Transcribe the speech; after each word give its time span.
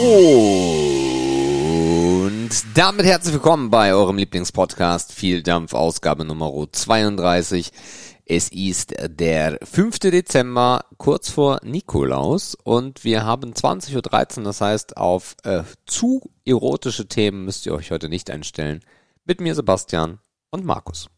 Und 0.00 0.88
damit 2.72 3.04
herzlich 3.04 3.34
willkommen 3.34 3.68
bei 3.68 3.92
eurem 3.92 4.16
Lieblingspodcast 4.16 5.12
Viel 5.12 5.42
Dampf 5.42 5.74
Ausgabe 5.74 6.24
Nummer 6.24 6.50
32. 6.72 7.70
Es 8.24 8.50
ist 8.50 8.94
der 8.98 9.58
5. 9.62 9.98
Dezember, 9.98 10.86
kurz 10.96 11.28
vor 11.28 11.60
Nikolaus 11.62 12.54
und 12.54 13.04
wir 13.04 13.26
haben 13.26 13.52
20.13 13.52 14.38
Uhr, 14.38 14.44
das 14.44 14.62
heißt 14.62 14.96
auf 14.96 15.36
äh, 15.42 15.64
zu 15.84 16.30
erotische 16.46 17.06
Themen 17.06 17.44
müsst 17.44 17.66
ihr 17.66 17.74
euch 17.74 17.90
heute 17.90 18.08
nicht 18.08 18.30
einstellen. 18.30 18.80
Mit 19.26 19.42
mir 19.42 19.54
Sebastian 19.54 20.18
und 20.48 20.64
Markus. 20.64 21.10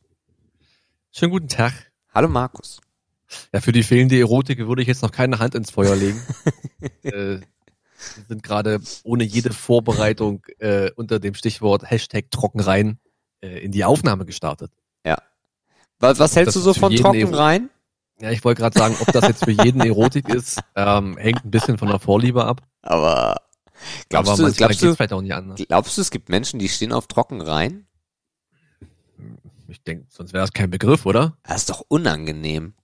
Schönen 1.12 1.30
guten 1.30 1.46
Tag. 1.46 1.72
Hallo 2.12 2.26
Markus. 2.26 2.80
Ja, 3.52 3.60
für 3.60 3.70
die 3.70 3.84
fehlende 3.84 4.18
Erotik 4.18 4.58
würde 4.66 4.82
ich 4.82 4.88
jetzt 4.88 5.02
noch 5.02 5.12
keine 5.12 5.38
Hand 5.38 5.54
ins 5.54 5.70
Feuer 5.70 5.94
legen. 5.94 6.20
äh, 7.02 7.38
sind 8.28 8.42
gerade 8.42 8.80
ohne 9.04 9.24
jede 9.24 9.52
Vorbereitung 9.52 10.44
äh, 10.58 10.90
unter 10.96 11.18
dem 11.18 11.34
Stichwort 11.34 11.90
Hashtag 11.90 12.30
trocken 12.30 12.60
rein 12.60 12.98
äh, 13.40 13.58
in 13.58 13.72
die 13.72 13.84
Aufnahme 13.84 14.24
gestartet. 14.24 14.72
Ja. 15.04 15.18
Was, 15.98 16.18
was 16.18 16.36
hältst 16.36 16.56
du 16.56 16.60
so 16.60 16.74
von 16.74 16.94
trocken 16.96 17.34
rein? 17.34 17.70
Ja, 18.20 18.30
ich 18.30 18.44
wollte 18.44 18.60
gerade 18.60 18.78
sagen, 18.78 18.96
ob 19.00 19.12
das 19.12 19.26
jetzt 19.26 19.44
für 19.44 19.50
jeden 19.50 19.80
Erotik 19.80 20.28
ist, 20.28 20.60
ähm, 20.76 21.16
hängt 21.16 21.44
ein 21.44 21.50
bisschen 21.50 21.78
von 21.78 21.88
der 21.88 21.98
Vorliebe 21.98 22.44
ab. 22.44 22.62
Aber 22.82 23.36
glaubst 24.08 24.32
Aber 24.32 24.48
du, 24.48 24.54
glaubst 24.54 24.82
du, 24.82 24.94
vielleicht 24.94 25.12
auch 25.12 25.22
nicht 25.22 25.34
anders. 25.34 25.60
glaubst 25.66 25.96
du, 25.96 26.00
es 26.00 26.10
gibt 26.10 26.28
Menschen, 26.28 26.60
die 26.60 26.68
stehen 26.68 26.92
auf 26.92 27.08
trocken 27.08 27.40
rein? 27.40 27.86
Ich 29.68 29.82
denke, 29.82 30.06
sonst 30.08 30.32
wäre 30.32 30.42
das 30.42 30.52
kein 30.52 30.70
Begriff, 30.70 31.06
oder? 31.06 31.36
Das 31.42 31.62
ist 31.62 31.70
doch 31.70 31.82
unangenehm. 31.88 32.74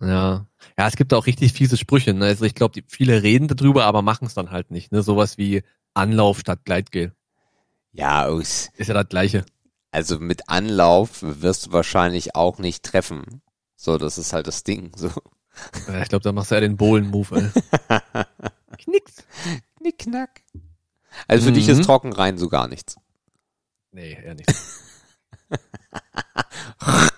Ja. 0.00 0.46
Ja, 0.78 0.86
es 0.88 0.96
gibt 0.96 1.12
auch 1.14 1.26
richtig 1.26 1.52
fiese 1.52 1.76
Sprüche. 1.76 2.14
Ne? 2.14 2.26
Also 2.26 2.44
ich 2.44 2.54
glaube, 2.54 2.82
viele 2.88 3.22
reden 3.22 3.48
darüber, 3.48 3.84
aber 3.84 4.02
machen 4.02 4.26
es 4.26 4.34
dann 4.34 4.50
halt 4.50 4.70
nicht. 4.70 4.92
Ne? 4.92 5.02
Sowas 5.02 5.38
wie 5.38 5.62
Anlauf 5.94 6.38
statt 6.40 6.60
Gleitgel. 6.64 7.12
Ja, 7.92 8.26
aus- 8.26 8.70
Ist 8.76 8.88
ja 8.88 8.94
das 8.94 9.08
gleiche. 9.08 9.44
also 9.90 10.18
mit 10.20 10.48
Anlauf 10.48 11.18
wirst 11.22 11.66
du 11.66 11.72
wahrscheinlich 11.72 12.34
auch 12.36 12.58
nicht 12.58 12.84
treffen. 12.84 13.42
So, 13.76 13.98
das 13.98 14.18
ist 14.18 14.32
halt 14.32 14.46
das 14.46 14.62
Ding. 14.64 14.92
So. 14.96 15.10
Ja, 15.88 16.02
ich 16.02 16.08
glaube, 16.08 16.22
da 16.22 16.30
machst 16.32 16.50
du 16.50 16.54
ja 16.54 16.60
den 16.60 16.76
Bohlen-Move. 16.76 17.50
ey. 17.88 17.94
Knicks. 18.84 19.24
Knickknack. 19.78 20.42
Also 21.26 21.46
für 21.46 21.52
dich 21.52 21.66
Mhm. 21.66 21.72
ist 21.80 21.84
trocken 21.86 22.12
rein 22.12 22.38
so 22.38 22.48
gar 22.48 22.68
nichts. 22.68 22.96
Nee, 23.90 24.12
eher 24.12 24.34
nicht. 24.34 24.52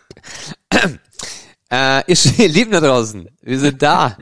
Äh, 1.70 2.02
ihr, 2.06 2.16
ihr 2.38 2.48
Lieben 2.48 2.72
da 2.72 2.80
draußen, 2.80 3.28
wir 3.42 3.58
sind 3.58 3.80
da. 3.80 4.16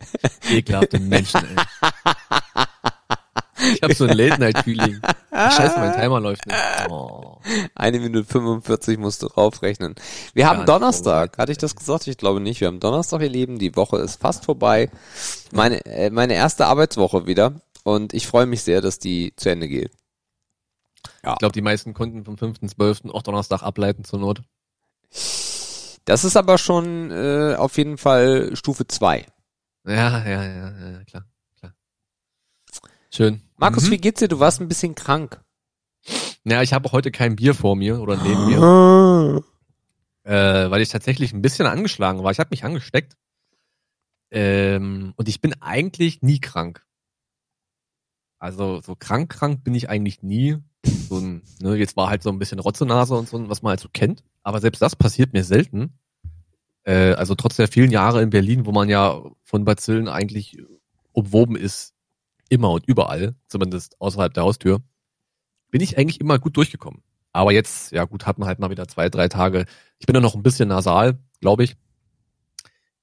Ekelhafte 0.50 0.98
Menschen, 0.98 1.40
ey. 1.40 1.64
Ich 3.72 3.82
habe 3.82 3.94
so 3.94 4.04
ein 4.04 4.16
Late-Night-Feeling. 4.16 5.00
Scheiße, 5.32 5.78
mein 5.78 5.94
Timer 5.94 6.20
läuft 6.20 6.46
nicht. 6.46 6.58
Oh. 6.90 7.38
Eine 7.74 8.00
Minute 8.00 8.24
45 8.24 8.98
musst 8.98 9.22
du 9.22 9.26
raufrechnen. 9.26 9.94
Wir 10.34 10.48
haben 10.48 10.66
Donnerstag. 10.66 11.38
Hatte 11.38 11.52
ich 11.52 11.58
das 11.58 11.74
gesagt? 11.74 12.06
Ich 12.06 12.18
glaube 12.18 12.40
nicht. 12.40 12.60
Wir 12.60 12.68
haben 12.68 12.80
Donnerstag, 12.80 13.22
ihr 13.22 13.28
Lieben. 13.28 13.58
Die 13.58 13.74
Woche 13.74 13.98
ist 13.98 14.20
fast 14.20 14.44
vorbei. 14.44 14.90
Meine, 15.52 15.84
äh, 15.86 16.10
meine 16.10 16.34
erste 16.34 16.66
Arbeitswoche 16.66 17.26
wieder. 17.26 17.60
Und 17.84 18.12
ich 18.12 18.26
freue 18.26 18.46
mich 18.46 18.62
sehr, 18.62 18.80
dass 18.80 18.98
die 18.98 19.34
zu 19.36 19.48
Ende 19.50 19.68
geht. 19.68 19.92
Ich 21.22 21.38
glaube, 21.38 21.52
die 21.52 21.62
meisten 21.62 21.94
Kunden 21.94 22.24
vom 22.24 22.34
5.12. 22.34 23.10
auch 23.10 23.22
Donnerstag 23.22 23.62
ableiten 23.62 24.04
zur 24.04 24.18
Not. 24.18 24.42
Das 26.04 26.24
ist 26.24 26.36
aber 26.36 26.58
schon 26.58 27.10
äh, 27.10 27.54
auf 27.56 27.76
jeden 27.78 27.96
Fall 27.98 28.54
Stufe 28.56 28.86
2. 28.86 29.26
Ja, 29.86 30.24
ja, 30.26 30.44
ja, 30.44 30.90
ja, 30.90 31.04
klar, 31.04 31.24
klar. 31.58 31.74
Schön. 33.10 33.42
Markus, 33.56 33.86
Mhm. 33.86 33.90
wie 33.92 33.98
geht's 33.98 34.20
dir? 34.20 34.28
Du 34.28 34.40
warst 34.40 34.60
ein 34.60 34.68
bisschen 34.68 34.94
krank. 34.94 35.40
Ja, 36.44 36.62
ich 36.62 36.72
habe 36.74 36.92
heute 36.92 37.10
kein 37.10 37.36
Bier 37.36 37.54
vor 37.54 37.76
mir 37.76 38.00
oder 38.00 38.16
neben 38.16 38.46
mir, 38.46 39.42
äh, 40.24 40.70
weil 40.70 40.82
ich 40.82 40.90
tatsächlich 40.90 41.32
ein 41.32 41.40
bisschen 41.42 41.66
angeschlagen 41.66 42.22
war. 42.22 42.30
Ich 42.32 42.38
habe 42.40 42.50
mich 42.50 42.64
angesteckt. 42.64 43.16
Ähm, 44.30 45.14
und 45.16 45.28
ich 45.28 45.40
bin 45.40 45.54
eigentlich 45.62 46.20
nie 46.22 46.40
krank. 46.40 46.84
Also 48.38 48.80
so 48.82 48.94
krank, 48.96 49.30
krank 49.30 49.64
bin 49.64 49.74
ich 49.74 49.88
eigentlich 49.88 50.22
nie. 50.22 50.58
So 51.08 51.18
ein, 51.18 51.33
ne, 51.64 51.76
jetzt 51.76 51.96
war 51.96 52.10
halt 52.10 52.22
so 52.22 52.30
ein 52.30 52.38
bisschen 52.38 52.58
Rotzenase 52.58 53.14
und 53.14 53.28
so, 53.28 53.48
was 53.48 53.62
man 53.62 53.70
halt 53.70 53.80
so 53.80 53.88
kennt. 53.92 54.22
Aber 54.42 54.60
selbst 54.60 54.82
das 54.82 54.94
passiert 54.94 55.32
mir 55.32 55.44
selten. 55.44 55.98
Äh, 56.84 57.14
also 57.14 57.34
trotz 57.34 57.56
der 57.56 57.68
vielen 57.68 57.90
Jahre 57.90 58.22
in 58.22 58.28
Berlin, 58.30 58.66
wo 58.66 58.72
man 58.72 58.90
ja 58.90 59.22
von 59.42 59.64
Bazillen 59.64 60.06
eigentlich 60.06 60.58
umwoben 61.12 61.56
ist, 61.56 61.94
immer 62.50 62.70
und 62.70 62.86
überall, 62.86 63.34
zumindest 63.48 63.98
außerhalb 64.00 64.34
der 64.34 64.42
Haustür, 64.42 64.80
bin 65.70 65.80
ich 65.80 65.96
eigentlich 65.96 66.20
immer 66.20 66.38
gut 66.38 66.56
durchgekommen. 66.56 67.02
Aber 67.32 67.50
jetzt, 67.50 67.92
ja 67.92 68.04
gut, 68.04 68.26
hat 68.26 68.38
man 68.38 68.46
halt 68.46 68.58
mal 68.58 68.70
wieder 68.70 68.86
zwei, 68.86 69.08
drei 69.08 69.28
Tage. 69.28 69.64
Ich 69.98 70.06
bin 70.06 70.14
ja 70.14 70.20
noch 70.20 70.34
ein 70.34 70.42
bisschen 70.42 70.68
nasal, 70.68 71.18
glaube 71.40 71.64
ich. 71.64 71.76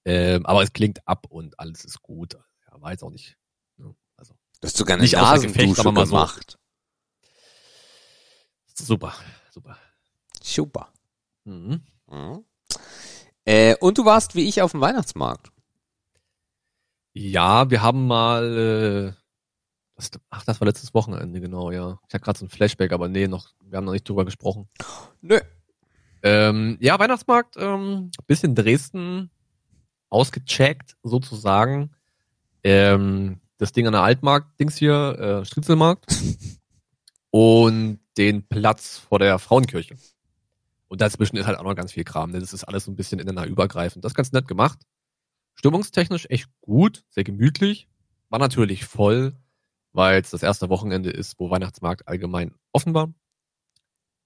Ähm, 0.05 0.45
aber 0.45 0.61
es 0.61 0.71
klingt 0.71 1.05
ab 1.07 1.25
und 1.29 1.59
alles 1.59 1.83
ist 1.83 2.01
gut. 2.03 2.37
Ja, 2.69 2.91
jetzt 2.91 3.03
auch 3.03 3.09
nicht. 3.09 3.37
Ne, 3.77 3.93
also 4.17 4.35
Du 4.61 4.67
hast 4.67 4.77
sogar 4.77 4.95
eine 4.95 5.01
Nicht 5.01 5.13
Gefecht, 5.13 5.31
Nasendusche 5.31 5.81
so. 5.81 5.91
gemacht. 5.91 6.59
Super, 8.85 9.13
super. 9.51 9.77
Super. 10.41 10.91
Mhm. 11.45 11.81
Mhm. 12.07 12.45
Äh, 13.45 13.75
und 13.77 13.97
du 13.97 14.05
warst 14.05 14.35
wie 14.35 14.47
ich 14.47 14.61
auf 14.61 14.71
dem 14.71 14.81
Weihnachtsmarkt. 14.81 15.51
Ja, 17.13 17.69
wir 17.69 17.81
haben 17.81 18.07
mal, 18.07 19.13
äh, 19.13 19.13
das, 19.95 20.11
ach, 20.29 20.43
das 20.45 20.61
war 20.61 20.67
letztes 20.67 20.93
Wochenende, 20.93 21.41
genau, 21.41 21.71
ja. 21.71 21.99
Ich 22.07 22.13
hatte 22.13 22.23
gerade 22.23 22.39
so 22.39 22.45
ein 22.45 22.49
Flashback, 22.49 22.91
aber 22.93 23.09
nee, 23.09 23.27
noch, 23.27 23.49
wir 23.63 23.77
haben 23.77 23.85
noch 23.85 23.91
nicht 23.93 24.07
drüber 24.07 24.25
gesprochen. 24.25 24.69
Nö. 25.21 25.39
Ähm, 26.23 26.77
ja, 26.79 26.99
Weihnachtsmarkt, 26.99 27.55
ähm, 27.57 28.11
bisschen 28.27 28.55
Dresden 28.55 29.31
ausgecheckt, 30.09 30.95
sozusagen. 31.03 31.91
Ähm, 32.63 33.41
das 33.57 33.71
Ding 33.71 33.87
an 33.87 33.93
der 33.93 34.03
Altmarkt, 34.03 34.59
Dings 34.59 34.77
hier, 34.77 35.17
äh, 35.19 35.45
Stritzelmarkt. 35.45 36.05
und 37.31 37.99
den 38.17 38.47
Platz 38.47 38.97
vor 38.97 39.19
der 39.19 39.39
Frauenkirche. 39.39 39.95
Und 40.87 41.01
dazwischen 41.01 41.37
ist 41.37 41.45
halt 41.45 41.57
auch 41.57 41.63
noch 41.63 41.75
ganz 41.75 41.93
viel 41.93 42.03
Kram. 42.03 42.31
Ne? 42.31 42.39
Das 42.39 42.53
ist 42.53 42.65
alles 42.65 42.85
so 42.85 42.91
ein 42.91 42.95
bisschen 42.95 43.19
ineinander 43.19 43.49
übergreifend. 43.49 44.03
Das 44.03 44.11
ist 44.11 44.15
ganz 44.15 44.31
nett 44.33 44.47
gemacht. 44.47 44.79
Stimmungstechnisch 45.55 46.27
echt 46.29 46.49
gut, 46.61 47.03
sehr 47.09 47.23
gemütlich. 47.23 47.87
War 48.29 48.39
natürlich 48.39 48.85
voll, 48.85 49.35
weil 49.93 50.21
es 50.21 50.31
das 50.31 50.43
erste 50.43 50.69
Wochenende 50.69 51.09
ist, 51.09 51.39
wo 51.39 51.49
Weihnachtsmarkt 51.49 52.07
allgemein 52.07 52.53
offen 52.71 52.93
war. 52.93 53.13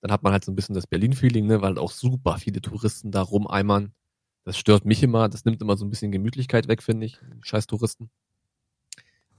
Dann 0.01 0.11
hat 0.11 0.23
man 0.23 0.33
halt 0.33 0.45
so 0.45 0.51
ein 0.51 0.55
bisschen 0.55 0.75
das 0.75 0.87
Berlin-Feeling, 0.87 1.47
ne, 1.47 1.61
weil 1.61 1.77
auch 1.77 1.91
super 1.91 2.37
viele 2.37 2.61
Touristen 2.61 3.11
da 3.11 3.21
rumeimern. 3.21 3.93
Das 4.43 4.57
stört 4.57 4.85
mich 4.85 5.01
immer, 5.01 5.29
das 5.29 5.45
nimmt 5.45 5.61
immer 5.61 5.77
so 5.77 5.85
ein 5.85 5.89
bisschen 5.89 6.11
Gemütlichkeit 6.11 6.67
weg, 6.67 6.83
finde 6.83 7.07
ich. 7.07 7.19
Scheiß 7.41 7.65
Touristen. 7.65 8.11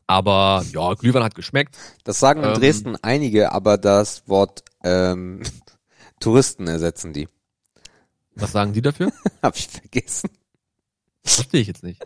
Aber 0.07 0.65
ja, 0.73 0.95
Glühwein 0.95 1.25
hat 1.25 1.35
geschmeckt. 1.35 1.77
Das 2.05 2.21
sagen 2.21 2.43
in 2.43 2.51
Ähm. 2.51 2.55
Dresden 2.55 2.97
einige, 3.03 3.53
aber 3.53 3.77
das 3.79 4.29
Wort 4.29 4.65
ähm, 4.85 5.43
Touristen 6.21 6.69
ersetzen 6.69 7.13
die. 7.13 7.29
Was 8.35 8.53
sagen 8.53 8.73
die 8.73 8.83
dafür? 8.83 9.11
Hab 9.43 9.57
ich 9.57 9.69
vergessen. 9.69 10.31
Verstehe 11.25 11.61
ich 11.61 11.67
jetzt 11.67 11.83
nicht. 11.83 12.01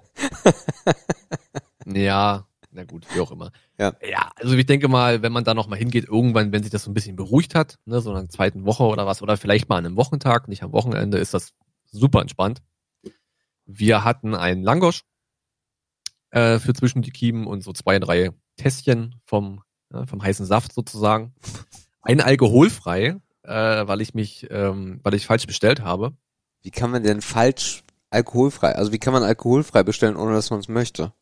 ja, 1.87 2.47
na 2.71 2.85
gut, 2.85 3.07
wie 3.13 3.21
auch 3.21 3.33
immer. 3.33 3.51
Ja. 3.79 3.95
Ja, 4.09 4.31
also 4.37 4.55
ich 4.55 4.65
denke 4.65 4.89
mal, 4.89 5.23
wenn 5.23 5.33
man 5.33 5.45
da 5.45 5.55
nochmal 5.55 5.79
hingeht, 5.79 6.09
irgendwann, 6.09 6.53
wenn 6.53 6.63
sich 6.63 6.73
das 6.73 6.85
so 6.85 6.91
ein 6.91 6.95
bisschen 6.95 7.17
beruhigt 7.17 7.55
hat, 7.55 7.79
ne, 7.85 8.01
so 8.01 8.11
in 8.11 8.17
der 8.17 8.29
zweiten 8.31 8.65
Woche 8.65 8.85
oder 8.85 9.07
was, 9.07 9.21
oder 9.21 9.37
vielleicht 9.37 9.69
mal 9.69 9.77
an 9.77 9.87
einem 9.87 9.97
Wochentag, 9.97 10.49
nicht 10.49 10.63
am 10.63 10.73
Wochenende, 10.73 11.19
ist 11.19 11.35
das 11.35 11.53
super 11.91 12.21
entspannt. 12.21 12.63
Wir 13.67 14.05
hatten 14.05 14.35
einen 14.35 14.63
Langosch 14.63 15.03
äh, 16.31 16.59
für 16.59 16.75
zwischen 16.75 17.03
die 17.03 17.11
Kiemen 17.11 17.47
und 17.47 17.63
so 17.63 17.73
zwei, 17.73 17.99
drei 17.99 18.31
Tässchen 18.57 19.17
vom, 19.25 19.63
ja, 19.93 20.07
vom 20.07 20.23
heißen 20.23 20.47
Saft 20.47 20.73
sozusagen. 20.73 21.35
Ein 22.03 22.21
alkoholfrei, 22.21 23.17
äh, 23.43 23.87
weil 23.87 24.01
ich 24.01 24.15
mich, 24.15 24.47
ähm, 24.51 25.01
weil 25.03 25.15
ich 25.15 25.27
falsch 25.27 25.47
bestellt 25.47 25.81
habe. 25.83 26.15
Wie 26.63 26.71
kann 26.71 26.91
man 26.91 27.03
denn 27.03 27.21
falsch 27.21 27.85
alkoholfrei, 28.11 28.75
also 28.75 28.93
wie 28.93 28.99
kann 28.99 29.13
man 29.13 29.23
alkoholfrei 29.23 29.83
bestellen, 29.83 30.17
ohne 30.17 30.33
dass 30.33 30.51
man 30.51 30.61
es 30.61 30.69
möchte? 30.69 31.13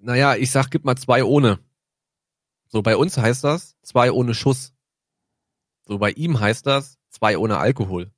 Naja, 0.00 0.36
ich 0.36 0.50
sag, 0.50 0.70
gib 0.70 0.84
mal 0.84 0.96
zwei 0.96 1.24
ohne. 1.24 1.58
So, 2.68 2.82
bei 2.82 2.96
uns 2.96 3.16
heißt 3.16 3.44
das 3.44 3.76
zwei 3.82 4.12
ohne 4.12 4.34
Schuss. 4.34 4.72
So, 5.86 5.98
bei 5.98 6.10
ihm 6.10 6.38
heißt 6.38 6.66
das 6.66 6.98
zwei 7.10 7.38
ohne 7.38 7.58
Alkohol. 7.58 8.12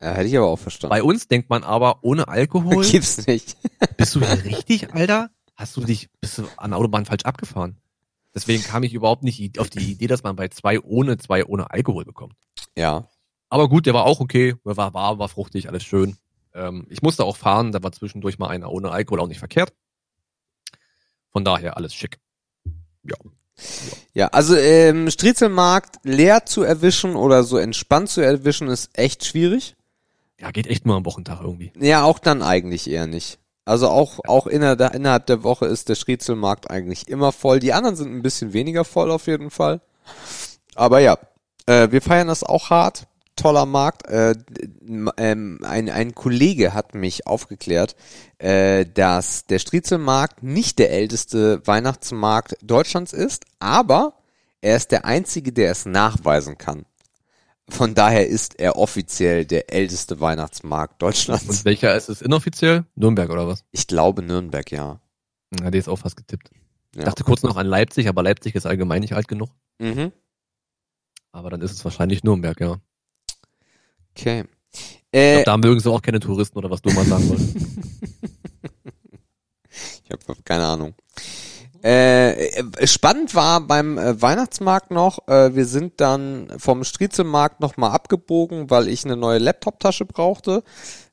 Ja, 0.00 0.12
hätte 0.12 0.28
ich 0.28 0.36
aber 0.36 0.46
auch 0.46 0.58
verstanden. 0.58 0.90
Bei 0.90 1.02
uns 1.02 1.26
denkt 1.28 1.50
man 1.50 1.64
aber 1.64 2.02
ohne 2.02 2.28
Alkohol. 2.28 2.84
Gibt's 2.90 3.26
nicht. 3.26 3.56
Bist 3.96 4.14
du 4.14 4.20
hier 4.20 4.44
richtig, 4.44 4.92
Alter? 4.94 5.30
Hast 5.56 5.76
du 5.76 5.80
dich, 5.82 6.10
bist 6.20 6.38
du 6.38 6.46
an 6.56 6.70
der 6.70 6.78
Autobahn 6.78 7.06
falsch 7.06 7.24
abgefahren? 7.24 7.78
Deswegen 8.34 8.62
kam 8.62 8.82
ich 8.82 8.92
überhaupt 8.92 9.22
nicht 9.22 9.58
auf 9.58 9.70
die 9.70 9.92
Idee, 9.92 10.06
dass 10.06 10.22
man 10.22 10.36
bei 10.36 10.48
zwei 10.48 10.78
ohne, 10.80 11.16
zwei 11.16 11.44
ohne 11.46 11.70
Alkohol 11.70 12.04
bekommt. 12.04 12.34
Ja. 12.76 13.08
Aber 13.48 13.68
gut, 13.68 13.86
der 13.86 13.94
war 13.94 14.04
auch 14.04 14.20
okay. 14.20 14.54
Der 14.66 14.76
war 14.76 14.92
warm, 14.92 15.18
war 15.18 15.30
fruchtig, 15.30 15.68
alles 15.68 15.84
schön. 15.84 16.16
Ähm, 16.52 16.86
ich 16.90 17.00
musste 17.00 17.24
auch 17.24 17.38
fahren, 17.38 17.72
da 17.72 17.82
war 17.82 17.92
zwischendurch 17.92 18.38
mal 18.38 18.48
einer 18.48 18.70
ohne 18.70 18.90
Alkohol 18.90 19.20
auch 19.20 19.28
nicht 19.28 19.38
verkehrt. 19.38 19.72
Von 21.30 21.44
daher 21.44 21.78
alles 21.78 21.94
schick. 21.94 22.18
Ja. 23.02 23.16
Ja, 24.12 24.26
also 24.28 24.54
ähm, 24.54 25.10
Striezelmarkt 25.10 25.96
leer 26.02 26.44
zu 26.44 26.62
erwischen 26.62 27.16
oder 27.16 27.42
so 27.42 27.56
entspannt 27.56 28.10
zu 28.10 28.20
erwischen 28.20 28.68
ist 28.68 28.90
echt 28.98 29.24
schwierig. 29.24 29.76
Ja, 30.38 30.50
geht 30.50 30.66
echt 30.66 30.84
nur 30.84 30.96
am 30.96 31.06
Wochentag 31.06 31.40
irgendwie. 31.40 31.72
Ja, 31.78 32.04
auch 32.04 32.18
dann 32.18 32.42
eigentlich 32.42 32.90
eher 32.90 33.06
nicht. 33.06 33.38
Also 33.66 33.88
auch, 33.88 34.20
auch 34.26 34.46
inner, 34.46 34.76
der, 34.76 34.94
innerhalb 34.94 35.26
der 35.26 35.42
Woche 35.42 35.66
ist 35.66 35.88
der 35.88 35.96
Striezelmarkt 35.96 36.70
eigentlich 36.70 37.08
immer 37.08 37.32
voll. 37.32 37.58
Die 37.58 37.72
anderen 37.72 37.96
sind 37.96 38.14
ein 38.14 38.22
bisschen 38.22 38.52
weniger 38.52 38.84
voll 38.84 39.10
auf 39.10 39.26
jeden 39.26 39.50
Fall. 39.50 39.80
Aber 40.76 41.00
ja, 41.00 41.18
äh, 41.66 41.90
wir 41.90 42.00
feiern 42.00 42.28
das 42.28 42.44
auch 42.44 42.70
hart. 42.70 43.08
Toller 43.34 43.66
Markt. 43.66 44.06
Äh, 44.08 44.34
ähm, 45.18 45.58
ein, 45.62 45.90
ein 45.90 46.14
Kollege 46.14 46.74
hat 46.74 46.94
mich 46.94 47.26
aufgeklärt, 47.26 47.96
äh, 48.38 48.86
dass 48.86 49.46
der 49.46 49.58
Striezelmarkt 49.58 50.44
nicht 50.44 50.78
der 50.78 50.92
älteste 50.92 51.60
Weihnachtsmarkt 51.66 52.56
Deutschlands 52.62 53.12
ist, 53.12 53.44
aber 53.58 54.14
er 54.62 54.76
ist 54.76 54.92
der 54.92 55.04
einzige, 55.04 55.52
der 55.52 55.72
es 55.72 55.86
nachweisen 55.86 56.56
kann. 56.56 56.86
Von 57.68 57.94
daher 57.94 58.26
ist 58.28 58.58
er 58.60 58.76
offiziell 58.76 59.44
der 59.44 59.72
älteste 59.72 60.20
Weihnachtsmarkt 60.20 61.02
Deutschlands. 61.02 61.46
Und 61.48 61.64
welcher 61.64 61.96
ist 61.96 62.08
es 62.08 62.22
inoffiziell? 62.22 62.84
Nürnberg 62.94 63.28
oder 63.30 63.48
was? 63.48 63.64
Ich 63.72 63.86
glaube 63.88 64.22
Nürnberg, 64.22 64.70
ja. 64.70 65.00
Ja, 65.60 65.70
der 65.70 65.80
ist 65.80 65.88
auch 65.88 65.96
fast 65.98 66.16
getippt. 66.16 66.50
Ich 66.92 66.98
Ja. 66.98 67.04
dachte 67.04 67.24
kurz 67.24 67.42
noch 67.42 67.56
an 67.56 67.66
Leipzig, 67.66 68.08
aber 68.08 68.22
Leipzig 68.22 68.54
ist 68.54 68.66
allgemein 68.66 69.00
nicht 69.00 69.14
alt 69.14 69.26
genug. 69.28 69.50
Mhm. 69.80 70.12
Aber 71.32 71.50
dann 71.50 71.60
ist 71.60 71.72
es 71.72 71.84
wahrscheinlich 71.84 72.22
Nürnberg, 72.24 72.58
ja. 72.60 72.76
Okay. 74.16 74.44
Ich 74.72 74.98
Äh, 75.12 75.42
glaub, 75.42 75.44
da 75.46 75.56
mögen 75.68 75.80
sie 75.80 75.90
auch 75.90 76.02
keine 76.02 76.20
Touristen 76.20 76.56
oder 76.58 76.70
was 76.70 76.82
du 76.82 76.90
mal 76.92 77.04
sagen 77.04 77.28
wolltest. 77.28 77.56
ich 80.04 80.10
habe 80.10 80.42
keine 80.44 80.66
Ahnung. 80.66 80.94
Äh, 81.86 82.64
spannend 82.84 83.36
war 83.36 83.60
beim 83.60 83.96
äh, 83.96 84.20
Weihnachtsmarkt 84.20 84.90
noch, 84.90 85.28
äh, 85.28 85.54
wir 85.54 85.66
sind 85.66 86.00
dann 86.00 86.52
vom 86.58 86.82
Striezelmarkt 86.82 87.60
nochmal 87.60 87.92
abgebogen, 87.92 88.70
weil 88.70 88.88
ich 88.88 89.04
eine 89.04 89.16
neue 89.16 89.38
Laptoptasche 89.38 90.04
brauchte, 90.04 90.64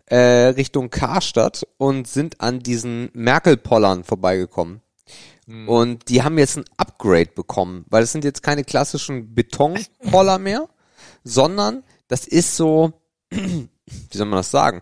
äh, 0.07 0.17
Richtung 0.17 0.89
Karstadt 0.89 1.67
und 1.77 2.07
sind 2.07 2.41
an 2.41 2.61
diesen 2.61 3.11
Merkel-Pollern 3.13 4.03
vorbeigekommen. 4.03 4.81
Und 5.67 6.09
die 6.09 6.23
haben 6.23 6.39
jetzt 6.39 6.57
ein 6.57 6.65
Upgrade 6.77 7.29
bekommen, 7.35 7.85
weil 7.89 8.01
es 8.01 8.11
sind 8.11 8.23
jetzt 8.23 8.41
keine 8.41 8.63
klassischen 8.63 9.35
Betonpoller 9.35 10.39
mehr, 10.39 10.69
sondern 11.23 11.83
das 12.07 12.25
ist 12.25 12.57
so, 12.57 12.93
wie 13.29 13.67
soll 14.11 14.25
man 14.25 14.37
das 14.37 14.49
sagen? 14.49 14.81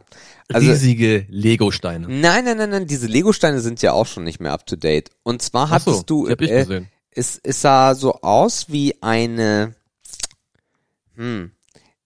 Also, 0.53 0.69
Riesige 0.69 1.25
Lego-Steine. 1.29 2.07
Nein, 2.07 2.45
nein, 2.45 2.57
nein, 2.57 2.69
nein, 2.69 2.87
diese 2.87 3.07
Lego-Steine 3.07 3.61
sind 3.61 3.81
ja 3.81 3.93
auch 3.93 4.05
schon 4.05 4.23
nicht 4.23 4.39
mehr 4.39 4.53
up 4.53 4.65
to 4.65 4.75
date. 4.75 5.09
Und 5.23 5.41
zwar 5.41 5.63
Ach 5.71 5.79
so, 5.79 5.91
hattest 5.91 6.09
du, 6.09 6.29
hab 6.29 6.41
ich 6.41 6.51
äh, 6.51 6.59
gesehen. 6.61 6.89
es, 7.11 7.39
es 7.43 7.61
sah 7.61 7.95
so 7.95 8.21
aus 8.21 8.69
wie 8.69 9.01
eine, 9.01 9.75
hm, 11.15 11.51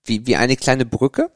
wie, 0.04 0.26
wie 0.28 0.36
eine 0.36 0.56
kleine 0.56 0.86
Brücke. 0.86 1.32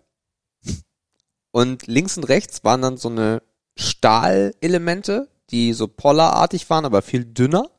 Und 1.52 1.88
links 1.88 2.16
und 2.18 2.26
rechts 2.26 2.64
waren 2.64 2.82
dann 2.82 2.98
so 2.98 3.10
eine 3.10 3.42
Stahlelemente, 3.76 5.30
die 5.50 5.74
so 5.74 5.88
pollerartig 5.88 6.70
waren, 6.70 6.86
aber 6.86 7.02
viel 7.02 7.26
dünner. 7.26 7.70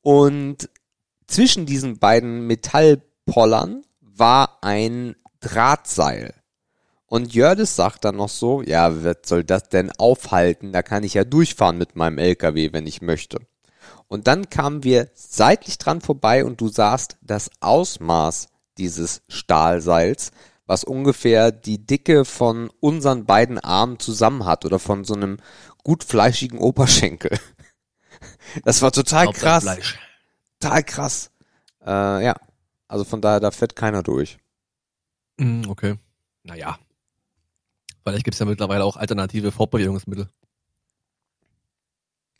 Und 0.00 0.70
zwischen 1.26 1.66
diesen 1.66 1.98
beiden 1.98 2.46
Metallpollern 2.46 3.82
war 4.00 4.58
ein 4.62 5.16
Drahtseil. 5.40 6.34
Und 7.08 7.34
Jördis 7.34 7.74
sagt 7.74 8.04
dann 8.04 8.16
noch 8.16 8.28
so, 8.28 8.62
ja, 8.62 9.02
was 9.02 9.16
soll 9.24 9.42
das 9.42 9.70
denn 9.70 9.90
aufhalten? 9.92 10.72
Da 10.72 10.82
kann 10.82 11.04
ich 11.04 11.14
ja 11.14 11.24
durchfahren 11.24 11.78
mit 11.78 11.96
meinem 11.96 12.18
LKW, 12.18 12.72
wenn 12.72 12.86
ich 12.86 13.00
möchte. 13.00 13.40
Und 14.08 14.26
dann 14.26 14.50
kamen 14.50 14.84
wir 14.84 15.08
seitlich 15.14 15.78
dran 15.78 16.00
vorbei 16.02 16.44
und 16.44 16.60
du 16.60 16.68
sahst 16.68 17.16
das 17.22 17.50
Ausmaß 17.60 18.48
dieses 18.76 19.22
Stahlseils, 19.28 20.32
was 20.66 20.84
ungefähr 20.84 21.50
die 21.50 21.84
Dicke 21.84 22.26
von 22.26 22.70
unseren 22.80 23.24
beiden 23.24 23.58
Armen 23.58 23.98
zusammen 23.98 24.44
hat 24.44 24.66
oder 24.66 24.78
von 24.78 25.04
so 25.04 25.14
einem 25.14 25.38
gut 25.82 26.04
fleischigen 26.04 26.58
Oberschenkel. 26.58 27.38
Das 28.64 28.82
war 28.82 28.90
total 28.90 29.30
krass. 29.32 29.64
Total 30.58 30.82
krass. 30.82 31.30
Äh, 31.84 32.24
ja. 32.24 32.34
Also 32.88 33.04
von 33.04 33.20
daher, 33.20 33.38
da 33.38 33.50
fährt 33.52 33.76
keiner 33.76 34.02
durch. 34.02 34.38
Mm, 35.36 35.68
Okay. 35.68 35.96
Naja. 36.42 36.78
Vielleicht 38.10 38.24
gibt's 38.24 38.38
ja 38.38 38.46
mittlerweile 38.46 38.84
auch 38.84 38.96
alternative 38.96 39.52
Fortbewegungsmittel. 39.52 40.28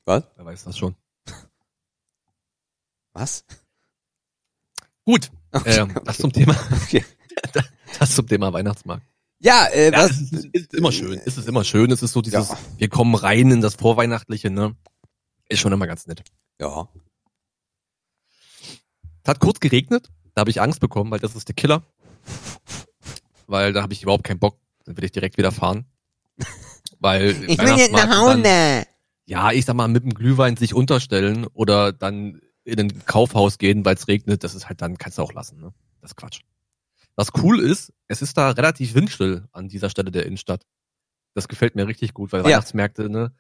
Was? 0.04 0.24
Wer 0.36 0.44
weiß 0.44 0.64
das 0.64 0.78
schon. 0.78 0.94
Was? 3.12 3.44
Gut. 5.04 5.30
Okay, 5.52 5.80
ähm, 5.80 5.94
Das 6.04 6.18
zum 6.18 6.32
Thema. 6.32 6.56
Okay. 6.84 7.04
Das 7.98 8.14
zum 8.14 8.26
Thema 8.26 8.52
Weihnachtsmarkt. 8.52 9.06
Ja, 9.40 9.64
äh, 9.66 9.90
Ja, 9.92 9.98
was? 10.04 10.10
es 10.10 10.32
ist, 10.32 10.44
ist 10.52 10.74
immer 10.74 10.92
schön. 10.92 11.18
Es 11.24 11.38
ist 11.38 11.48
immer 11.48 11.64
schön. 11.64 11.90
Es 11.90 12.02
ist 12.02 12.12
so 12.12 12.20
dieses, 12.20 12.48
Ja. 12.50 12.58
wir 12.76 12.88
kommen 12.88 13.14
rein 13.14 13.50
in 13.50 13.60
das 13.60 13.76
Vorweihnachtliche, 13.76 14.50
ne? 14.50 14.76
Ist 15.48 15.60
schon 15.60 15.72
immer 15.72 15.86
ganz 15.86 16.06
nett. 16.06 16.22
Ja. 16.60 16.88
Es 19.22 19.28
hat 19.28 19.40
kurz 19.40 19.60
geregnet. 19.60 20.10
Da 20.34 20.40
habe 20.40 20.50
ich 20.50 20.60
Angst 20.60 20.80
bekommen, 20.80 21.10
weil 21.10 21.18
das 21.20 21.34
ist 21.34 21.48
der 21.48 21.54
Killer. 21.54 21.82
Weil 23.46 23.72
da 23.72 23.82
habe 23.82 23.92
ich 23.94 24.02
überhaupt 24.02 24.24
keinen 24.24 24.38
Bock. 24.40 24.58
Dann 24.88 24.96
will 24.96 25.04
ich 25.04 25.12
direkt 25.12 25.36
wieder 25.36 25.52
fahren. 25.52 25.84
Weil 26.98 27.30
Ich 27.46 27.58
will 27.58 27.76
jetzt 27.76 27.92
nach 27.92 28.08
Weihnachtsmarkt 28.08 28.44
dann- 28.46 28.52
Hause. 28.80 28.86
ja, 29.26 29.52
ich 29.52 29.64
sag 29.66 29.74
mal, 29.76 29.86
mit 29.88 30.02
dem 30.02 30.14
Glühwein 30.14 30.56
sich 30.56 30.72
unterstellen 30.72 31.46
oder 31.52 31.92
dann 31.92 32.40
in 32.64 32.80
ein 32.80 33.04
Kaufhaus 33.04 33.58
gehen, 33.58 33.84
weil 33.84 33.94
es 33.96 34.08
regnet, 34.08 34.44
das 34.44 34.54
ist 34.54 34.68
halt 34.68 34.80
dann, 34.80 34.96
kannst 34.96 35.18
du 35.18 35.22
auch 35.22 35.32
lassen, 35.34 35.60
ne? 35.60 35.72
Das 36.00 36.12
ist 36.12 36.16
Quatsch. 36.16 36.40
Was 37.16 37.28
cool 37.42 37.60
ist, 37.60 37.92
es 38.06 38.22
ist 38.22 38.36
da 38.38 38.50
relativ 38.50 38.94
windstill 38.94 39.46
an 39.52 39.68
dieser 39.68 39.90
Stelle 39.90 40.10
der 40.10 40.24
Innenstadt. 40.24 40.62
Das 41.34 41.48
gefällt 41.48 41.74
mir 41.76 41.86
richtig 41.86 42.14
gut, 42.14 42.32
weil 42.32 42.40
Ja. 42.40 42.46
Weihnachtsmärkte, 42.46 43.10
ne? 43.10 43.32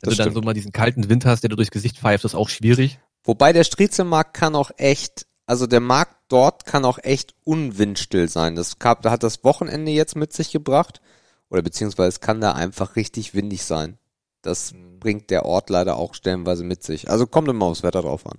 Wenn 0.00 0.10
Das 0.10 0.10
du 0.10 0.16
dann 0.16 0.24
stimmt. 0.24 0.34
so 0.34 0.40
mal 0.42 0.54
diesen 0.54 0.72
kalten 0.72 1.08
Wind 1.08 1.24
hast, 1.24 1.42
der 1.42 1.50
dir 1.50 1.56
durchs 1.56 1.70
Gesicht 1.70 1.98
pfeift, 1.98 2.24
ist 2.24 2.34
auch 2.34 2.48
schwierig. 2.48 2.98
Wobei 3.22 3.52
der 3.52 3.64
Striezelmarkt 3.64 4.34
kann 4.34 4.54
auch 4.56 4.70
echt, 4.76 5.26
also 5.46 5.66
der 5.66 5.80
Markt 5.80 6.16
dort 6.28 6.66
kann 6.66 6.84
auch 6.84 6.98
echt 6.98 7.34
unwindstill 7.44 8.28
sein. 8.28 8.56
Das 8.56 8.78
gab, 8.78 9.02
da 9.02 9.10
hat 9.10 9.22
das 9.22 9.44
Wochenende 9.44 9.92
jetzt 9.92 10.16
mit 10.16 10.32
sich 10.32 10.50
gebracht. 10.50 11.00
Oder 11.48 11.62
beziehungsweise 11.62 12.08
es 12.08 12.20
kann 12.20 12.40
da 12.40 12.52
einfach 12.52 12.96
richtig 12.96 13.34
windig 13.34 13.64
sein. 13.64 13.98
Das 14.42 14.74
bringt 14.98 15.30
der 15.30 15.44
Ort 15.44 15.70
leider 15.70 15.96
auch 15.96 16.14
stellenweise 16.14 16.64
mit 16.64 16.82
sich. 16.82 17.08
Also 17.08 17.26
kommt 17.26 17.48
immer 17.48 17.66
aufs 17.66 17.84
Wetter 17.84 18.02
drauf 18.02 18.26
an. 18.26 18.38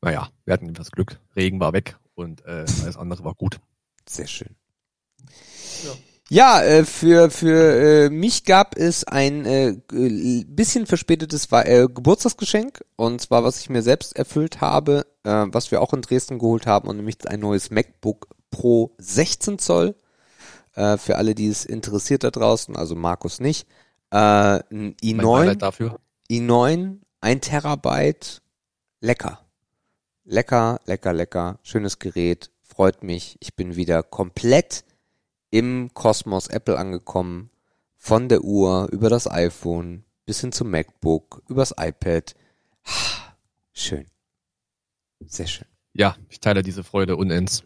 Naja, 0.00 0.28
wir 0.44 0.54
hatten 0.54 0.68
etwas 0.68 0.90
Glück. 0.90 1.20
Regen 1.36 1.60
war 1.60 1.72
weg 1.72 1.96
und 2.14 2.44
äh, 2.44 2.64
alles 2.82 2.96
andere 2.96 3.24
war 3.24 3.34
gut. 3.34 3.60
Sehr 4.08 4.26
schön. 4.26 4.56
Ja, 5.84 5.92
äh, 6.62 6.84
für, 6.84 7.30
für 7.30 8.06
äh, 8.06 8.10
mich 8.10 8.44
gab 8.44 8.76
es 8.76 9.04
ein 9.04 9.46
äh, 9.46 9.76
g- 9.88 10.44
bisschen 10.46 10.86
verspätetes 10.86 11.48
äh, 11.52 11.86
Geburtstagsgeschenk. 11.88 12.84
Und 12.96 13.22
zwar, 13.22 13.44
was 13.44 13.60
ich 13.60 13.70
mir 13.70 13.80
selbst 13.82 14.14
erfüllt 14.16 14.60
habe, 14.60 15.06
äh, 15.24 15.46
was 15.48 15.70
wir 15.70 15.80
auch 15.80 15.94
in 15.94 16.02
Dresden 16.02 16.38
geholt 16.38 16.66
haben, 16.66 16.88
und 16.88 16.96
nämlich 16.96 17.26
ein 17.26 17.40
neues 17.40 17.70
MacBook 17.70 18.28
Pro 18.50 18.94
16 18.98 19.58
Zoll. 19.58 19.94
Äh, 20.74 20.98
für 20.98 21.16
alle, 21.16 21.34
die 21.34 21.48
es 21.48 21.64
interessiert 21.64 22.24
da 22.24 22.30
draußen, 22.30 22.76
also 22.76 22.94
Markus 22.94 23.40
nicht. 23.40 23.66
Äh, 24.10 24.16
ein 24.16 24.62
Mein 24.70 24.94
i9, 25.02 25.22
Beileid 25.32 25.62
dafür. 25.62 25.98
i9, 26.30 26.98
ein 27.22 27.40
Terabyte, 27.40 28.42
lecker. 29.00 29.40
Lecker, 30.24 30.78
lecker, 30.84 31.14
lecker. 31.14 31.58
Schönes 31.62 31.98
Gerät, 31.98 32.50
freut 32.62 33.02
mich. 33.02 33.38
Ich 33.40 33.56
bin 33.56 33.76
wieder 33.76 34.02
komplett 34.02 34.84
im 35.50 35.90
Kosmos 35.94 36.46
Apple 36.48 36.78
angekommen. 36.78 37.50
Von 37.96 38.28
der 38.28 38.42
Uhr 38.44 38.88
über 38.92 39.10
das 39.10 39.28
iPhone 39.30 40.04
bis 40.24 40.40
hin 40.40 40.52
zum 40.52 40.70
MacBook, 40.70 41.42
übers 41.48 41.74
iPad. 41.78 42.34
Schön. 43.72 44.06
Sehr 45.26 45.46
schön. 45.46 45.66
Ja, 45.94 46.16
ich 46.28 46.40
teile 46.40 46.62
diese 46.62 46.84
Freude 46.84 47.16
unends. 47.16 47.64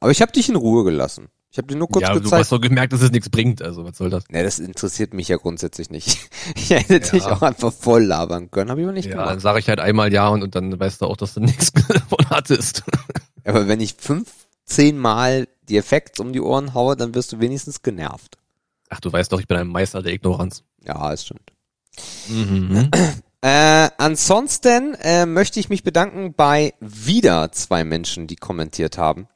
Aber 0.00 0.10
ich 0.10 0.20
habe 0.20 0.32
dich 0.32 0.48
in 0.48 0.56
Ruhe 0.56 0.84
gelassen. 0.84 1.28
Ich 1.50 1.58
habe 1.58 1.68
dir 1.68 1.76
nur 1.76 1.88
kurz 1.88 2.02
ja, 2.02 2.12
du 2.12 2.20
gezeigt. 2.20 2.40
hast 2.40 2.52
doch 2.52 2.60
gemerkt, 2.60 2.92
dass 2.92 3.00
es 3.02 3.12
nichts 3.12 3.30
bringt. 3.30 3.62
Also, 3.62 3.84
was 3.84 3.96
soll 3.96 4.10
das? 4.10 4.24
Ne, 4.28 4.42
das 4.42 4.58
interessiert 4.58 5.14
mich 5.14 5.28
ja 5.28 5.36
grundsätzlich 5.36 5.90
nicht. 5.90 6.18
Ich 6.54 6.70
hätte 6.70 7.00
dich 7.00 7.12
Ja. 7.24 7.32
auch 7.32 7.42
einfach 7.42 7.72
voll 7.72 8.04
labern 8.04 8.50
können, 8.50 8.70
habe 8.70 8.80
ich 8.80 8.86
aber 8.86 8.92
nicht 8.92 9.06
Ja, 9.06 9.16
dann 9.16 9.24
gemacht. 9.26 9.40
sage 9.40 9.58
ich 9.58 9.68
halt 9.68 9.80
einmal 9.80 10.12
ja 10.12 10.28
und, 10.28 10.42
und 10.42 10.54
dann 10.54 10.78
weißt 10.78 11.00
du 11.02 11.06
auch, 11.06 11.16
dass 11.16 11.34
du 11.34 11.40
nichts 11.42 11.72
davon 11.88 12.30
hattest. 12.30 12.82
Aber 13.44 13.68
wenn 13.68 13.80
ich 13.80 13.94
fünf, 13.98 14.32
zehn 14.64 14.98
Mal 14.98 15.48
die 15.68 15.76
Effekte 15.76 16.22
um 16.22 16.32
die 16.32 16.40
Ohren 16.40 16.74
haue, 16.74 16.96
dann 16.96 17.14
wirst 17.14 17.32
du 17.32 17.40
wenigstens 17.40 17.82
genervt. 17.82 18.38
Ach, 18.88 19.00
du 19.00 19.12
weißt 19.12 19.32
doch, 19.32 19.40
ich 19.40 19.48
bin 19.48 19.56
ein 19.56 19.68
Meister 19.68 20.02
der 20.02 20.12
Ignoranz. 20.12 20.62
Ja, 20.84 21.12
es 21.12 21.24
stimmt. 21.24 21.52
Mhm. 22.28 22.90
Äh, 23.42 23.90
ansonsten 23.98 24.94
äh, 24.94 25.26
möchte 25.26 25.60
ich 25.60 25.68
mich 25.68 25.84
bedanken 25.84 26.34
bei 26.34 26.74
wieder 26.80 27.52
zwei 27.52 27.84
Menschen, 27.84 28.26
die 28.26 28.36
kommentiert 28.36 28.98
haben. 28.98 29.28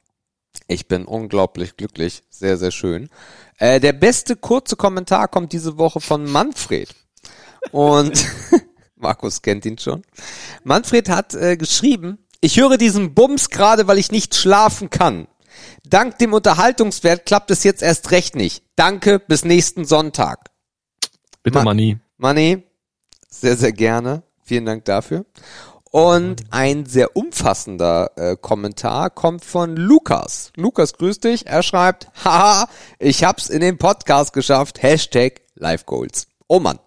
Ich 0.67 0.87
bin 0.87 1.05
unglaublich 1.05 1.77
glücklich, 1.77 2.23
sehr, 2.29 2.57
sehr 2.57 2.71
schön. 2.71 3.09
Äh, 3.57 3.79
der 3.79 3.93
beste 3.93 4.35
kurze 4.35 4.75
Kommentar 4.75 5.27
kommt 5.27 5.53
diese 5.53 5.77
Woche 5.77 6.01
von 6.01 6.29
Manfred. 6.29 6.93
Und 7.71 8.25
Markus 8.95 9.41
kennt 9.41 9.65
ihn 9.65 9.77
schon. 9.77 10.01
Manfred 10.63 11.09
hat 11.09 11.33
äh, 11.33 11.57
geschrieben, 11.57 12.19
ich 12.41 12.59
höre 12.59 12.77
diesen 12.77 13.13
Bums 13.13 13.49
gerade, 13.49 13.87
weil 13.87 13.97
ich 13.97 14.11
nicht 14.11 14.35
schlafen 14.35 14.89
kann. 14.89 15.27
Dank 15.83 16.17
dem 16.19 16.33
Unterhaltungswert 16.33 17.25
klappt 17.25 17.51
es 17.51 17.63
jetzt 17.63 17.81
erst 17.81 18.11
recht 18.11 18.35
nicht. 18.35 18.63
Danke, 18.75 19.19
bis 19.19 19.45
nächsten 19.45 19.85
Sonntag. 19.85 20.51
Bitte, 21.43 21.59
Ma-. 21.63 21.63
Money, 22.17 22.63
sehr, 23.29 23.57
sehr 23.57 23.71
gerne. 23.71 24.23
Vielen 24.43 24.65
Dank 24.65 24.85
dafür. 24.85 25.25
Und 25.91 26.43
ein 26.51 26.85
sehr 26.85 27.17
umfassender 27.17 28.11
äh, 28.15 28.37
Kommentar 28.39 29.09
kommt 29.09 29.43
von 29.43 29.75
Lukas. 29.75 30.53
Lukas, 30.55 30.93
grüß 30.93 31.19
dich. 31.19 31.47
Er 31.47 31.63
schreibt, 31.63 32.09
haha, 32.23 32.69
ich 32.97 33.23
hab's 33.23 33.49
in 33.49 33.59
den 33.59 33.77
Podcast 33.77 34.31
geschafft. 34.33 34.81
Hashtag 34.81 35.41
Life 35.55 35.85
Goals. 35.85 36.27
Oh 36.47 36.59
Mann. 36.59 36.79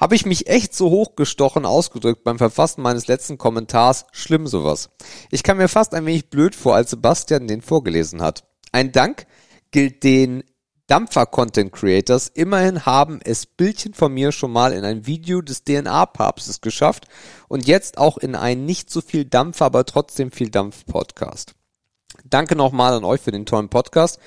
Habe 0.00 0.14
ich 0.14 0.26
mich 0.26 0.48
echt 0.48 0.74
so 0.74 0.90
hochgestochen 0.90 1.64
ausgedrückt 1.64 2.24
beim 2.24 2.38
Verfassen 2.38 2.82
meines 2.82 3.06
letzten 3.06 3.38
Kommentars? 3.38 4.06
Schlimm 4.12 4.46
sowas. 4.46 4.90
Ich 5.30 5.42
kam 5.42 5.58
mir 5.58 5.68
fast 5.68 5.94
ein 5.94 6.06
wenig 6.06 6.30
blöd 6.30 6.54
vor, 6.54 6.74
als 6.74 6.90
Sebastian 6.90 7.48
den 7.48 7.62
vorgelesen 7.62 8.22
hat. 8.22 8.44
Ein 8.72 8.92
Dank 8.92 9.26
gilt 9.70 10.04
den 10.04 10.44
Dampfer-Content 10.90 11.70
Creators. 11.70 12.26
Immerhin 12.26 12.84
haben 12.84 13.20
es 13.22 13.46
Bildchen 13.46 13.94
von 13.94 14.12
mir 14.12 14.32
schon 14.32 14.50
mal 14.50 14.72
in 14.72 14.84
ein 14.84 15.06
Video 15.06 15.40
des 15.40 15.62
DNA-Papstes 15.62 16.60
geschafft 16.60 17.06
und 17.46 17.68
jetzt 17.68 17.96
auch 17.96 18.18
in 18.18 18.34
einen 18.34 18.66
nicht 18.66 18.90
so 18.90 19.00
viel 19.00 19.24
Dampfer, 19.24 19.66
aber 19.66 19.86
trotzdem 19.86 20.32
viel 20.32 20.50
Dampf-Podcast. 20.50 21.54
Danke 22.24 22.56
nochmal 22.56 22.92
an 22.92 23.04
euch 23.04 23.20
für 23.20 23.30
den 23.30 23.46
tollen 23.46 23.68
Podcast, 23.68 24.18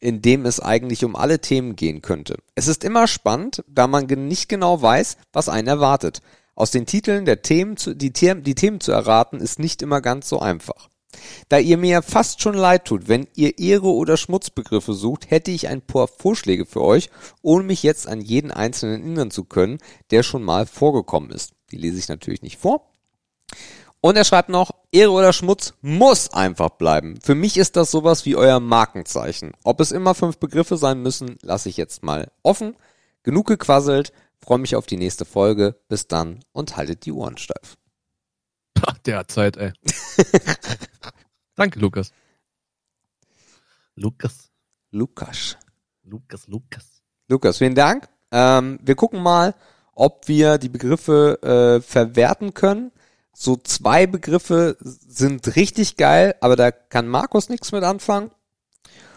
in 0.00 0.22
dem 0.22 0.46
es 0.46 0.60
eigentlich 0.60 1.04
um 1.04 1.14
alle 1.14 1.40
Themen 1.40 1.76
gehen 1.76 2.02
könnte. 2.02 2.38
Es 2.54 2.68
ist 2.68 2.84
immer 2.84 3.06
spannend, 3.06 3.62
da 3.68 3.86
man 3.86 4.06
nicht 4.06 4.48
genau 4.48 4.80
weiß, 4.80 5.16
was 5.32 5.48
einen 5.48 5.68
erwartet. 5.68 6.20
Aus 6.54 6.70
den 6.70 6.86
Titeln 6.86 7.24
der 7.24 7.42
Themen 7.42 7.76
zu, 7.76 7.94
die, 7.94 8.12
die 8.12 8.54
Themen 8.54 8.80
zu 8.80 8.92
erraten, 8.92 9.40
ist 9.40 9.58
nicht 9.58 9.82
immer 9.82 10.00
ganz 10.00 10.28
so 10.28 10.40
einfach. 10.40 10.88
Da 11.48 11.58
ihr 11.58 11.76
mir 11.76 12.02
fast 12.02 12.40
schon 12.40 12.54
leid 12.54 12.84
tut, 12.84 13.08
wenn 13.08 13.26
ihr 13.34 13.58
Ehre 13.58 13.88
oder 13.88 14.16
Schmutzbegriffe 14.16 14.94
sucht, 14.94 15.30
hätte 15.30 15.50
ich 15.50 15.68
ein 15.68 15.82
paar 15.82 16.08
Vorschläge 16.08 16.66
für 16.66 16.82
euch, 16.82 17.10
ohne 17.42 17.64
mich 17.64 17.82
jetzt 17.82 18.06
an 18.06 18.20
jeden 18.20 18.50
einzelnen 18.50 19.02
erinnern 19.02 19.30
zu 19.30 19.44
können, 19.44 19.78
der 20.10 20.22
schon 20.22 20.42
mal 20.42 20.66
vorgekommen 20.66 21.30
ist. 21.30 21.52
Die 21.72 21.76
lese 21.76 21.98
ich 21.98 22.08
natürlich 22.08 22.42
nicht 22.42 22.58
vor. 22.58 22.89
Und 24.02 24.16
er 24.16 24.24
schreibt 24.24 24.48
noch, 24.48 24.70
Ehre 24.92 25.10
oder 25.10 25.32
Schmutz 25.32 25.74
muss 25.82 26.32
einfach 26.32 26.70
bleiben. 26.70 27.18
Für 27.20 27.34
mich 27.34 27.58
ist 27.58 27.76
das 27.76 27.90
sowas 27.90 28.24
wie 28.24 28.34
euer 28.34 28.58
Markenzeichen. 28.58 29.52
Ob 29.62 29.80
es 29.80 29.92
immer 29.92 30.14
fünf 30.14 30.38
Begriffe 30.38 30.78
sein 30.78 31.02
müssen, 31.02 31.38
lasse 31.42 31.68
ich 31.68 31.76
jetzt 31.76 32.02
mal 32.02 32.30
offen. 32.42 32.76
Genug 33.22 33.48
gequasselt, 33.48 34.12
freue 34.38 34.58
mich 34.58 34.74
auf 34.74 34.86
die 34.86 34.96
nächste 34.96 35.26
Folge. 35.26 35.78
Bis 35.88 36.08
dann 36.08 36.40
und 36.52 36.76
haltet 36.76 37.04
die 37.04 37.12
Ohren 37.12 37.36
steif. 37.36 37.76
Ach, 38.86 38.96
der 38.98 39.18
hat 39.18 39.30
Zeit, 39.30 39.58
ey. 39.58 39.72
Danke, 41.54 41.78
Lukas. 41.78 42.12
Lukas. 43.94 44.50
Lukas. 44.90 45.58
Lukas, 46.02 46.46
Lukas. 46.48 47.02
Lukas, 47.28 47.58
vielen 47.58 47.74
Dank. 47.74 48.08
Ähm, 48.32 48.78
wir 48.82 48.94
gucken 48.94 49.22
mal, 49.22 49.54
ob 49.92 50.26
wir 50.26 50.56
die 50.56 50.70
Begriffe 50.70 51.38
äh, 51.42 51.82
verwerten 51.82 52.54
können. 52.54 52.92
So 53.32 53.56
zwei 53.56 54.06
Begriffe 54.06 54.76
sind 54.80 55.56
richtig 55.56 55.96
geil, 55.96 56.34
aber 56.40 56.56
da 56.56 56.70
kann 56.70 57.08
Markus 57.08 57.48
nichts 57.48 57.72
mit 57.72 57.84
anfangen. 57.84 58.30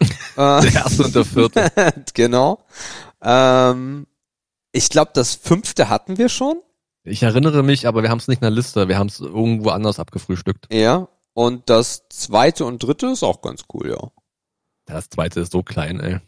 äh, 0.00 0.06
Der 0.36 0.74
erste 0.74 1.04
und 1.04 1.14
der 1.14 1.24
vierte. 1.24 1.70
genau. 2.14 2.64
Ähm, 3.22 4.06
ich 4.72 4.88
glaube, 4.88 5.10
das 5.14 5.34
fünfte 5.34 5.88
hatten 5.88 6.18
wir 6.18 6.28
schon. 6.28 6.56
Ich 7.04 7.22
erinnere 7.22 7.62
mich, 7.62 7.86
aber 7.86 8.02
wir 8.02 8.10
haben 8.10 8.18
es 8.18 8.28
nicht 8.28 8.38
in 8.38 8.46
der 8.46 8.50
Liste. 8.50 8.88
Wir 8.88 8.98
haben 8.98 9.08
es 9.08 9.20
irgendwo 9.20 9.70
anders 9.70 9.98
abgefrühstückt. 9.98 10.72
Ja. 10.72 11.08
Und 11.34 11.68
das 11.68 12.04
zweite 12.08 12.64
und 12.64 12.82
dritte 12.82 13.08
ist 13.08 13.22
auch 13.22 13.42
ganz 13.42 13.64
cool, 13.74 13.90
ja. 13.90 14.10
Das 14.86 15.10
zweite 15.10 15.40
ist 15.40 15.52
so 15.52 15.62
klein, 15.62 16.00
ey. 16.00 16.20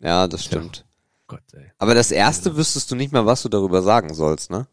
Ja, 0.00 0.26
das 0.28 0.44
stimmt. 0.44 0.84
Gott, 1.26 1.42
ey. 1.52 1.70
Aber 1.78 1.94
das 1.94 2.10
erste 2.10 2.56
wüsstest 2.56 2.90
du 2.90 2.94
nicht 2.94 3.12
mehr, 3.12 3.26
was 3.26 3.42
du 3.42 3.48
darüber 3.48 3.82
sagen 3.82 4.14
sollst, 4.14 4.50
ne? 4.50 4.66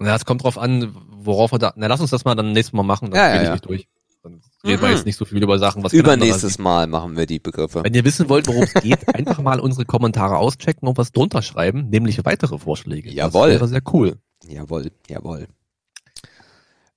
Ja, 0.00 0.16
es 0.16 0.24
kommt 0.24 0.42
drauf 0.42 0.56
an, 0.58 0.96
worauf 1.10 1.52
wir 1.52 1.58
da. 1.58 1.72
Na, 1.76 1.86
lass 1.86 2.00
uns 2.00 2.10
das 2.10 2.24
mal 2.24 2.34
dann 2.34 2.52
nächstes 2.52 2.72
Mal 2.72 2.82
machen, 2.82 3.10
dann 3.10 3.18
Ja, 3.20 3.28
ja, 3.34 3.40
ich 3.42 3.46
ja. 3.48 3.52
nicht 3.52 3.66
durch. 3.66 3.88
Dann 4.22 4.40
reden 4.64 4.82
wir 4.82 4.88
Mhm. 4.88 4.94
jetzt 4.96 5.06
nicht 5.06 5.16
so 5.16 5.24
viel 5.24 5.42
über 5.42 5.58
Sachen, 5.58 5.82
was 5.82 5.92
wir 5.92 6.00
Übernächstes 6.00 6.58
Mal 6.58 6.86
machen 6.86 7.16
wir 7.16 7.24
die 7.26 7.38
Begriffe. 7.38 7.82
Wenn 7.84 7.94
ihr 7.94 8.04
wissen 8.04 8.28
wollt, 8.28 8.46
worum 8.48 8.64
es 8.64 8.74
geht, 8.74 8.98
einfach 9.14 9.40
mal 9.40 9.60
unsere 9.60 9.86
Kommentare 9.86 10.36
auschecken 10.36 10.86
und 10.88 10.98
was 10.98 11.12
drunter 11.12 11.40
schreiben, 11.42 11.88
nämlich 11.88 12.22
weitere 12.26 12.58
Vorschläge. 12.58 13.10
Jawohl. 13.10 13.50
Das 13.52 13.60
wäre 13.60 13.68
sehr 13.68 13.82
cool. 13.94 14.18
Jawohl, 14.46 14.90
jawohl. 15.08 15.48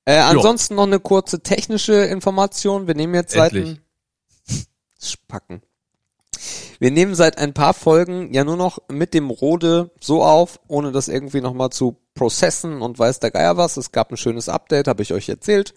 Äh, 0.05 0.17
ansonsten 0.19 0.75
noch 0.75 0.83
eine 0.83 0.99
kurze 0.99 1.41
technische 1.41 1.93
Information. 1.93 2.87
Wir 2.87 2.95
nehmen 2.95 3.13
jetzt 3.13 3.35
Endlich. 3.35 3.79
ein 4.49 4.65
Spacken. 5.01 5.61
Wir 6.83 6.91
nehmen 6.91 7.15
seit 7.15 7.37
ein 7.37 7.53
paar 7.53 7.73
Folgen 7.73 8.33
ja 8.33 8.43
nur 8.43 8.57
noch 8.57 8.79
mit 8.89 9.13
dem 9.13 9.29
Rode 9.29 9.91
so 10.01 10.21
auf, 10.21 10.59
ohne 10.67 10.91
das 10.91 11.07
irgendwie 11.07 11.39
nochmal 11.39 11.69
zu 11.69 11.95
processen 12.13 12.81
und 12.81 12.99
weiß 12.99 13.21
der 13.21 13.31
Geier 13.31 13.55
was. 13.55 13.77
Es 13.77 13.93
gab 13.93 14.11
ein 14.11 14.17
schönes 14.17 14.49
Update, 14.49 14.89
habe 14.89 15.01
ich 15.01 15.13
euch 15.13 15.29
erzählt. 15.29 15.73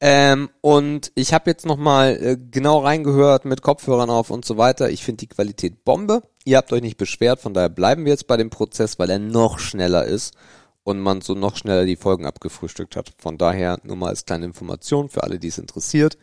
Ähm, 0.00 0.50
und 0.60 1.12
ich 1.14 1.32
habe 1.32 1.48
jetzt 1.48 1.64
nochmal 1.64 2.18
äh, 2.20 2.36
genau 2.36 2.80
reingehört 2.80 3.44
mit 3.44 3.62
Kopfhörern 3.62 4.10
auf 4.10 4.30
und 4.30 4.44
so 4.44 4.56
weiter. 4.56 4.90
Ich 4.90 5.04
finde 5.04 5.20
die 5.20 5.28
Qualität 5.28 5.84
Bombe. 5.84 6.24
Ihr 6.44 6.56
habt 6.56 6.72
euch 6.72 6.82
nicht 6.82 6.96
beschwert, 6.96 7.38
von 7.38 7.54
daher 7.54 7.68
bleiben 7.68 8.04
wir 8.04 8.10
jetzt 8.10 8.26
bei 8.26 8.36
dem 8.36 8.50
Prozess, 8.50 8.98
weil 8.98 9.10
er 9.10 9.20
noch 9.20 9.60
schneller 9.60 10.06
ist 10.06 10.34
und 10.82 10.98
man 10.98 11.20
so 11.20 11.36
noch 11.36 11.56
schneller 11.56 11.84
die 11.84 11.94
Folgen 11.94 12.26
abgefrühstückt 12.26 12.96
hat. 12.96 13.12
Von 13.16 13.38
daher 13.38 13.78
nur 13.84 13.94
mal 13.94 14.08
als 14.08 14.24
kleine 14.24 14.46
Information 14.46 15.08
für 15.08 15.22
alle, 15.22 15.38
die 15.38 15.46
es 15.46 15.58
interessiert. 15.58 16.18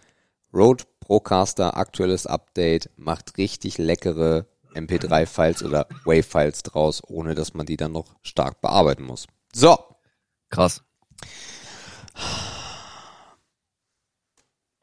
Rode 0.53 0.83
Procaster, 0.99 1.77
aktuelles 1.77 2.25
Update, 2.27 2.89
macht 2.95 3.37
richtig 3.37 3.77
leckere 3.77 4.47
MP3-Files 4.75 5.63
oder 5.63 5.87
WAV-Files 6.05 6.63
draus, 6.63 7.01
ohne 7.07 7.35
dass 7.35 7.53
man 7.53 7.65
die 7.65 7.77
dann 7.77 7.91
noch 7.91 8.15
stark 8.21 8.61
bearbeiten 8.61 9.03
muss. 9.03 9.25
So, 9.53 9.77
Krass. 10.49 10.83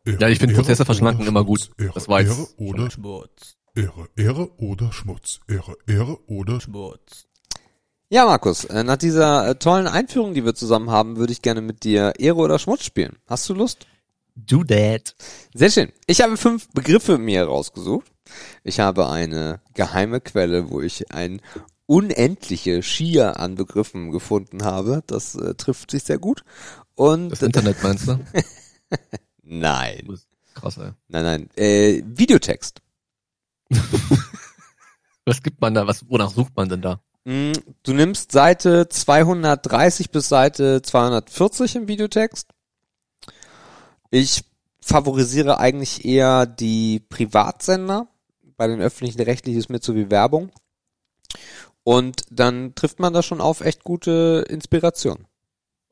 Ehre, 0.04 0.20
Ja, 0.20 0.28
ich 0.28 0.38
finde 0.38 0.54
Prozesse 0.54 0.84
verschlanken 0.84 1.26
immer 1.26 1.44
gut. 1.44 1.70
Ehre, 1.78 1.92
Das 1.94 2.08
war 2.08 2.20
Ehre 2.20 2.46
oder 2.56 2.90
Schmutz. 2.90 3.56
Ehre, 3.74 4.08
Ehre 4.16 4.50
oder 4.58 4.92
Schmutz. 4.92 5.40
Ehre, 5.48 5.76
Ehre 5.86 6.18
oder 6.28 6.60
Schmutz. 6.60 7.26
ja 8.08 8.24
Markus, 8.24 8.64
äh, 8.64 8.84
nach 8.84 8.96
dieser 8.96 9.48
äh, 9.48 9.54
tollen 9.56 9.88
Einführung, 9.88 10.34
die 10.34 10.44
wir 10.44 10.54
zusammen 10.54 10.90
haben, 10.90 11.16
würde 11.16 11.32
ich 11.32 11.42
gerne 11.42 11.60
mit 11.60 11.84
dir 11.84 12.14
Ehre 12.18 12.36
oder 12.36 12.58
Schmutz 12.58 12.84
spielen. 12.84 13.18
Hast 13.26 13.48
du 13.48 13.54
Lust? 13.54 13.86
Do 14.36 14.62
that. 14.64 15.14
Sehr 15.54 15.70
schön. 15.70 15.92
Ich 16.06 16.20
habe 16.20 16.36
fünf 16.36 16.68
Begriffe 16.72 17.18
mir 17.18 17.44
rausgesucht. 17.44 18.10
Ich 18.64 18.80
habe 18.80 19.08
eine 19.08 19.60
geheime 19.74 20.20
Quelle, 20.20 20.70
wo 20.70 20.80
ich 20.80 21.10
ein 21.12 21.40
unendliche 21.86 22.82
Schier 22.82 23.38
an 23.40 23.54
Begriffen 23.54 24.10
gefunden 24.10 24.64
habe. 24.64 25.02
Das 25.06 25.34
äh, 25.36 25.54
trifft 25.54 25.90
sich 25.90 26.04
sehr 26.04 26.18
gut. 26.18 26.44
Und 26.94 27.30
Das 27.30 27.42
Internet 27.42 27.82
meinst 27.82 28.08
du? 28.08 28.18
nein, 29.42 30.06
Krass, 30.54 30.76
ey. 30.78 30.90
nein, 31.08 31.24
nein. 31.24 31.50
Äh, 31.56 32.02
Videotext. 32.06 32.80
Was 35.24 35.42
gibt 35.42 35.60
man 35.60 35.74
da? 35.74 35.86
Was, 35.86 36.08
wonach 36.08 36.30
sucht 36.30 36.56
man 36.56 36.68
denn 36.68 36.82
da? 36.82 37.00
Mm, 37.24 37.52
Du 37.82 37.92
nimmst 37.92 38.32
Seite 38.32 38.88
230 38.88 40.10
bis 40.10 40.28
Seite 40.28 40.82
240 40.82 41.76
im 41.76 41.88
Videotext. 41.88 42.48
Ich 44.10 44.44
favorisiere 44.80 45.58
eigentlich 45.58 46.04
eher 46.04 46.46
die 46.46 47.00
Privatsender. 47.00 48.06
Bei 48.56 48.66
den 48.66 48.80
öffentlichen 48.80 49.20
rechtlichen 49.22 49.58
ist 49.58 49.68
mir 49.68 49.80
zu 49.80 49.92
viel 49.94 50.10
Werbung. 50.10 50.50
Und 51.82 52.22
dann 52.30 52.74
trifft 52.74 52.98
man 53.00 53.12
da 53.12 53.22
schon 53.22 53.40
auf 53.40 53.60
echt 53.60 53.84
gute 53.84 54.44
Inspiration. 54.48 55.26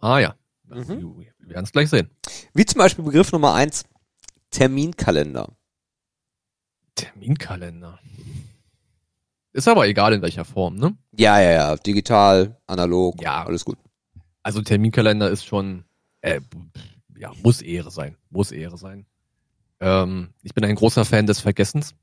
Ah 0.00 0.18
ja. 0.18 0.34
Mhm. 0.68 1.24
Wir 1.38 1.54
werden 1.54 1.64
es 1.64 1.72
gleich 1.72 1.90
sehen. 1.90 2.10
Wie 2.54 2.64
zum 2.64 2.78
Beispiel 2.78 3.04
Begriff 3.04 3.32
Nummer 3.32 3.54
eins 3.54 3.84
Terminkalender. 4.50 5.48
Terminkalender. 6.94 7.98
Ist 9.52 9.68
aber 9.68 9.86
egal 9.86 10.12
in 10.14 10.22
welcher 10.22 10.44
Form, 10.44 10.76
ne? 10.76 10.96
Ja, 11.16 11.40
ja, 11.40 11.50
ja. 11.52 11.76
Digital, 11.76 12.56
analog, 12.66 13.20
Ja. 13.22 13.44
alles 13.44 13.64
gut. 13.64 13.78
Also 14.42 14.62
Terminkalender 14.62 15.30
ist 15.30 15.44
schon, 15.44 15.84
äh, 16.22 16.40
ja, 17.24 17.32
muss 17.42 17.62
Ehre 17.62 17.90
sein. 17.90 18.16
Muss 18.28 18.52
Ehre 18.52 18.76
sein. 18.76 19.06
Ähm, 19.80 20.34
ich 20.42 20.52
bin 20.52 20.62
ein 20.64 20.74
großer 20.74 21.06
Fan 21.06 21.26
des 21.26 21.40
Vergessens. 21.40 21.94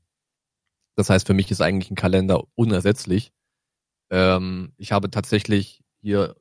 Das 0.96 1.10
heißt, 1.10 1.28
für 1.28 1.34
mich 1.34 1.50
ist 1.52 1.60
eigentlich 1.60 1.92
ein 1.92 1.96
Kalender 1.96 2.42
unersetzlich. 2.56 3.32
Ähm, 4.10 4.72
ich 4.76 4.90
habe 4.90 5.10
tatsächlich 5.10 5.84
hier 6.00 6.34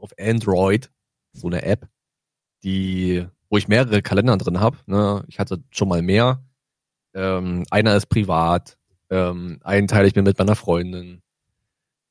auf 0.00 0.12
Android 0.18 0.90
so 1.32 1.46
eine 1.46 1.62
App, 1.62 1.88
die, 2.64 3.26
wo 3.50 3.58
ich 3.58 3.68
mehrere 3.68 4.00
Kalender 4.00 4.38
drin 4.38 4.60
habe. 4.60 4.78
Ne? 4.86 5.24
Ich 5.28 5.38
hatte 5.38 5.62
schon 5.70 5.88
mal 5.88 6.00
mehr. 6.00 6.42
Ähm, 7.12 7.64
einer 7.70 7.94
ist 7.96 8.06
privat, 8.06 8.78
ähm, 9.10 9.60
einen 9.62 9.88
teile 9.88 10.08
ich 10.08 10.14
mir 10.14 10.22
mit 10.22 10.38
meiner 10.38 10.56
Freundin. 10.56 11.20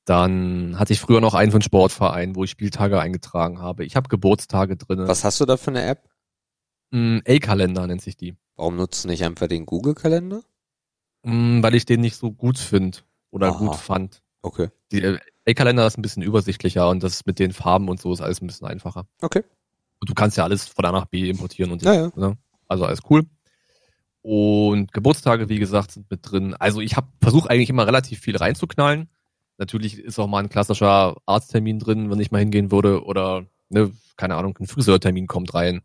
Dann 0.05 0.77
hatte 0.77 0.93
ich 0.93 0.99
früher 0.99 1.19
noch 1.19 1.33
einen 1.33 1.51
von 1.51 1.63
Sportverein, 1.63 2.35
wo 2.35 2.43
ich 2.43 2.51
Spieltage 2.51 2.99
eingetragen 2.99 3.59
habe. 3.59 3.85
Ich 3.85 3.95
habe 3.95 4.07
Geburtstage 4.07 4.77
drinne. 4.77 5.07
Was 5.07 5.23
hast 5.23 5.41
du 5.41 5.45
da 5.45 5.57
für 5.57 5.71
eine 5.71 5.83
App? 5.83 6.10
Mm, 6.91 7.19
A-Kalender 7.27 7.87
nennt 7.87 8.01
sich 8.01 8.17
die. 8.17 8.35
Warum 8.55 8.75
nutzt 8.75 9.03
du 9.03 9.07
nicht 9.07 9.23
einfach 9.23 9.47
den 9.47 9.65
Google-Kalender? 9.65 10.43
Mm, 11.23 11.63
weil 11.63 11.75
ich 11.75 11.85
den 11.85 12.01
nicht 12.01 12.15
so 12.15 12.31
gut 12.31 12.57
finde 12.59 12.99
oder 13.31 13.47
Aha. 13.47 13.57
gut 13.57 13.75
fand. 13.75 14.21
Okay. 14.41 14.69
Die 14.91 15.01
äh, 15.01 15.19
A-Kalender 15.47 15.87
ist 15.87 15.97
ein 15.97 16.01
bisschen 16.01 16.23
übersichtlicher 16.23 16.89
und 16.89 17.03
das 17.03 17.25
mit 17.25 17.39
den 17.39 17.53
Farben 17.53 17.89
und 17.89 17.99
so 17.99 18.11
ist 18.13 18.21
alles 18.21 18.41
ein 18.41 18.47
bisschen 18.47 18.67
einfacher. 18.67 19.05
Okay. 19.21 19.43
Und 19.99 20.09
du 20.09 20.13
kannst 20.13 20.37
ja 20.37 20.43
alles 20.43 20.65
von 20.67 20.85
A 20.85 20.91
nach 20.91 21.05
B 21.05 21.29
importieren 21.29 21.71
und 21.71 21.81
Ja, 21.83 21.93
ja. 21.93 22.11
Ne? 22.15 22.37
also 22.67 22.85
alles 22.85 22.99
cool. 23.09 23.25
Und 24.21 24.93
Geburtstage, 24.93 25.49
wie 25.49 25.59
gesagt, 25.59 25.91
sind 25.91 26.09
mit 26.09 26.19
drin. 26.23 26.53
Also 26.55 26.81
ich 26.81 26.95
habe 26.95 27.07
versuche 27.21 27.49
eigentlich 27.49 27.69
immer 27.69 27.87
relativ 27.87 28.19
viel 28.19 28.37
reinzuknallen. 28.37 29.09
Natürlich 29.57 29.99
ist 29.99 30.19
auch 30.19 30.27
mal 30.27 30.39
ein 30.39 30.49
klassischer 30.49 31.17
Arzttermin 31.25 31.79
drin, 31.79 32.09
wenn 32.09 32.19
ich 32.19 32.31
mal 32.31 32.39
hingehen 32.39 32.71
würde 32.71 33.03
oder 33.03 33.45
ne, 33.69 33.91
keine 34.17 34.35
Ahnung, 34.35 34.57
ein 34.59 34.67
Friseurtermin 34.67 35.27
kommt 35.27 35.53
rein. 35.53 35.81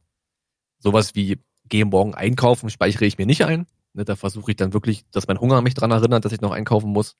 Sowas 0.78 1.14
wie 1.14 1.40
gehe 1.68 1.84
morgen 1.84 2.14
einkaufen, 2.14 2.70
speichere 2.70 3.04
ich 3.04 3.18
mir 3.18 3.26
nicht 3.26 3.44
ein. 3.44 3.66
Ne, 3.92 4.04
da 4.04 4.14
versuche 4.14 4.50
ich 4.50 4.56
dann 4.56 4.72
wirklich, 4.72 5.04
dass 5.10 5.26
mein 5.26 5.40
Hunger 5.40 5.62
mich 5.62 5.74
dran 5.74 5.90
erinnert, 5.90 6.24
dass 6.24 6.32
ich 6.32 6.40
noch 6.40 6.52
einkaufen 6.52 6.90
muss. 6.90 7.16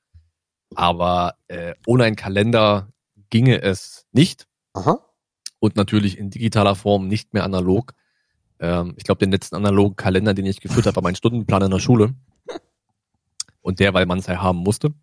Aber 0.74 1.36
äh, 1.48 1.74
ohne 1.86 2.04
einen 2.04 2.16
Kalender 2.16 2.88
ginge 3.30 3.62
es 3.62 4.06
nicht 4.12 4.46
Aha. 4.74 5.00
und 5.58 5.76
natürlich 5.76 6.18
in 6.18 6.30
digitaler 6.30 6.74
Form 6.74 7.08
nicht 7.08 7.34
mehr 7.34 7.44
analog. 7.44 7.94
Ähm, 8.58 8.94
ich 8.96 9.04
glaube, 9.04 9.18
den 9.18 9.30
letzten 9.30 9.56
analogen 9.56 9.96
Kalender, 9.96 10.34
den 10.34 10.46
ich 10.46 10.60
geführt 10.60 10.86
habe, 10.86 10.96
war 10.96 11.02
mein 11.02 11.16
Stundenplan 11.16 11.62
in 11.62 11.70
der 11.70 11.78
Schule. 11.78 12.14
Und 13.60 13.80
der, 13.80 13.94
weil 13.94 14.06
man 14.06 14.18
es 14.18 14.26
ja 14.26 14.40
haben 14.40 14.58
musste. 14.58 14.94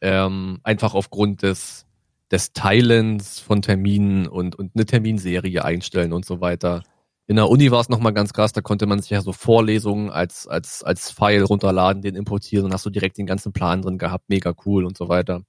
Ähm, 0.00 0.60
einfach 0.62 0.94
aufgrund 0.94 1.42
des, 1.42 1.86
des 2.30 2.52
Teilens 2.52 3.40
von 3.40 3.62
Terminen 3.62 4.26
und, 4.26 4.54
und 4.54 4.72
eine 4.74 4.86
Terminserie 4.86 5.64
einstellen 5.64 6.12
und 6.12 6.24
so 6.24 6.40
weiter. 6.40 6.82
In 7.26 7.36
der 7.36 7.48
Uni 7.48 7.70
war 7.70 7.80
es 7.80 7.88
nochmal 7.88 8.12
ganz 8.12 8.32
krass, 8.34 8.52
da 8.52 8.60
konnte 8.60 8.86
man 8.86 9.00
sich 9.00 9.10
ja 9.10 9.22
so 9.22 9.32
Vorlesungen 9.32 10.10
als, 10.10 10.46
als, 10.46 10.82
als 10.82 11.10
File 11.10 11.44
runterladen, 11.44 12.02
den 12.02 12.16
importieren 12.16 12.66
und 12.66 12.74
hast 12.74 12.84
du 12.84 12.90
direkt 12.90 13.16
den 13.16 13.26
ganzen 13.26 13.52
Plan 13.52 13.80
drin 13.80 13.96
gehabt, 13.96 14.28
mega 14.28 14.54
cool 14.66 14.84
und 14.84 14.96
so 14.98 15.08
weiter. 15.08 15.42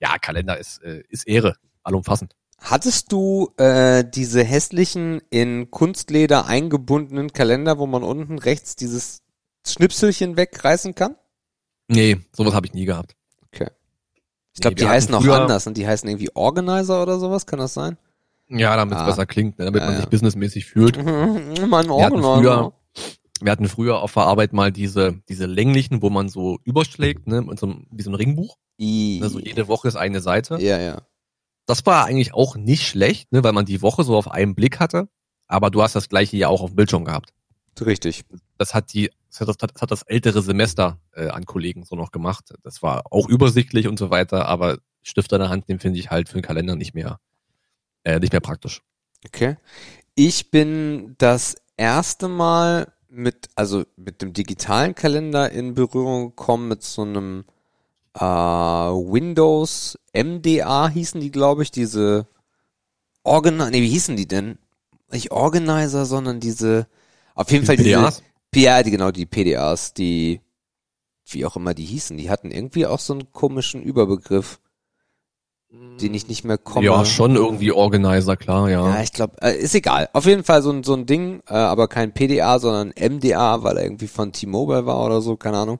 Ja, 0.00 0.18
Kalender 0.18 0.58
ist, 0.58 0.82
äh, 0.82 1.02
ist 1.08 1.28
Ehre, 1.28 1.54
allumfassend. 1.84 2.34
Hattest 2.58 3.12
du 3.12 3.52
äh, 3.56 4.04
diese 4.08 4.42
hässlichen 4.42 5.20
in 5.30 5.70
Kunstleder 5.70 6.46
eingebundenen 6.46 7.32
Kalender, 7.32 7.78
wo 7.78 7.86
man 7.86 8.02
unten 8.02 8.38
rechts 8.38 8.74
dieses 8.76 9.22
Schnipselchen 9.66 10.36
wegreißen 10.36 10.94
kann? 10.94 11.16
Nee, 11.88 12.18
sowas 12.32 12.54
habe 12.54 12.66
ich 12.66 12.74
nie 12.74 12.84
gehabt. 12.84 13.14
Okay. 13.46 13.68
Ich 14.54 14.58
Nee, 14.58 14.62
glaube, 14.62 14.74
die 14.76 14.82
wir 14.82 14.90
heißen 14.90 15.14
auch 15.14 15.26
anders 15.26 15.66
und 15.66 15.76
die 15.76 15.86
heißen 15.86 16.08
irgendwie 16.08 16.30
Organizer 16.34 17.02
oder 17.02 17.18
sowas, 17.18 17.46
kann 17.46 17.58
das 17.58 17.74
sein? 17.74 17.96
Ja, 18.58 18.76
damit 18.76 18.94
es 18.94 19.00
Ah. 19.00 19.06
besser 19.06 19.26
klingt, 19.26 19.58
ne, 19.58 19.64
damit 19.66 19.80
Ja, 19.80 19.86
man 19.86 19.94
ja. 19.94 20.00
sich 20.00 20.10
businessmäßig 20.10 20.66
fühlt. 20.66 20.96
mein 21.06 21.86
Wir 21.88 22.04
hatten 22.04 22.22
früher, 22.22 22.72
wir 23.40 23.52
hatten 23.52 23.68
früher 23.68 24.00
auf 24.02 24.12
der 24.14 24.24
Arbeit 24.24 24.52
mal 24.52 24.70
diese, 24.72 25.20
diese 25.28 25.46
länglichen, 25.46 26.02
wo 26.02 26.10
man 26.10 26.28
so 26.28 26.58
überschlägt, 26.64 27.26
ne, 27.26 27.42
mit 27.42 27.58
so, 27.58 27.66
einem- 27.66 27.86
wie 27.90 28.02
so 28.02 28.10
ein 28.10 28.14
Ringbuch. 28.14 28.56
I, 28.80 29.20
Also 29.22 29.38
jede 29.38 29.68
Woche 29.68 29.88
ist 29.88 29.96
eine 29.96 30.20
Seite. 30.20 30.58
ja, 30.60 30.78
ja. 30.78 31.02
Das 31.66 31.86
war 31.86 32.04
eigentlich 32.06 32.34
auch 32.34 32.56
nicht 32.56 32.86
schlecht, 32.88 33.30
ne, 33.32 33.44
weil 33.44 33.52
man 33.52 33.64
die 33.64 33.82
Woche 33.82 34.02
so 34.02 34.16
auf 34.16 34.28
einen 34.30 34.54
Blick 34.56 34.80
hatte. 34.80 35.08
Aber 35.46 35.70
du 35.70 35.80
hast 35.82 35.94
das 35.94 36.08
gleiche 36.08 36.36
ja 36.36 36.48
auch 36.48 36.60
auf 36.60 36.70
dem 36.70 36.76
Bildschirm 36.76 37.04
gehabt. 37.04 37.32
Richtig. 37.80 38.24
Das 38.58 38.74
hat 38.74 38.92
die, 38.92 39.10
das 39.30 39.40
hat 39.40 39.48
das, 39.48 39.56
das, 39.58 39.70
hat 39.80 39.90
das 39.90 40.02
ältere 40.02 40.42
Semester 40.42 40.98
äh, 41.14 41.28
an 41.28 41.44
Kollegen 41.46 41.84
so 41.84 41.94
noch 41.94 42.10
gemacht. 42.10 42.52
Das 42.64 42.82
war 42.82 43.04
auch 43.12 43.28
übersichtlich 43.28 43.86
und 43.86 43.98
so 43.98 44.10
weiter, 44.10 44.46
aber 44.46 44.78
Stift 45.02 45.32
an 45.32 45.40
der 45.40 45.48
Hand 45.50 45.68
nehmen 45.68 45.78
finde 45.80 45.98
ich 46.00 46.10
halt 46.10 46.28
für 46.28 46.34
den 46.38 46.42
Kalender 46.42 46.74
nicht 46.76 46.94
mehr, 46.94 47.18
äh, 48.04 48.18
nicht 48.18 48.32
mehr 48.32 48.40
praktisch. 48.40 48.82
Okay. 49.26 49.56
Ich 50.14 50.50
bin 50.50 51.14
das 51.18 51.56
erste 51.76 52.28
Mal 52.28 52.92
mit, 53.08 53.48
also 53.54 53.84
mit 53.96 54.22
dem 54.22 54.32
digitalen 54.32 54.94
Kalender 54.94 55.50
in 55.50 55.74
Berührung 55.74 56.30
gekommen 56.30 56.68
mit 56.68 56.82
so 56.82 57.02
einem 57.02 57.44
äh, 58.14 58.20
Windows 58.20 59.98
MDA 60.14 60.88
hießen 60.88 61.20
die, 61.20 61.30
glaube 61.30 61.62
ich, 61.62 61.70
diese 61.70 62.26
Organizer, 63.22 63.70
nee, 63.70 63.82
wie 63.82 63.88
hießen 63.88 64.16
die 64.16 64.26
denn? 64.26 64.58
Nicht 65.10 65.30
Organizer, 65.30 66.06
sondern 66.06 66.40
diese, 66.40 66.86
auf 67.34 67.50
jeden 67.50 67.66
Fall 67.66 67.76
diese, 67.76 67.90
PDAs? 67.90 68.22
ja, 68.54 68.82
die, 68.82 68.90
genau, 68.90 69.10
die 69.10 69.26
PDAs, 69.26 69.94
die, 69.94 70.40
wie 71.26 71.44
auch 71.44 71.56
immer 71.56 71.74
die 71.74 71.84
hießen, 71.84 72.16
die 72.16 72.30
hatten 72.30 72.50
irgendwie 72.50 72.86
auch 72.86 72.98
so 72.98 73.12
einen 73.12 73.32
komischen 73.32 73.82
Überbegriff, 73.82 74.60
den 76.00 76.12
ich 76.14 76.28
nicht 76.28 76.44
mehr 76.44 76.58
komme. 76.58 76.84
Ja, 76.84 77.04
schon 77.04 77.36
irgendwie 77.36 77.72
Organizer, 77.72 78.36
klar, 78.36 78.68
ja. 78.68 78.88
Ja, 78.88 79.02
ich 79.02 79.12
glaube, 79.12 79.36
äh, 79.40 79.56
ist 79.56 79.74
egal. 79.74 80.08
Auf 80.12 80.26
jeden 80.26 80.44
Fall 80.44 80.62
so 80.62 80.70
ein, 80.70 80.84
so 80.84 80.94
ein 80.94 81.06
Ding, 81.06 81.42
äh, 81.48 81.54
aber 81.54 81.88
kein 81.88 82.12
PDA, 82.12 82.58
sondern 82.58 82.92
MDA, 82.98 83.62
weil 83.62 83.78
er 83.78 83.84
irgendwie 83.84 84.08
von 84.08 84.32
T-Mobile 84.32 84.84
war 84.84 85.04
oder 85.04 85.20
so, 85.20 85.36
keine 85.36 85.58
Ahnung. 85.58 85.78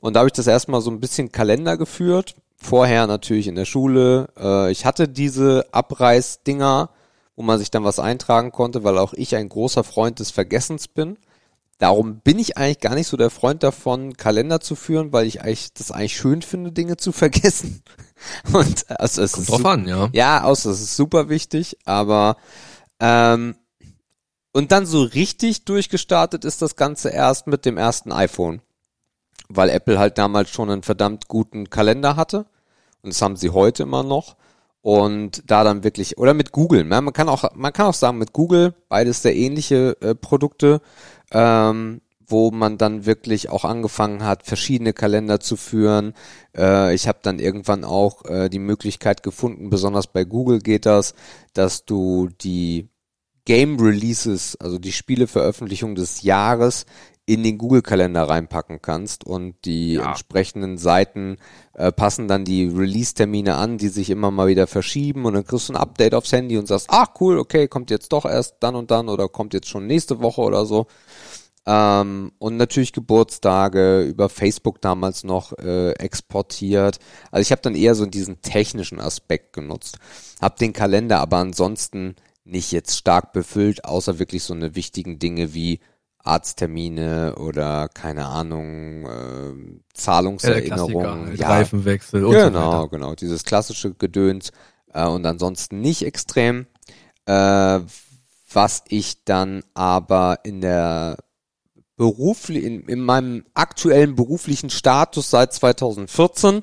Und 0.00 0.14
da 0.14 0.20
habe 0.20 0.28
ich 0.28 0.34
das 0.34 0.46
erstmal 0.46 0.80
so 0.80 0.90
ein 0.90 1.00
bisschen 1.00 1.32
Kalender 1.32 1.76
geführt. 1.76 2.36
Vorher 2.56 3.06
natürlich 3.06 3.48
in 3.48 3.56
der 3.56 3.64
Schule. 3.64 4.28
Äh, 4.38 4.70
ich 4.70 4.84
hatte 4.84 5.08
diese 5.08 5.66
Abreißdinger, 5.72 6.90
wo 7.36 7.42
man 7.42 7.58
sich 7.58 7.70
dann 7.70 7.84
was 7.84 7.98
eintragen 7.98 8.52
konnte, 8.52 8.84
weil 8.84 8.98
auch 8.98 9.14
ich 9.14 9.34
ein 9.34 9.48
großer 9.48 9.82
Freund 9.82 10.20
des 10.20 10.30
Vergessens 10.30 10.88
bin. 10.88 11.16
Darum 11.78 12.20
bin 12.20 12.38
ich 12.38 12.56
eigentlich 12.56 12.80
gar 12.80 12.94
nicht 12.94 13.08
so 13.08 13.16
der 13.16 13.30
Freund 13.30 13.62
davon, 13.62 14.14
Kalender 14.16 14.60
zu 14.60 14.76
führen, 14.76 15.12
weil 15.12 15.26
ich 15.26 15.42
eigentlich 15.42 15.72
das 15.74 15.90
eigentlich 15.90 16.16
schön 16.16 16.40
finde, 16.42 16.72
Dinge 16.72 16.96
zu 16.96 17.12
vergessen. 17.12 17.82
Und 18.52 18.88
also 18.90 19.22
es 19.22 19.32
Kommt 19.32 19.42
ist 19.42 19.50
drauf 19.50 19.56
super- 19.58 19.70
an, 19.70 19.88
ja. 19.88 20.08
ja, 20.12 20.42
außer 20.44 20.70
das 20.70 20.80
ist 20.80 20.96
super 20.96 21.28
wichtig, 21.28 21.76
aber 21.84 22.36
ähm, 23.00 23.56
und 24.52 24.70
dann 24.70 24.86
so 24.86 25.02
richtig 25.02 25.64
durchgestartet 25.64 26.44
ist 26.44 26.62
das 26.62 26.76
Ganze 26.76 27.08
erst 27.10 27.48
mit 27.48 27.64
dem 27.66 27.76
ersten 27.76 28.12
iPhone, 28.12 28.62
weil 29.48 29.68
Apple 29.68 29.98
halt 29.98 30.16
damals 30.16 30.50
schon 30.50 30.70
einen 30.70 30.84
verdammt 30.84 31.26
guten 31.28 31.70
Kalender 31.70 32.14
hatte 32.14 32.46
und 33.02 33.12
das 33.12 33.20
haben 33.20 33.36
sie 33.36 33.50
heute 33.50 33.82
immer 33.82 34.04
noch 34.04 34.36
und 34.80 35.42
da 35.50 35.64
dann 35.64 35.82
wirklich 35.82 36.16
oder 36.18 36.34
mit 36.34 36.52
Google, 36.52 36.84
ne? 36.84 37.00
man 37.02 37.12
kann 37.12 37.28
auch 37.28 37.52
man 37.54 37.72
kann 37.72 37.86
auch 37.86 37.94
sagen 37.94 38.18
mit 38.18 38.32
Google 38.32 38.74
beides 38.88 39.22
sehr 39.22 39.34
ähnliche 39.34 39.96
äh, 40.00 40.14
Produkte, 40.14 40.80
ähm, 41.34 42.00
wo 42.26 42.50
man 42.50 42.78
dann 42.78 43.04
wirklich 43.04 43.50
auch 43.50 43.64
angefangen 43.66 44.24
hat, 44.24 44.44
verschiedene 44.44 44.94
Kalender 44.94 45.40
zu 45.40 45.56
führen. 45.56 46.14
Äh, 46.56 46.94
ich 46.94 47.06
habe 47.06 47.18
dann 47.22 47.38
irgendwann 47.38 47.84
auch 47.84 48.24
äh, 48.24 48.48
die 48.48 48.58
Möglichkeit 48.58 49.22
gefunden, 49.22 49.68
besonders 49.68 50.06
bei 50.06 50.24
Google 50.24 50.60
geht 50.60 50.86
das, 50.86 51.14
dass 51.52 51.84
du 51.84 52.30
die 52.40 52.88
Game 53.44 53.78
Releases, 53.78 54.56
also 54.58 54.78
die 54.78 54.92
Spieleveröffentlichung 54.92 55.94
des 55.96 56.22
Jahres 56.22 56.86
in 57.26 57.42
den 57.42 57.56
Google-Kalender 57.56 58.22
reinpacken 58.28 58.82
kannst 58.82 59.24
und 59.24 59.54
die 59.64 59.94
Ja. 59.94 60.08
entsprechenden 60.08 60.76
Seiten 60.76 61.38
äh, 61.72 61.90
passen 61.90 62.28
dann 62.28 62.44
die 62.44 62.66
Release-Termine 62.66 63.54
an, 63.56 63.78
die 63.78 63.88
sich 63.88 64.10
immer 64.10 64.30
mal 64.30 64.46
wieder 64.48 64.66
verschieben 64.66 65.24
und 65.24 65.32
dann 65.34 65.46
kriegst 65.46 65.68
du 65.68 65.72
ein 65.72 65.76
Update 65.76 66.14
aufs 66.14 66.32
Handy 66.32 66.58
und 66.58 66.68
sagst, 66.68 66.88
ach 66.90 67.08
cool, 67.20 67.38
okay, 67.38 67.66
kommt 67.66 67.90
jetzt 67.90 68.12
doch 68.12 68.26
erst 68.26 68.56
dann 68.60 68.74
und 68.74 68.90
dann 68.90 69.08
oder 69.08 69.28
kommt 69.28 69.54
jetzt 69.54 69.68
schon 69.68 69.86
nächste 69.86 70.20
Woche 70.20 70.42
oder 70.42 70.66
so. 70.66 70.86
Ähm, 71.66 72.32
und 72.38 72.56
natürlich 72.56 72.92
Geburtstage 72.92 74.02
über 74.02 74.28
Facebook 74.28 74.80
damals 74.82 75.24
noch 75.24 75.52
äh, 75.58 75.92
exportiert. 75.92 76.98
Also 77.30 77.42
ich 77.42 77.52
habe 77.52 77.62
dann 77.62 77.74
eher 77.74 77.94
so 77.94 78.04
diesen 78.06 78.42
technischen 78.42 79.00
Aspekt 79.00 79.54
genutzt. 79.54 79.98
Hab 80.40 80.56
den 80.56 80.72
Kalender 80.74 81.20
aber 81.20 81.38
ansonsten 81.38 82.16
nicht 82.44 82.72
jetzt 82.72 82.98
stark 82.98 83.32
befüllt, 83.32 83.84
außer 83.86 84.18
wirklich 84.18 84.42
so 84.44 84.52
eine 84.52 84.74
wichtigen 84.74 85.18
Dinge 85.18 85.54
wie 85.54 85.80
Arzttermine 86.22 87.36
oder 87.36 87.88
keine 87.88 88.26
Ahnung, 88.26 89.06
äh, 89.06 89.80
Zahlungserinnerungen. 89.92 91.24
Klassiker, 91.24 91.48
Reifenwechsel 91.48 92.24
und 92.24 92.32
so 92.32 92.38
Genau, 92.38 92.72
weiter. 92.72 92.88
genau. 92.88 93.14
Dieses 93.14 93.44
klassische 93.44 93.94
Gedöns 93.94 94.52
äh, 94.92 95.06
und 95.06 95.24
ansonsten 95.26 95.80
nicht 95.80 96.04
extrem. 96.04 96.66
Äh, 97.26 97.80
was 98.52 98.84
ich 98.88 99.24
dann 99.24 99.64
aber 99.74 100.40
in 100.44 100.60
der 100.60 101.16
berufli 101.96 102.58
in, 102.58 102.82
in 102.88 103.00
meinem 103.00 103.44
aktuellen 103.54 104.16
beruflichen 104.16 104.70
Status 104.70 105.30
seit 105.30 105.52
2014 105.52 106.62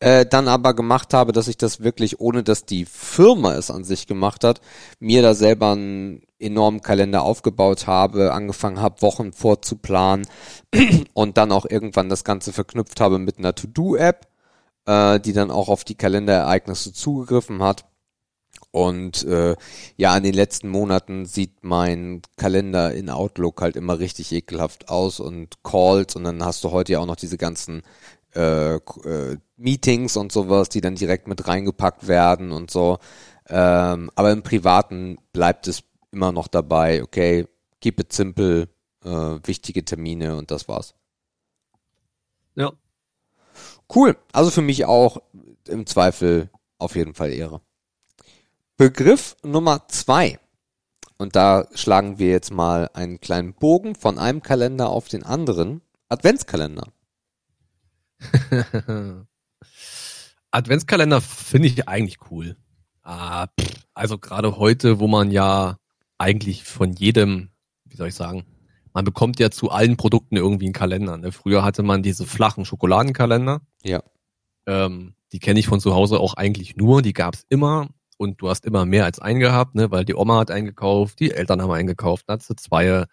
äh, 0.00 0.26
dann 0.26 0.46
aber 0.46 0.74
gemacht 0.74 1.12
habe, 1.14 1.32
dass 1.32 1.48
ich 1.48 1.56
das 1.56 1.80
wirklich, 1.80 2.20
ohne 2.20 2.44
dass 2.44 2.64
die 2.64 2.84
Firma 2.84 3.54
es 3.54 3.70
an 3.70 3.84
sich 3.84 4.06
gemacht 4.06 4.44
hat, 4.44 4.60
mir 5.00 5.22
da 5.22 5.34
selber 5.34 5.72
einen 5.72 6.22
enormen 6.38 6.82
Kalender 6.82 7.22
aufgebaut 7.22 7.86
habe, 7.88 8.32
angefangen 8.32 8.80
habe, 8.80 9.02
Wochen 9.02 9.32
vorzuplanen 9.32 10.26
und 11.14 11.36
dann 11.36 11.50
auch 11.50 11.66
irgendwann 11.68 12.08
das 12.08 12.22
Ganze 12.22 12.52
verknüpft 12.52 13.00
habe 13.00 13.18
mit 13.18 13.38
einer 13.38 13.54
To-Do-App, 13.54 14.28
äh, 14.86 15.18
die 15.18 15.32
dann 15.32 15.50
auch 15.50 15.68
auf 15.68 15.82
die 15.82 15.96
Kalenderereignisse 15.96 16.92
zugegriffen 16.92 17.62
hat. 17.62 17.84
Und 18.70 19.24
äh, 19.24 19.56
ja, 19.96 20.16
in 20.16 20.22
den 20.22 20.34
letzten 20.34 20.68
Monaten 20.68 21.24
sieht 21.24 21.64
mein 21.64 22.22
Kalender 22.36 22.92
in 22.92 23.08
Outlook 23.08 23.62
halt 23.62 23.76
immer 23.76 23.98
richtig 23.98 24.32
ekelhaft 24.32 24.88
aus 24.90 25.20
und 25.20 25.62
Calls 25.64 26.16
und 26.16 26.24
dann 26.24 26.44
hast 26.44 26.62
du 26.64 26.70
heute 26.70 26.92
ja 26.92 26.98
auch 27.00 27.06
noch 27.06 27.16
diese 27.16 27.38
ganzen 27.38 27.82
äh, 28.34 28.74
äh, 28.74 29.38
Meetings 29.56 30.16
und 30.16 30.32
sowas, 30.32 30.68
die 30.68 30.80
dann 30.80 30.96
direkt 30.96 31.28
mit 31.28 31.48
reingepackt 31.48 32.08
werden 32.08 32.52
und 32.52 32.70
so. 32.70 32.98
Ähm, 33.48 34.10
aber 34.14 34.32
im 34.32 34.42
Privaten 34.42 35.16
bleibt 35.32 35.66
es 35.66 35.82
immer 36.12 36.32
noch 36.32 36.48
dabei, 36.48 37.02
okay, 37.02 37.46
keep 37.80 37.98
it 38.00 38.12
simple, 38.12 38.68
äh, 39.04 39.08
wichtige 39.08 39.84
Termine 39.84 40.36
und 40.36 40.50
das 40.50 40.68
war's. 40.68 40.94
Ja. 42.54 42.72
Cool. 43.94 44.16
Also 44.32 44.50
für 44.50 44.62
mich 44.62 44.84
auch 44.84 45.22
im 45.66 45.86
Zweifel 45.86 46.50
auf 46.78 46.96
jeden 46.96 47.14
Fall 47.14 47.32
Ehre. 47.32 47.62
Begriff 48.78 49.36
Nummer 49.42 49.88
zwei. 49.88 50.38
Und 51.16 51.34
da 51.34 51.66
schlagen 51.74 52.20
wir 52.20 52.28
jetzt 52.28 52.52
mal 52.52 52.88
einen 52.94 53.18
kleinen 53.18 53.52
Bogen 53.52 53.96
von 53.96 54.20
einem 54.20 54.40
Kalender 54.40 54.88
auf 54.90 55.08
den 55.08 55.24
anderen. 55.24 55.80
Adventskalender. 56.08 56.86
Adventskalender 60.52 61.20
finde 61.20 61.66
ich 61.66 61.88
eigentlich 61.88 62.18
cool. 62.30 62.56
Ah, 63.02 63.48
pff, 63.48 63.84
also 63.94 64.16
gerade 64.16 64.58
heute, 64.58 65.00
wo 65.00 65.08
man 65.08 65.32
ja 65.32 65.78
eigentlich 66.16 66.62
von 66.62 66.92
jedem, 66.92 67.50
wie 67.84 67.96
soll 67.96 68.06
ich 68.06 68.14
sagen, 68.14 68.46
man 68.92 69.04
bekommt 69.04 69.40
ja 69.40 69.50
zu 69.50 69.72
allen 69.72 69.96
Produkten 69.96 70.36
irgendwie 70.36 70.66
einen 70.66 70.72
Kalender. 70.72 71.16
Ne? 71.16 71.32
Früher 71.32 71.64
hatte 71.64 71.82
man 71.82 72.04
diese 72.04 72.26
flachen 72.26 72.64
Schokoladenkalender. 72.64 73.60
Ja. 73.82 74.04
Ähm, 74.66 75.14
die 75.32 75.40
kenne 75.40 75.58
ich 75.58 75.66
von 75.66 75.80
zu 75.80 75.96
Hause 75.96 76.20
auch 76.20 76.34
eigentlich 76.34 76.76
nur. 76.76 77.02
Die 77.02 77.12
gab's 77.12 77.44
immer 77.48 77.88
und 78.18 78.42
du 78.42 78.50
hast 78.50 78.66
immer 78.66 78.84
mehr 78.84 79.04
als 79.06 79.18
einen 79.20 79.40
gehabt, 79.40 79.74
ne? 79.74 79.90
weil 79.90 80.04
die 80.04 80.14
Oma 80.14 80.40
hat 80.40 80.50
eingekauft, 80.50 81.20
die 81.20 81.30
Eltern 81.30 81.62
haben 81.62 81.70
eingekauft, 81.70 82.24
dann 82.28 82.38
hast 82.38 82.50
du 82.50 82.54
zwei, 82.54 83.06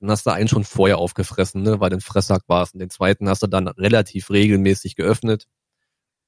dann 0.00 0.10
hast 0.10 0.24
du 0.24 0.30
einen 0.30 0.48
schon 0.48 0.64
vorher 0.64 0.98
aufgefressen, 0.98 1.62
ne? 1.62 1.80
weil 1.80 1.90
du 1.90 1.96
ein 1.96 2.00
Fresssack 2.00 2.44
warst 2.46 2.74
und 2.74 2.80
den 2.80 2.88
zweiten 2.88 3.28
hast 3.28 3.42
du 3.42 3.48
dann 3.48 3.68
relativ 3.68 4.30
regelmäßig 4.30 4.96
geöffnet. 4.96 5.46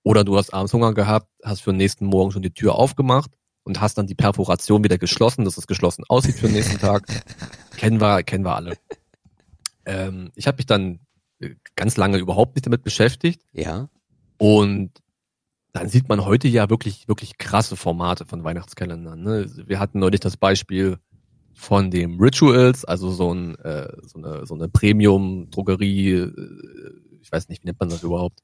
Oder 0.03 0.23
du 0.23 0.37
hast 0.37 0.53
abends 0.53 0.75
Hunger 0.75 0.93
gehabt, 0.93 1.31
hast 1.43 1.63
für 1.63 1.73
den 1.73 1.79
nächsten 1.79 2.05
Morgen 2.05 2.31
schon 2.31 2.43
die 2.43 2.53
Tür 2.53 2.75
aufgemacht 2.75 3.31
und 3.63 3.81
hast 3.81 3.97
dann 3.97 4.07
die 4.07 4.15
Perforation 4.15 4.85
wieder 4.85 4.99
geschlossen, 4.99 5.47
dass 5.47 5.57
es 5.57 5.67
geschlossen 5.67 6.05
aussieht 6.09 6.35
für 6.35 6.47
den 6.47 6.57
nächsten 6.57 6.79
Tag. 6.79 7.07
kennen 7.79 8.01
wir, 8.01 8.23
kennen 8.23 8.45
wir 8.45 8.55
alle. 8.55 8.77
Ähm, 9.87 10.31
ich 10.35 10.47
habe 10.47 10.59
mich 10.59 10.67
dann 10.67 11.01
äh, 11.41 11.55
ganz 11.75 11.97
lange 11.97 12.19
überhaupt 12.19 12.57
nicht 12.57 12.67
damit 12.67 12.83
beschäftigt. 12.83 13.43
Ja. 13.53 13.89
Und 14.37 14.91
dann 15.75 15.89
sieht 15.89 16.09
man 16.09 16.25
heute 16.25 16.47
ja 16.47 16.71
wirklich, 16.71 17.09
wirklich 17.09 17.37
krasse 17.37 17.75
Formate 17.75 18.25
von 18.25 18.45
Weihnachtskalendern. 18.45 19.21
Ne? 19.21 19.47
Wir 19.67 19.81
hatten 19.81 19.99
neulich 19.99 20.21
das 20.21 20.37
Beispiel 20.37 20.99
von 21.53 21.91
dem 21.91 22.21
Rituals, 22.21 22.85
also 22.85 23.11
so, 23.11 23.35
ein, 23.35 23.57
äh, 23.57 23.89
so 24.03 24.19
eine, 24.19 24.47
so 24.47 24.55
eine 24.55 24.69
Premium-Drogerie, 24.69 26.13
äh, 26.13 26.33
ich 27.21 27.33
weiß 27.33 27.49
nicht, 27.49 27.63
wie 27.63 27.67
nennt 27.67 27.81
man 27.81 27.89
das 27.89 28.05
überhaupt? 28.05 28.39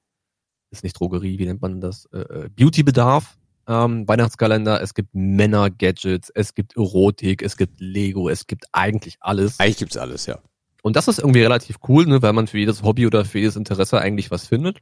Ist 0.71 0.83
nicht 0.83 0.99
Drogerie, 0.99 1.39
wie 1.39 1.47
nennt 1.47 1.63
man 1.63 1.81
das? 1.81 2.07
Äh, 2.07 2.19
äh, 2.19 2.49
Beauty-Bedarf. 2.49 3.39
Ähm, 3.69 4.09
Weihnachtskalender, 4.09 4.81
es 4.83 4.95
gibt 4.95 5.11
Männer-Gadgets, 5.13 6.31
es 6.35 6.55
gibt 6.57 6.77
Erotik, 6.77 7.43
es 7.43 7.57
gibt 7.57 7.81
Lego, 7.81 8.29
es 8.29 8.49
gibt 8.49 8.65
eigentlich 8.73 9.19
alles. 9.21 9.61
Eigentlich 9.61 9.77
gibt's 9.77 9.97
alles, 9.97 10.27
ja. 10.27 10.41
Und 10.83 10.97
das 10.97 11.07
ist 11.07 11.21
irgendwie 11.21 11.43
relativ 11.43 11.77
cool, 11.87 12.07
ne, 12.07 12.23
weil 12.23 12.33
man 12.33 12.49
für 12.49 12.59
jedes 12.59 12.83
Hobby 12.83 13.07
oder 13.07 13.25
für 13.25 13.39
jedes 13.39 13.55
Interesse 13.55 14.01
eigentlich 14.01 14.33
was 14.33 14.49
findet. 14.49 14.81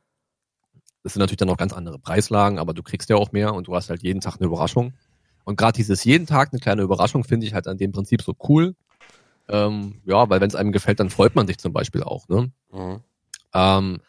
Das 1.08 1.14
sind 1.14 1.20
natürlich 1.20 1.38
dann 1.38 1.48
auch 1.48 1.56
ganz 1.56 1.72
andere 1.72 1.98
Preislagen, 1.98 2.58
aber 2.58 2.74
du 2.74 2.82
kriegst 2.82 3.08
ja 3.08 3.16
auch 3.16 3.32
mehr 3.32 3.54
und 3.54 3.66
du 3.66 3.74
hast 3.74 3.88
halt 3.88 4.02
jeden 4.02 4.20
Tag 4.20 4.34
eine 4.36 4.44
Überraschung. 4.44 4.92
Und 5.44 5.56
gerade 5.56 5.72
dieses 5.72 6.04
jeden 6.04 6.26
Tag 6.26 6.50
eine 6.52 6.60
kleine 6.60 6.82
Überraschung 6.82 7.24
finde 7.24 7.46
ich 7.46 7.54
halt 7.54 7.66
an 7.66 7.78
dem 7.78 7.92
Prinzip 7.92 8.20
so 8.20 8.34
cool. 8.46 8.76
Ähm, 9.48 10.02
ja, 10.04 10.28
weil 10.28 10.42
wenn 10.42 10.50
es 10.50 10.54
einem 10.54 10.70
gefällt, 10.70 11.00
dann 11.00 11.08
freut 11.08 11.34
man 11.34 11.46
sich 11.46 11.56
zum 11.56 11.72
Beispiel 11.72 12.02
auch. 12.02 12.28
Ne? 12.28 12.52
Mhm. 12.70 13.00
Ähm, 13.54 14.00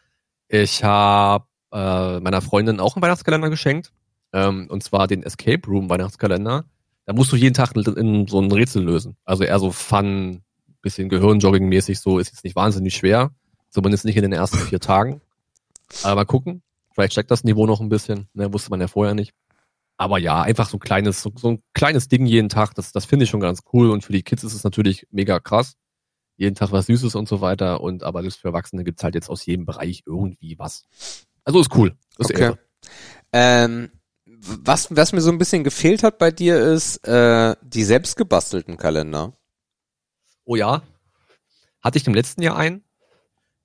ich 0.49 0.83
habe 0.83 1.45
äh, 1.71 2.19
meiner 2.19 2.41
Freundin 2.41 2.81
auch 2.81 2.97
einen 2.97 3.01
Weihnachtskalender 3.01 3.49
geschenkt. 3.49 3.93
Ähm, 4.33 4.67
und 4.69 4.83
zwar 4.83 5.07
den 5.07 5.23
Escape 5.23 5.65
Room 5.69 5.89
Weihnachtskalender. 5.89 6.65
Da 7.05 7.13
musst 7.13 7.31
du 7.31 7.37
jeden 7.37 7.53
Tag 7.53 7.77
in, 7.77 7.83
in 7.95 8.27
so 8.27 8.41
ein 8.41 8.51
Rätsel 8.51 8.83
lösen. 8.83 9.15
Also 9.23 9.45
eher 9.45 9.59
so 9.59 9.71
Fun, 9.71 10.41
bisschen 10.81 11.09
Gehirnjogging-mäßig, 11.09 11.97
so 11.97 12.19
ist 12.19 12.33
jetzt 12.33 12.43
nicht 12.43 12.57
wahnsinnig 12.57 12.93
schwer. 12.93 13.31
Zumindest 13.69 14.03
nicht 14.03 14.17
in 14.17 14.23
den 14.23 14.33
ersten 14.33 14.57
vier 14.57 14.81
Tagen. 14.81 15.21
Aber 16.03 16.15
mal 16.15 16.25
gucken. 16.25 16.61
Vielleicht 16.99 17.13
steckt 17.13 17.31
das 17.31 17.45
Niveau 17.45 17.65
noch 17.65 17.79
ein 17.79 17.87
bisschen. 17.87 18.27
Ne, 18.33 18.51
wusste 18.51 18.71
man 18.71 18.81
ja 18.81 18.89
vorher 18.89 19.13
nicht. 19.13 19.33
Aber 19.95 20.19
ja, 20.19 20.41
einfach 20.41 20.69
so 20.69 20.75
ein 20.75 20.81
kleines, 20.81 21.21
so, 21.21 21.31
so 21.33 21.51
ein 21.51 21.63
kleines 21.73 22.09
Ding 22.09 22.25
jeden 22.25 22.49
Tag, 22.49 22.73
das, 22.73 22.91
das 22.91 23.05
finde 23.05 23.23
ich 23.23 23.29
schon 23.29 23.39
ganz 23.39 23.61
cool. 23.71 23.89
Und 23.89 24.03
für 24.03 24.11
die 24.11 24.21
Kids 24.21 24.43
ist 24.43 24.53
es 24.53 24.65
natürlich 24.65 25.07
mega 25.09 25.39
krass. 25.39 25.75
Jeden 26.35 26.55
Tag 26.55 26.73
was 26.73 26.87
Süßes 26.87 27.15
und 27.15 27.29
so 27.29 27.39
weiter. 27.39 27.79
Und 27.79 28.03
aber 28.03 28.21
das 28.21 28.35
für 28.35 28.49
Erwachsene 28.49 28.83
gibt's 28.83 29.01
halt 29.01 29.15
jetzt 29.15 29.29
aus 29.29 29.45
jedem 29.45 29.65
Bereich 29.65 30.03
irgendwie 30.05 30.59
was. 30.59 30.83
Also 31.45 31.61
ist 31.61 31.73
cool. 31.73 31.95
Ist 32.17 32.31
Okay. 32.31 32.55
Ähm, 33.31 33.91
was, 34.25 34.93
was 34.93 35.13
mir 35.13 35.21
so 35.21 35.31
ein 35.31 35.37
bisschen 35.37 35.63
gefehlt 35.63 36.03
hat 36.03 36.17
bei 36.17 36.31
dir 36.31 36.59
ist 36.59 36.97
äh, 37.07 37.55
die 37.61 37.85
selbstgebastelten 37.85 38.75
Kalender. 38.75 39.37
Oh 40.43 40.57
ja. 40.57 40.83
Hatte 41.79 41.97
ich 41.97 42.05
im 42.07 42.13
letzten 42.13 42.41
Jahr 42.41 42.57
einen. 42.57 42.83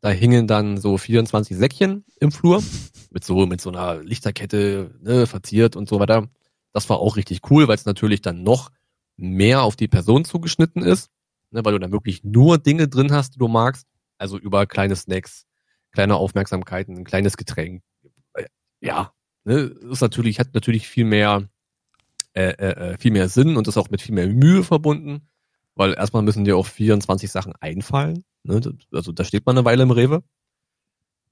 Da 0.04 0.10
hingen 0.10 0.46
dann 0.46 0.76
so 0.76 0.98
24 0.98 1.56
Säckchen 1.56 2.04
im 2.20 2.30
Flur 2.30 2.62
mit 3.10 3.24
so 3.24 3.46
mit 3.46 3.62
so 3.62 3.70
einer 3.70 4.02
Lichterkette 4.02 4.90
ne, 5.00 5.26
verziert 5.26 5.76
und 5.76 5.88
so 5.88 5.98
weiter. 5.98 6.28
Das 6.74 6.90
war 6.90 6.98
auch 6.98 7.16
richtig 7.16 7.50
cool, 7.50 7.68
weil 7.68 7.76
es 7.76 7.86
natürlich 7.86 8.20
dann 8.20 8.42
noch 8.42 8.70
mehr 9.16 9.62
auf 9.62 9.76
die 9.76 9.88
Person 9.88 10.26
zugeschnitten 10.26 10.82
ist, 10.82 11.08
ne, 11.52 11.64
weil 11.64 11.72
du 11.72 11.78
dann 11.78 11.90
wirklich 11.90 12.22
nur 12.22 12.58
Dinge 12.58 12.86
drin 12.86 13.12
hast, 13.12 13.36
die 13.36 13.38
du 13.38 13.48
magst. 13.48 13.86
Also 14.18 14.36
über 14.36 14.66
kleine 14.66 14.94
Snacks, 14.94 15.46
kleine 15.90 16.16
Aufmerksamkeiten, 16.16 16.98
ein 16.98 17.04
kleines 17.04 17.38
Getränk. 17.38 17.82
Äh, 18.34 18.44
Ja, 18.82 19.14
ne, 19.44 19.72
ist 19.90 20.02
natürlich 20.02 20.38
hat 20.38 20.52
natürlich 20.52 20.86
viel 20.86 21.06
mehr 21.06 21.48
äh, 22.34 22.48
äh, 22.48 22.92
äh, 22.92 22.98
viel 22.98 23.12
mehr 23.12 23.30
Sinn 23.30 23.56
und 23.56 23.68
ist 23.68 23.78
auch 23.78 23.88
mit 23.88 24.02
viel 24.02 24.14
mehr 24.14 24.26
Mühe 24.28 24.64
verbunden. 24.64 25.30
Weil 25.76 25.94
erstmal 25.94 26.22
müssen 26.22 26.44
dir 26.44 26.56
auch 26.56 26.66
24 26.66 27.30
Sachen 27.30 27.54
einfallen. 27.60 28.24
Ne? 28.44 28.60
Also 28.92 29.12
da 29.12 29.24
steht 29.24 29.46
man 29.46 29.56
eine 29.56 29.64
Weile 29.64 29.82
im 29.82 29.90
Rewe. 29.90 30.22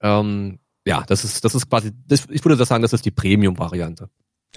Ähm, 0.01 0.59
ja, 0.85 1.05
das 1.07 1.25
ist, 1.25 1.45
das 1.45 1.55
ist 1.55 1.69
quasi, 1.69 1.93
das, 2.07 2.27
ich 2.31 2.45
würde 2.45 2.57
das 2.57 2.69
sagen, 2.69 2.83
das 2.83 2.93
ist 2.93 3.05
die 3.05 3.11
Premium-Variante. 3.11 4.09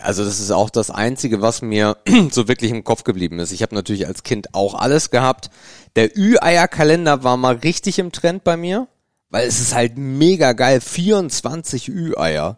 Also 0.02 0.26
das 0.26 0.40
ist 0.40 0.52
auch 0.52 0.70
das 0.70 0.90
Einzige, 0.90 1.42
was 1.42 1.62
mir 1.62 1.98
so 2.32 2.48
wirklich 2.48 2.72
im 2.72 2.84
Kopf 2.84 3.04
geblieben 3.04 3.40
ist. 3.40 3.52
Ich 3.52 3.62
habe 3.62 3.76
natürlich 3.76 4.08
als 4.08 4.24
Kind 4.24 4.54
auch 4.54 4.74
alles 4.74 5.10
gehabt. 5.10 5.50
Der 5.96 6.18
Ü-Eier-Kalender 6.18 7.24
war 7.24 7.38
mal 7.38 7.56
richtig 7.56 8.00
im 8.00 8.12
Trend 8.12 8.44
bei 8.44 8.58
mir, 8.58 8.88
weil 9.30 9.48
es 9.48 9.62
ist 9.62 9.74
halt 9.74 9.98
mega 9.98 10.54
geil. 10.54 10.82
24 10.82 11.90
Ü-Eier. 11.90 12.58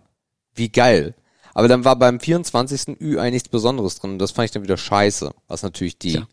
Wie 0.56 0.70
geil. 0.70 1.14
Aber 1.54 1.68
dann 1.68 1.86
war 1.86 1.96
beim 1.98 2.20
24. 2.20 3.00
Ü-Ei 3.00 3.30
nichts 3.30 3.50
Besonderes 3.50 4.00
drin 4.00 4.14
und 4.14 4.20
das 4.20 4.32
fand 4.32 4.46
ich 4.46 4.52
dann 4.52 4.64
wieder 4.64 4.78
scheiße. 4.78 5.32
Was 5.48 5.62
natürlich 5.62 6.00
die 6.00 6.14
Tja. 6.14 6.28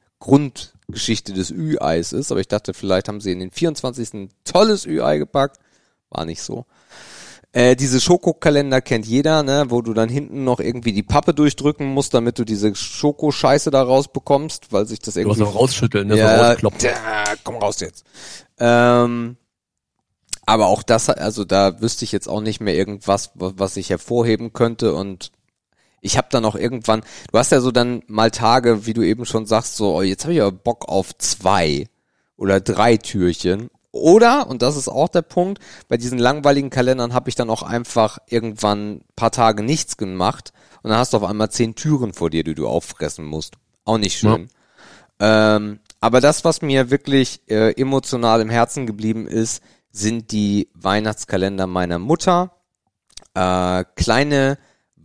Grundgeschichte 0.86 1.32
des 1.32 1.50
Ü-Eis 1.50 2.12
ist. 2.12 2.30
Aber 2.30 2.40
ich 2.40 2.48
dachte, 2.48 2.74
vielleicht 2.74 3.08
haben 3.08 3.20
sie 3.20 3.32
in 3.32 3.38
den 3.40 3.50
24. 3.50 4.14
ein 4.14 4.28
tolles 4.44 4.86
Ü-Ei 4.86 5.18
gepackt. 5.18 5.58
War 6.10 6.24
nicht 6.24 6.42
so. 6.42 6.66
Äh, 7.52 7.76
diese 7.76 8.00
Schokokalender 8.00 8.80
kennt 8.80 9.06
jeder, 9.06 9.44
ne, 9.44 9.66
wo 9.68 9.80
du 9.80 9.94
dann 9.94 10.08
hinten 10.08 10.42
noch 10.42 10.58
irgendwie 10.58 10.92
die 10.92 11.04
Pappe 11.04 11.32
durchdrücken 11.34 11.86
musst, 11.86 12.12
damit 12.12 12.38
du 12.38 12.44
diese 12.44 12.74
Schokoscheiße 12.74 13.70
da 13.70 13.80
rausbekommst, 13.82 14.72
weil 14.72 14.86
sich 14.86 14.98
das 14.98 15.14
Du 15.14 15.20
hast 15.20 15.26
irgendwie 15.26 15.40
noch 15.42 15.54
rausschütteln, 15.54 16.08
ne? 16.08 16.14
so 16.14 16.20
ja, 16.20 16.48
rauskloppen. 16.50 16.80
da, 16.82 17.24
komm 17.44 17.56
raus 17.56 17.78
jetzt. 17.78 18.04
Ähm, 18.58 19.36
aber 20.46 20.66
auch 20.66 20.82
das, 20.82 21.08
also 21.08 21.44
da 21.44 21.80
wüsste 21.80 22.04
ich 22.04 22.10
jetzt 22.12 22.28
auch 22.28 22.40
nicht 22.40 22.60
mehr 22.60 22.74
irgendwas, 22.74 23.30
wa- 23.34 23.52
was 23.56 23.76
ich 23.76 23.88
hervorheben 23.90 24.52
könnte 24.52 24.94
und 24.94 25.30
ich 26.04 26.18
habe 26.18 26.28
dann 26.30 26.44
auch 26.44 26.54
irgendwann, 26.54 27.02
du 27.32 27.38
hast 27.38 27.50
ja 27.50 27.60
so 27.60 27.70
dann 27.70 28.02
mal 28.06 28.30
Tage, 28.30 28.84
wie 28.86 28.92
du 28.92 29.02
eben 29.02 29.24
schon 29.24 29.46
sagst, 29.46 29.76
so, 29.76 29.96
oh, 29.96 30.02
jetzt 30.02 30.24
habe 30.24 30.34
ich 30.34 30.42
aber 30.42 30.52
Bock 30.52 30.86
auf 30.86 31.16
zwei 31.16 31.88
oder 32.36 32.60
drei 32.60 32.98
Türchen. 32.98 33.70
Oder, 33.90 34.48
und 34.48 34.60
das 34.60 34.76
ist 34.76 34.88
auch 34.88 35.08
der 35.08 35.22
Punkt, 35.22 35.62
bei 35.88 35.96
diesen 35.96 36.18
langweiligen 36.18 36.68
Kalendern 36.68 37.14
habe 37.14 37.30
ich 37.30 37.36
dann 37.36 37.48
auch 37.48 37.62
einfach 37.62 38.18
irgendwann 38.28 39.00
paar 39.16 39.30
Tage 39.30 39.62
nichts 39.62 39.96
gemacht 39.96 40.52
und 40.82 40.90
dann 40.90 40.98
hast 40.98 41.14
du 41.14 41.16
auf 41.16 41.24
einmal 41.24 41.50
zehn 41.50 41.74
Türen 41.74 42.12
vor 42.12 42.28
dir, 42.28 42.44
die 42.44 42.54
du 42.54 42.68
auffressen 42.68 43.24
musst. 43.24 43.54
Auch 43.86 43.98
nicht 43.98 44.18
schön. 44.18 44.48
Ähm, 45.20 45.78
aber 46.00 46.20
das, 46.20 46.44
was 46.44 46.60
mir 46.60 46.90
wirklich 46.90 47.40
äh, 47.48 47.72
emotional 47.80 48.42
im 48.42 48.50
Herzen 48.50 48.86
geblieben 48.86 49.26
ist, 49.26 49.62
sind 49.90 50.32
die 50.32 50.68
Weihnachtskalender 50.74 51.66
meiner 51.66 51.98
Mutter. 51.98 52.50
Äh, 53.32 53.84
kleine 53.94 54.58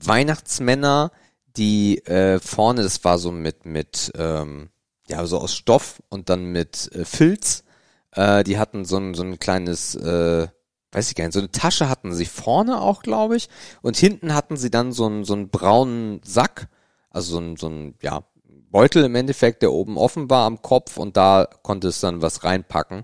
Weihnachtsmänner, 0.04 1.12
die 1.58 2.00
äh, 2.06 2.40
vorne, 2.40 2.84
das 2.84 3.04
war 3.04 3.18
so 3.18 3.32
mit, 3.32 3.66
mit, 3.66 4.12
ähm, 4.16 4.70
ja, 5.08 5.26
so 5.26 5.40
aus 5.40 5.56
Stoff 5.56 6.02
und 6.10 6.30
dann 6.30 6.46
mit 6.46 6.92
äh, 6.94 7.06
Filz. 7.06 7.64
Äh, 8.12 8.44
die 8.44 8.58
hatten 8.58 8.86
so 8.86 8.98
ein, 8.98 9.14
so 9.14 9.24
ein 9.24 9.40
kleines, 9.40 9.96
äh, 9.96 10.48
weiß 10.92 11.10
ich 11.10 11.16
gar 11.16 11.26
nicht, 11.26 11.34
so 11.34 11.40
eine 11.40 11.52
Tasche 11.52 11.90
hatten 11.90 12.14
sie 12.14 12.26
vorne 12.26 12.82
auch, 12.82 13.02
glaube 13.02 13.36
ich. 13.36 13.50
Und 13.82 13.98
hinten 13.98 14.34
hatten 14.34 14.58
sie 14.58 14.72
dann 14.72 14.92
so 14.92 15.06
einen, 15.06 15.24
so 15.26 15.34
einen 15.34 15.50
braunen 15.50 16.22
Sack, 16.24 16.70
also 17.10 17.34
so 17.34 17.40
ein, 17.40 17.58
so 17.58 17.68
ein, 17.68 17.96
ja, 18.02 18.24
Beutel 18.72 19.04
im 19.04 19.16
Endeffekt, 19.16 19.64
der 19.64 19.72
oben 19.72 19.98
offen 19.98 20.30
war 20.30 20.46
am 20.46 20.62
Kopf 20.62 20.98
und 20.98 21.18
da 21.18 21.48
konnte 21.64 21.88
es 21.88 22.00
dann 22.00 22.22
was 22.22 22.44
reinpacken. 22.44 23.04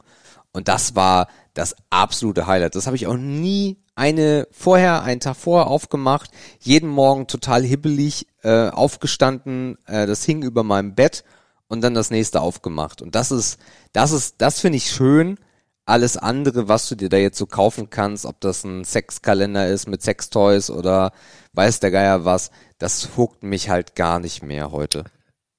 Und 0.52 0.68
das 0.68 0.96
war 0.96 1.28
das 1.56 1.76
absolute 1.90 2.46
Highlight. 2.46 2.76
Das 2.76 2.86
habe 2.86 2.96
ich 2.96 3.08
auch 3.08 3.18
nie 3.18 3.78
eine 3.96 4.48
vorher, 4.52 5.04
einen 5.04 5.22
Tag 5.22 5.38
vorher 5.38 5.68
aufgemacht, 5.68 6.30
jeden 6.60 6.90
Morgen 6.90 7.28
total 7.28 7.64
hibbelig 7.64 8.28
äh, 8.44 8.70
aufgestanden, 8.70 9.78
äh, 9.88 10.06
das 10.06 10.24
hing 10.24 10.44
über 10.44 10.64
meinem 10.64 10.94
Bett 10.94 11.24
und 11.68 11.82
dann 11.82 11.94
das 11.96 12.12
nächste 12.12 12.42
aufgemacht. 12.42 13.02
Und 13.02 13.16
das 13.16 13.32
ist, 13.32 13.58
das 13.94 14.12
ist, 14.12 14.36
das 14.40 14.60
finde 14.60 14.78
ich 14.78 14.92
schön. 14.92 15.40
Alles 15.86 16.18
andere, 16.18 16.68
was 16.68 16.90
du 16.90 16.96
dir 16.96 17.10
da 17.10 17.18
jetzt 17.18 17.38
so 17.38 17.46
kaufen 17.46 17.90
kannst, 17.90 18.26
ob 18.26 18.42
das 18.42 18.64
ein 18.64 18.84
Sexkalender 18.84 19.68
ist 19.68 19.88
mit 19.88 20.02
Sextoys 20.02 20.70
oder 20.70 21.12
weiß 21.54 21.80
der 21.80 21.92
Geier 21.92 22.26
was, 22.26 22.52
das 22.80 23.10
huckt 23.16 23.44
mich 23.44 23.70
halt 23.70 23.96
gar 23.96 24.20
nicht 24.20 24.44
mehr 24.44 24.72
heute. 24.72 25.06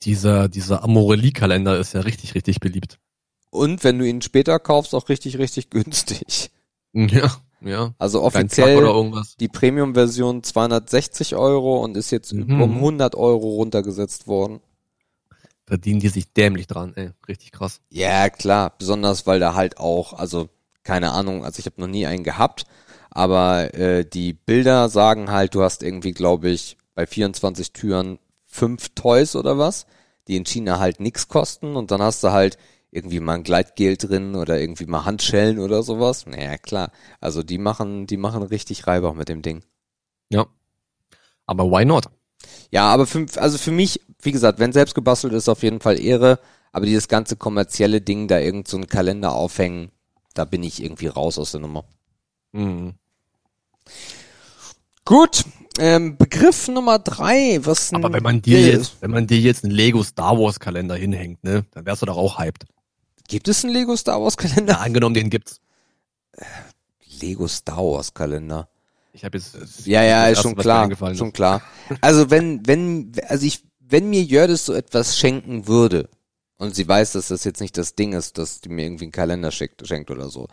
Dieser, 0.03 0.49
dieser 0.49 0.83
Amorelie-Kalender 0.83 1.79
ist 1.79 1.95
ja 1.95 2.01
richtig, 2.01 2.35
richtig 2.35 2.61
beliebt. 2.61 2.99
Und 3.51 3.85
wenn 3.85 3.99
du 3.99 4.07
ihn 4.07 4.23
später 4.23 4.59
kaufst, 4.59 4.95
auch 4.95 5.09
richtig, 5.09 5.39
richtig 5.39 5.71
günstig. 5.71 6.51
Ja, 6.99 7.31
ja. 7.61 7.95
Also 7.99 8.23
offiziell 8.23 8.83
die 9.39 9.49
Premium-Version 9.49 10.43
260 10.43 11.37
Euro 11.37 11.85
und 11.85 11.95
ist 11.95 12.11
jetzt 12.11 12.33
Mhm. 12.33 12.59
um 12.59 12.77
100 12.77 13.15
Euro 13.17 13.51
runtergesetzt 13.51 14.27
worden. 14.27 14.61
Verdienen 15.67 16.01
die 16.01 16.09
sich 16.09 16.33
dämlich 16.33 16.69
dran, 16.69 16.95
ey. 16.97 17.11
Richtig 17.29 17.53
krass. 17.53 17.81
Ja, 17.91 18.31
klar, 18.31 18.73
besonders 18.79 19.27
weil 19.27 19.41
da 19.41 19.55
halt 19.55 19.77
auch, 19.77 20.15
also 20.15 20.49
keine 20.85 21.11
Ahnung, 21.11 21.45
also 21.45 21.59
ich 21.59 21.67
habe 21.67 21.81
noch 21.81 21.89
nie 21.89 22.07
einen 22.07 22.25
gehabt, 22.25 22.65
aber 23.11 23.75
äh, 23.75 24.07
die 24.07 24.33
Bilder 24.33 24.89
sagen 24.89 25.31
halt, 25.31 25.55
du 25.55 25.63
hast 25.63 25.83
irgendwie, 25.83 26.13
glaube 26.13 26.49
ich, 26.49 26.79
bei 26.95 27.07
24 27.07 27.73
Türen 27.73 28.19
fünf 28.47 28.91
Toys 28.95 29.37
oder 29.37 29.59
was, 29.59 29.87
die 30.29 30.37
in 30.37 30.47
China 30.47 30.79
halt 30.79 31.01
nix 31.01 31.29
kosten 31.29 31.77
und 31.77 31.91
dann 31.91 32.01
hast 32.01 32.25
du 32.25 32.31
halt 32.31 32.57
irgendwie 32.97 33.21
mal 33.21 33.35
ein 33.35 33.43
Gleitgel 33.43 33.97
drin 33.97 34.35
oder 34.35 34.59
irgendwie 34.59 34.87
mal 34.87 35.05
Handschellen 35.05 35.59
oder 35.59 35.83
sowas. 35.83 36.27
Naja, 36.27 36.57
klar. 36.57 36.91
Also 37.21 37.43
die 37.43 37.59
machen, 37.59 38.07
die 38.07 38.17
machen 38.17 38.43
richtig 38.43 38.87
Reibach 38.87 39.15
mit 39.15 39.29
dem 39.29 39.43
Ding. 39.43 39.63
Ja. 40.31 40.47
Aber 41.47 41.71
why 41.71 41.85
not? 41.85 42.07
Ja, 42.71 42.89
aber 42.89 43.07
für, 43.07 43.27
also 43.37 43.59
für 43.59 43.71
mich, 43.71 44.01
wie 44.21 44.33
gesagt, 44.33 44.59
wenn 44.59 44.73
selbst 44.73 44.95
gebastelt 44.95 45.35
ist, 45.35 45.49
auf 45.49 45.63
jeden 45.63 45.81
Fall 45.81 46.01
Ehre. 46.01 46.41
Aber 46.73 46.87
dieses 46.87 47.09
ganze 47.09 47.37
kommerzielle 47.37 48.01
Ding, 48.01 48.29
da 48.29 48.39
irgend 48.39 48.67
so 48.67 48.77
einen 48.77 48.89
Kalender 48.89 49.33
aufhängen, 49.33 49.91
da 50.35 50.45
bin 50.45 50.63
ich 50.63 50.83
irgendwie 50.83 51.07
raus 51.07 51.39
aus 51.39 51.53
der 51.53 51.61
Nummer. 51.61 51.85
Mhm. 52.53 52.95
Gut, 55.05 55.45
ähm, 55.79 56.17
Begriff 56.17 56.69
Nummer 56.69 56.99
drei, 56.99 57.61
was 57.63 57.93
Aber 57.93 58.13
wenn 58.13 58.23
man 58.23 58.43
dir 58.43 58.61
jetzt, 58.61 58.97
wenn 59.01 59.11
man 59.13 59.27
dir 59.27 59.39
jetzt 59.39 59.65
einen 59.65 59.73
Lego 59.73 60.03
Star 60.03 60.39
Wars 60.39 60.59
Kalender 60.59 60.97
hinhängt, 60.97 61.45
ne, 61.45 61.65
dann 61.73 61.87
wärst 61.87 62.03
du 62.03 62.07
doch 62.07 62.17
auch 62.17 62.39
hyped. 62.39 62.65
Gibt 63.29 63.49
es 63.49 63.65
einen 63.65 63.73
Lego 63.73 63.97
Star 63.97 64.23
Wars 64.23 64.37
Kalender? 64.37 64.75
Ja, 64.75 64.81
angenommen, 64.81 65.15
den 65.15 65.31
gibt's. 65.31 65.61
Lego 67.21 67.49
Star 67.49 67.79
Wars 67.79 68.15
Kalender. 68.15 68.69
Ich 69.13 69.25
habe 69.25 69.39
jetzt. 69.39 69.87
Ja, 69.87 70.03
ja, 70.03 70.27
ist 70.29 70.43
schon 70.43 70.55
klar, 70.55 70.91
schon 71.15 71.33
klar. 71.33 71.63
Also 72.01 72.31
wenn, 72.31 72.67
wenn, 72.67 73.13
also 73.29 73.47
ich, 73.47 73.65
wenn 73.81 74.11
mir 74.11 74.23
Jördis 74.23 74.67
so 74.67 74.75
etwas 74.75 75.19
schenken 75.19 75.67
würde, 75.67 76.11
und 76.59 76.75
sie 76.75 76.89
weiß, 76.89 77.13
dass 77.13 77.29
das 77.29 77.45
jetzt 77.45 77.61
nicht 77.61 77.77
das 77.77 77.95
Ding 77.95 78.13
ist, 78.13 78.39
dass 78.39 78.61
die 78.61 78.69
mir 78.69 78.85
irgendwie 78.85 79.05
einen 79.05 79.13
Kalender 79.13 79.51
schickt, 79.51 79.87
schenkt 79.87 80.11
oder 80.11 80.31
so. 80.31 80.49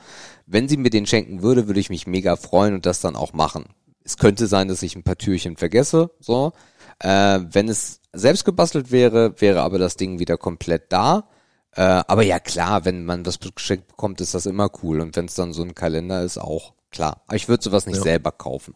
Wenn 0.46 0.68
sie 0.68 0.78
mir 0.78 0.90
den 0.90 1.06
schenken 1.06 1.42
würde, 1.42 1.68
würde 1.68 1.80
ich 1.80 1.90
mich 1.90 2.08
mega 2.08 2.36
freuen 2.36 2.74
und 2.74 2.86
das 2.86 3.00
dann 3.00 3.16
auch 3.16 3.34
machen. 3.34 3.66
Es 4.04 4.18
könnte 4.18 4.48
sein, 4.48 4.68
dass 4.68 4.84
ich 4.84 4.96
ein 4.96 5.04
paar 5.04 5.18
Türchen 5.18 5.56
vergesse, 5.56 6.12
so. 6.20 6.52
Äh, 7.00 7.40
wenn 7.52 7.70
es 7.70 8.02
selbst 8.12 8.44
gebastelt 8.44 8.92
wäre, 8.92 9.40
wäre 9.40 9.62
aber 9.62 9.80
das 9.80 9.96
Ding 9.96 10.20
wieder 10.20 10.38
komplett 10.38 10.92
da. 10.92 11.30
Äh, 11.76 11.82
aber 12.08 12.24
ja 12.24 12.40
klar, 12.40 12.86
wenn 12.86 13.06
man 13.06 13.24
das 13.24 13.40
geschenkt 13.40 13.88
bekommt, 13.88 14.22
ist 14.22 14.34
das 14.34 14.46
immer 14.46 14.70
cool. 14.84 15.02
Und 15.02 15.16
wenn 15.16 15.26
es 15.26 15.36
dann 15.36 15.54
so 15.54 15.64
ein 15.64 15.74
Kalender 15.76 16.22
ist, 16.24 16.38
auch 16.38 16.74
klar. 16.92 17.24
Aber 17.28 17.36
ich 17.36 17.48
würde 17.48 17.64
sowas 17.64 17.86
nicht 17.88 17.98
Ja. 17.98 18.04
selber 18.04 18.32
kaufen. 18.32 18.76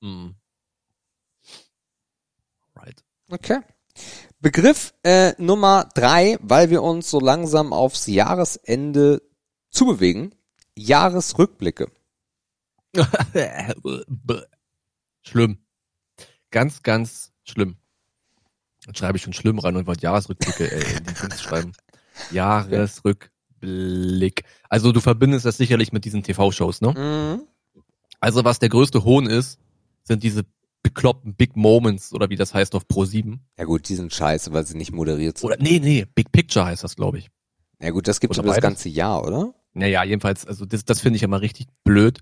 Mhm. 0.00 0.34
Right. 2.74 3.04
Okay. 3.30 3.60
Begriff 4.40 4.92
äh, 5.02 5.32
Nummer 5.38 5.88
drei, 5.94 6.38
weil 6.42 6.70
wir 6.70 6.82
uns 6.82 7.10
so 7.10 7.18
langsam 7.20 7.72
aufs 7.72 8.06
Jahresende 8.06 9.22
zubewegen. 9.70 10.34
Jahresrückblicke. 10.74 11.90
schlimm. 15.22 15.58
Ganz, 16.50 16.82
ganz 16.82 17.32
schlimm. 17.44 17.76
Dann 18.84 18.94
schreibe 18.94 19.16
ich 19.18 19.24
schon 19.24 19.32
schlimm 19.32 19.58
rein 19.58 19.76
und 19.76 19.86
wollte 19.86 20.02
Jahresrückblicke 20.02 20.70
äh, 20.70 20.96
in 20.98 21.04
die 21.04 21.14
Dings 21.14 21.42
schreiben. 21.42 21.72
Jahresrückblick. 22.30 24.44
Also 24.68 24.92
du 24.92 25.00
verbindest 25.00 25.46
das 25.46 25.56
sicherlich 25.56 25.92
mit 25.92 26.04
diesen 26.04 26.22
TV-Shows, 26.22 26.80
ne? 26.80 26.92
Mhm. 26.92 27.42
Also 28.20 28.44
was 28.44 28.58
der 28.58 28.68
größte 28.68 29.04
Hohn 29.04 29.26
ist, 29.26 29.58
sind 30.02 30.22
diese 30.22 30.44
bekloppten 30.82 31.34
Big 31.34 31.56
Moments 31.56 32.12
oder 32.12 32.30
wie 32.30 32.36
das 32.36 32.54
heißt 32.54 32.74
auf 32.74 32.86
Pro 32.86 33.04
7. 33.04 33.40
Ja 33.58 33.64
gut, 33.64 33.88
die 33.88 33.96
sind 33.96 34.14
scheiße, 34.14 34.52
weil 34.52 34.66
sie 34.66 34.76
nicht 34.76 34.92
moderiert 34.92 35.38
sind. 35.38 35.48
Oder 35.48 35.56
nee, 35.58 35.80
nee, 35.80 36.06
Big 36.14 36.32
Picture 36.32 36.64
heißt 36.64 36.84
das, 36.84 36.96
glaube 36.96 37.18
ich. 37.18 37.28
Ja 37.80 37.90
gut, 37.90 38.08
das 38.08 38.20
gibt's 38.20 38.38
über 38.38 38.48
das 38.48 38.60
ganze 38.60 38.88
Jahr, 38.88 39.24
oder? 39.24 39.54
Naja, 39.74 40.04
jedenfalls, 40.04 40.46
also 40.46 40.64
das, 40.64 40.84
das 40.84 41.00
finde 41.00 41.16
ich 41.16 41.22
immer 41.22 41.40
richtig 41.40 41.66
blöd. 41.84 42.20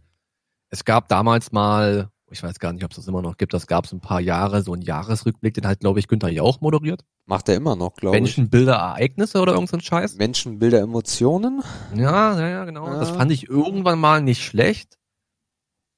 Es 0.71 0.85
gab 0.85 1.09
damals 1.09 1.53
mal, 1.53 2.11
ich 2.35 2.43
weiß 2.43 2.59
gar 2.59 2.73
nicht, 2.73 2.85
ob 2.85 2.91
es 2.91 2.97
das 2.97 3.09
immer 3.09 3.23
noch 3.23 3.37
gibt, 3.37 3.55
das 3.55 3.67
gab 3.67 3.85
es 3.87 3.93
ein 3.93 4.01
paar 4.01 4.21
Jahre, 4.21 4.63
so 4.63 4.75
ein 4.75 4.83
Jahresrückblick, 4.83 5.55
den 5.55 5.67
hat, 5.67 5.81
glaube 5.81 6.01
ich, 6.01 6.09
Günther 6.09 6.29
Jauch 6.29 6.61
moderiert. 6.61 7.05
Macht 7.27 7.49
er 7.49 7.55
immer 7.55 7.77
noch, 7.77 7.95
glaube 7.95 8.17
ich. 8.17 8.23
Menschen, 8.23 8.51
Bilder, 8.51 8.75
Ereignisse 8.75 9.41
oder 9.41 9.55
irgend 9.55 9.71
so 9.71 9.77
ein 9.77 9.81
Scheiß. 9.81 10.17
Menschen, 10.17 10.59
Bilder, 10.59 10.81
Emotionen. 10.81 11.63
Ja, 11.95 12.39
ja, 12.39 12.49
ja, 12.49 12.65
genau. 12.65 12.87
Ja. 12.89 12.99
Das 12.99 13.11
fand 13.11 13.31
ich 13.31 13.49
irgendwann 13.49 13.99
mal 13.99 14.21
nicht 14.21 14.45
schlecht. 14.45 14.99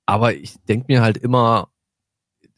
Aber 0.04 0.34
ich 0.34 0.54
denk 0.68 0.88
mir 0.88 1.00
halt 1.02 1.16
immer, 1.16 1.70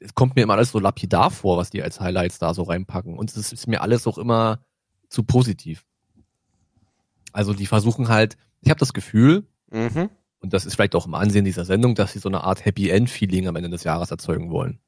es 0.01 0.15
kommt 0.15 0.37
mir 0.37 0.43
immer 0.43 0.55
alles 0.55 0.73
so 0.73 0.81
lapidar 0.81 1.31
vor, 1.31 1.57
was 1.57 1.71
die 1.71 1.83
als 1.83 2.01
Highlights 2.01 2.39
da 2.39 2.53
so 2.53 2.65
reinpacken. 2.65 3.17
Und 3.17 3.35
es 3.35 3.53
ist 3.53 3.67
mir 3.69 3.81
alles 3.81 4.07
auch 4.07 4.19
immer 4.19 4.61
zu 5.09 5.23
positiv. 5.23 5.87
Also 7.33 7.55
die 7.55 7.67
versuchen 7.67 8.09
halt, 8.09 8.37
ich 8.61 8.71
habe 8.71 8.81
das 8.81 8.93
Gefühl, 8.93 9.47
Mhm. 9.71 10.09
Und 10.41 10.53
das 10.53 10.65
ist 10.67 10.75
vielleicht 10.75 10.95
auch 10.95 11.07
im 11.07 11.15
Ansehen 11.15 11.45
dieser 11.45 11.65
Sendung, 11.65 11.95
dass 11.95 12.13
sie 12.13 12.19
so 12.19 12.29
eine 12.29 12.45
Art 12.45 12.65
Happy 12.65 12.91
End 12.91 13.11
Feeling 13.11 13.49
am 13.49 13.57
Ende 13.57 13.71
des 13.71 13.85
Jahres 13.85 14.11
erzeugen 14.11 14.51
wollen. 14.51 14.79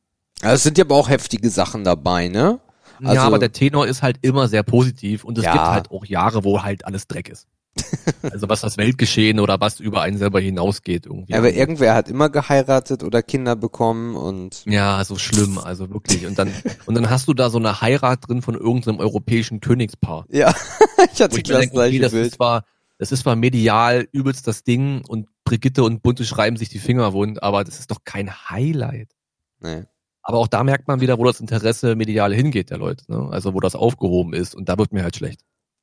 Also 0.43 0.55
es 0.55 0.63
sind 0.63 0.79
ja 0.79 0.85
aber 0.85 0.95
auch 0.97 1.09
heftige 1.09 1.51
Sachen 1.51 1.85
dabei, 1.85 2.29
ne? 2.29 2.61
Also- 3.03 3.15
ja, 3.15 3.23
aber 3.23 3.39
der 3.39 3.53
Tenor 3.53 3.87
ist 3.87 4.03
halt 4.03 4.19
immer 4.23 4.49
sehr 4.49 4.63
positiv 4.63 5.25
und 5.25 5.39
es 5.39 5.45
Ja. 5.45 5.53
gibt 5.53 5.65
halt 5.65 5.91
auch 5.91 6.05
Jahre, 6.05 6.45
wo 6.45 6.63
halt 6.63 6.85
alles 6.85 7.07
Dreck 7.09 7.29
ist. 7.29 7.47
also 8.23 8.49
was 8.49 8.63
das 8.63 8.77
Weltgeschehen 8.79 9.39
oder 9.39 9.61
was 9.61 9.79
über 9.81 10.03
einen 10.03 10.19
selber 10.19 10.41
hinausgeht 10.41 11.07
irgendwie. 11.07 11.35
Aber 11.35 11.53
irgendwer 11.53 11.95
hat 11.95 12.09
immer 12.09 12.29
geheiratet 12.29 13.05
oder 13.05 13.23
Kinder 13.23 13.55
bekommen 13.55 14.17
und 14.17 14.65
ja, 14.67 15.03
so 15.05 15.17
schlimm, 15.17 15.57
also 15.57 15.89
wirklich. 15.89 16.27
Und 16.27 16.39
dann, 16.39 16.53
und 16.87 16.95
dann 16.97 17.09
hast 17.11 17.29
du 17.29 17.33
da 17.35 17.49
so 17.49 17.59
eine 17.59 17.81
Heirat 17.81 18.29
drin 18.29 18.43
von 18.43 18.55
irgendeinem 18.57 18.99
europäischen 18.99 19.61
Königspaar. 19.61 20.27
ja, 20.31 20.53
ich 21.15 21.23
hatte 21.23 21.37
ich 21.37 21.45
das 21.45 21.61
denke, 21.61 21.77
okay, 21.77 21.91
gleiche 21.91 22.01
das 22.01 22.13
ist 22.13 22.35
zwar, 22.35 22.65
das 22.99 23.13
ist 23.13 23.21
zwar 23.21 23.37
medial 23.37 24.07
übelst 24.13 24.47
das 24.49 24.65
Ding 24.65 25.03
und 25.07 25.29
Brigitte 25.51 25.83
und 25.83 26.01
Bunte 26.01 26.25
schreiben 26.25 26.57
sich 26.57 26.69
die 26.69 26.79
Finger 26.79 27.13
wund, 27.13 27.43
aber 27.43 27.65
das 27.65 27.81
ist 27.81 27.91
doch 27.91 28.05
kein 28.05 28.31
Highlight. 28.51 29.17
Nee. 29.59 29.83
Aber 30.23 30.39
auch 30.39 30.47
da 30.47 30.63
merkt 30.63 30.87
man 30.87 31.01
wieder, 31.01 31.19
wo 31.19 31.25
das 31.25 31.41
Interesse 31.41 31.97
medial 31.97 32.33
hingeht 32.33 32.71
der 32.71 32.79
Leute. 32.79 33.05
Ne? 33.09 33.29
Also 33.33 33.53
wo 33.53 33.59
das 33.59 33.75
aufgehoben 33.75 34.33
ist 34.33 34.55
und 34.55 34.69
da 34.69 34.79
wird 34.79 34.93
mir 34.93 35.03
halt 35.03 35.17
schlecht. 35.17 35.41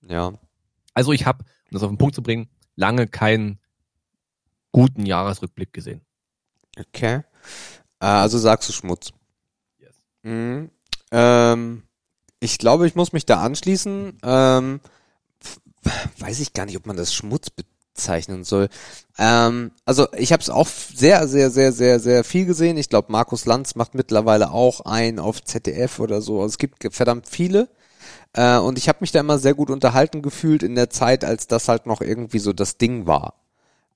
Ja. 0.08 0.32
Also 0.94 1.12
ich 1.12 1.26
habe, 1.26 1.44
um 1.44 1.72
das 1.72 1.84
auf 1.84 1.90
den 1.90 1.98
Punkt 1.98 2.16
zu 2.16 2.24
bringen, 2.24 2.48
lange 2.78 3.08
keinen 3.08 3.60
guten 4.72 5.06
Jahresrückblick 5.06 5.74
gesehen. 5.74 6.00
Okay. 6.80 7.24
Äh, 8.00 8.06
also 8.06 8.38
sagst 8.38 8.70
du 8.70 8.74
Schmutz. 8.74 9.12
Yes. 9.80 9.98
Mhm. 10.24 10.72
Ähm, 11.12 11.84
ich 12.40 12.58
glaube, 12.58 12.88
ich 12.88 12.96
muss 12.96 13.12
mich 13.12 13.26
da 13.26 13.42
anschließen. 13.42 14.18
Ähm, 14.24 14.80
weiß 16.20 16.40
ich 16.40 16.54
gar 16.54 16.66
nicht, 16.66 16.78
ob 16.78 16.86
man 16.86 16.96
das 16.96 17.14
Schmutz 17.14 17.50
bezeichnen 17.98 18.44
soll. 18.44 18.70
Ähm, 19.18 19.72
also 19.86 20.08
ich 20.16 20.32
habe 20.32 20.42
es 20.42 20.50
auch 20.50 20.68
sehr, 20.68 21.28
sehr, 21.28 21.50
sehr, 21.50 21.72
sehr, 21.74 22.00
sehr 22.00 22.24
viel 22.24 22.46
gesehen. 22.46 22.78
Ich 22.78 22.90
glaube, 22.90 23.12
Markus 23.12 23.46
Lanz 23.46 23.76
macht 23.76 23.96
mittlerweile 23.96 24.52
auch 24.52 24.82
ein 24.82 25.20
auf 25.20 25.44
ZDF 25.44 26.00
oder 26.00 26.22
so. 26.22 26.42
Also 26.42 26.54
es 26.54 26.58
gibt 26.58 26.88
verdammt 26.94 27.28
viele. 27.28 27.68
Äh, 28.34 28.58
und 28.58 28.78
ich 28.78 28.88
habe 28.88 29.00
mich 29.02 29.12
da 29.12 29.20
immer 29.20 29.40
sehr 29.40 29.56
gut 29.56 29.70
unterhalten 29.70 30.22
gefühlt 30.22 30.64
in 30.64 30.76
der 30.76 30.90
Zeit, 30.90 31.26
als 31.26 31.48
das 31.48 31.68
halt 31.68 31.86
noch 31.86 32.02
irgendwie 32.02 32.40
so 32.40 32.54
das 32.54 32.78
Ding 32.78 33.08
war. 33.08 33.34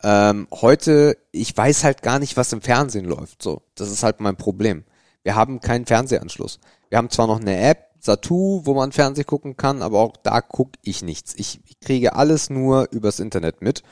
Ähm, 0.03 0.47
heute, 0.51 1.17
ich 1.31 1.55
weiß 1.55 1.83
halt 1.83 2.01
gar 2.01 2.17
nicht, 2.19 2.35
was 2.35 2.51
im 2.51 2.61
Fernsehen 2.61 3.05
läuft. 3.05 3.43
So, 3.43 3.61
das 3.75 3.91
ist 3.91 4.03
halt 4.03 4.19
mein 4.19 4.35
Problem. 4.35 4.83
Wir 5.23 5.35
haben 5.35 5.61
keinen 5.61 5.85
Fernsehanschluss. 5.85 6.59
Wir 6.89 6.97
haben 6.97 7.11
zwar 7.11 7.27
noch 7.27 7.39
eine 7.39 7.57
App, 7.59 7.90
Satu, 8.01 8.61
wo 8.65 8.73
man 8.73 8.91
Fernseh 8.91 9.23
gucken 9.23 9.55
kann, 9.57 9.81
aber 9.81 9.99
auch 9.99 10.17
da 10.17 10.41
gucke 10.41 10.79
ich 10.81 11.03
nichts. 11.03 11.35
Ich, 11.37 11.61
ich 11.67 11.79
kriege 11.79 12.15
alles 12.15 12.49
nur 12.49 12.87
übers 12.91 13.19
Internet 13.19 13.61
mit. 13.61 13.83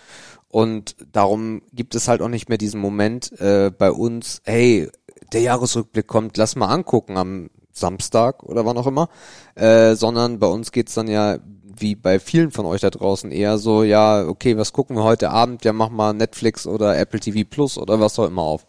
Und 0.49 0.95
darum 1.11 1.61
gibt 1.73 1.93
es 1.93 2.07
halt 2.07 2.21
auch 2.21 2.27
nicht 2.27 2.49
mehr 2.49 2.57
diesen 2.57 2.81
Moment 2.81 3.39
äh, 3.39 3.69
bei 3.69 3.91
uns, 3.91 4.41
hey, 4.45 4.89
der 5.31 5.41
Jahresrückblick 5.41 6.07
kommt, 6.07 6.37
lass 6.37 6.55
mal 6.55 6.73
angucken 6.73 7.17
am 7.17 7.51
Samstag 7.71 8.41
oder 8.41 8.65
wann 8.65 8.77
auch 8.77 8.87
immer, 8.87 9.09
äh, 9.53 9.93
sondern 9.93 10.39
bei 10.39 10.47
uns 10.47 10.71
geht's 10.71 10.95
dann 10.95 11.07
ja 11.07 11.37
wie 11.81 11.95
bei 11.95 12.19
vielen 12.19 12.51
von 12.51 12.65
euch 12.65 12.81
da 12.81 12.89
draußen 12.89 13.31
eher 13.31 13.57
so, 13.59 13.83
ja, 13.83 14.27
okay, 14.27 14.57
was 14.57 14.73
gucken 14.73 14.97
wir 14.97 15.03
heute 15.03 15.29
Abend? 15.29 15.63
Ja, 15.63 15.71
mach 15.71 15.89
mal 15.89 16.13
Netflix 16.13 16.67
oder 16.67 16.97
Apple 16.97 17.19
TV 17.19 17.47
Plus 17.49 17.77
oder 17.77 17.99
was 17.99 18.17
auch 18.19 18.27
immer 18.27 18.41
auf. 18.41 18.65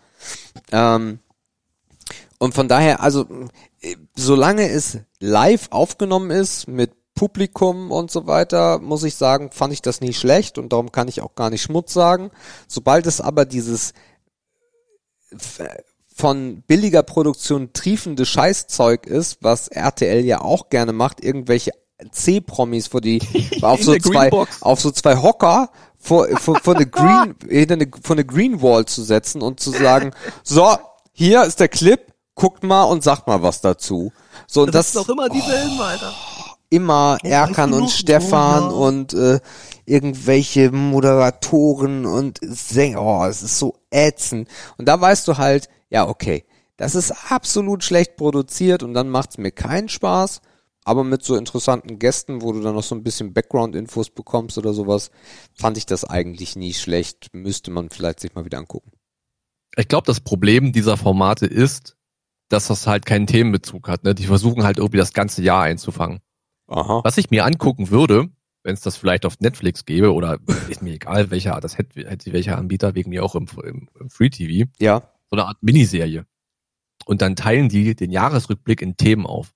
Ähm, 0.70 1.18
und 2.40 2.54
von 2.54 2.68
daher, 2.68 3.02
also 3.02 3.26
äh, 3.82 3.96
solange 4.16 4.68
es 4.70 4.98
live 5.20 5.68
aufgenommen 5.70 6.30
ist 6.30 6.66
mit 6.66 6.92
Publikum 7.14 7.92
und 7.92 8.10
so 8.10 8.26
weiter, 8.26 8.78
muss 8.78 9.04
ich 9.04 9.14
sagen, 9.14 9.50
fand 9.52 9.74
ich 9.74 9.82
das 9.82 10.00
nie 10.00 10.14
schlecht 10.14 10.56
und 10.56 10.72
darum 10.72 10.90
kann 10.90 11.06
ich 11.06 11.20
auch 11.20 11.34
gar 11.34 11.50
nicht 11.50 11.60
Schmutz 11.60 11.92
sagen. 11.92 12.30
Sobald 12.66 13.06
es 13.06 13.20
aber 13.20 13.44
dieses 13.44 13.92
von 16.14 16.62
billiger 16.66 17.02
Produktion 17.02 17.74
triefende 17.74 18.24
Scheißzeug 18.24 19.06
ist, 19.06 19.38
was 19.42 19.68
RTL 19.68 20.24
ja 20.24 20.40
auch 20.40 20.70
gerne 20.70 20.94
macht, 20.94 21.22
irgendwelche 21.22 21.72
C-Promis 22.10 22.86
vor 22.86 23.02
die 23.02 23.20
auf 23.60 23.82
so 23.82 23.94
zwei 23.98 24.30
auf 24.62 24.80
so 24.80 24.90
zwei 24.90 25.16
Hocker 25.18 25.70
vor 25.98 26.26
vor, 26.38 26.58
vor 26.58 26.74
eine 26.74 26.86
Green 26.90 27.34
hinter 27.46 27.74
eine, 27.74 27.90
vor 28.02 28.16
eine 28.16 28.24
Green 28.24 28.62
Wall 28.62 28.86
zu 28.86 29.02
setzen 29.02 29.42
und 29.42 29.60
zu 29.60 29.72
sagen, 29.72 30.12
so 30.42 30.78
hier 31.12 31.44
ist 31.44 31.60
der 31.60 31.68
Clip, 31.68 32.00
guckt 32.34 32.62
mal 32.62 32.84
und 32.84 33.02
sagt 33.02 33.26
mal 33.26 33.42
was 33.42 33.60
dazu. 33.60 34.12
So 34.46 34.62
und 34.62 34.74
das, 34.74 34.88
ist 34.88 34.96
doch 34.96 35.08
immer 35.08 35.28
dieselben, 35.28 35.80
Alter. 35.80 36.12
immer 36.70 37.18
Erkan 37.22 37.72
und? 37.72 37.90
Stefan 37.90 38.64
Oh, 38.64 38.70
ja. 38.70 38.86
und 38.88 39.14
äh, 39.14 39.40
irgendwelche 39.84 40.70
Moderatoren 40.70 42.06
und 42.06 42.38
Sänger. 42.42 43.02
Oh, 43.02 43.24
es 43.24 43.42
ist 43.42 43.58
so 43.58 43.74
ätzend. 43.90 44.48
Und 44.78 44.86
da 44.86 45.00
weißt 45.00 45.26
du 45.28 45.36
halt, 45.36 45.68
ja, 45.90 46.08
okay, 46.08 46.44
das 46.76 46.94
ist 46.94 47.12
absolut 47.30 47.84
schlecht 47.84 48.16
produziert 48.16 48.82
und 48.82 48.94
dann 48.94 49.08
macht's 49.10 49.36
mir 49.36 49.50
keinen 49.50 49.88
Spaß. 49.88 50.40
Aber 50.82 51.04
mit 51.04 51.22
so 51.22 51.36
interessanten 51.36 51.98
Gästen, 51.98 52.40
wo 52.40 52.52
du 52.52 52.62
dann 52.62 52.74
noch 52.74 52.82
so 52.82 52.94
ein 52.94 53.02
bisschen 53.02 53.34
Background-Infos 53.34 54.10
bekommst 54.10 54.56
oder 54.56 54.72
sowas, 54.72 55.10
fand 55.52 55.76
ich 55.76 55.84
das 55.84 56.04
eigentlich 56.04 56.56
nie 56.56 56.72
schlecht. 56.72 57.28
Müsste 57.34 57.70
man 57.70 57.90
vielleicht 57.90 58.20
sich 58.20 58.34
mal 58.34 58.46
wieder 58.46 58.58
angucken. 58.58 58.90
Ich 59.76 59.88
glaube, 59.88 60.06
das 60.06 60.20
Problem 60.20 60.72
dieser 60.72 60.96
Formate 60.96 61.44
ist, 61.46 61.96
dass 62.50 62.66
das 62.68 62.86
halt 62.86 63.06
keinen 63.06 63.26
Themenbezug 63.26 63.88
hat. 63.88 64.04
Ne? 64.04 64.14
Die 64.14 64.26
versuchen 64.26 64.64
halt 64.64 64.76
irgendwie 64.76 64.98
das 64.98 65.12
ganze 65.14 65.42
Jahr 65.42 65.62
einzufangen. 65.62 66.20
Aha. 66.68 67.00
Was 67.02 67.16
ich 67.16 67.30
mir 67.30 67.44
angucken 67.46 67.88
würde, 67.90 68.28
wenn 68.62 68.74
es 68.74 68.82
das 68.82 68.96
vielleicht 68.98 69.24
auf 69.24 69.40
Netflix 69.40 69.86
gäbe, 69.86 70.12
oder 70.12 70.38
ist 70.68 70.82
mir 70.82 70.92
egal, 70.94 71.30
welcher 71.30 71.54
Art 71.54 71.64
das 71.64 71.78
hätte, 71.78 72.08
hätte 72.08 72.32
welcher 72.34 72.58
Anbieter, 72.58 72.94
wegen 72.94 73.10
mir 73.10 73.24
auch 73.24 73.34
im, 73.34 73.46
im, 73.64 73.88
im 73.98 74.10
Free 74.10 74.28
TV, 74.28 74.70
Ja. 74.78 75.00
so 75.30 75.36
eine 75.36 75.46
Art 75.46 75.62
Miniserie. 75.62 76.26
Und 77.06 77.22
dann 77.22 77.34
teilen 77.34 77.70
die 77.70 77.94
den 77.94 78.10
Jahresrückblick 78.10 78.82
in 78.82 78.96
Themen 78.98 79.24
auf. 79.26 79.54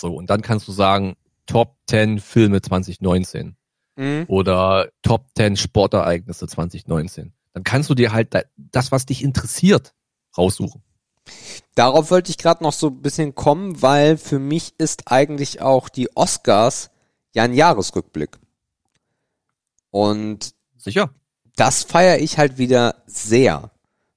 So, 0.00 0.14
und 0.14 0.28
dann 0.28 0.42
kannst 0.42 0.68
du 0.68 0.72
sagen, 0.72 1.14
Top 1.46 1.76
10 1.88 2.18
Filme 2.20 2.60
2019 2.60 3.56
Mhm. 3.96 4.24
oder 4.26 4.88
Top 5.02 5.28
10 5.36 5.56
Sportereignisse 5.56 6.48
2019. 6.48 7.32
Dann 7.52 7.62
kannst 7.62 7.88
du 7.88 7.94
dir 7.94 8.12
halt 8.12 8.34
da- 8.34 8.42
das, 8.56 8.90
was 8.90 9.06
dich 9.06 9.22
interessiert, 9.22 9.94
raussuchen. 10.36 10.82
Darauf 11.74 12.10
wollte 12.10 12.30
ich 12.30 12.38
gerade 12.38 12.62
noch 12.62 12.72
so 12.72 12.88
ein 12.88 13.02
bisschen 13.02 13.34
kommen, 13.34 13.82
weil 13.82 14.16
für 14.16 14.38
mich 14.38 14.74
ist 14.78 15.10
eigentlich 15.10 15.60
auch 15.60 15.88
die 15.88 16.14
Oscars 16.16 16.90
ja 17.34 17.42
ein 17.42 17.54
Jahresrückblick. 17.54 18.38
Und 19.90 20.54
Sicher. 20.76 21.10
das 21.56 21.82
feiere 21.82 22.18
ich 22.18 22.38
halt 22.38 22.58
wieder 22.58 23.02
sehr. 23.06 23.70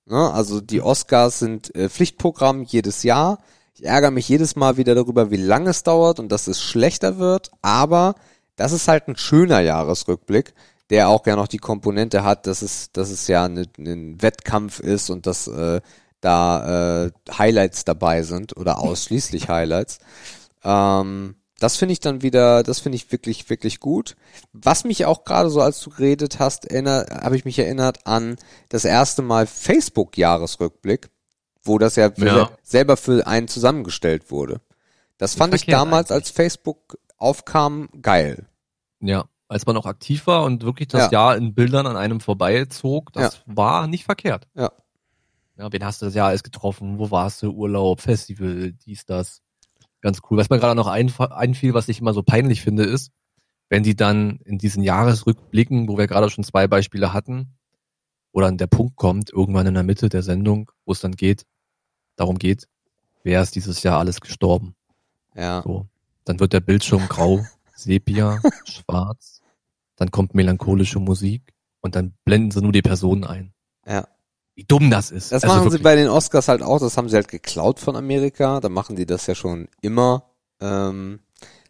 Ne? 0.05 0.31
Also 0.31 0.61
die 0.61 0.81
Oscars 0.81 1.39
sind 1.39 1.73
äh, 1.75 1.89
Pflichtprogramm 1.89 2.63
jedes 2.63 3.03
Jahr. 3.03 3.39
Ich 3.73 3.85
ärgere 3.85 4.11
mich 4.11 4.27
jedes 4.27 4.55
Mal 4.55 4.77
wieder 4.77 4.95
darüber, 4.95 5.29
wie 5.31 5.37
lange 5.37 5.69
es 5.69 5.83
dauert 5.83 6.19
und 6.19 6.31
dass 6.31 6.47
es 6.47 6.61
schlechter 6.61 7.19
wird. 7.19 7.51
Aber 7.61 8.15
das 8.55 8.71
ist 8.71 8.87
halt 8.87 9.07
ein 9.07 9.17
schöner 9.17 9.59
Jahresrückblick, 9.59 10.53
der 10.89 11.09
auch 11.09 11.25
ja 11.27 11.35
noch 11.35 11.47
die 11.47 11.59
Komponente 11.59 12.23
hat, 12.23 12.47
dass 12.47 12.61
es, 12.61 12.91
dass 12.91 13.09
es 13.11 13.27
ja 13.27 13.47
ne- 13.47 13.67
ein 13.77 14.21
Wettkampf 14.21 14.79
ist 14.79 15.09
und 15.09 15.27
dass 15.27 15.47
äh, 15.47 15.81
da 16.21 17.05
äh, 17.05 17.11
Highlights 17.37 17.85
dabei 17.85 18.23
sind 18.23 18.55
oder 18.57 18.79
ausschließlich 18.79 19.47
Highlights. 19.49 19.99
Ähm, 20.63 21.35
das 21.59 21.75
finde 21.75 21.93
ich 21.93 21.99
dann 21.99 22.21
wieder, 22.21 22.61
das 22.61 22.79
finde 22.79 22.97
ich 22.97 23.11
wirklich, 23.11 23.49
wirklich 23.49 23.79
gut. 23.79 24.15
Was 24.53 24.83
mich 24.83 25.05
auch 25.05 25.23
gerade 25.23 25.49
so, 25.49 25.61
als 25.61 25.79
du 25.81 25.89
geredet 25.89 26.37
hast, 26.39 26.65
erinnert, 26.65 27.09
habe 27.09 27.35
ich 27.35 27.45
mich 27.45 27.57
erinnert 27.57 28.05
an 28.05 28.35
das 28.69 28.85
erste 28.85 29.23
Mal 29.23 29.47
Facebook-Jahresrückblick, 29.47 31.09
wo 31.63 31.77
das 31.77 31.95
ja, 31.95 32.11
Ja. 32.17 32.49
selber 32.63 32.97
für 32.97 33.25
einen 33.25 33.47
zusammengestellt 33.47 34.29
wurde. 34.31 34.61
Das 35.17 35.33
fand 35.35 35.53
ich 35.55 35.65
damals, 35.65 36.11
als 36.11 36.29
Facebook 36.29 36.99
aufkam, 37.17 37.89
geil. 38.01 38.45
Ja. 38.99 39.25
Als 39.49 39.65
man 39.65 39.75
noch 39.75 39.85
aktiv 39.85 40.27
war 40.27 40.43
und 40.43 40.63
wirklich 40.63 40.89
das 40.89 41.05
Ja. 41.05 41.11
Jahr 41.11 41.37
in 41.37 41.55
Bildern 41.55 41.87
an 41.87 41.95
einem 41.97 42.19
vorbeizog, 42.19 43.13
das 43.13 43.41
war 43.45 43.87
nicht 43.87 44.03
verkehrt. 44.03 44.47
Ja. 44.55 44.71
Ja, 45.57 45.71
wen 45.71 45.83
hast 45.83 46.01
du 46.01 46.05
das 46.05 46.13
Jahr 46.15 46.27
alles 46.27 46.43
getroffen? 46.43 46.99
Wo 46.99 47.09
warst 47.11 47.41
du? 47.41 47.51
Urlaub, 47.51 48.01
Festival, 48.01 48.73
dies, 48.85 49.05
das. 49.05 49.41
Ganz 50.01 50.19
cool. 50.29 50.37
Was 50.37 50.49
mir 50.49 50.59
gerade 50.59 50.75
noch 50.75 50.87
einf- 50.87 51.31
einfiel, 51.31 51.73
was 51.73 51.89
ich 51.89 51.99
immer 51.99 52.13
so 52.13 52.21
peinlich 52.21 52.61
finde, 52.61 52.83
ist, 52.83 53.11
wenn 53.69 53.83
die 53.83 53.95
dann 53.95 54.39
in 54.45 54.57
diesen 54.59 54.83
Jahresrückblicken, 54.83 55.87
wo 55.89 55.97
wir 55.97 56.07
gerade 56.07 56.29
schon 56.29 56.43
zwei 56.43 56.67
Beispiele 56.67 57.11
hatten, 57.13 57.57
wo 58.31 58.41
dann 58.41 58.57
der 58.57 58.67
Punkt 58.67 58.95
kommt, 58.95 59.31
irgendwann 59.31 59.65
in 59.67 59.73
der 59.73 59.83
Mitte 59.83 60.09
der 60.09 60.21
Sendung, 60.21 60.71
wo 60.85 60.91
es 60.91 60.99
dann 61.01 61.13
geht, 61.13 61.45
darum 62.15 62.37
geht, 62.37 62.67
wer 63.23 63.41
ist 63.41 63.55
dieses 63.55 63.81
Jahr 63.83 63.97
alles 63.99 64.21
gestorben? 64.21 64.75
Ja. 65.35 65.63
So. 65.63 65.87
Dann 66.25 66.39
wird 66.39 66.53
der 66.53 66.59
Bildschirm 66.59 67.07
grau, 67.09 67.45
sepia, 67.75 68.39
schwarz. 68.65 69.41
Dann 69.95 70.11
kommt 70.11 70.35
melancholische 70.35 70.99
Musik 70.99 71.53
und 71.81 71.95
dann 71.95 72.13
blenden 72.23 72.51
sie 72.51 72.61
nur 72.61 72.71
die 72.71 72.83
Personen 72.83 73.23
ein. 73.23 73.53
Ja. 73.87 74.07
Wie 74.57 74.63
dumm 74.63 74.89
das 74.89 75.11
ist. 75.11 75.31
Das 75.31 75.43
Also 75.43 75.55
machen 75.55 75.65
sie 75.69 75.73
wirklich. 75.75 75.83
bei 75.83 75.95
den 75.95 76.07
Oscars 76.09 76.47
halt 76.47 76.63
auch, 76.63 76.79
das 76.79 76.97
haben 76.97 77.07
sie 77.09 77.15
halt 77.15 77.27
geklaut 77.27 77.79
von 77.79 77.95
Amerika, 77.95 78.59
da 78.59 78.69
machen 78.69 78.95
die 78.95 79.05
das 79.05 79.27
ja 79.27 79.35
schon 79.35 79.67
immer. 79.81 80.31
Ähm, 80.59 81.19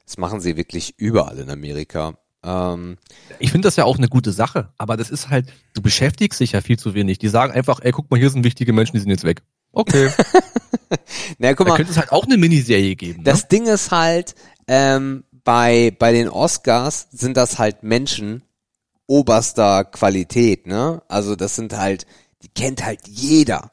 das 0.06 0.18
machen 0.18 0.40
sie 0.40 0.56
wirklich 0.56 0.94
überall 0.98 1.38
in 1.38 1.50
Amerika. 1.50 2.14
Ähm, 2.46 2.98
Ich 3.40 3.52
finde 3.52 3.68
das 3.68 3.76
ja 3.76 3.84
auch 3.84 3.98
eine 3.98 4.08
gute 4.08 4.32
Sache, 4.32 4.70
aber 4.78 4.96
das 4.96 5.10
ist 5.10 5.30
halt, 5.30 5.52
du 5.74 5.82
beschäftigst 5.82 6.40
dich 6.40 6.54
ja 6.54 6.62
viel 6.62 6.80
zu 6.80 6.94
wenig. 6.94 7.20
Die 7.20 7.28
sagen 7.28 7.52
einfach, 7.52 7.82
ey, 7.84 7.92
guck 7.92 8.10
mal, 8.10 8.18
hier 8.18 8.30
sind 8.30 8.46
wichtige 8.46 8.72
Menschen, 8.72 8.94
die 8.96 9.02
sind 9.02 9.10
jetzt 9.10 9.26
weg. 9.26 9.44
Okay. 9.74 10.10
na 11.40 11.54
guck 11.54 11.66
Da 11.68 11.72
mal, 11.72 11.76
könnte 11.76 11.92
es 11.92 11.98
halt 11.98 12.14
auch 12.14 12.24
eine 12.24 12.38
Miniserie 12.38 12.96
geben. 12.96 13.26
das 13.26 13.42
ne? 13.44 13.48
Ding 13.52 13.66
ist 13.66 13.92
halt, 13.92 14.34
ähm, 14.70 15.26
bei, 15.44 15.94
bei 16.00 16.14
den 16.14 16.30
Oscars 16.30 17.08
sind 17.12 17.36
das 17.36 17.60
halt 17.60 17.84
Menschen 17.84 18.44
oberster 19.08 19.84
Qualität, 19.86 20.68
ne? 20.68 21.02
Also 21.08 21.36
das 21.36 21.56
sind 21.56 21.78
halt, 21.78 22.06
die 22.42 22.50
kennt 22.50 22.86
halt 22.86 23.08
jeder. 23.08 23.72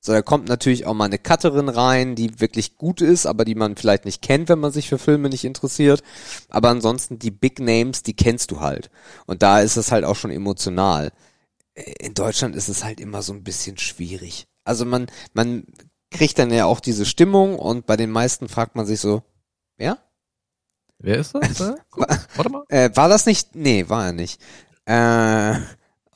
So, 0.00 0.12
da 0.12 0.22
kommt 0.22 0.48
natürlich 0.48 0.86
auch 0.86 0.94
mal 0.94 1.06
eine 1.06 1.18
Cutterin 1.18 1.68
rein, 1.68 2.14
die 2.14 2.40
wirklich 2.40 2.76
gut 2.76 3.00
ist, 3.00 3.26
aber 3.26 3.44
die 3.44 3.56
man 3.56 3.76
vielleicht 3.76 4.04
nicht 4.04 4.22
kennt, 4.22 4.48
wenn 4.48 4.60
man 4.60 4.72
sich 4.72 4.88
für 4.88 4.98
Filme 4.98 5.28
nicht 5.28 5.44
interessiert. 5.44 6.02
Aber 6.48 6.68
ansonsten 6.68 7.18
die 7.18 7.32
Big 7.32 7.58
Names, 7.58 8.04
die 8.04 8.14
kennst 8.14 8.50
du 8.50 8.60
halt. 8.60 8.90
Und 9.26 9.42
da 9.42 9.60
ist 9.60 9.76
es 9.76 9.90
halt 9.90 10.04
auch 10.04 10.16
schon 10.16 10.30
emotional. 10.30 11.12
In 11.74 12.14
Deutschland 12.14 12.54
ist 12.56 12.68
es 12.68 12.84
halt 12.84 13.00
immer 13.00 13.22
so 13.22 13.32
ein 13.32 13.42
bisschen 13.42 13.76
schwierig. 13.76 14.46
Also 14.64 14.84
man, 14.84 15.08
man 15.32 15.64
kriegt 16.10 16.38
dann 16.38 16.52
ja 16.52 16.64
auch 16.64 16.80
diese 16.80 17.04
Stimmung 17.04 17.58
und 17.58 17.86
bei 17.86 17.96
den 17.96 18.10
meisten 18.10 18.48
fragt 18.48 18.76
man 18.76 18.86
sich 18.86 19.00
so, 19.00 19.22
ja? 19.78 19.98
Wer 20.98 21.18
ist 21.18 21.34
das? 21.34 21.60
Äh, 21.98 22.16
warte 22.36 22.50
mal. 22.50 22.64
Äh, 22.68 22.90
war 22.94 23.08
das 23.08 23.26
nicht? 23.26 23.54
Nee, 23.54 23.88
war 23.88 24.06
er 24.06 24.12
nicht. 24.12 24.40
Äh, 24.84 25.58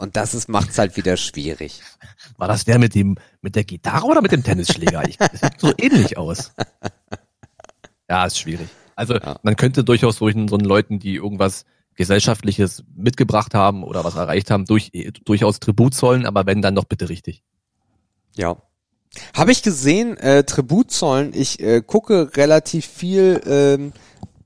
und 0.03 0.17
das 0.17 0.35
ist, 0.35 0.49
macht's 0.49 0.79
halt 0.79 0.97
wieder 0.97 1.17
schwierig. 1.17 1.81
War 2.37 2.49
das 2.49 2.65
der 2.65 2.81
mit 2.81 2.97
dem, 2.97 3.17
mit 3.41 3.55
der 3.55 3.63
Gitarre 3.63 4.05
oder 4.07 4.21
mit 4.21 4.33
dem 4.33 4.43
Tennisschläger? 4.43 5.09
Ich, 5.09 5.17
das 5.17 5.41
sieht 5.41 5.61
so 5.61 5.73
ähnlich 5.79 6.19
aus. 6.19 6.51
Ja, 8.11 8.27
ist 8.27 8.37
schwierig. 8.39 8.69
Also, 8.97 9.15
Ja. 9.15 9.39
man 9.45 9.55
könnte 9.55 9.85
durchaus 9.85 10.17
solchen, 10.17 10.49
so 10.49 10.57
Leuten, 10.57 10.99
die 10.99 11.15
irgendwas 11.15 11.65
Gesellschaftliches 11.95 12.83
mitgebracht 12.97 13.55
haben 13.55 13.85
oder 13.85 14.03
was 14.05 14.17
erreicht 14.17 14.51
haben, 14.51 14.65
durch, 14.65 14.91
durchaus 15.25 15.61
Tribut 15.61 15.95
zollen, 15.95 16.27
aber 16.27 16.47
wenn, 16.47 16.63
dann 16.63 16.75
doch 16.75 16.85
bitte 16.85 17.09
richtig. 17.09 17.45
Ja. 18.35 18.57
Habe 19.37 19.53
ich 19.53 19.63
gesehen, 19.63 20.17
äh, 20.17 20.43
Tribut 20.43 20.91
zollen. 20.91 21.33
Ich 21.33 21.61
äh, 21.61 21.81
gucke 21.81 22.37
relativ 22.37 22.87
viel 22.87 23.41
ähm, 23.47 23.93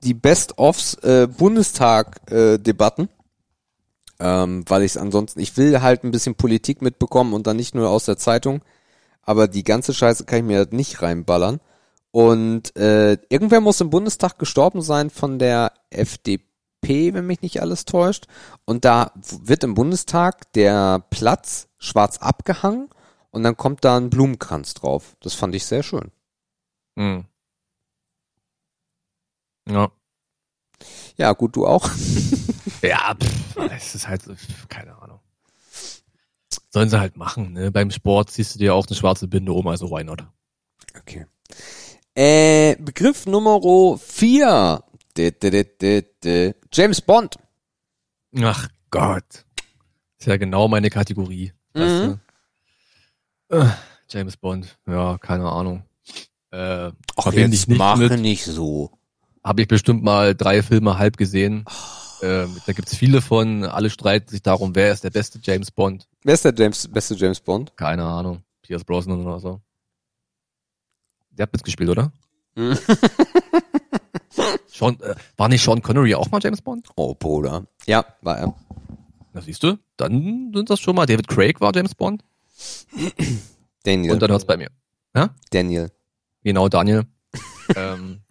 die 0.03 0.13
Best-ofs 0.13 0.93
äh, 0.95 1.27
Bundestag-Debatten. 1.27 3.09
Ähm, 4.19 4.63
weil 4.67 4.83
ich 4.83 4.99
ansonsten, 4.99 5.39
ich 5.39 5.57
will 5.57 5.81
halt 5.81 6.03
ein 6.03 6.11
bisschen 6.11 6.35
Politik 6.35 6.81
mitbekommen 6.81 7.33
und 7.33 7.47
dann 7.47 7.57
nicht 7.57 7.75
nur 7.75 7.89
aus 7.89 8.05
der 8.05 8.17
Zeitung. 8.17 8.61
Aber 9.21 9.47
die 9.47 9.63
ganze 9.63 9.93
Scheiße 9.93 10.25
kann 10.25 10.39
ich 10.39 10.45
mir 10.45 10.57
halt 10.57 10.73
nicht 10.73 11.01
reinballern. 11.01 11.59
Und 12.11 12.75
äh, 12.77 13.17
irgendwer 13.29 13.61
muss 13.61 13.81
im 13.81 13.89
Bundestag 13.89 14.39
gestorben 14.39 14.81
sein 14.81 15.09
von 15.09 15.37
der 15.37 15.73
FDP, 15.89 17.13
wenn 17.13 17.27
mich 17.27 17.41
nicht 17.41 17.61
alles 17.61 17.85
täuscht. 17.85 18.27
Und 18.65 18.85
da 18.85 19.11
wird 19.43 19.63
im 19.63 19.75
Bundestag 19.75 20.51
der 20.53 21.03
Platz 21.09 21.67
schwarz 21.77 22.17
abgehangen 22.17 22.89
und 23.31 23.43
dann 23.43 23.57
kommt 23.57 23.85
da 23.85 23.97
ein 23.97 24.09
Blumenkranz 24.09 24.73
drauf. 24.73 25.15
Das 25.19 25.33
fand 25.33 25.53
ich 25.53 25.65
sehr 25.65 25.83
schön. 25.83 26.11
Hm. 26.95 27.25
Ja. 29.69 29.91
Ja, 31.17 31.33
gut, 31.33 31.55
du 31.55 31.67
auch. 31.67 31.89
Ja, 32.81 33.15
pff, 33.15 33.57
es 33.71 33.95
ist 33.95 34.07
halt, 34.07 34.23
keine 34.69 35.01
Ahnung. 35.01 35.19
Sollen 36.69 36.89
sie 36.89 36.99
halt 36.99 37.17
machen, 37.17 37.53
ne? 37.53 37.71
Beim 37.71 37.91
Sport 37.91 38.31
ziehst 38.31 38.55
du 38.55 38.59
dir 38.59 38.75
auch 38.75 38.87
eine 38.87 38.95
schwarze 38.95 39.27
Binde 39.27 39.51
um, 39.53 39.67
also 39.67 39.89
why 39.89 40.03
not? 40.03 40.23
Okay. 40.97 41.25
Äh, 42.13 42.75
Begriff 42.77 43.25
Nummer 43.25 43.97
vier. 43.97 44.83
D 45.15 45.29
-d 45.29 45.49
-d 45.49 45.65
-d 45.79 46.05
-d. 46.23 46.55
James 46.71 47.01
Bond. 47.01 47.37
Ach 48.39 48.67
Gott. 48.91 49.45
Ist 50.19 50.27
ja 50.27 50.37
genau 50.37 50.67
meine 50.67 50.89
Kategorie. 50.89 51.53
Mhm. 51.73 52.19
Äh, 53.49 53.65
James 54.09 54.37
Bond, 54.37 54.77
ja, 54.87 55.17
keine 55.17 55.49
Ahnung. 55.49 55.83
Äh, 56.51 56.91
Ach, 57.15 57.23
verbinde 57.23 57.55
ich 57.55 57.61
jetzt 57.61 57.69
nicht 57.69 57.77
mach 57.77 57.97
mit. 57.97 58.19
nicht 58.19 58.45
so. 58.45 58.91
Habe 59.43 59.61
ich 59.61 59.67
bestimmt 59.67 60.03
mal 60.03 60.35
drei 60.35 60.61
Filme 60.61 60.97
halb 60.97 61.17
gesehen. 61.17 61.65
Ähm, 62.21 62.57
da 62.65 62.73
gibt's 62.73 62.95
viele 62.95 63.21
von, 63.21 63.63
alle 63.63 63.89
streiten 63.89 64.29
sich 64.29 64.41
darum, 64.41 64.75
wer 64.75 64.91
ist 64.91 65.03
der 65.03 65.09
beste 65.09 65.39
James 65.41 65.71
Bond. 65.71 66.07
Wer 66.23 66.33
ist 66.33 66.45
der 66.45 66.53
James, 66.55 66.87
beste 66.87 67.15
James 67.15 67.39
Bond? 67.39 67.75
Keine 67.77 68.03
Ahnung. 68.03 68.43
Pierce 68.61 68.83
Brosnan 68.83 69.25
oder 69.25 69.39
so. 69.39 69.61
Der 71.31 71.43
hat 71.43 71.53
mitgespielt, 71.53 71.89
oder? 71.89 72.11
Hm. 72.55 72.77
Sean, 74.67 74.99
äh, 75.01 75.15
war 75.37 75.49
nicht 75.49 75.63
Sean 75.63 75.81
Connery 75.81 76.15
auch 76.15 76.29
mal 76.31 76.41
James 76.41 76.61
Bond? 76.61 76.87
Oh, 76.95 77.13
Bruder. 77.13 77.65
Ja, 77.85 78.05
war 78.21 78.37
er. 78.37 78.55
Na 79.33 79.41
siehst 79.41 79.61
du, 79.63 79.77
dann 79.97 80.51
sind 80.53 80.69
das 80.69 80.79
schon 80.79 80.95
mal. 80.95 81.05
David 81.05 81.27
Craig 81.27 81.61
war 81.61 81.75
James 81.75 81.93
Bond. 81.93 82.23
Daniel. 83.83 84.13
Und 84.13 84.21
dann 84.21 84.31
hört's 84.31 84.45
bei 84.45 84.57
mir. 84.57 84.69
Daniel. 85.51 85.91
Genau, 86.43 86.69
Daniel. 86.69 87.05
ähm. 87.75 88.21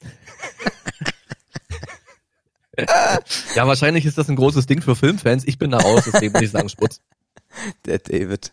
Ja, 3.54 3.66
wahrscheinlich 3.66 4.04
ist 4.04 4.18
das 4.18 4.28
ein 4.28 4.36
großes 4.36 4.66
Ding 4.66 4.82
für 4.82 4.96
Filmfans. 4.96 5.44
Ich 5.44 5.58
bin 5.58 5.70
da 5.70 5.78
raus, 5.78 6.04
deswegen 6.06 6.34
würde 6.34 6.44
ich 6.44 6.50
sagen 6.50 6.68
Sputz. 6.68 7.00
Der 7.84 7.98
David. 7.98 8.52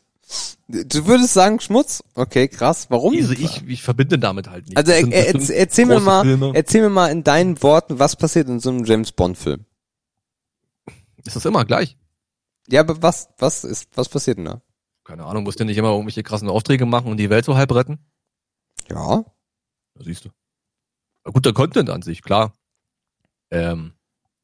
Du 0.67 1.05
würdest 1.05 1.33
sagen 1.33 1.59
Schmutz? 1.59 2.03
Okay, 2.15 2.47
krass. 2.47 2.87
Warum? 2.89 3.15
Also 3.15 3.33
ich, 3.33 3.67
ich 3.67 3.83
verbinde 3.83 4.17
damit 4.17 4.49
halt 4.49 4.67
nicht. 4.67 4.77
also 4.77 4.91
er, 4.91 5.07
er, 5.11 5.35
erzähl, 5.51 5.85
mir 5.85 5.99
mal, 5.99 6.23
Filme. 6.23 6.51
erzähl 6.55 6.81
mir 6.81 6.89
mal 6.89 7.11
in 7.11 7.23
deinen 7.23 7.61
Worten, 7.61 7.99
was 7.99 8.15
passiert 8.15 8.47
in 8.47 8.59
so 8.59 8.69
einem 8.69 8.85
James 8.85 9.11
Bond 9.11 9.37
Film. 9.37 9.65
Ist 11.23 11.35
das 11.35 11.45
immer 11.45 11.65
gleich? 11.65 11.97
Ja, 12.69 12.81
aber 12.81 13.01
was, 13.01 13.29
was 13.37 13.63
ist, 13.63 13.89
was 13.95 14.09
passiert 14.09 14.37
denn 14.37 14.45
da? 14.45 14.61
Keine 15.03 15.25
Ahnung, 15.25 15.43
musst 15.43 15.59
du 15.59 15.65
nicht 15.65 15.77
immer 15.77 15.89
irgendwelche 15.89 16.23
krassen 16.23 16.49
Aufträge 16.49 16.85
machen 16.85 17.11
und 17.11 17.17
die 17.17 17.29
Welt 17.29 17.45
so 17.45 17.55
halb 17.55 17.73
retten? 17.73 17.99
Ja. 18.89 19.25
Da 19.95 20.03
siehst 20.03 20.25
du. 20.25 20.29
Guter 21.25 21.53
Content 21.53 21.89
an 21.89 22.01
sich, 22.01 22.21
klar. 22.21 22.53
Ähm, 23.51 23.93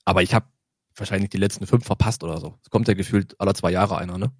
aber 0.10 0.24
ich 0.24 0.34
habe 0.34 0.48
wahrscheinlich 0.96 1.30
die 1.30 1.38
letzten 1.38 1.68
fünf 1.68 1.86
verpasst 1.86 2.24
oder 2.24 2.40
so. 2.40 2.56
Es 2.64 2.72
kommt 2.72 2.88
ja 2.88 2.96
gefühlt 2.96 3.40
alle 3.40 3.54
zwei 3.54 3.70
Jahre 3.70 4.00
einer, 4.00 4.18
ne? 4.18 4.32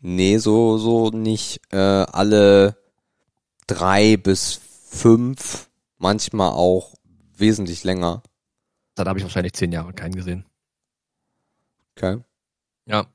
Nee, 0.00 0.38
so, 0.38 0.76
so 0.76 1.10
nicht. 1.10 1.60
Äh, 1.70 1.76
alle 1.76 2.76
drei 3.68 4.16
bis 4.16 4.60
fünf, 4.88 5.70
manchmal 5.98 6.50
auch 6.50 6.94
wesentlich 7.36 7.84
länger. 7.84 8.24
Dann 8.96 9.06
habe 9.06 9.20
ich 9.20 9.24
wahrscheinlich 9.24 9.52
zehn 9.52 9.70
Jahre 9.70 9.92
keinen 9.92 10.16
gesehen. 10.16 10.46
Okay. 11.96 12.18
Ja. 12.86 13.06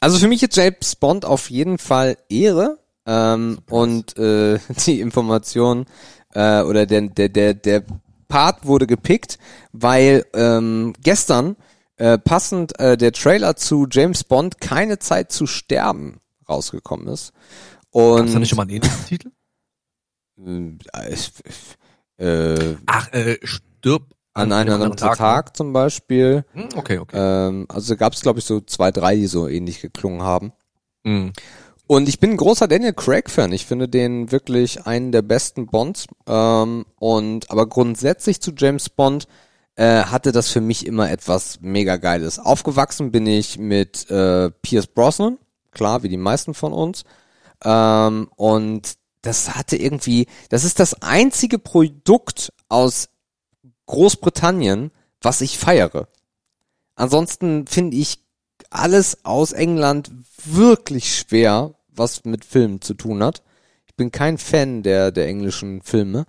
Also 0.00 0.18
für 0.18 0.28
mich 0.28 0.42
ist 0.42 0.54
James 0.54 0.96
Bond 0.96 1.24
auf 1.24 1.48
jeden 1.48 1.78
Fall 1.78 2.18
Ehre. 2.28 2.78
Ähm, 3.06 3.60
und 3.70 4.18
äh, 4.18 4.58
die 4.86 5.00
Information 5.00 5.86
äh, 6.34 6.60
oder 6.60 6.84
der, 6.84 7.08
der, 7.08 7.30
der, 7.30 7.54
der 7.54 7.84
Part 8.28 8.66
wurde 8.66 8.86
gepickt, 8.86 9.38
weil 9.72 10.24
ähm, 10.34 10.92
gestern 11.02 11.56
äh, 11.96 12.18
passend 12.18 12.78
äh, 12.78 12.96
der 12.96 13.12
Trailer 13.12 13.56
zu 13.56 13.86
James 13.90 14.24
Bond 14.24 14.60
keine 14.60 14.98
Zeit 14.98 15.32
zu 15.32 15.46
sterben 15.46 16.20
rausgekommen 16.48 17.08
ist. 17.08 17.32
Und 17.90 18.18
Gab's 18.18 18.32
da 18.32 18.38
nicht 18.38 18.48
schon 18.50 18.56
mal 18.56 18.62
einen 18.62 18.70
ähnlichen 18.70 19.06
Titel? 19.06 19.30
äh, 22.18 22.24
äh, 22.24 22.76
Ach, 22.86 23.12
äh, 23.12 23.38
stirb 23.42 24.02
an 24.34 24.52
einem 24.52 24.74
anderen 24.74 24.96
Tag, 24.96 25.46
ne? 25.46 25.52
zum 25.54 25.72
Beispiel. 25.72 26.44
Hm, 26.52 26.68
Okay, 26.76 26.98
okay. 26.98 27.16
Ähm, 27.18 27.66
also 27.68 27.96
gab 27.96 28.12
es, 28.12 28.20
glaube 28.20 28.38
ich, 28.38 28.44
so 28.44 28.60
zwei, 28.60 28.90
drei, 28.92 29.16
die 29.16 29.26
so 29.26 29.48
ähnlich 29.48 29.80
geklungen 29.80 30.22
haben. 30.22 30.52
Hm. 31.04 31.32
Und 31.88 32.06
ich 32.06 32.20
bin 32.20 32.32
ein 32.32 32.36
großer 32.36 32.68
Daniel 32.68 32.92
Craig-Fan. 32.92 33.50
Ich 33.50 33.64
finde 33.64 33.88
den 33.88 34.30
wirklich 34.30 34.86
einen 34.86 35.10
der 35.10 35.22
besten 35.22 35.68
Bonds. 35.68 36.06
Ähm, 36.26 36.84
und 36.98 37.50
aber 37.50 37.66
grundsätzlich 37.66 38.42
zu 38.42 38.52
James 38.54 38.90
Bond 38.90 39.26
äh, 39.76 40.02
hatte 40.02 40.30
das 40.30 40.50
für 40.50 40.60
mich 40.60 40.86
immer 40.86 41.10
etwas 41.10 41.60
mega 41.62 41.96
Geiles. 41.96 42.38
Aufgewachsen 42.38 43.10
bin 43.10 43.26
ich 43.26 43.58
mit 43.58 44.10
äh, 44.10 44.50
Pierce 44.50 44.88
Brosnan, 44.88 45.38
klar, 45.70 46.02
wie 46.02 46.10
die 46.10 46.18
meisten 46.18 46.52
von 46.52 46.74
uns. 46.74 47.04
Ähm, 47.64 48.28
und 48.36 48.96
das 49.22 49.56
hatte 49.56 49.76
irgendwie, 49.76 50.26
das 50.50 50.64
ist 50.64 50.80
das 50.80 51.00
einzige 51.02 51.58
Produkt 51.58 52.52
aus 52.68 53.08
Großbritannien, 53.86 54.90
was 55.22 55.40
ich 55.40 55.56
feiere. 55.56 56.08
Ansonsten 56.96 57.66
finde 57.66 57.96
ich 57.96 58.22
alles 58.68 59.24
aus 59.24 59.52
England 59.52 60.10
wirklich 60.44 61.16
schwer, 61.16 61.74
was 61.98 62.24
mit 62.24 62.44
Filmen 62.44 62.80
zu 62.80 62.94
tun 62.94 63.22
hat. 63.22 63.42
Ich 63.86 63.94
bin 63.94 64.12
kein 64.12 64.38
Fan 64.38 64.82
der, 64.82 65.10
der 65.10 65.26
englischen 65.26 65.82
Filme, 65.82 66.24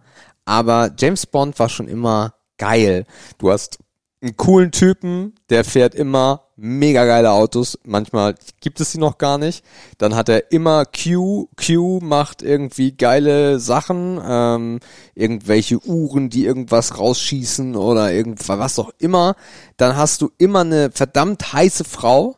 aber 0.45 0.91
James 0.97 1.25
Bond 1.25 1.59
war 1.59 1.69
schon 1.69 1.87
immer 1.87 2.33
geil. 2.57 3.05
Du 3.37 3.51
hast 3.51 3.79
einen 4.21 4.35
coolen 4.35 4.71
Typen, 4.71 5.35
der 5.49 5.63
fährt 5.63 5.95
immer 5.95 6.43
mega 6.57 7.05
geile 7.05 7.31
Autos. 7.31 7.79
Manchmal 7.83 8.35
gibt 8.59 8.81
es 8.81 8.91
sie 8.91 8.97
noch 8.97 9.17
gar 9.17 9.37
nicht. 9.37 9.63
Dann 9.97 10.13
hat 10.15 10.27
er 10.27 10.51
immer 10.51 10.85
Q. 10.85 11.47
Q 11.55 11.99
macht 12.01 12.41
irgendwie 12.41 12.91
geile 12.91 13.59
Sachen, 13.59 14.19
ähm, 14.23 14.79
irgendwelche 15.15 15.79
Uhren, 15.85 16.29
die 16.29 16.45
irgendwas 16.45 16.97
rausschießen 16.97 17.75
oder 17.75 18.11
irgendwas, 18.11 18.59
was 18.59 18.79
auch 18.79 18.91
immer. 18.97 19.35
Dann 19.77 19.95
hast 19.95 20.21
du 20.21 20.31
immer 20.37 20.61
eine 20.61 20.91
verdammt 20.91 21.53
heiße 21.53 21.85
Frau, 21.85 22.35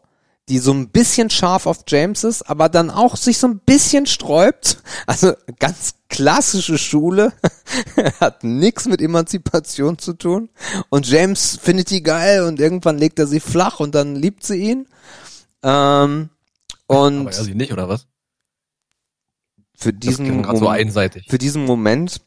die 0.49 0.59
so 0.59 0.73
ein 0.73 0.89
bisschen 0.89 1.29
scharf 1.29 1.65
auf 1.65 1.83
James 1.87 2.23
ist, 2.23 2.41
aber 2.43 2.67
dann 2.67 2.89
auch 2.89 3.15
sich 3.15 3.37
so 3.37 3.47
ein 3.47 3.59
bisschen 3.59 4.05
sträubt. 4.05 4.81
Also 5.07 5.33
ganz 5.59 5.95
klassische 6.09 6.77
Schule, 6.77 7.33
hat 8.19 8.43
nix 8.43 8.85
mit 8.85 9.01
Emanzipation 9.01 9.97
zu 9.97 10.13
tun. 10.13 10.49
Und 10.89 11.07
James 11.07 11.57
findet 11.61 11.89
die 11.89 12.03
geil 12.03 12.43
und 12.43 12.59
irgendwann 12.59 12.97
legt 12.97 13.17
er 13.19 13.27
sie 13.27 13.39
flach 13.39 13.79
und 13.79 13.95
dann 13.95 14.15
liebt 14.15 14.43
sie 14.45 14.57
ihn. 14.57 14.87
Ähm, 15.63 16.29
und 16.87 17.19
Aber 17.21 17.31
er 17.33 17.43
sie 17.43 17.55
nicht, 17.55 17.71
oder 17.73 17.87
was? 17.89 18.07
für 19.75 19.91
diesen, 19.93 20.43
gerade 20.43 20.57
so 20.59 20.65
Moment, 20.65 20.81
einseitig. 20.81 21.25
für 21.29 21.37
diesen 21.39 21.65
Moment 21.65 22.21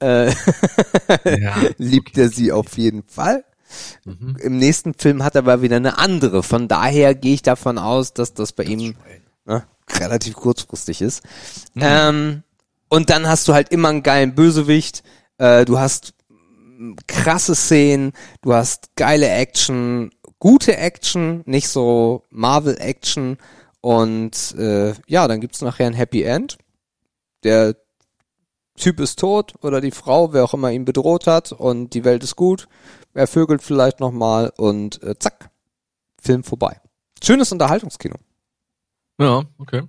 äh, 0.00 0.30
Ja. 1.24 1.56
liebt 1.78 2.18
er 2.18 2.28
sie 2.28 2.52
auf 2.52 2.76
jeden 2.76 3.02
Fall. 3.04 3.44
Mhm. 4.04 4.36
Im 4.40 4.58
nächsten 4.58 4.94
Film 4.94 5.22
hat 5.24 5.34
er 5.34 5.40
aber 5.40 5.62
wieder 5.62 5.76
eine 5.76 5.98
andere. 5.98 6.42
Von 6.42 6.68
daher 6.68 7.14
gehe 7.14 7.34
ich 7.34 7.42
davon 7.42 7.78
aus, 7.78 8.14
dass 8.14 8.34
das 8.34 8.52
bei 8.52 8.64
ihm 8.64 8.94
ne, 9.44 9.64
relativ 9.90 10.34
kurzfristig 10.34 11.00
ist. 11.02 11.22
Mhm. 11.74 11.82
Ähm, 11.82 12.42
und 12.88 13.10
dann 13.10 13.28
hast 13.28 13.48
du 13.48 13.54
halt 13.54 13.70
immer 13.70 13.88
einen 13.88 14.02
geilen 14.02 14.34
Bösewicht. 14.34 15.02
Äh, 15.38 15.64
du 15.64 15.78
hast 15.78 16.14
mm, 16.28 16.94
krasse 17.06 17.54
Szenen, 17.54 18.12
du 18.42 18.54
hast 18.54 18.96
geile 18.96 19.28
Action, 19.28 20.10
gute 20.38 20.76
Action, 20.76 21.42
nicht 21.46 21.68
so 21.68 22.24
Marvel-Action. 22.30 23.38
Und 23.80 24.54
äh, 24.56 24.94
ja, 25.06 25.28
dann 25.28 25.40
gibt's 25.40 25.60
nachher 25.60 25.86
ein 25.86 25.94
Happy 25.94 26.22
End. 26.22 26.58
Der 27.44 27.76
Typ 28.76 29.00
ist 29.00 29.18
tot 29.18 29.54
oder 29.62 29.80
die 29.80 29.90
Frau, 29.90 30.32
wer 30.32 30.44
auch 30.44 30.54
immer 30.54 30.70
ihn 30.70 30.84
bedroht 30.84 31.26
hat 31.26 31.52
und 31.52 31.94
die 31.94 32.04
Welt 32.04 32.22
ist 32.22 32.36
gut. 32.36 32.68
Er 33.14 33.26
vögelt 33.26 33.62
vielleicht 33.62 34.00
nochmal 34.00 34.52
und 34.56 35.02
äh, 35.02 35.18
zack, 35.18 35.50
Film 36.20 36.44
vorbei. 36.44 36.80
Schönes 37.22 37.52
Unterhaltungskino. 37.52 38.16
Ja, 39.20 39.44
okay. 39.58 39.82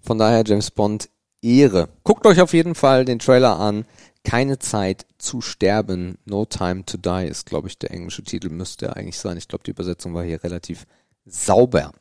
Von 0.00 0.18
daher 0.18 0.44
James 0.44 0.70
Bond 0.70 1.08
Ehre. 1.40 1.88
Guckt 2.04 2.26
euch 2.26 2.40
auf 2.40 2.52
jeden 2.52 2.74
Fall 2.74 3.04
den 3.04 3.18
Trailer 3.18 3.58
an. 3.58 3.84
Keine 4.24 4.58
Zeit 4.58 5.06
zu 5.18 5.40
sterben. 5.40 6.18
No 6.24 6.44
Time 6.44 6.84
to 6.84 6.96
Die 6.96 7.26
ist, 7.26 7.46
glaube 7.46 7.68
ich, 7.68 7.78
der 7.78 7.90
englische 7.90 8.22
Titel 8.22 8.48
müsste 8.48 8.94
eigentlich 8.94 9.18
sein. 9.18 9.36
Ich 9.36 9.48
glaube, 9.48 9.64
die 9.64 9.72
Übersetzung 9.72 10.14
war 10.14 10.22
hier 10.22 10.42
relativ 10.44 10.86
sauber. 11.24 11.92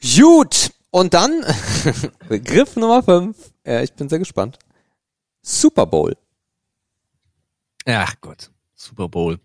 Gut. 0.00 0.72
Und 0.90 1.14
dann 1.14 1.44
Begriff 2.28 2.76
Nummer 2.76 3.02
5. 3.02 3.36
Äh, 3.64 3.84
ich 3.84 3.92
bin 3.94 4.08
sehr 4.08 4.18
gespannt. 4.18 4.58
Super 5.42 5.86
Bowl. 5.86 6.16
Ach 7.86 8.14
Gott. 8.20 8.51
Super 8.82 9.08
Bowl. 9.08 9.40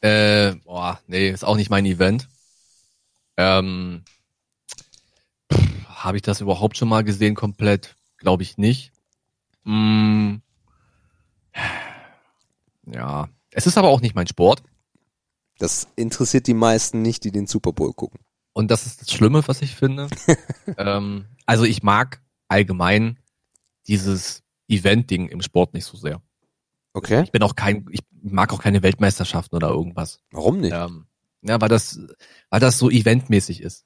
Äh, 0.00 0.54
boah, 0.64 1.00
nee, 1.06 1.30
ist 1.30 1.44
auch 1.44 1.56
nicht 1.56 1.70
mein 1.70 1.86
Event. 1.86 2.28
Ähm, 3.36 4.04
Habe 5.86 6.16
ich 6.16 6.22
das 6.22 6.40
überhaupt 6.40 6.76
schon 6.76 6.88
mal 6.88 7.04
gesehen 7.04 7.34
komplett? 7.34 7.96
Glaube 8.16 8.42
ich 8.42 8.58
nicht. 8.58 8.92
Mm, 9.64 10.36
ja, 12.86 13.28
Es 13.50 13.66
ist 13.66 13.78
aber 13.78 13.88
auch 13.88 14.00
nicht 14.00 14.14
mein 14.14 14.26
Sport. 14.26 14.62
Das 15.58 15.86
interessiert 15.94 16.46
die 16.46 16.54
meisten 16.54 17.02
nicht, 17.02 17.24
die 17.24 17.30
den 17.30 17.46
Super 17.46 17.72
Bowl 17.72 17.92
gucken. 17.92 18.20
Und 18.52 18.70
das 18.70 18.86
ist 18.86 19.00
das 19.00 19.12
Schlimme, 19.12 19.46
was 19.46 19.62
ich 19.62 19.76
finde. 19.76 20.08
ähm, 20.78 21.26
also 21.46 21.64
ich 21.64 21.82
mag 21.82 22.20
allgemein 22.48 23.18
dieses 23.86 24.42
Event-Ding 24.68 25.28
im 25.28 25.42
Sport 25.42 25.74
nicht 25.74 25.84
so 25.84 25.96
sehr. 25.96 26.20
Okay. 26.94 27.22
Ich 27.22 27.32
bin 27.32 27.42
auch 27.42 27.56
kein, 27.56 27.86
ich 27.90 28.00
mag 28.22 28.52
auch 28.52 28.60
keine 28.60 28.82
Weltmeisterschaften 28.82 29.56
oder 29.56 29.70
irgendwas. 29.70 30.20
Warum 30.30 30.60
nicht? 30.60 30.74
Ähm, 30.74 31.06
ja, 31.42 31.60
weil 31.60 31.68
das, 31.68 31.98
weil 32.50 32.60
das 32.60 32.78
so 32.78 32.90
eventmäßig 32.90 33.62
ist. 33.62 33.84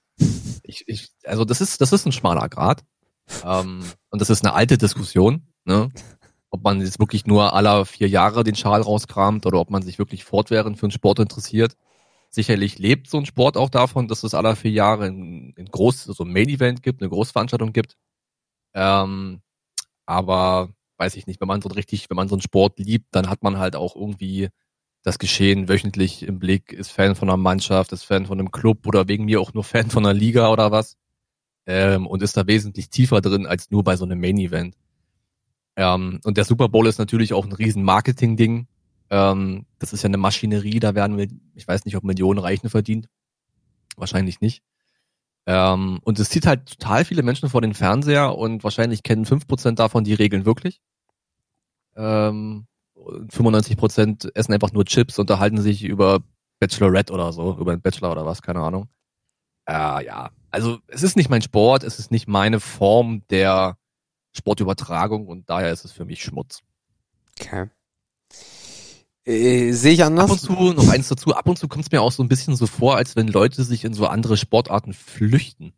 Ich, 0.62 0.84
ich, 0.88 1.10
also 1.24 1.44
das 1.44 1.60
ist, 1.60 1.80
das 1.80 1.92
ist 1.92 2.06
ein 2.06 2.12
schmaler 2.12 2.48
Grad. 2.48 2.84
Ähm, 3.44 3.84
und 4.10 4.20
das 4.20 4.30
ist 4.30 4.44
eine 4.44 4.54
alte 4.54 4.78
Diskussion, 4.78 5.46
ne? 5.64 5.90
Ob 6.50 6.62
man 6.62 6.80
jetzt 6.80 6.98
wirklich 6.98 7.26
nur 7.26 7.54
alle 7.54 7.84
vier 7.84 8.08
Jahre 8.08 8.44
den 8.44 8.54
Schal 8.54 8.80
rauskramt 8.80 9.46
oder 9.46 9.58
ob 9.58 9.70
man 9.70 9.82
sich 9.82 9.98
wirklich 9.98 10.24
fortwährend 10.24 10.78
für 10.78 10.86
einen 10.86 10.92
Sport 10.92 11.18
interessiert. 11.18 11.76
Sicherlich 12.30 12.78
lebt 12.78 13.08
so 13.08 13.18
ein 13.18 13.26
Sport 13.26 13.56
auch 13.56 13.68
davon, 13.68 14.08
dass 14.08 14.22
es 14.22 14.34
alle 14.34 14.56
vier 14.56 14.70
Jahre 14.70 15.06
ein, 15.06 15.54
ein 15.56 15.66
groß, 15.66 16.04
so 16.04 16.24
ein 16.24 16.32
Main 16.32 16.48
Event 16.48 16.82
gibt, 16.82 17.02
eine 17.02 17.10
Großveranstaltung 17.10 17.72
gibt. 17.72 17.96
Ähm, 18.74 19.40
aber 20.06 20.70
weiß 20.98 21.16
ich 21.16 21.26
nicht, 21.26 21.40
wenn 21.40 21.48
man 21.48 21.62
so 21.62 21.68
richtig, 21.68 22.08
wenn 22.10 22.16
man 22.16 22.28
so 22.28 22.34
einen 22.34 22.42
Sport 22.42 22.78
liebt, 22.78 23.14
dann 23.14 23.28
hat 23.28 23.42
man 23.42 23.58
halt 23.58 23.76
auch 23.76 23.96
irgendwie 23.96 24.48
das 25.02 25.18
Geschehen 25.18 25.68
wöchentlich 25.68 26.24
im 26.24 26.38
Blick, 26.38 26.72
ist 26.72 26.90
Fan 26.90 27.14
von 27.14 27.28
einer 27.28 27.36
Mannschaft, 27.36 27.92
ist 27.92 28.04
Fan 28.04 28.26
von 28.26 28.40
einem 28.40 28.50
Club 28.50 28.86
oder 28.86 29.06
wegen 29.06 29.24
mir 29.24 29.40
auch 29.40 29.54
nur 29.54 29.64
Fan 29.64 29.90
von 29.90 30.04
einer 30.04 30.14
Liga 30.14 30.50
oder 30.50 30.72
was. 30.72 30.96
Ähm, 31.66 32.06
und 32.06 32.22
ist 32.22 32.36
da 32.36 32.46
wesentlich 32.46 32.90
tiefer 32.90 33.20
drin 33.20 33.46
als 33.46 33.70
nur 33.70 33.84
bei 33.84 33.96
so 33.96 34.04
einem 34.04 34.20
Main 34.20 34.38
Event. 34.38 34.76
Ähm, 35.76 36.20
und 36.24 36.36
der 36.36 36.44
Super 36.44 36.68
Bowl 36.68 36.86
ist 36.86 36.98
natürlich 36.98 37.32
auch 37.34 37.44
ein 37.44 37.52
riesen 37.52 37.82
Marketing-Ding. 37.82 38.66
Ähm, 39.10 39.66
das 39.78 39.92
ist 39.92 40.02
ja 40.02 40.08
eine 40.08 40.16
Maschinerie, 40.16 40.80
da 40.80 40.94
werden 40.94 41.18
wir, 41.18 41.28
ich 41.54 41.68
weiß 41.68 41.84
nicht, 41.84 41.96
ob 41.96 42.04
Millionen 42.04 42.38
Reichen 42.38 42.70
verdient. 42.70 43.08
Wahrscheinlich 43.96 44.40
nicht. 44.40 44.62
Ähm, 45.46 46.00
und 46.02 46.18
es 46.18 46.28
zieht 46.30 46.46
halt 46.46 46.66
total 46.66 47.04
viele 47.04 47.22
Menschen 47.22 47.48
vor 47.48 47.60
den 47.60 47.74
Fernseher 47.74 48.36
und 48.36 48.64
wahrscheinlich 48.64 49.02
kennen 49.02 49.24
fünf 49.24 49.46
Prozent 49.46 49.78
davon 49.78 50.04
die 50.04 50.14
Regeln 50.14 50.44
wirklich. 50.44 50.80
Ähm, 51.94 52.66
95% 52.96 54.30
essen 54.34 54.52
einfach 54.52 54.72
nur 54.72 54.84
Chips, 54.84 55.18
unterhalten 55.18 55.58
sich 55.58 55.84
über 55.84 56.20
Bachelorette 56.58 57.12
oder 57.12 57.32
so, 57.32 57.56
über 57.58 57.72
einen 57.72 57.80
Bachelor 57.80 58.12
oder 58.12 58.26
was, 58.26 58.42
keine 58.42 58.60
Ahnung. 58.60 58.88
Äh, 59.68 60.04
ja, 60.04 60.30
also 60.50 60.78
es 60.88 61.02
ist 61.02 61.16
nicht 61.16 61.28
mein 61.28 61.42
Sport, 61.42 61.84
es 61.84 61.98
ist 61.98 62.10
nicht 62.10 62.26
meine 62.26 62.60
Form 62.60 63.22
der 63.30 63.76
Sportübertragung 64.32 65.28
und 65.28 65.48
daher 65.48 65.72
ist 65.72 65.84
es 65.84 65.92
für 65.92 66.04
mich 66.04 66.22
Schmutz. 66.22 66.62
Okay. 67.38 67.68
Äh, 69.26 69.72
Sehe 69.72 69.92
ich 69.92 70.02
Ab 70.04 70.12
und 70.12 70.20
anders? 70.20 70.40
zu, 70.42 70.52
noch 70.52 70.88
eins 70.88 71.08
dazu, 71.08 71.34
ab 71.34 71.48
und 71.48 71.58
zu 71.58 71.68
kommt 71.68 71.84
es 71.84 71.90
mir 71.92 72.00
auch 72.00 72.12
so 72.12 72.22
ein 72.22 72.28
bisschen 72.28 72.54
so 72.56 72.66
vor, 72.66 72.96
als 72.96 73.16
wenn 73.16 73.26
Leute 73.28 73.64
sich 73.64 73.84
in 73.84 73.92
so 73.92 74.06
andere 74.06 74.36
Sportarten 74.36 74.92
flüchten. 74.92 75.72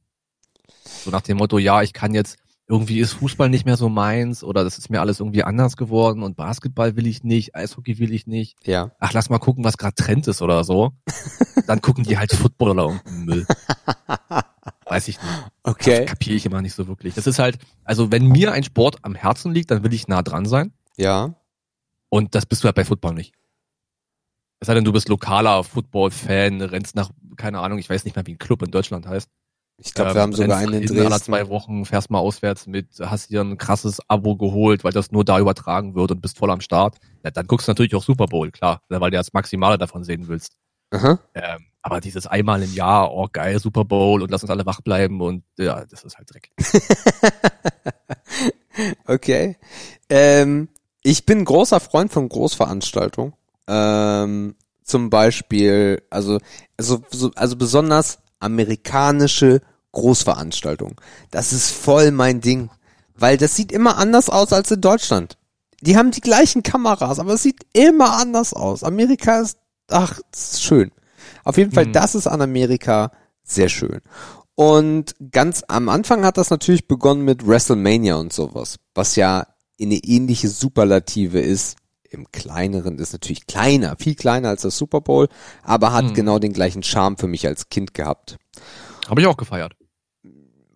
So 1.05 1.11
nach 1.11 1.23
dem 1.23 1.39
Motto, 1.39 1.59
ja, 1.59 1.83
ich 1.83 1.93
kann 1.93 2.13
jetzt, 2.13 2.37
irgendwie 2.67 3.01
ist 3.01 3.15
Fußball 3.15 3.49
nicht 3.49 3.65
mehr 3.65 3.79
so 3.79 3.89
meins 3.89 4.45
oder 4.45 4.63
das 4.63 4.77
ist 4.77 4.91
mir 4.91 5.01
alles 5.01 5.21
irgendwie 5.21 5.43
anders 5.43 5.79
geworden 5.79 6.23
und 6.23 6.37
Basketball 6.37 6.97
will 6.97 7.07
ich 7.07 7.25
nicht, 7.25 7.57
Eishockey 7.57 7.99
will 7.99 8.13
ich 8.13 8.27
nicht. 8.27 8.57
Ja. 8.67 8.91
Ach, 8.99 9.15
lass 9.15 9.31
mal 9.31 9.39
gucken, 9.39 9.65
was 9.65 9.79
gerade 9.79 9.95
Trend 9.95 10.29
ist 10.29 10.43
oder 10.43 10.63
so. 10.65 10.93
Dann 11.67 11.81
gucken 11.81 12.05
die 12.05 12.19
halt 12.19 12.33
Football 12.33 12.71
oder 12.71 12.83
irgendeinen 12.83 13.25
Müll. 13.25 13.47
Weiß 14.85 15.09
ich 15.09 15.19
nicht. 15.21 15.33
Okay. 15.63 16.05
Kapiere 16.05 16.37
ich 16.37 16.45
immer 16.45 16.61
nicht 16.61 16.75
so 16.75 16.89
wirklich. 16.89 17.15
Das 17.15 17.27
ist 17.27 17.39
halt, 17.39 17.59
also 17.85 18.13
wenn 18.13 18.27
mir 18.27 18.53
ein 18.53 18.65
Sport 18.65 18.99
am 19.03 19.15
Herzen 19.15 19.53
liegt, 19.53 19.71
dann 19.71 19.83
will 19.83 19.95
ich 19.95 20.09
nah 20.09 20.23
dran 20.23 20.45
sein. 20.45 20.73
Ja. 20.97 21.35
Und 22.11 22.35
das 22.35 22.47
bist 22.47 22.63
du 22.63 22.67
halt 22.67 22.77
bei 22.77 22.85
Football 22.85 23.15
nicht. 23.15 23.35
Es 24.61 24.67
sei 24.67 24.75
denn, 24.75 24.85
du 24.85 24.93
bist 24.93 25.09
lokaler 25.09 25.63
Football-Fan, 25.63 26.61
rennst 26.63 26.97
nach, 26.97 27.11
keine 27.37 27.61
Ahnung, 27.61 27.79
ich 27.79 27.89
weiß 27.89 28.05
nicht 28.05 28.17
mehr, 28.17 28.27
wie 28.27 28.33
ein 28.35 28.39
Club 28.39 28.63
in 28.63 28.71
Deutschland 28.71 29.07
heißt. 29.07 29.29
Ich 29.81 29.95
glaube, 29.95 30.11
Ähm, 30.11 30.17
wir 30.17 30.23
haben 30.23 30.33
sogar 30.33 30.59
rennst 30.59 30.73
einen 30.75 30.83
in 30.83 30.89
in 30.89 30.99
Alle 30.99 31.09
Dresden. 31.11 31.25
zwei 31.27 31.49
Wochen 31.49 31.85
fährst 31.85 32.11
mal 32.11 32.19
auswärts 32.19 32.67
mit, 32.67 32.89
hast 32.99 33.31
dir 33.31 33.43
ein 33.43 33.59
krasses 33.59 34.01
Abo 34.09 34.37
geholt, 34.37 34.83
weil 34.83 34.91
das 34.93 35.13
nur 35.13 35.25
da 35.25 35.39
übertragen 35.39 35.95
wird 35.95 36.11
und 36.11 36.21
bist 36.21 36.39
voll 36.39 36.51
am 36.51 36.61
Start. 36.61 36.97
Ja, 37.23 37.31
dann 37.31 37.47
guckst 37.47 37.69
du 37.69 37.71
natürlich 37.71 37.95
auch 37.95 38.03
Super 38.03 38.27
Bowl, 38.27 38.51
klar, 38.51 38.83
weil 38.89 39.11
du 39.13 39.17
das 39.17 39.33
Maximale 39.33 39.79
davon 39.79 40.03
sehen 40.03 40.27
willst. 40.27 40.57
Ähm, 41.35 41.67
aber 41.83 42.01
dieses 42.01 42.27
einmal 42.27 42.61
im 42.63 42.75
Jahr, 42.75 43.13
oh 43.15 43.29
geil, 43.33 43.61
Super 43.61 43.85
Bowl 43.85 44.23
und 44.23 44.31
lass 44.33 44.43
uns 44.43 44.51
alle 44.51 44.67
wach 44.67 44.81
bleiben 44.81 45.21
und 45.21 45.45
ja, 45.57 45.85
das 45.85 46.03
ist 46.03 46.19
halt 46.19 46.33
Dreck. 46.33 46.51
Okay. 49.07 49.57
Ähm, 50.09 50.69
ich 51.11 51.25
bin 51.27 51.45
großer 51.45 51.81
Freund 51.81 52.13
von 52.13 52.29
Großveranstaltungen. 52.29 53.33
Ähm, 53.67 54.55
zum 54.85 55.11
Beispiel, 55.11 56.03
also, 56.11 56.39
also, 56.77 57.03
so- 57.11 57.31
also 57.35 57.57
besonders 57.57 58.19
amerikanische 58.41 59.61
Großveranstaltungen. 59.93 60.97
Das 61.31 61.53
ist 61.53 61.71
voll 61.71 62.11
mein 62.11 62.41
Ding. 62.41 62.71
Weil 63.21 63.37
das 63.37 63.57
sieht 63.57 63.73
immer 63.73 63.99
anders 63.99 64.31
aus 64.31 64.53
als 64.53 64.71
in 64.71 64.81
Deutschland. 64.81 65.37
Die 65.81 65.97
haben 65.97 66.13
die 66.13 66.21
gleichen 66.21 66.63
Kameras, 66.63 67.19
aber 67.19 67.35
es 67.35 67.43
sieht 67.43 67.67
immer 67.73 68.17
anders 68.17 68.53
aus. 68.53 68.85
Amerika 68.85 69.41
ist, 69.41 69.59
ach, 69.91 70.21
ist 70.33 70.63
schön. 70.63 70.93
Auf 71.45 71.57
jeden 71.57 71.73
Fall, 71.73 71.87
Mhm. 71.87 71.93
das 71.95 72.15
ist 72.15 72.27
an 72.29 72.41
Amerika 72.43 73.11
sehr 73.43 73.69
schön. 73.69 74.01
Und 74.55 75.17
ganz 75.33 75.65
am 75.69 75.89
Anfang 75.89 76.25
hat 76.25 76.37
das 76.37 76.51
natürlich 76.51 76.87
begonnen 76.87 77.25
mit 77.25 77.47
WrestleMania 77.47 78.17
und 78.17 78.33
sowas, 78.33 78.77
was 78.95 79.17
ja 79.17 79.47
eine 79.87 79.97
ähnliche 79.97 80.49
Superlative 80.49 81.41
ist. 81.41 81.76
Im 82.11 82.31
kleineren 82.33 82.99
ist 82.99 83.12
natürlich 83.12 83.47
kleiner, 83.47 83.97
viel 83.99 84.14
kleiner 84.14 84.49
als 84.49 84.62
das 84.62 84.79
Super 84.79 85.01
Bowl, 85.03 85.29
aber 85.62 85.93
hat 85.93 86.07
Mhm. 86.07 86.14
genau 86.14 86.39
den 86.39 86.53
gleichen 86.55 86.83
Charme 86.83 87.18
für 87.18 87.26
mich 87.26 87.47
als 87.47 87.68
Kind 87.68 87.93
gehabt. 87.93 88.39
Habe 89.09 89.20
ich 89.20 89.26
auch 89.26 89.37
gefeiert. 89.37 89.74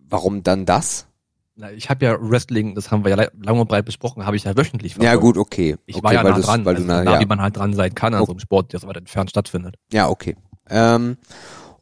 Warum 0.07 0.43
dann 0.43 0.65
das? 0.65 1.07
Na, 1.55 1.71
Ich 1.71 1.89
habe 1.89 2.05
ja 2.05 2.17
Wrestling, 2.19 2.75
das 2.75 2.91
haben 2.91 3.03
wir 3.03 3.15
ja 3.15 3.27
lang 3.41 3.59
und 3.59 3.67
breit 3.67 3.85
besprochen, 3.85 4.25
habe 4.25 4.35
ich 4.35 4.43
ja 4.43 4.55
wöchentlich 4.55 4.93
Ja 4.95 5.01
verfolgt. 5.13 5.21
gut, 5.21 5.37
okay. 5.37 5.75
Ich 5.85 5.95
okay, 5.95 6.03
war 6.03 6.13
ja 6.13 6.23
weil 6.23 6.31
nah 6.33 6.39
dran, 6.39 6.65
weil 6.65 6.75
also 6.75 6.87
du 6.87 6.93
nah, 6.93 7.03
nah, 7.03 7.17
wie 7.17 7.23
ja. 7.23 7.27
man 7.27 7.41
halt 7.41 7.57
dran 7.57 7.73
sein 7.73 7.93
kann 7.95 8.13
an 8.13 8.21
Okay. 8.21 8.27
so 8.27 8.33
einem 8.33 8.39
Sport, 8.39 8.73
der 8.73 8.79
so 8.79 8.87
weit 8.87 8.97
entfernt 8.97 9.29
stattfindet. 9.31 9.75
ja, 9.91 10.09
okay. 10.09 10.35
Ähm, 10.69 11.17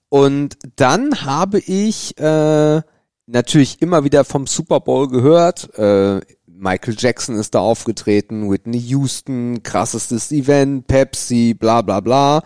und 0.09 0.57
dann 0.76 1.24
habe 1.24 1.59
ich 1.59 2.17
äh, 2.17 2.82
natürlich 3.28 3.82
immer 3.82 4.03
wieder 4.03 4.26
vom 4.26 4.45
Super 4.47 4.80
Bowl 4.82 5.07
gehört. 5.07 5.74
Äh, 5.78 6.19
Michael 6.62 6.95
Jackson 6.95 7.36
ist 7.36 7.55
da 7.55 7.59
aufgetreten, 7.59 8.51
Whitney 8.51 8.78
Houston, 8.78 9.64
krassestes 9.64 10.32
Event, 10.32 10.86
Pepsi, 10.86 11.55
bla 11.55 11.82
bla 11.82 12.01
bla. 12.01 12.43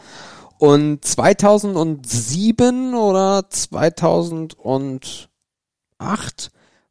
Und 0.57 1.03
2007 1.03 2.95
oder 2.95 3.49
2008 3.49 5.29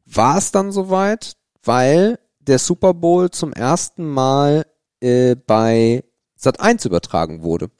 war 0.05 0.37
es 0.37 0.51
dann 0.51 0.71
soweit, 0.71 1.35
weil 1.63 2.19
der 2.39 2.59
Super 2.59 2.93
Bowl 2.93 3.31
zum 3.31 3.53
ersten 3.53 4.07
Mal 4.07 4.67
äh, 4.99 5.35
bei 5.35 6.03
Sat 6.35 6.59
1 6.59 6.85
übertragen 6.85 7.41
wurde. 7.41 7.71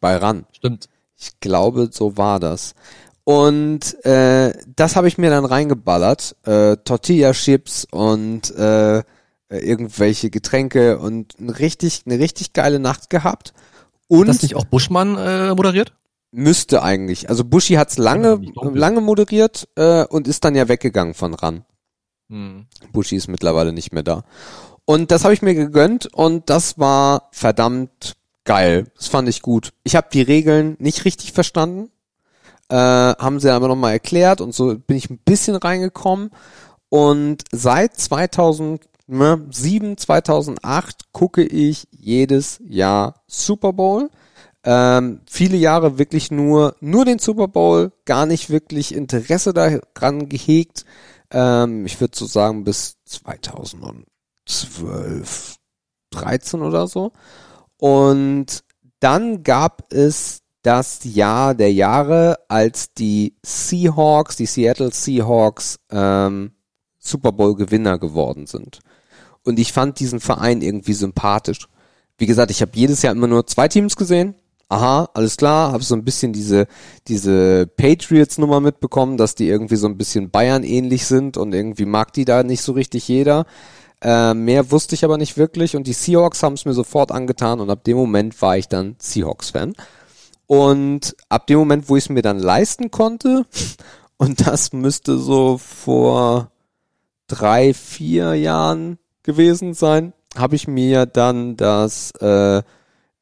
Bei 0.00 0.16
RAN. 0.16 0.44
Stimmt. 0.52 0.90
Ich 1.16 1.40
glaube, 1.40 1.88
so 1.90 2.18
war 2.18 2.38
das. 2.38 2.74
Und 3.24 4.04
äh, 4.04 4.52
das 4.76 4.96
habe 4.96 5.08
ich 5.08 5.18
mir 5.18 5.30
dann 5.30 5.44
reingeballert. 5.44 6.36
Äh, 6.44 6.76
Tortilla-Chips 6.78 7.86
und 7.90 8.54
äh, 8.56 9.02
irgendwelche 9.50 10.30
Getränke 10.30 10.98
und 10.98 11.34
eine 11.38 11.58
richtig, 11.58 12.02
eine 12.06 12.18
richtig 12.18 12.52
geile 12.52 12.78
Nacht 12.78 13.10
gehabt. 13.10 13.52
Und 14.08 14.22
Hat 14.22 14.28
das 14.28 14.42
nicht 14.42 14.56
auch 14.56 14.64
Buschmann 14.64 15.16
äh, 15.16 15.54
moderiert? 15.54 15.92
müsste 16.32 16.82
eigentlich. 16.82 17.28
Also 17.28 17.44
Bushi 17.44 17.74
hat's 17.74 17.98
lange, 17.98 18.40
lange 18.72 19.00
moderiert 19.00 19.68
äh, 19.76 20.04
und 20.04 20.28
ist 20.28 20.44
dann 20.44 20.54
ja 20.54 20.68
weggegangen 20.68 21.14
von 21.14 21.34
RAN. 21.34 21.64
Hm. 22.28 22.66
Bushi 22.92 23.16
ist 23.16 23.28
mittlerweile 23.28 23.72
nicht 23.72 23.92
mehr 23.92 24.02
da. 24.02 24.24
Und 24.84 25.10
das 25.10 25.24
habe 25.24 25.34
ich 25.34 25.42
mir 25.42 25.54
gegönnt 25.54 26.06
und 26.06 26.50
das 26.50 26.78
war 26.78 27.28
verdammt 27.32 28.16
geil. 28.44 28.86
Das 28.96 29.08
fand 29.08 29.28
ich 29.28 29.42
gut. 29.42 29.72
Ich 29.84 29.96
habe 29.96 30.08
die 30.12 30.22
Regeln 30.22 30.76
nicht 30.78 31.04
richtig 31.04 31.32
verstanden. 31.32 31.90
Äh, 32.70 32.76
haben 32.76 33.40
sie 33.40 33.52
aber 33.52 33.66
nochmal 33.66 33.94
erklärt 33.94 34.40
und 34.40 34.54
so 34.54 34.78
bin 34.78 34.96
ich 34.96 35.10
ein 35.10 35.18
bisschen 35.18 35.56
reingekommen. 35.56 36.30
Und 36.88 37.42
seit 37.50 37.96
2007, 37.96 39.96
2008 39.96 41.12
gucke 41.12 41.42
ich 41.42 41.88
jedes 41.90 42.60
Jahr 42.64 43.24
Super 43.26 43.72
Bowl. 43.72 44.08
Ähm, 44.62 45.22
viele 45.28 45.56
Jahre 45.56 45.98
wirklich 45.98 46.30
nur, 46.30 46.76
nur 46.80 47.04
den 47.04 47.18
Super 47.18 47.48
Bowl, 47.48 47.90
gar 48.04 48.26
nicht 48.26 48.50
wirklich 48.50 48.94
Interesse 48.94 49.52
daran 49.52 50.28
gehegt. 50.28 50.84
Ähm, 51.32 51.84
ich 51.86 52.00
würde 52.00 52.16
so 52.16 52.26
sagen 52.26 52.62
bis 52.62 52.98
2012, 53.04 55.56
13 56.10 56.62
oder 56.62 56.86
so. 56.86 57.10
Und 57.78 58.62
dann 59.00 59.42
gab 59.42 59.92
es 59.92 60.39
das 60.62 61.00
Jahr 61.04 61.54
der 61.54 61.72
Jahre, 61.72 62.38
als 62.48 62.92
die 62.92 63.34
Seahawks, 63.44 64.36
die 64.36 64.46
Seattle 64.46 64.92
Seahawks, 64.92 65.78
ähm, 65.90 66.52
Super 66.98 67.32
Bowl 67.32 67.54
Gewinner 67.54 67.98
geworden 67.98 68.46
sind. 68.46 68.80
Und 69.44 69.58
ich 69.58 69.72
fand 69.72 70.00
diesen 70.00 70.20
Verein 70.20 70.60
irgendwie 70.60 70.92
sympathisch, 70.92 71.66
wie 72.18 72.26
gesagt, 72.26 72.50
ich 72.50 72.60
habe 72.60 72.72
jedes 72.74 73.00
Jahr 73.00 73.14
immer 73.14 73.26
nur 73.26 73.46
zwei 73.46 73.66
Teams 73.66 73.96
gesehen. 73.96 74.34
Aha, 74.68 75.08
alles 75.14 75.38
klar, 75.38 75.72
habe 75.72 75.82
so 75.82 75.96
ein 75.96 76.04
bisschen 76.04 76.32
diese 76.32 76.66
diese 77.08 77.66
Patriots 77.66 78.38
Nummer 78.38 78.60
mitbekommen, 78.60 79.16
dass 79.16 79.34
die 79.34 79.48
irgendwie 79.48 79.76
so 79.76 79.88
ein 79.88 79.96
bisschen 79.96 80.30
Bayern 80.30 80.62
ähnlich 80.62 81.06
sind 81.06 81.38
und 81.38 81.54
irgendwie 81.54 81.86
mag 81.86 82.12
die 82.12 82.26
da 82.26 82.42
nicht 82.42 82.60
so 82.60 82.72
richtig 82.72 83.08
jeder. 83.08 83.46
Äh, 84.02 84.34
mehr 84.34 84.70
wusste 84.70 84.94
ich 84.94 85.04
aber 85.04 85.16
nicht 85.16 85.38
wirklich 85.38 85.74
und 85.76 85.86
die 85.86 85.92
Seahawks 85.94 86.42
haben 86.42 86.52
es 86.52 86.66
mir 86.66 86.74
sofort 86.74 87.10
angetan 87.10 87.58
und 87.58 87.70
ab 87.70 87.84
dem 87.84 87.96
Moment 87.96 88.40
war 88.42 88.58
ich 88.58 88.68
dann 88.68 88.96
Seahawks-Fan. 88.98 89.72
Und 90.50 91.14
ab 91.28 91.46
dem 91.46 91.60
Moment, 91.60 91.88
wo 91.88 91.96
ich 91.96 92.06
es 92.06 92.08
mir 92.08 92.22
dann 92.22 92.40
leisten 92.40 92.90
konnte, 92.90 93.46
und 94.16 94.48
das 94.48 94.72
müsste 94.72 95.16
so 95.16 95.58
vor 95.58 96.50
drei, 97.28 97.72
vier 97.72 98.34
Jahren 98.34 98.98
gewesen 99.22 99.74
sein, 99.74 100.12
habe 100.36 100.56
ich 100.56 100.66
mir 100.66 101.06
dann 101.06 101.56
das 101.56 102.10
äh, 102.16 102.64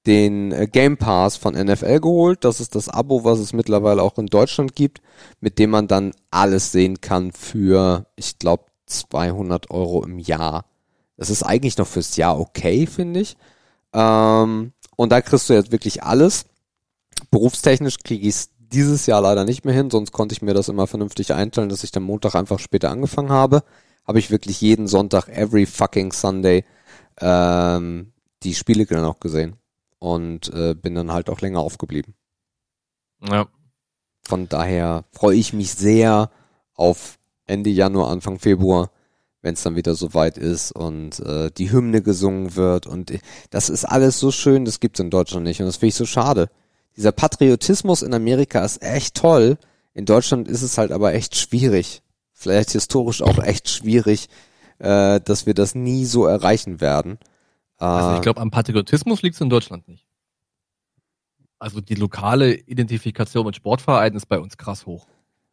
den 0.06 0.52
äh, 0.52 0.68
Game 0.68 0.96
Pass 0.96 1.36
von 1.36 1.52
NFL 1.52 2.00
geholt. 2.00 2.44
Das 2.44 2.60
ist 2.60 2.74
das 2.74 2.88
Abo, 2.88 3.24
was 3.24 3.40
es 3.40 3.52
mittlerweile 3.52 4.00
auch 4.00 4.16
in 4.16 4.28
Deutschland 4.28 4.74
gibt, 4.74 5.02
mit 5.38 5.58
dem 5.58 5.68
man 5.68 5.86
dann 5.86 6.12
alles 6.30 6.72
sehen 6.72 7.02
kann 7.02 7.32
für, 7.32 8.06
ich 8.16 8.38
glaube, 8.38 8.64
200 8.86 9.70
Euro 9.70 10.02
im 10.02 10.18
Jahr. 10.18 10.64
Das 11.18 11.28
ist 11.28 11.42
eigentlich 11.42 11.76
noch 11.76 11.88
fürs 11.88 12.16
Jahr 12.16 12.40
okay, 12.40 12.86
finde 12.86 13.20
ich. 13.20 13.36
Ähm, 13.92 14.72
und 14.96 15.12
da 15.12 15.20
kriegst 15.20 15.50
du 15.50 15.52
jetzt 15.52 15.72
wirklich 15.72 16.02
alles. 16.02 16.46
Berufstechnisch 17.30 17.98
kriege 17.98 18.26
ich 18.26 18.34
es 18.34 18.50
dieses 18.72 19.06
Jahr 19.06 19.22
leider 19.22 19.44
nicht 19.44 19.64
mehr 19.64 19.74
hin, 19.74 19.90
sonst 19.90 20.12
konnte 20.12 20.34
ich 20.34 20.42
mir 20.42 20.54
das 20.54 20.68
immer 20.68 20.86
vernünftig 20.86 21.32
einteilen, 21.32 21.68
dass 21.68 21.84
ich 21.84 21.90
dann 21.90 22.02
Montag 22.02 22.34
einfach 22.34 22.58
später 22.58 22.90
angefangen 22.90 23.30
habe. 23.30 23.62
Habe 24.06 24.18
ich 24.18 24.30
wirklich 24.30 24.60
jeden 24.60 24.86
Sonntag, 24.86 25.28
every 25.28 25.66
fucking 25.66 26.12
Sunday, 26.12 26.64
ähm, 27.20 28.12
die 28.42 28.54
Spiele 28.54 28.86
dann 28.86 29.04
auch 29.04 29.20
gesehen. 29.20 29.56
Und 29.98 30.52
äh, 30.54 30.74
bin 30.74 30.94
dann 30.94 31.12
halt 31.12 31.28
auch 31.28 31.40
länger 31.40 31.58
aufgeblieben. 31.58 32.14
Ja. 33.20 33.48
Von 34.22 34.48
daher 34.48 35.04
freue 35.12 35.36
ich 35.36 35.52
mich 35.52 35.72
sehr 35.72 36.30
auf 36.74 37.18
Ende 37.46 37.70
Januar, 37.70 38.10
Anfang 38.10 38.38
Februar, 38.38 38.90
wenn 39.42 39.54
es 39.54 39.62
dann 39.62 39.74
wieder 39.74 39.94
soweit 39.94 40.38
ist 40.38 40.70
und 40.70 41.18
äh, 41.20 41.50
die 41.50 41.72
Hymne 41.72 42.02
gesungen 42.02 42.54
wird. 42.54 42.86
Und 42.86 43.12
das 43.50 43.70
ist 43.70 43.84
alles 43.84 44.20
so 44.20 44.30
schön, 44.30 44.64
das 44.64 44.78
gibt's 44.78 45.00
in 45.00 45.10
Deutschland 45.10 45.44
nicht. 45.44 45.60
Und 45.60 45.66
das 45.66 45.76
finde 45.76 45.88
ich 45.88 45.94
so 45.96 46.06
schade. 46.06 46.48
Dieser 46.98 47.12
Patriotismus 47.12 48.02
in 48.02 48.12
Amerika 48.12 48.64
ist 48.64 48.82
echt 48.82 49.14
toll. 49.14 49.56
In 49.94 50.04
Deutschland 50.04 50.48
ist 50.48 50.62
es 50.62 50.78
halt 50.78 50.90
aber 50.90 51.14
echt 51.14 51.36
schwierig. 51.36 52.02
Vielleicht 52.32 52.72
historisch 52.72 53.22
auch 53.22 53.38
echt 53.38 53.68
schwierig, 53.68 54.28
äh, 54.80 55.20
dass 55.20 55.46
wir 55.46 55.54
das 55.54 55.76
nie 55.76 56.04
so 56.06 56.26
erreichen 56.26 56.80
werden. 56.80 57.18
Äh, 57.78 57.84
Also 57.84 58.16
ich 58.16 58.22
glaube, 58.22 58.40
am 58.40 58.50
Patriotismus 58.50 59.22
liegt 59.22 59.36
es 59.36 59.40
in 59.40 59.48
Deutschland 59.48 59.86
nicht. 59.86 60.06
Also 61.60 61.80
die 61.80 61.94
lokale 61.94 62.52
Identifikation 62.54 63.46
mit 63.46 63.54
Sportvereinen 63.54 64.16
ist 64.16 64.26
bei 64.26 64.40
uns 64.40 64.56
krass 64.56 64.84
hoch. 64.84 65.06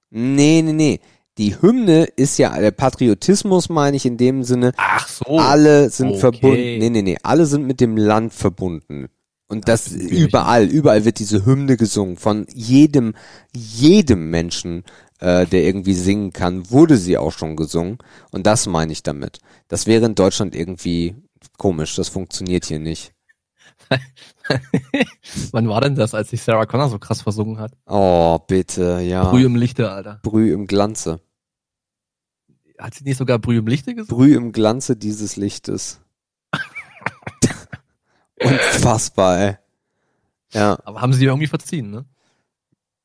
nee, 0.10 0.64
nee, 0.64 0.74
nee. 0.74 1.00
Die 1.38 1.62
Hymne 1.62 2.06
ist 2.06 2.40
ja, 2.40 2.58
der 2.60 2.72
Patriotismus 2.72 3.70
meine 3.70 3.98
ich 3.98 4.06
in 4.06 4.18
dem 4.18 4.44
Sinne, 4.44 4.72
Ach 4.78 5.08
so. 5.08 5.38
alle 5.38 5.90
sind 5.92 6.10
okay. 6.12 6.20
verbunden. 6.20 6.78
Nee, 6.80 6.90
nee, 6.90 7.02
nee, 7.04 7.18
alle 7.22 7.46
sind 7.46 7.68
mit 7.68 7.82
dem 7.82 7.98
Land 7.98 8.34
verbunden. 8.34 9.10
Und 9.48 9.68
das, 9.68 9.86
Das 9.86 9.94
schwierig. 9.94 10.12
überall, 10.30 10.66
überall 10.66 11.06
wird 11.06 11.20
diese 11.20 11.46
Hymne 11.46 11.78
gesungen. 11.78 12.18
Von 12.18 12.48
jedem, 12.54 13.14
jedem 13.54 14.30
Menschen, 14.30 14.84
äh, 15.20 15.46
der 15.46 15.64
irgendwie 15.64 15.94
singen 15.94 16.34
kann, 16.34 16.70
wurde 16.72 16.98
sie 16.98 17.18
auch 17.18 17.32
schon 17.32 17.56
gesungen. 17.56 18.00
Und 18.32 18.48
das 18.48 18.66
meine 18.66 18.92
ich 18.92 19.04
damit. 19.04 19.40
Das 19.68 19.86
wäre 19.86 20.06
in 20.06 20.16
Deutschland 20.16 20.56
irgendwie 20.56 21.16
komisch. 21.58 21.96
Das 21.96 22.10
funktioniert 22.10 22.66
hier 22.66 22.80
nicht. 22.80 23.14
Wann 25.52 25.70
war 25.70 25.82
denn 25.82 25.96
das, 25.96 26.14
als 26.16 26.30
sich 26.32 26.42
Sarah 26.42 26.66
Connor 26.66 26.90
so 26.90 26.98
krass 26.98 27.22
versungen 27.22 27.60
hat? 27.60 27.72
Oh, 27.86 28.40
bitte, 28.48 29.00
ja. 29.02 29.30
Brüh 29.30 29.46
im 29.46 29.56
Lichte, 29.56 29.92
Alter. 29.92 30.20
Brüh 30.24 30.52
im 30.54 30.66
Glanze. 30.66 31.20
Hat 32.80 32.94
sie 32.96 33.04
nicht 33.04 33.18
sogar 33.18 33.38
Brüh 33.40 33.58
im 33.60 33.68
Lichte 33.68 33.94
gesungen? 33.94 34.18
Brüh 34.18 34.36
im 34.36 34.52
Glanze 34.52 34.96
dieses 34.96 35.36
Lichtes. 35.36 36.00
Unfassbar, 38.40 39.40
ey. 39.40 39.58
Ja. 40.52 40.78
Aber 40.86 41.02
haben 41.02 41.14
sie 41.14 41.24
ihr 41.24 41.30
irgendwie 41.30 41.48
verziehen, 41.48 41.90
ne? 41.92 42.06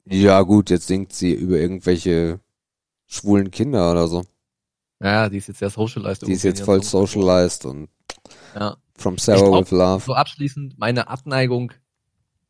Ja, 0.05 0.43
gut, 0.43 0.71
jetzt 0.71 0.87
singt 0.87 1.13
sie 1.13 1.33
über 1.33 1.57
irgendwelche 1.59 2.41
schwulen 3.07 3.51
Kinder 3.51 3.91
oder 3.93 4.09
so. 4.09 4.25
Ja, 5.01 5.29
die 5.29 5.39
ist 5.39 5.49
jetzt 5.49 5.59
sehr 5.59 5.71
socialized. 5.71 6.27
Die 6.27 6.33
ist 6.33 6.43
jetzt 6.43 6.63
voll 6.63 6.83
socialized 6.83 7.65
und 7.65 7.89
Ja. 8.55 8.77
from 8.97 9.19
Sarah 9.19 9.39
glaub, 9.41 9.65
with 9.65 9.71
Love. 9.71 10.05
So 10.05 10.15
abschließend, 10.15 10.79
meine 10.79 11.09
Abneigung 11.09 11.73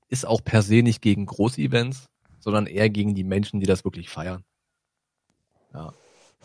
ist 0.09 0.26
auch 0.26 0.43
per 0.43 0.62
se 0.62 0.83
nicht 0.83 1.01
gegen 1.03 1.26
Großevents, 1.26 2.09
sondern 2.41 2.66
eher 2.66 2.91
gegen 2.91 3.14
die 3.14 3.24
Menschen, 3.24 3.61
die 3.61 3.66
das 3.66 3.85
wirklich 3.85 4.09
feiern. 4.11 4.45
Ja. 5.72 5.93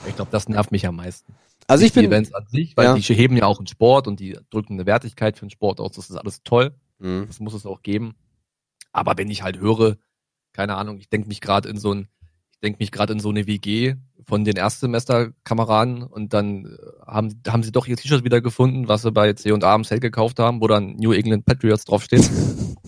Ich 0.07 0.15
glaube, 0.15 0.31
das 0.31 0.47
nervt 0.49 0.71
mich 0.71 0.86
am 0.86 0.97
meisten. 0.97 1.33
Also 1.68 1.84
ich 1.86 1.91
die 1.91 1.99
bin, 2.01 2.07
Events 2.11 2.34
an 2.34 2.45
sich, 2.47 2.78
weil 2.78 2.86
Ja. 2.86 2.93
die 2.95 3.01
heben 3.01 3.38
ja 3.38 3.45
auch 3.45 3.57
einen 3.57 3.68
Sport 3.68 4.07
und 4.07 4.20
die 4.20 4.38
drücken 4.49 4.74
eine 4.74 4.86
Wertigkeit 4.86 5.38
für 5.38 5.45
den 5.45 5.49
Sport 5.49 5.80
aus. 5.80 5.93
Das 5.93 6.09
ist 6.09 6.16
alles 6.16 6.43
toll. 6.43 6.76
Hm. 6.99 7.26
Das 7.28 7.39
muss 7.39 7.53
es 7.53 7.66
auch 7.66 7.82
geben. 7.82 8.16
Aber 8.91 9.18
wenn 9.18 9.30
ich 9.30 9.43
halt 9.43 9.59
höre, 9.59 9.97
keine 10.53 10.76
Ahnung, 10.76 10.99
ich 10.99 11.09
denke 11.09 11.28
mich 11.28 11.41
gerade 11.41 11.68
in 11.68 11.78
so 11.78 11.93
ein, 11.93 12.07
ich 12.51 12.59
denke 12.61 12.78
mich 12.80 12.91
gerade 12.91 13.13
in 13.13 13.20
so 13.20 13.30
eine 13.30 13.47
WG 13.47 13.95
von 14.26 14.45
den 14.45 14.55
Erstsemesterkameraden 14.55 16.03
und 16.03 16.34
dann 16.34 16.66
äh, 16.66 17.05
haben, 17.05 17.41
haben 17.47 17.63
sie 17.63 17.72
doch 17.72 17.88
ihr 17.88 17.97
T-Shirt 17.97 18.24
wieder 18.24 18.41
gefunden, 18.41 18.88
was 18.88 19.01
sie 19.01 19.11
bei 19.11 19.34
C&A 19.34 19.76
im 19.76 19.84
Sale 19.84 19.99
gekauft 19.99 20.39
haben, 20.39 20.61
wo 20.61 20.68
dann 20.68 20.95
New 20.95 21.11
England 21.11 21.45
Patriots 21.45 21.86
draufsteht. 21.86 22.30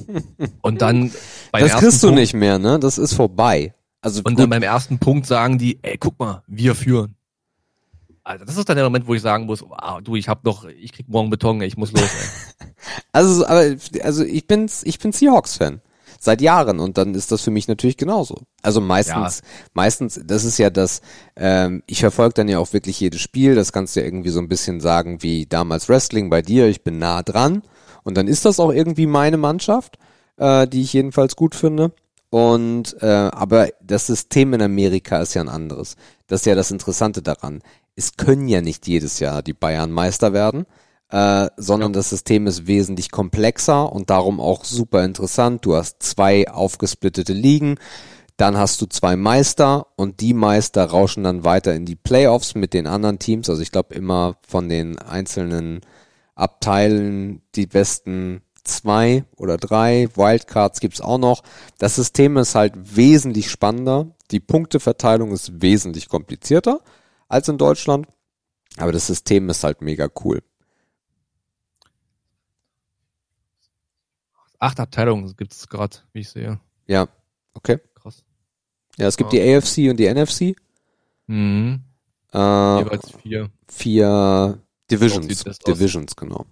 und 0.61 0.81
dann 0.81 1.11
beim 1.51 1.61
das 1.61 1.75
kriegst 1.75 2.01
du 2.03 2.07
Punkt, 2.07 2.21
nicht 2.21 2.33
mehr, 2.33 2.57
ne? 2.57 2.79
Das 2.79 2.97
ist 2.97 3.13
vorbei. 3.13 3.73
Also 4.01 4.19
Und 4.23 4.35
gut, 4.35 4.43
dann 4.43 4.49
beim 4.49 4.63
ersten 4.63 4.99
Punkt 4.99 5.25
sagen 5.25 5.57
die, 5.57 5.79
ey, 5.81 5.97
guck 5.97 6.17
mal, 6.17 6.43
wir 6.47 6.73
führen. 6.73 7.16
Also 8.27 8.43
das 8.43 8.57
ist 8.57 8.67
dann 8.67 8.75
der 8.75 8.83
Moment, 8.83 9.07
wo 9.07 9.13
ich 9.13 9.21
sagen 9.21 9.45
muss, 9.45 9.63
ah, 9.71 10.01
du, 10.01 10.17
ich 10.17 10.27
hab 10.27 10.43
noch, 10.43 10.65
ich 10.65 10.91
krieg 10.91 11.07
morgen 11.07 11.29
Beton, 11.29 11.61
ich 11.61 11.77
muss 11.77 11.93
los. 11.93 12.01
Ey. 12.59 12.67
also 13.13 13.45
aber 13.45 13.75
also 14.03 14.23
ich 14.25 14.45
bin's, 14.47 14.83
ich 14.83 14.99
bin 14.99 15.13
Seahawks 15.13 15.55
Fan 15.55 15.79
seit 16.19 16.41
Jahren 16.41 16.79
und 16.81 16.97
dann 16.97 17.15
ist 17.15 17.31
das 17.31 17.41
für 17.41 17.51
mich 17.51 17.69
natürlich 17.69 17.95
genauso. 17.95 18.41
Also 18.61 18.81
meistens, 18.81 19.43
meistens, 19.73 20.19
das 20.25 20.43
ist 20.43 20.57
ja 20.57 20.69
das, 20.69 21.01
ähm, 21.37 21.83
ich 21.85 22.01
verfolge 22.01 22.33
dann 22.33 22.49
ja 22.49 22.59
auch 22.59 22.73
wirklich 22.73 22.99
jedes 22.99 23.21
Spiel, 23.21 23.55
das 23.55 23.71
kannst 23.71 23.95
du 23.95 24.01
ja 24.01 24.05
irgendwie 24.05 24.29
so 24.29 24.39
ein 24.39 24.49
bisschen 24.49 24.81
sagen 24.81 25.23
wie 25.23 25.45
damals 25.45 25.87
Wrestling 25.87 26.29
bei 26.29 26.41
dir, 26.41 26.67
ich 26.67 26.83
bin 26.83 26.99
nah 26.99 27.23
dran 27.23 27.61
und 28.03 28.17
dann 28.17 28.27
ist 28.27 28.43
das 28.43 28.59
auch 28.59 28.73
irgendwie 28.73 29.05
meine 29.05 29.37
Mannschaft, 29.37 29.99
äh, 30.35 30.67
die 30.67 30.81
ich 30.81 30.91
jedenfalls 30.91 31.37
gut 31.37 31.55
finde. 31.55 31.93
Und 32.29 33.01
äh, 33.01 33.05
aber 33.05 33.69
das 33.81 34.07
System 34.07 34.53
in 34.53 34.61
Amerika 34.61 35.21
ist 35.21 35.33
ja 35.33 35.41
ein 35.41 35.49
anderes. 35.49 35.95
Das 36.27 36.41
ist 36.41 36.45
ja 36.45 36.55
das 36.55 36.71
Interessante 36.71 37.21
daran. 37.21 37.61
Es 37.95 38.17
können 38.17 38.47
ja 38.47 38.61
nicht 38.61 38.87
jedes 38.87 39.19
Jahr 39.19 39.41
die 39.41 39.53
Bayern 39.53 39.91
Meister 39.91 40.33
werden, 40.33 40.65
äh, 41.09 41.47
sondern 41.55 41.93
das 41.93 42.09
System 42.09 42.47
ist 42.47 42.67
wesentlich 42.67 43.11
komplexer 43.11 43.91
und 43.91 44.09
darum 44.09 44.41
auch 44.41 44.65
super 44.65 45.05
interessant. 45.05 45.65
Du 45.65 45.75
hast 45.75 46.03
zwei 46.03 46.49
aufgesplittete 46.49 47.33
Ligen, 47.33 47.79
dann 48.35 48.57
hast 48.57 48.81
du 48.81 48.85
zwei 48.85 49.15
Meister 49.15 49.87
und 49.95 50.19
die 50.19 50.33
Meister 50.33 50.85
rauschen 50.85 51.23
dann 51.23 51.43
weiter 51.43 51.73
in 51.73 51.85
die 51.85 51.95
Playoffs 51.95 52.55
mit 52.55 52.73
den 52.73 52.87
anderen 52.87 53.19
Teams. 53.19 53.49
Also 53.49 53.61
ich 53.61 53.71
glaube 53.71 53.95
immer 53.95 54.35
von 54.47 54.69
den 54.69 54.99
einzelnen 54.99 55.81
Abteilen 56.35 57.41
die 57.55 57.65
besten 57.65 58.41
zwei 58.67 59.23
oder 59.35 59.57
drei. 59.57 60.09
Wildcards 60.15 60.79
gibt's 60.79 61.01
auch 61.01 61.17
noch. 61.17 61.43
Das 61.77 61.95
System 61.95 62.37
ist 62.37 62.55
halt 62.55 62.73
wesentlich 62.95 63.49
spannender. 63.49 64.07
Die 64.31 64.39
Punkteverteilung 64.39 65.31
ist 65.31 65.61
wesentlich 65.61 66.09
komplizierter 66.09 66.81
als 67.27 67.47
in 67.47 67.57
Deutschland. 67.57 68.07
Aber 68.77 68.91
das 68.91 69.07
System 69.07 69.49
ist 69.49 69.63
halt 69.63 69.81
mega 69.81 70.07
cool. 70.23 70.41
Acht 74.59 74.79
Abteilungen 74.79 75.35
gibt's 75.35 75.67
gerade, 75.67 75.97
wie 76.13 76.19
ich 76.21 76.29
sehe. 76.29 76.59
Ja, 76.87 77.07
okay. 77.53 77.79
Krass. 77.95 78.23
Ja, 78.97 79.07
es 79.07 79.17
gibt 79.17 79.33
Ja. 79.33 79.39
die 79.43 79.55
AFC 79.55 79.89
und 79.89 79.97
die 79.97 80.07
NFC. 80.07 80.55
Mhm. 81.27 81.83
Äh, 82.33 82.37
Jeweils 82.79 83.11
vier. 83.21 83.49
vier 83.67 84.59
Divisions. 84.89 85.27
das 85.43 85.47
aus. 85.47 85.59
Divisions, 85.59 86.15
genau. 86.15 86.45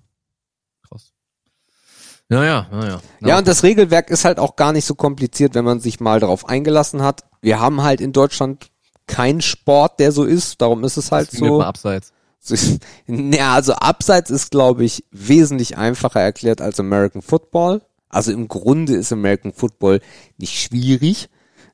Krass. 2.29 2.39
Ja, 2.39 2.43
ja, 2.43 2.67
ja, 2.71 2.87
ja. 2.87 3.01
Ja, 3.21 3.37
und 3.37 3.47
das 3.47 3.63
Regelwerk 3.63 4.09
ist 4.09 4.25
halt 4.25 4.39
auch 4.39 4.55
gar 4.55 4.73
nicht 4.73 4.85
so 4.85 4.95
kompliziert, 4.95 5.55
wenn 5.55 5.65
man 5.65 5.79
sich 5.79 5.99
mal 5.99 6.19
darauf 6.19 6.47
eingelassen 6.49 7.01
hat. 7.01 7.23
Wir 7.41 7.59
haben 7.59 7.83
halt 7.83 8.01
in 8.01 8.13
Deutschland 8.13 8.69
keinen 9.07 9.41
Sport, 9.41 9.99
der 9.99 10.11
so 10.11 10.23
ist. 10.23 10.61
Darum 10.61 10.83
ist 10.83 10.97
es 10.97 11.11
halt 11.11 11.31
Das 11.31 11.39
so. 11.39 11.59
mal 11.59 11.65
abseits. 11.65 12.11
Ja, 13.07 13.53
also 13.55 13.73
Abseits 13.73 14.29
ist, 14.29 14.51
glaube 14.51 14.83
ich, 14.83 15.03
wesentlich 15.11 15.77
einfacher 15.77 16.21
erklärt 16.21 16.61
als 16.61 16.79
American 16.79 17.21
Football. 17.21 17.81
Also 18.09 18.31
im 18.31 18.47
Grunde 18.47 18.93
ist 18.95 19.11
American 19.11 19.51
Football 19.51 19.99
nicht 20.37 20.59
schwierig, 20.59 21.29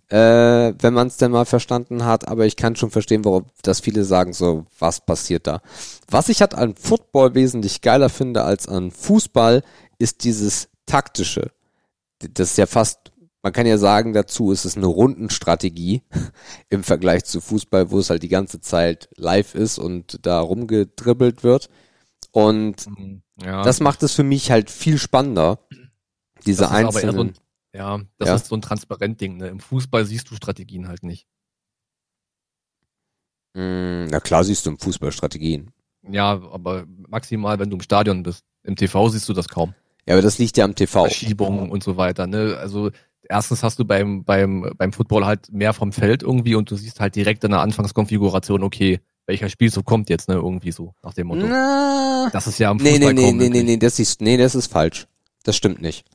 äh, 0.10 0.18
wenn 0.80 0.94
man 0.94 1.08
es 1.08 1.18
denn 1.18 1.32
mal 1.32 1.46
verstanden 1.46 2.06
hat. 2.06 2.28
Aber 2.28 2.46
ich 2.46 2.56
kann 2.56 2.76
schon 2.76 2.90
verstehen, 2.90 3.26
warum 3.26 3.46
dass 3.64 3.82
viele 3.82 4.06
sagen 4.06 4.34
so, 4.34 4.66
was 4.80 5.02
passiert 5.02 5.46
da? 5.46 5.62
Was 6.10 6.30
ich 6.30 6.42
halt 6.42 6.56
an 6.56 6.76
Football 6.76 7.36
wesentlich 7.36 7.82
geiler 7.82 8.10
finde 8.10 8.44
als 8.44 8.68
an 8.68 8.92
Fußball, 8.92 9.64
ist 10.02 10.24
dieses 10.24 10.70
taktische. 10.86 11.52
Das 12.20 12.52
ist 12.52 12.58
ja 12.58 12.66
fast, 12.66 13.12
man 13.42 13.54
kann 13.54 13.66
ja 13.66 13.78
sagen 13.78 14.14
dazu, 14.14 14.52
ist 14.52 14.66
es 14.66 14.76
eine 14.78 14.86
Rundenstrategie 14.88 16.04
im 16.70 16.84
Vergleich 16.84 17.24
zu 17.26 17.42
Fußball, 17.42 17.92
wo 17.92 18.00
es 18.00 18.10
halt 18.10 18.24
die 18.24 18.28
ganze 18.30 18.60
Zeit 18.60 19.10
live 19.16 19.56
ist 19.56 19.80
und 19.80 20.26
da 20.26 20.40
rumgedribbelt 20.40 21.44
wird. 21.44 21.70
Und 22.32 22.88
Ja. 23.44 23.64
das 23.64 23.80
macht 23.80 24.04
es 24.04 24.14
für 24.14 24.24
mich 24.24 24.52
halt 24.52 24.70
viel 24.70 24.98
spannender. 24.98 25.60
Diese 26.46 26.62
Das 26.64 26.70
so 26.72 26.76
einzelnen. 26.76 27.20
ein, 27.20 27.34
ja, 27.74 28.02
das 28.18 28.28
Ja. 28.30 28.36
ist 28.36 28.48
so 28.48 28.56
ein 28.56 28.62
Transparent-Ding. 28.62 29.38
Ne? 29.38 29.48
Im 29.48 29.60
Fußball 29.60 30.06
siehst 30.06 30.30
du 30.30 30.36
Strategien 30.36 30.88
halt 30.88 31.04
nicht. 31.04 31.28
Mm, 33.54 34.06
na 34.10 34.20
klar 34.20 34.44
siehst 34.44 34.66
du 34.66 34.70
im 34.72 34.80
Fußball 34.80 35.12
Strategien. 35.12 35.72
Ja, 36.10 36.32
aber 36.32 36.86
maximal, 37.08 37.60
wenn 37.60 37.70
du 37.70 37.76
im 37.78 37.82
Stadion 37.82 38.24
bist. 38.24 38.44
Im 38.64 38.76
TV 38.76 39.10
siehst 39.10 39.28
du 39.30 39.34
das 39.34 39.50
kaum. 39.50 39.74
Ja, 40.08 40.16
aber 40.16 40.22
das 40.22 40.38
liegt 40.38 40.58
ja 40.58 40.66
am 40.66 40.76
TV. 40.76 41.04
Verschiebungen 41.04 41.70
und 41.70 41.84
so 41.84 41.98
weiter. 41.98 42.28
Ne? 42.28 42.58
Also 42.60 42.92
erstens 43.30 43.64
hast 43.64 43.80
du 43.80 43.86
beim, 43.86 44.24
beim, 44.24 44.74
beim 44.78 44.94
Football 44.94 45.26
halt 45.26 45.52
mehr 45.52 45.74
vom 45.74 45.92
Feld 45.92 46.24
irgendwie 46.24 46.56
und 46.56 46.70
du 46.70 46.76
siehst 46.76 47.00
halt 47.00 47.16
direkt 47.16 47.44
in 47.44 47.52
der 47.52 47.62
Anfangskonfiguration, 47.62 48.64
okay, 48.64 49.00
welcher 49.28 49.50
Spielzug 49.50 49.86
kommt 49.86 50.10
jetzt, 50.10 50.28
ne, 50.28 50.36
irgendwie 50.36 50.72
so, 50.72 50.94
nach 51.04 51.14
dem 51.14 51.28
Motto. 51.28 51.46
Na, 51.48 52.30
Das 52.34 52.48
ist 52.48 52.60
ja 52.60 52.70
am 52.70 52.78
nee, 52.78 52.92
Fußball 52.92 53.14
nee, 53.14 53.22
nee, 53.22 53.28
kaum 53.28 53.38
nee, 53.38 53.50
nee, 53.50 53.64
nee, 53.64 53.78
das 53.78 54.00
ist, 54.00 54.22
nee, 54.22 54.38
das 54.38 54.56
ist 54.56 54.72
falsch. 54.72 55.08
Das 55.44 55.56
stimmt 55.56 55.82
nicht. 55.82 56.06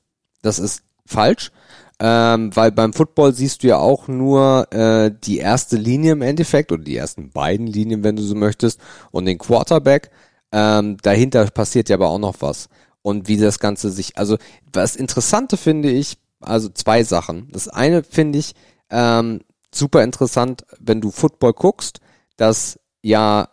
Das 0.42 0.58
ist 0.58 0.82
falsch. 1.06 1.50
Ähm, 1.98 2.54
weil 2.54 2.72
beim 2.72 2.92
Football 2.92 3.32
siehst 3.32 3.62
du 3.62 3.68
ja 3.68 3.78
auch 3.78 4.06
nur 4.06 4.70
äh, 4.70 5.10
die 5.24 5.38
erste 5.38 5.76
Linie 5.76 6.12
im 6.12 6.20
Endeffekt 6.20 6.70
oder 6.70 6.82
die 6.84 6.96
ersten 6.96 7.30
beiden 7.30 7.66
Linien, 7.66 8.04
wenn 8.04 8.16
du 8.16 8.22
so 8.22 8.34
möchtest, 8.34 8.80
und 9.12 9.24
den 9.24 9.38
Quarterback. 9.38 10.10
Ähm, 10.52 10.98
dahinter 11.02 11.46
passiert 11.46 11.88
ja 11.88 11.96
aber 11.96 12.08
auch 12.08 12.18
noch 12.18 12.36
was. 12.40 12.68
Und 13.06 13.28
wie 13.28 13.36
das 13.36 13.60
Ganze 13.60 13.92
sich, 13.92 14.18
also 14.18 14.36
das 14.72 14.96
Interessante 14.96 15.56
finde 15.56 15.90
ich, 15.90 16.18
also 16.40 16.68
zwei 16.68 17.04
Sachen. 17.04 17.48
Das 17.52 17.68
eine 17.68 18.02
finde 18.02 18.40
ich 18.40 18.56
ähm, 18.90 19.42
super 19.72 20.02
interessant, 20.02 20.66
wenn 20.80 21.00
du 21.00 21.12
Football 21.12 21.52
guckst, 21.52 22.00
dass 22.36 22.80
ja 23.02 23.48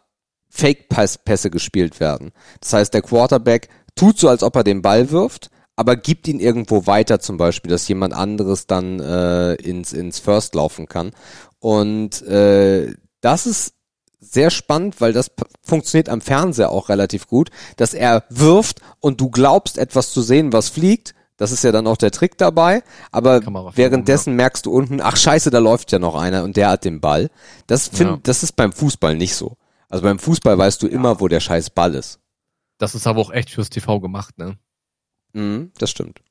Fake-Pässe 0.49 1.51
gespielt 1.51 1.99
werden. 1.99 2.31
Das 2.61 2.73
heißt, 2.73 2.95
der 2.95 3.03
Quarterback 3.03 3.69
tut 3.93 4.17
so, 4.17 4.27
als 4.27 4.41
ob 4.41 4.55
er 4.55 4.63
den 4.63 4.81
Ball 4.81 5.11
wirft, 5.11 5.51
aber 5.75 5.97
gibt 5.97 6.27
ihn 6.27 6.39
irgendwo 6.39 6.87
weiter 6.87 7.19
zum 7.19 7.37
Beispiel, 7.37 7.69
dass 7.69 7.87
jemand 7.87 8.15
anderes 8.15 8.65
dann 8.65 8.99
äh, 9.01 9.53
ins, 9.53 9.93
ins 9.93 10.17
First 10.17 10.55
laufen 10.55 10.87
kann. 10.87 11.11
Und 11.59 12.23
äh, 12.23 12.95
das 13.21 13.45
ist 13.45 13.75
sehr 14.23 14.49
spannend, 14.49 15.01
weil 15.01 15.13
das 15.13 15.31
funktioniert 15.61 16.09
am 16.09 16.21
Fernseher 16.21 16.71
auch 16.71 16.89
relativ 16.89 17.27
gut, 17.27 17.49
dass 17.77 17.93
er 17.93 18.23
wirft 18.29 18.81
und 18.99 19.19
du 19.21 19.29
glaubst 19.29 19.77
etwas 19.77 20.11
zu 20.11 20.21
sehen, 20.21 20.53
was 20.53 20.69
fliegt. 20.69 21.13
Das 21.37 21.51
ist 21.51 21.63
ja 21.63 21.71
dann 21.71 21.87
auch 21.87 21.97
der 21.97 22.11
Trick 22.11 22.37
dabei, 22.37 22.83
aber 23.11 23.41
währenddessen 23.75 24.35
merkst 24.35 24.65
du 24.65 24.71
unten, 24.71 25.01
ach 25.01 25.17
scheiße, 25.17 25.49
da 25.49 25.57
läuft 25.59 25.91
ja 25.91 25.99
noch 25.99 26.15
einer 26.15 26.43
und 26.43 26.55
der 26.57 26.69
hat 26.69 26.85
den 26.85 27.01
Ball. 27.01 27.29
Das 27.67 27.87
find, 27.87 28.09
Ja. 28.11 28.19
das 28.23 28.43
ist 28.43 28.55
beim 28.55 28.71
Fußball 28.71 29.15
nicht 29.15 29.35
so. 29.35 29.57
Also 29.89 30.03
beim 30.03 30.19
Fußball 30.19 30.57
weißt 30.57 30.81
du 30.81 30.87
immer, 30.87 31.19
wo 31.19 31.27
der 31.27 31.39
scheiß 31.39 31.71
Ball 31.71 31.95
ist. 31.95 32.19
Das 32.77 32.95
ist 32.95 33.07
aber 33.07 33.19
auch 33.19 33.31
echt 33.31 33.49
fürs 33.49 33.69
TV 33.69 33.99
gemacht, 33.99 34.37
ne? 34.37 34.57
Mhm, 35.33 35.71
das 35.77 35.89
stimmt. 35.89 36.21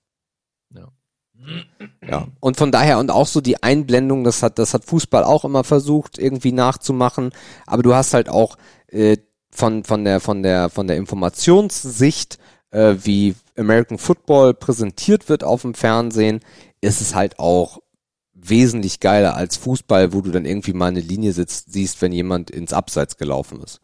Ja. 2.09 2.27
Und 2.41 2.57
von 2.57 2.73
daher 2.73 2.99
und 2.99 3.11
auch 3.11 3.27
so 3.27 3.41
die 3.41 3.63
Einblendung, 3.63 4.25
das 4.25 4.43
hat, 4.43 4.59
das 4.59 4.75
hat 4.75 4.85
Fußball 4.85 5.25
auch 5.25 5.45
immer 5.45 5.65
versucht, 5.65 6.19
irgendwie 6.19 6.53
nachzumachen. 6.53 7.31
Aber 7.67 7.83
du 7.83 7.95
hast 7.95 8.15
halt 8.15 8.29
auch 8.29 8.57
äh, 8.89 9.17
von, 9.51 9.85
von 9.85 10.05
der, 10.05 10.21
von 10.21 10.43
der, 10.43 10.71
von 10.71 10.87
der 10.87 10.97
Informationssicht, 10.97 12.39
äh, 12.71 12.97
wie 13.03 13.35
American 13.57 13.99
Football 13.99 14.55
präsentiert 14.55 15.29
wird 15.29 15.45
auf 15.45 15.63
dem 15.63 15.75
Fernsehen, 15.75 16.41
ist 16.81 17.01
es 17.01 17.15
halt 17.15 17.39
auch 17.39 17.81
wesentlich 18.35 19.01
geiler 19.01 19.37
als 19.37 19.57
Fußball, 19.57 20.13
wo 20.13 20.21
du 20.21 20.31
dann 20.31 20.47
irgendwie 20.47 20.73
mal 20.73 20.89
eine 20.89 21.01
Linie 21.01 21.33
sitzt, 21.33 21.73
siehst, 21.73 22.03
wenn 22.03 22.13
jemand 22.13 22.51
ins 22.51 22.73
Abseits 22.73 23.17
gelaufen 23.17 23.63
ist. 23.63 23.81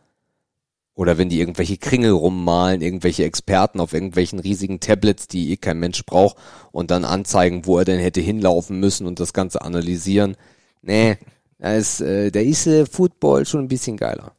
Oder 0.98 1.16
wenn 1.16 1.28
die 1.28 1.38
irgendwelche 1.38 1.76
Kringel 1.76 2.10
rummalen, 2.10 2.80
irgendwelche 2.80 3.22
Experten 3.22 3.78
auf 3.78 3.92
irgendwelchen 3.92 4.40
riesigen 4.40 4.80
Tablets, 4.80 5.28
die 5.28 5.52
eh 5.52 5.56
kein 5.56 5.78
Mensch 5.78 6.04
braucht, 6.04 6.38
und 6.72 6.90
dann 6.90 7.04
anzeigen, 7.04 7.66
wo 7.66 7.78
er 7.78 7.84
denn 7.84 8.00
hätte 8.00 8.20
hinlaufen 8.20 8.80
müssen 8.80 9.06
und 9.06 9.20
das 9.20 9.32
Ganze 9.32 9.62
analysieren. 9.62 10.36
Nee, 10.82 11.16
da 11.58 11.76
ist, 11.76 12.00
äh, 12.00 12.32
da 12.32 12.40
ist 12.40 12.66
äh, 12.66 12.84
Football 12.84 13.46
schon 13.46 13.60
ein 13.60 13.68
bisschen 13.68 13.96
geiler. 13.96 14.34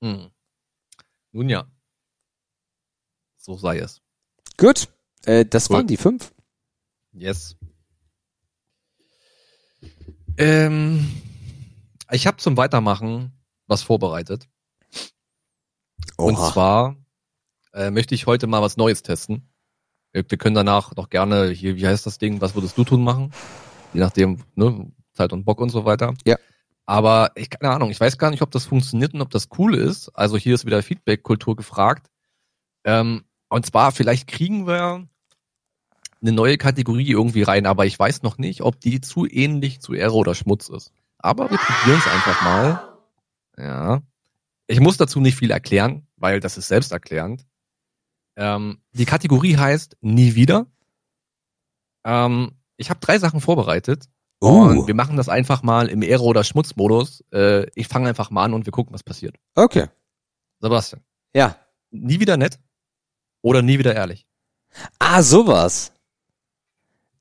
Hm. 0.00 0.30
Nun 1.32 1.48
ja. 1.48 1.66
So 3.36 3.56
sei 3.56 3.78
es. 3.80 4.00
Gut, 4.58 4.86
äh, 5.24 5.44
das 5.44 5.66
Gut. 5.66 5.74
waren 5.76 5.86
die 5.88 5.96
fünf. 5.96 6.32
Yes. 7.14 7.56
Ähm, 10.38 11.20
ich 12.12 12.28
habe 12.28 12.36
zum 12.36 12.56
Weitermachen 12.56 13.32
was 13.66 13.82
vorbereitet. 13.82 14.48
Und 16.16 16.38
zwar 16.38 16.96
äh, 17.72 17.90
möchte 17.90 18.14
ich 18.14 18.26
heute 18.26 18.46
mal 18.46 18.62
was 18.62 18.76
Neues 18.76 19.02
testen. 19.02 19.48
Wir, 20.12 20.24
wir 20.28 20.38
können 20.38 20.54
danach 20.54 20.94
noch 20.96 21.10
gerne 21.10 21.48
hier, 21.50 21.76
wie 21.76 21.86
heißt 21.86 22.06
das 22.06 22.18
Ding, 22.18 22.40
was 22.40 22.54
würdest 22.54 22.78
du 22.78 22.84
tun 22.84 23.04
machen? 23.04 23.32
Je 23.92 24.00
nachdem, 24.00 24.42
ne, 24.54 24.92
Zeit 25.14 25.32
und 25.32 25.44
Bock 25.44 25.60
und 25.60 25.70
so 25.70 25.84
weiter. 25.84 26.14
Ja. 26.26 26.36
Aber 26.86 27.32
ich 27.34 27.50
keine 27.50 27.72
Ahnung, 27.72 27.90
ich 27.90 28.00
weiß 28.00 28.16
gar 28.16 28.30
nicht, 28.30 28.42
ob 28.42 28.50
das 28.50 28.64
funktioniert 28.64 29.12
und 29.12 29.20
ob 29.20 29.30
das 29.30 29.48
cool 29.58 29.74
ist. 29.74 30.08
Also 30.10 30.36
hier 30.36 30.54
ist 30.54 30.66
wieder 30.66 30.82
Feedback-Kultur 30.82 31.56
gefragt. 31.56 32.08
Ähm, 32.84 33.24
und 33.48 33.66
zwar, 33.66 33.92
vielleicht 33.92 34.28
kriegen 34.28 34.66
wir 34.66 35.06
eine 36.22 36.32
neue 36.32 36.58
Kategorie 36.58 37.10
irgendwie 37.10 37.42
rein, 37.42 37.66
aber 37.66 37.86
ich 37.86 37.98
weiß 37.98 38.22
noch 38.22 38.38
nicht, 38.38 38.62
ob 38.62 38.80
die 38.80 39.00
zu 39.00 39.26
ähnlich 39.26 39.80
zu 39.80 39.94
Ehre 39.94 40.14
oder 40.14 40.34
Schmutz 40.34 40.68
ist. 40.68 40.92
Aber 41.18 41.50
wir 41.50 41.58
probieren 41.58 41.98
es 41.98 42.06
einfach 42.06 42.42
mal. 42.42 42.98
Ja. 43.58 44.02
Ich 44.66 44.80
muss 44.80 44.96
dazu 44.96 45.20
nicht 45.20 45.36
viel 45.36 45.50
erklären, 45.50 46.06
weil 46.16 46.40
das 46.40 46.58
ist 46.58 46.68
selbsterklärend. 46.68 47.46
Ähm, 48.36 48.82
die 48.92 49.04
Kategorie 49.06 49.56
heißt 49.56 49.96
Nie 50.00 50.34
wieder. 50.34 50.66
Ähm, 52.04 52.52
ich 52.76 52.90
habe 52.90 53.00
drei 53.00 53.18
Sachen 53.18 53.40
vorbereitet 53.40 54.08
und 54.38 54.76
Uh, 54.78 54.86
wir 54.86 54.94
machen 54.94 55.16
das 55.16 55.28
einfach 55.28 55.62
mal 55.62 55.88
im 55.88 56.02
Ehre- 56.02 56.22
oder 56.24 56.44
Schmutzmodus. 56.44 57.24
Äh, 57.32 57.70
ich 57.74 57.88
fange 57.88 58.08
einfach 58.08 58.30
mal 58.30 58.44
an 58.44 58.52
und 58.54 58.66
wir 58.66 58.72
gucken, 58.72 58.92
was 58.92 59.02
passiert. 59.02 59.36
okay. 59.54 59.86
Sebastian, 60.60 61.02
Ja. 61.34 61.56
nie 61.90 62.18
wieder 62.18 62.36
nett 62.38 62.58
oder 63.42 63.60
nie 63.62 63.78
wieder 63.78 63.94
ehrlich? 63.94 64.26
Ah, 64.98 65.22
sowas. 65.22 65.92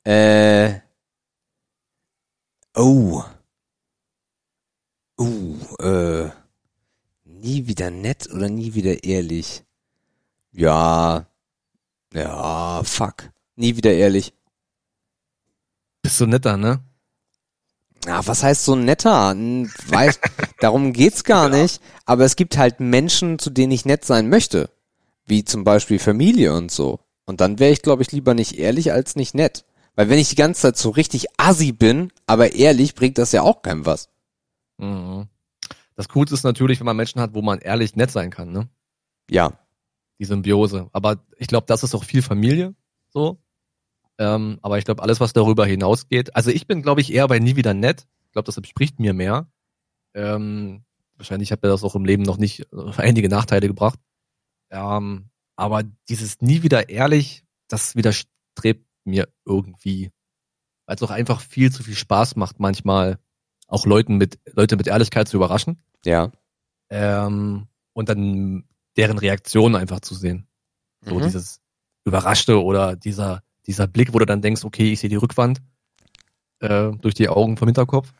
Äh. 0.05 0.79
Oh. 2.75 3.23
Uh, 5.19 5.57
äh. 5.79 6.29
Nie 7.45 7.67
wieder 7.67 7.91
nett 7.91 8.27
oder 8.33 8.49
nie 8.49 8.73
wieder 8.73 9.03
ehrlich? 9.03 9.63
Ja. 10.51 11.27
Ja, 12.11 12.81
fuck. 12.83 13.29
Nie 13.55 13.77
wieder 13.77 13.93
ehrlich. 13.93 14.33
Bist 16.01 16.19
du 16.19 16.25
netter, 16.25 16.57
ne? 16.57 16.79
Ja, 18.07 18.25
was 18.25 18.41
heißt 18.41 18.65
so 18.65 18.75
netter? 18.75 19.35
Weiß, 19.35 20.19
darum 20.59 20.91
geht's 20.91 21.23
gar 21.23 21.49
nicht. 21.49 21.83
Aber 22.05 22.25
es 22.25 22.35
gibt 22.35 22.57
halt 22.57 22.79
Menschen, 22.79 23.37
zu 23.37 23.51
denen 23.51 23.73
ich 23.73 23.85
nett 23.85 24.05
sein 24.05 24.27
möchte. 24.27 24.71
Wie 25.27 25.45
zum 25.45 25.63
Beispiel 25.63 25.99
Familie 25.99 26.51
und 26.51 26.71
so. 26.71 26.99
Und 27.25 27.41
dann 27.41 27.59
wäre 27.59 27.73
ich, 27.73 27.83
glaube 27.83 28.01
ich, 28.01 28.11
lieber 28.11 28.33
nicht 28.33 28.57
ehrlich 28.57 28.91
als 28.91 29.15
nicht 29.15 29.35
nett. 29.35 29.65
Weil 29.93 30.09
wenn 30.09 30.17
ich 30.17 30.29
die 30.29 30.35
ganze 30.35 30.61
Zeit 30.61 30.77
so 30.77 30.89
richtig 30.89 31.27
assi 31.37 31.73
bin, 31.73 32.11
aber 32.25 32.55
ehrlich, 32.55 32.95
bringt 32.95 33.19
das 33.19 33.33
ja 33.33 33.43
auch 33.43 33.61
keinem 33.61 33.85
was. 33.85 34.09
Mhm. 34.79 35.27
Das 35.95 36.09
Coolste 36.09 36.35
ist 36.35 36.43
natürlich, 36.43 36.79
wenn 36.79 36.85
man 36.85 36.97
Menschen 36.97 37.21
hat, 37.21 37.33
wo 37.33 37.41
man 37.41 37.59
ehrlich 37.59 37.95
nett 37.95 38.11
sein 38.11 38.29
kann, 38.29 38.51
ne? 38.51 38.69
Ja. 39.29 39.53
Die 40.19 40.25
Symbiose. 40.25 40.89
Aber 40.93 41.23
ich 41.37 41.47
glaube, 41.47 41.65
das 41.67 41.83
ist 41.83 41.95
auch 41.95 42.03
viel 42.03 42.21
Familie, 42.21 42.75
so. 43.09 43.41
Ähm, 44.17 44.59
aber 44.61 44.77
ich 44.77 44.85
glaube, 44.85 45.03
alles, 45.03 45.19
was 45.19 45.33
darüber 45.33 45.65
hinausgeht, 45.65 46.35
also 46.35 46.51
ich 46.51 46.67
bin, 46.67 46.81
glaube 46.81 47.01
ich, 47.01 47.13
eher 47.13 47.27
bei 47.27 47.39
nie 47.39 47.55
wieder 47.55 47.73
nett. 47.73 48.07
Ich 48.25 48.31
glaube, 48.31 48.45
das 48.45 48.57
entspricht 48.57 48.99
mir 48.99 49.13
mehr. 49.13 49.49
Ähm, 50.13 50.85
wahrscheinlich 51.17 51.51
hat 51.51 51.61
mir 51.63 51.69
das 51.69 51.83
auch 51.83 51.95
im 51.95 52.05
Leben 52.05 52.23
noch 52.23 52.37
nicht 52.37 52.61
äh, 52.71 52.91
einige 52.97 53.29
Nachteile 53.29 53.67
gebracht. 53.67 53.99
Ähm, 54.69 55.29
aber 55.55 55.83
dieses 56.09 56.41
nie 56.41 56.63
wieder 56.63 56.89
ehrlich, 56.89 57.45
das 57.67 57.95
widerstrebt 57.95 58.85
mir 59.05 59.27
irgendwie. 59.45 60.11
Weil 60.85 60.95
es 60.95 61.03
auch 61.03 61.11
einfach 61.11 61.41
viel 61.41 61.71
zu 61.71 61.83
viel 61.83 61.95
Spaß 61.95 62.35
macht, 62.35 62.59
manchmal 62.59 63.19
auch 63.67 63.85
Leuten 63.85 64.17
mit, 64.17 64.39
Leute 64.53 64.75
mit 64.77 64.87
Ehrlichkeit 64.87 65.27
zu 65.27 65.37
überraschen 65.37 65.77
Ja. 66.05 66.31
ähm, 66.89 67.67
und 67.93 68.09
dann 68.09 68.65
deren 68.97 69.17
Reaktion 69.17 69.75
einfach 69.75 69.99
zu 70.01 70.15
sehen. 70.15 70.47
So 71.01 71.15
Mhm. 71.15 71.23
dieses 71.23 71.61
Überraschte 72.05 72.63
oder 72.63 72.95
dieser, 72.95 73.41
dieser 73.65 73.87
Blick, 73.87 74.13
wo 74.13 74.19
du 74.19 74.25
dann 74.25 74.41
denkst, 74.41 74.63
okay, 74.63 74.91
ich 74.93 74.99
sehe 74.99 75.09
die 75.09 75.15
Rückwand 75.15 75.61
äh, 76.59 76.91
durch 77.01 77.13
die 77.15 77.29
Augen 77.29 77.57
vom 77.57 77.67
Hinterkopf. 77.67 78.13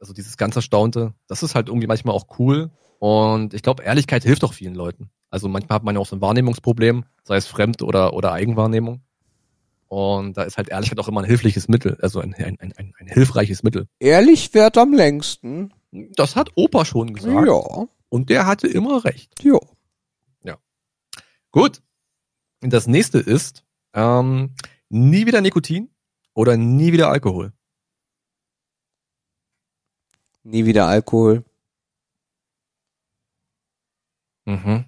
Also 0.00 0.12
dieses 0.12 0.36
ganz 0.36 0.54
Erstaunte, 0.56 1.14
das 1.26 1.42
ist 1.42 1.54
halt 1.54 1.68
irgendwie 1.68 1.86
manchmal 1.86 2.14
auch 2.14 2.38
cool. 2.38 2.70
Und 2.98 3.54
ich 3.54 3.62
glaube, 3.62 3.82
Ehrlichkeit 3.84 4.22
hilft 4.24 4.44
auch 4.44 4.52
vielen 4.52 4.74
Leuten. 4.74 5.10
Also 5.30 5.48
manchmal 5.48 5.76
hat 5.76 5.84
man 5.84 5.94
ja 5.94 6.00
auch 6.00 6.06
so 6.06 6.16
ein 6.16 6.20
Wahrnehmungsproblem, 6.20 7.04
sei 7.24 7.36
es 7.36 7.46
Fremd- 7.46 7.82
oder, 7.82 8.12
oder 8.14 8.32
Eigenwahrnehmung. 8.32 9.02
Und 9.88 10.36
da 10.36 10.42
ist 10.42 10.58
halt 10.58 10.68
Ehrlichkeit 10.68 10.98
auch 10.98 11.08
immer 11.08 11.22
ein 11.22 11.26
hilfliches 11.26 11.66
Mittel, 11.68 11.98
also 12.02 12.20
ein, 12.20 12.34
ein, 12.34 12.58
ein, 12.60 12.72
ein, 12.76 12.94
ein 12.98 13.06
hilfreiches 13.08 13.62
Mittel. 13.62 13.88
Ehrlich 13.98 14.52
währt 14.54 14.76
am 14.76 14.92
längsten. 14.92 15.72
Das 15.90 16.36
hat 16.36 16.50
Opa 16.56 16.84
schon 16.84 17.14
gesagt. 17.14 17.46
Ja, 17.46 17.86
Und 18.10 18.28
der 18.28 18.46
hatte 18.46 18.68
immer 18.68 19.04
recht. 19.04 19.32
ja. 19.42 19.58
Gut. 21.50 21.82
Und 22.62 22.72
das 22.74 22.86
nächste 22.86 23.18
ist 23.18 23.64
ähm, 23.94 24.54
nie 24.90 25.24
wieder 25.26 25.40
Nikotin 25.40 25.88
oder 26.34 26.58
nie 26.58 26.92
wieder 26.92 27.08
Alkohol. 27.08 27.54
Nie 30.42 30.66
wieder 30.66 30.86
Alkohol. 30.86 31.44
Mhm. 34.44 34.84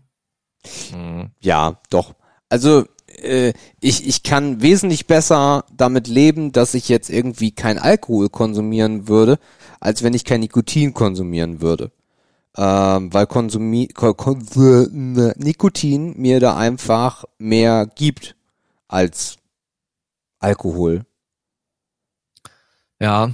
Mhm. 0.92 1.30
Ja, 1.40 1.80
doch. 1.90 2.14
Also 2.50 2.86
äh, 3.22 3.52
ich, 3.80 4.06
ich 4.06 4.22
kann 4.22 4.62
wesentlich 4.62 5.06
besser 5.06 5.64
damit 5.76 6.08
leben, 6.08 6.52
dass 6.52 6.74
ich 6.74 6.88
jetzt 6.88 7.10
irgendwie 7.10 7.52
kein 7.52 7.78
Alkohol 7.78 8.28
konsumieren 8.28 9.08
würde, 9.08 9.38
als 9.80 10.02
wenn 10.02 10.14
ich 10.14 10.24
kein 10.24 10.40
Nikotin 10.40 10.94
konsumieren 10.94 11.60
würde. 11.60 11.92
Ähm, 12.56 13.12
weil 13.12 13.26
Konsumi 13.26 13.88
Ko- 13.88 14.14
Kon 14.14 14.40
äh, 14.56 15.32
Nikotin 15.36 16.14
mir 16.20 16.40
da 16.40 16.56
einfach 16.56 17.24
mehr 17.38 17.86
gibt 17.86 18.36
als 18.88 19.36
Alkohol. 20.40 21.04
Ja, 23.00 23.32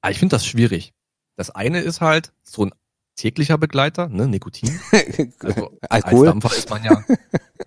aber 0.00 0.10
ich 0.12 0.18
finde 0.18 0.36
das 0.36 0.46
schwierig. 0.46 0.92
Das 1.36 1.50
eine 1.50 1.80
ist 1.80 2.00
halt 2.00 2.32
so 2.42 2.66
ein 2.66 2.72
täglicher 3.16 3.58
Begleiter, 3.58 4.08
ne, 4.08 4.26
Nikotin. 4.28 4.78
Also 5.40 5.70
Alkohol? 5.88 6.28
Als 6.28 6.32
Dampfer 6.42 6.56
ist 6.56 6.70
man 6.70 6.84
ja. 6.84 7.02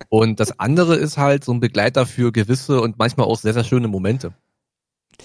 Und 0.10 0.40
das 0.40 0.60
andere 0.60 0.96
ist 0.96 1.18
halt 1.18 1.44
so 1.44 1.52
ein 1.52 1.60
Begleiter 1.60 2.06
für 2.06 2.32
gewisse 2.32 2.82
und 2.82 2.98
manchmal 2.98 3.26
auch 3.28 3.38
sehr, 3.38 3.54
sehr 3.54 3.64
schöne 3.64 3.88
Momente. 3.88 4.34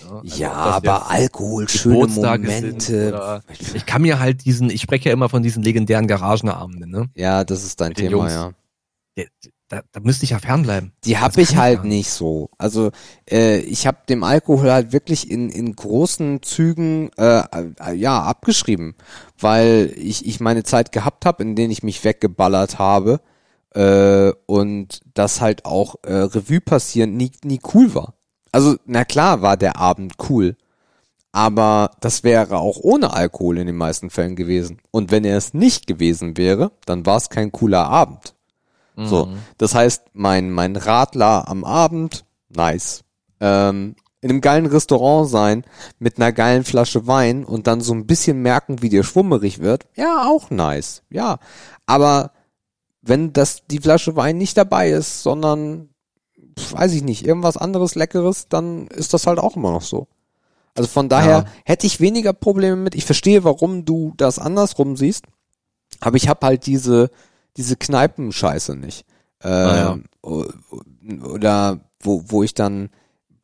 Ja, 0.03 0.11
also 0.11 0.37
ja, 0.37 0.53
aber 0.53 1.11
Alkohol, 1.11 1.69
schöne 1.69 2.07
Momente. 2.09 3.41
Ich 3.75 3.87
kann 3.87 4.03
mir 4.03 4.19
halt 4.19 4.45
diesen, 4.45 4.69
ich 4.71 4.81
spreche 4.83 5.09
ja 5.09 5.13
immer 5.13 5.29
von 5.29 5.43
diesen 5.43 5.63
legendären 5.63 6.09
Garagenabenden, 6.09 6.91
ne? 6.91 7.11
Ja, 7.15 7.45
das 7.45 7.63
ist 7.65 7.81
dein 7.81 7.95
Thema, 7.95 8.11
Jungs. 8.11 8.33
ja. 8.33 8.51
Der- 9.17 9.29
Da, 9.75 9.83
da 9.91 9.99
müsste 9.99 10.23
ich 10.23 10.31
ja 10.31 10.39
fernbleiben. 10.39 10.93
Die 11.05 11.19
hab 11.19 11.33
Das 11.33 11.43
ich 11.43 11.51
ich 11.51 11.57
halt 11.57 11.83
nicht. 11.83 11.97
nicht 11.97 12.11
so. 12.11 12.49
Also 12.59 12.93
äh, 13.29 13.59
ich 13.59 13.89
habe 13.89 13.99
dem 14.09 14.23
Alkohol 14.23 14.71
halt 14.71 14.93
wirklich 14.93 15.29
in, 15.29 15.51
in 15.51 15.75
großen 15.75 16.43
Zügen 16.43 17.11
äh, 17.17 17.43
äh, 17.81 17.93
ja 17.93 18.23
abgeschrieben, 18.23 18.95
weil 19.37 19.93
ich, 19.97 20.27
ich 20.27 20.39
meine 20.39 20.63
Zeit 20.63 20.93
gehabt 20.93 21.27
habe, 21.27 21.43
in 21.43 21.57
denen 21.57 21.73
ich 21.73 21.83
mich 21.83 22.05
weggeballert 22.05 22.79
habe 22.79 23.21
äh, 23.75 24.31
und 24.47 25.01
das 25.13 25.41
halt 25.41 25.65
auch 25.65 25.97
äh, 26.05 26.15
Revue 26.15 26.61
passieren 26.61 27.17
nie, 27.17 27.33
nie 27.43 27.59
cool 27.75 27.97
war. 27.97 28.15
Also 28.53 28.77
na 28.87 29.05
klar 29.05 29.43
war 29.43 29.57
der 29.57 29.77
Abend 29.77 30.13
cool, 30.29 30.55
aber 31.33 31.91
das 31.99 32.23
wäre 32.23 32.59
auch 32.59 32.77
ohne 32.81 33.13
Alkohol 33.13 33.59
in 33.59 33.67
den 33.67 33.77
meisten 33.77 34.09
Fällen 34.09 34.37
gewesen. 34.37 34.79
Und 34.93 35.11
wenn 35.11 35.25
er 35.25 35.37
es 35.37 35.53
nicht 35.53 35.89
gewesen 35.89 36.37
wäre, 36.37 36.71
dann 36.87 37.07
war 37.07 37.17
es 37.17 37.29
kein 37.29 37.51
cooler 37.51 37.89
Abend. 37.89 38.35
So, 38.97 39.27
Mhm. 39.27 39.39
das 39.59 39.75
heißt, 39.75 40.05
mein, 40.13 40.51
mein 40.51 40.77
Radler 40.77 41.49
am 41.49 41.65
Abend, 41.65 42.25
nice. 42.49 43.03
Ähm, 43.41 43.97
in 44.21 44.31
einem 44.31 44.41
geilen 44.41 44.67
Restaurant 44.67 45.29
sein, 45.29 45.65
mit 45.99 46.17
einer 46.17 46.33
geilen 46.33 46.65
Flasche 46.65 47.07
Wein 47.07 47.45
und 47.45 47.67
dann 47.67 47.81
so 47.81 47.93
ein 47.93 48.07
bisschen 48.07 48.41
merken, 48.41 48.81
wie 48.81 48.89
dir 48.89 49.05
schwummerig 49.05 49.59
wird, 49.59 49.87
ja, 49.97 50.27
auch 50.27 50.51
nice, 50.51 51.03
ja. 51.11 51.39
Aber 51.87 52.31
wenn 53.03 53.33
das, 53.33 53.67
die 53.67 53.81
Flasche 53.81 54.17
Wein 54.17 54.39
nicht 54.39 54.57
dabei 54.57 54.91
ist, 54.91 55.23
sondern, 55.23 55.91
weiß 56.71 56.93
ich 56.95 57.03
nicht, 57.03 57.27
irgendwas 57.27 57.57
anderes 57.57 57.97
Leckeres, 57.97 58.49
dann 58.49 58.87
ist 58.87 59.13
das 59.13 59.27
halt 59.27 59.39
auch 59.39 59.57
immer 59.57 59.73
noch 59.73 59.83
so. 59.83 60.07
Also 60.77 60.89
von 60.89 61.09
daher 61.09 61.39
Ja. 61.39 61.45
hätte 61.65 61.87
ich 61.87 62.01
weniger 62.01 62.33
Probleme 62.33 62.77
mit. 62.77 62.95
Ich 62.95 63.05
verstehe, 63.05 63.45
warum 63.45 63.85
du 63.85 64.15
das 64.17 64.39
andersrum 64.39 64.97
siehst, 64.97 65.27
aber 66.01 66.17
ich 66.17 66.29
habe 66.29 66.47
halt 66.47 66.67
diese 66.67 67.11
diese 67.57 67.77
Kneipenscheiße 67.77 68.77
nicht. 68.77 69.05
Ähm, 69.43 70.05
Ah, 70.23 70.27
o- 70.29 70.47
Oder 71.25 71.81
wo 72.01 72.25
wo 72.29 72.43
ich 72.43 72.55
dann 72.55 72.91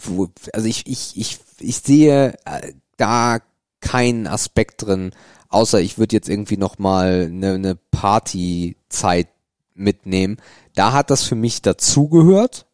wo, 0.02 0.28
also 0.52 0.66
ich 0.66 0.86
ich 0.86 1.16
ich 1.16 1.38
ich 1.58 1.78
sehe 1.78 2.34
äh, 2.46 2.72
da 2.96 3.38
keinen 3.80 4.26
Aspekt 4.26 4.82
drin, 4.86 5.12
außer 5.48 5.80
ich 5.80 5.98
würde 5.98 6.16
jetzt 6.16 6.28
irgendwie 6.28 6.56
noch 6.56 6.78
mal 6.78 7.28
eine 7.30 7.58
ne 7.58 7.78
Partyzeit 7.90 9.28
mitnehmen. 9.74 10.38
Da 10.74 10.92
hat 10.92 11.10
das 11.10 11.22
für 11.24 11.34
mich 11.34 11.62
dazugehört. 11.62 12.66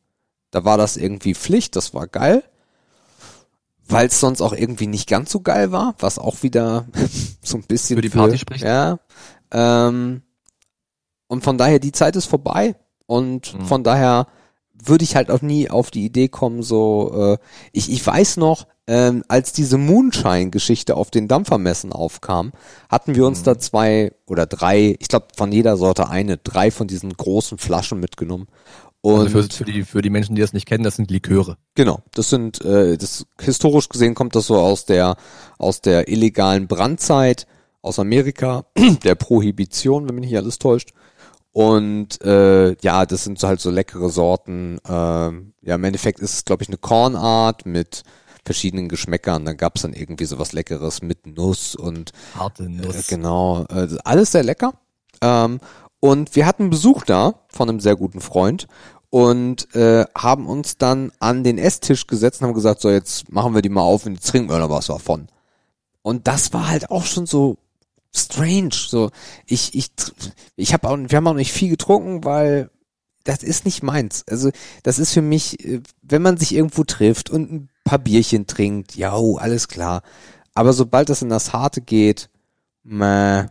Da 0.51 0.65
war 0.65 0.79
das 0.79 0.97
irgendwie 0.97 1.35
Pflicht, 1.35 1.77
das 1.77 1.95
war 1.95 2.07
geil. 2.07 2.43
Weil 3.89 4.09
es 4.09 4.19
sonst 4.19 4.41
auch 4.41 4.53
irgendwie 4.53 4.89
nicht 4.89 5.09
ganz 5.09 5.31
so 5.31 5.41
geil 5.41 5.71
war, 5.71 5.95
was 5.99 6.19
auch 6.19 6.43
wieder 6.43 6.87
so 7.43 7.57
ein 7.59 7.63
bisschen 7.65 7.97
Für 7.97 8.03
die 8.03 8.09
Party 8.09 8.39
spricht. 8.39 8.65
Ja. 8.65 8.99
Ähm, 9.53 10.23
und 11.29 11.43
von 11.45 11.59
daher, 11.59 11.79
die 11.79 11.93
Zeit 11.93 12.17
ist 12.17 12.27
vorbei. 12.27 12.75
Und 13.07 13.55
Mhm. 13.55 13.65
von 13.67 13.85
daher 13.85 14.27
würde 14.75 15.05
ich 15.05 15.17
halt 15.17 15.31
auch 15.31 15.43
nie 15.43 15.71
auf 15.71 15.91
die 15.91 16.05
Idee 16.05 16.29
kommen, 16.29 16.63
so, 16.63 17.13
äh, 17.35 17.39
ich, 17.73 17.91
ich 17.91 18.05
weiß 18.07 18.37
noch, 18.37 18.67
ähm, 18.89 19.25
als 19.29 19.53
diese 19.53 19.79
Moonshine-Geschichte 19.79 20.97
auf 20.97 21.11
den 21.11 21.29
Dampfermessen 21.29 21.93
aufkam, 21.93 22.53
hatten 22.89 23.15
wir 23.15 23.27
uns 23.27 23.41
Mhm. 23.41 23.45
da 23.45 23.59
zwei 23.59 24.13
oder 24.27 24.47
drei, 24.47 24.97
ich 25.01 25.09
glaube 25.09 25.27
von 25.37 25.51
jeder 25.53 25.77
Sorte 25.77 26.09
eine, 26.09 26.37
drei 26.37 26.71
von 26.71 26.87
diesen 26.87 27.13
großen 27.13 27.59
Flaschen 27.59 28.01
mitgenommen. 28.01 28.49
Und 29.01 29.21
Also 29.21 29.43
für, 29.43 29.49
für, 29.49 29.65
die, 29.65 29.83
für 29.85 30.03
die 30.03 30.11
Menschen, 30.11 30.35
die 30.35 30.41
das 30.43 30.53
nicht 30.53 30.67
kennen, 30.67 30.83
das 30.85 30.97
sind 30.97 31.11
Liköre. 31.11 31.57
Genau, 31.77 32.01
das 32.13 32.29
sind 32.31 32.61
äh, 32.65 32.97
das 32.99 33.27
historisch 33.41 33.89
gesehen 33.89 34.15
kommt 34.15 34.35
das 34.35 34.47
so 34.49 34.57
aus 34.59 34.85
der 34.85 35.17
aus 35.59 35.81
der 35.81 36.09
illegalen 36.09 36.67
Brandzeit 36.67 37.47
aus 37.83 38.01
Amerika, 38.01 38.65
der 39.05 39.15
Prohibition, 39.15 40.09
wenn 40.09 40.17
mich 40.17 40.27
nicht 40.27 40.37
alles 40.37 40.59
täuscht. 40.59 40.91
Und 41.57 42.21
äh, 42.21 42.77
ja, 42.83 43.07
das 43.07 43.25
sind 43.25 43.39
so 43.39 43.49
halt 43.49 43.61
so 43.61 43.71
leckere 43.71 44.11
Sorten. 44.11 44.79
Ähm, 44.87 45.55
ja, 45.63 45.77
im 45.77 45.85
Endeffekt 45.85 46.21
ist 46.21 46.35
es, 46.35 46.45
glaube 46.45 46.63
ich, 46.63 46.69
eine 46.69 46.77
Kornart 46.77 47.65
mit 47.65 48.03
verschiedenen 48.45 48.91
Geschmäckern. 48.91 49.47
Dann 49.47 49.57
gab's 49.57 49.81
dann 49.81 49.95
irgendwie 49.95 50.27
so 50.27 50.39
was 50.39 50.53
Leckeres 50.53 51.01
mit 51.01 51.27
Nuss 51.27 51.75
und 51.75 52.13
Harte 52.35 52.65
äh, 52.65 52.69
Nuss. 52.69 53.07
genau, 53.07 53.65
äh, 53.71 53.89
alles 54.05 54.33
sehr 54.33 54.43
lecker. 54.43 54.75
Ähm, 55.23 55.61
und 55.99 56.37
wir 56.37 56.45
hatten 56.45 56.69
Besuch 56.69 57.05
da 57.07 57.41
von 57.49 57.71
einem 57.71 57.81
sehr 57.81 57.97
guten 57.97 58.21
Freund 58.21 58.67
und 59.09 59.75
äh, 59.75 60.05
haben 60.15 60.49
uns 60.49 60.77
dann 60.77 61.11
an 61.21 61.43
den 61.43 61.57
Esstisch 61.57 62.07
gesetzt 62.07 62.43
und 62.43 62.49
haben 62.49 62.55
gesagt, 62.55 62.83
so 62.83 62.91
jetzt 62.91 63.33
machen 63.33 63.55
wir 63.55 63.63
die 63.63 63.71
mal 63.71 63.81
auf 63.81 64.05
und 64.05 64.13
jetzt 64.13 64.29
trinken 64.29 64.51
wir 64.51 64.59
noch 64.59 64.69
was 64.69 64.89
davon. 64.89 65.29
Und 66.03 66.29
das 66.29 66.53
war 66.53 66.69
halt 66.69 66.91
auch 66.91 67.07
schon 67.07 67.25
so 67.25 67.57
strange. 68.17 68.71
So, 68.75 69.11
ich, 69.47 69.75
ich, 69.75 69.91
ich 70.57 70.73
habe 70.73 70.89
auch, 70.89 70.97
wir 70.97 71.17
haben 71.17 71.27
auch 71.29 71.35
nicht 71.35 71.53
viel 71.53 71.71
getrunken, 71.71 72.25
weil 72.25 72.71
das 73.25 73.43
ist 73.43 73.65
nicht 73.65 73.83
meins. 73.83 74.25
Also 74.29 74.51
das 74.83 74.99
ist 74.99 75.13
für 75.13 75.23
mich, 75.23 75.65
äh, 75.65 75.81
wenn 76.03 76.23
man 76.23 76.37
sich 76.37 76.55
irgendwo 76.55 76.85
trifft 76.85 77.31
und 77.31 77.53
ein 77.53 77.69
paar 77.85 77.99
Bierchen 77.99 78.47
trinkt, 78.47 78.97
ja, 78.97 79.17
oh, 79.17 79.37
alles 79.37 79.69
klar. 79.69 80.03
Aber 80.55 80.73
sobald 80.73 81.09
das 81.09 81.23
in 81.23 81.29
das 81.29 81.53
Harte 81.53 81.81
geht, 81.81 82.31
meh. 82.83 83.47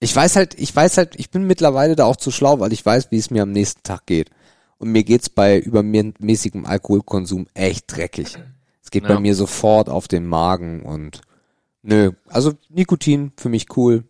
Ich 0.00 0.14
weiß 0.14 0.36
halt, 0.36 0.54
ich 0.58 0.74
weiß 0.74 0.96
halt, 0.98 1.14
ich 1.16 1.30
bin 1.30 1.46
mittlerweile 1.46 1.94
da 1.96 2.04
auch 2.06 2.16
zu 2.16 2.30
schlau, 2.30 2.58
weil 2.60 2.72
ich 2.72 2.84
weiß, 2.84 3.10
wie 3.10 3.18
es 3.18 3.30
mir 3.30 3.42
am 3.44 3.52
nächsten 3.52 3.82
Tag 3.84 4.06
geht. 4.06 4.30
Und 4.78 4.90
mir 4.90 5.04
geht's 5.04 5.28
bei 5.30 5.58
übermäßigem 5.60 6.66
Alkoholkonsum 6.66 7.46
echt 7.54 7.84
dreckig. 7.96 8.36
Es 8.82 8.90
geht 8.90 9.04
Ja. 9.04 9.10
bei 9.14 9.20
mir 9.20 9.36
sofort 9.36 9.88
auf 9.88 10.08
den 10.08 10.26
Magen 10.26 10.82
und 10.82 11.20
nö. 11.82 12.12
Also 12.28 12.52
Nikotin 12.68 13.32
für 13.36 13.48
mich 13.48 13.76
cool. 13.76 14.04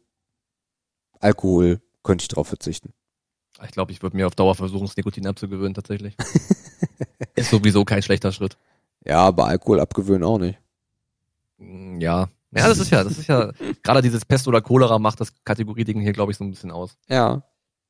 Alkohol 1.20 1.80
könnte 2.02 2.22
ich 2.22 2.28
drauf 2.28 2.48
verzichten. 2.48 2.92
Ich 3.64 3.70
glaube, 3.70 3.92
ich 3.92 4.02
würde 4.02 4.16
mir 4.16 4.26
auf 4.26 4.34
Dauer 4.34 4.54
versuchen, 4.54 4.86
das 4.86 4.96
Nikotin 4.96 5.26
abzugewöhnen, 5.26 5.74
tatsächlich. 5.74 6.16
Ist 7.36 7.50
sowieso 7.50 7.84
kein 7.84 8.02
schlechter 8.02 8.32
Schritt. 8.32 8.56
Ja, 9.04 9.18
aber 9.20 9.46
Alkohol 9.46 9.80
abgewöhnen 9.80 10.24
auch 10.24 10.38
nicht. 10.38 10.58
Mm, 11.58 12.00
Ja. 12.00 12.28
Ja, 12.54 12.68
das 12.68 12.78
ist 12.80 12.90
ja, 12.90 13.02
das 13.02 13.16
ist 13.18 13.28
ja, 13.28 13.50
gerade 13.82 14.02
dieses 14.02 14.26
Pest 14.26 14.46
oder 14.46 14.60
Cholera 14.60 14.98
macht 14.98 15.20
das 15.20 15.32
Kategorieding 15.44 16.00
hier, 16.02 16.12
glaube 16.12 16.32
ich, 16.32 16.38
so 16.38 16.44
ein 16.44 16.50
bisschen 16.50 16.70
aus. 16.70 16.98
Ja, 17.08 17.42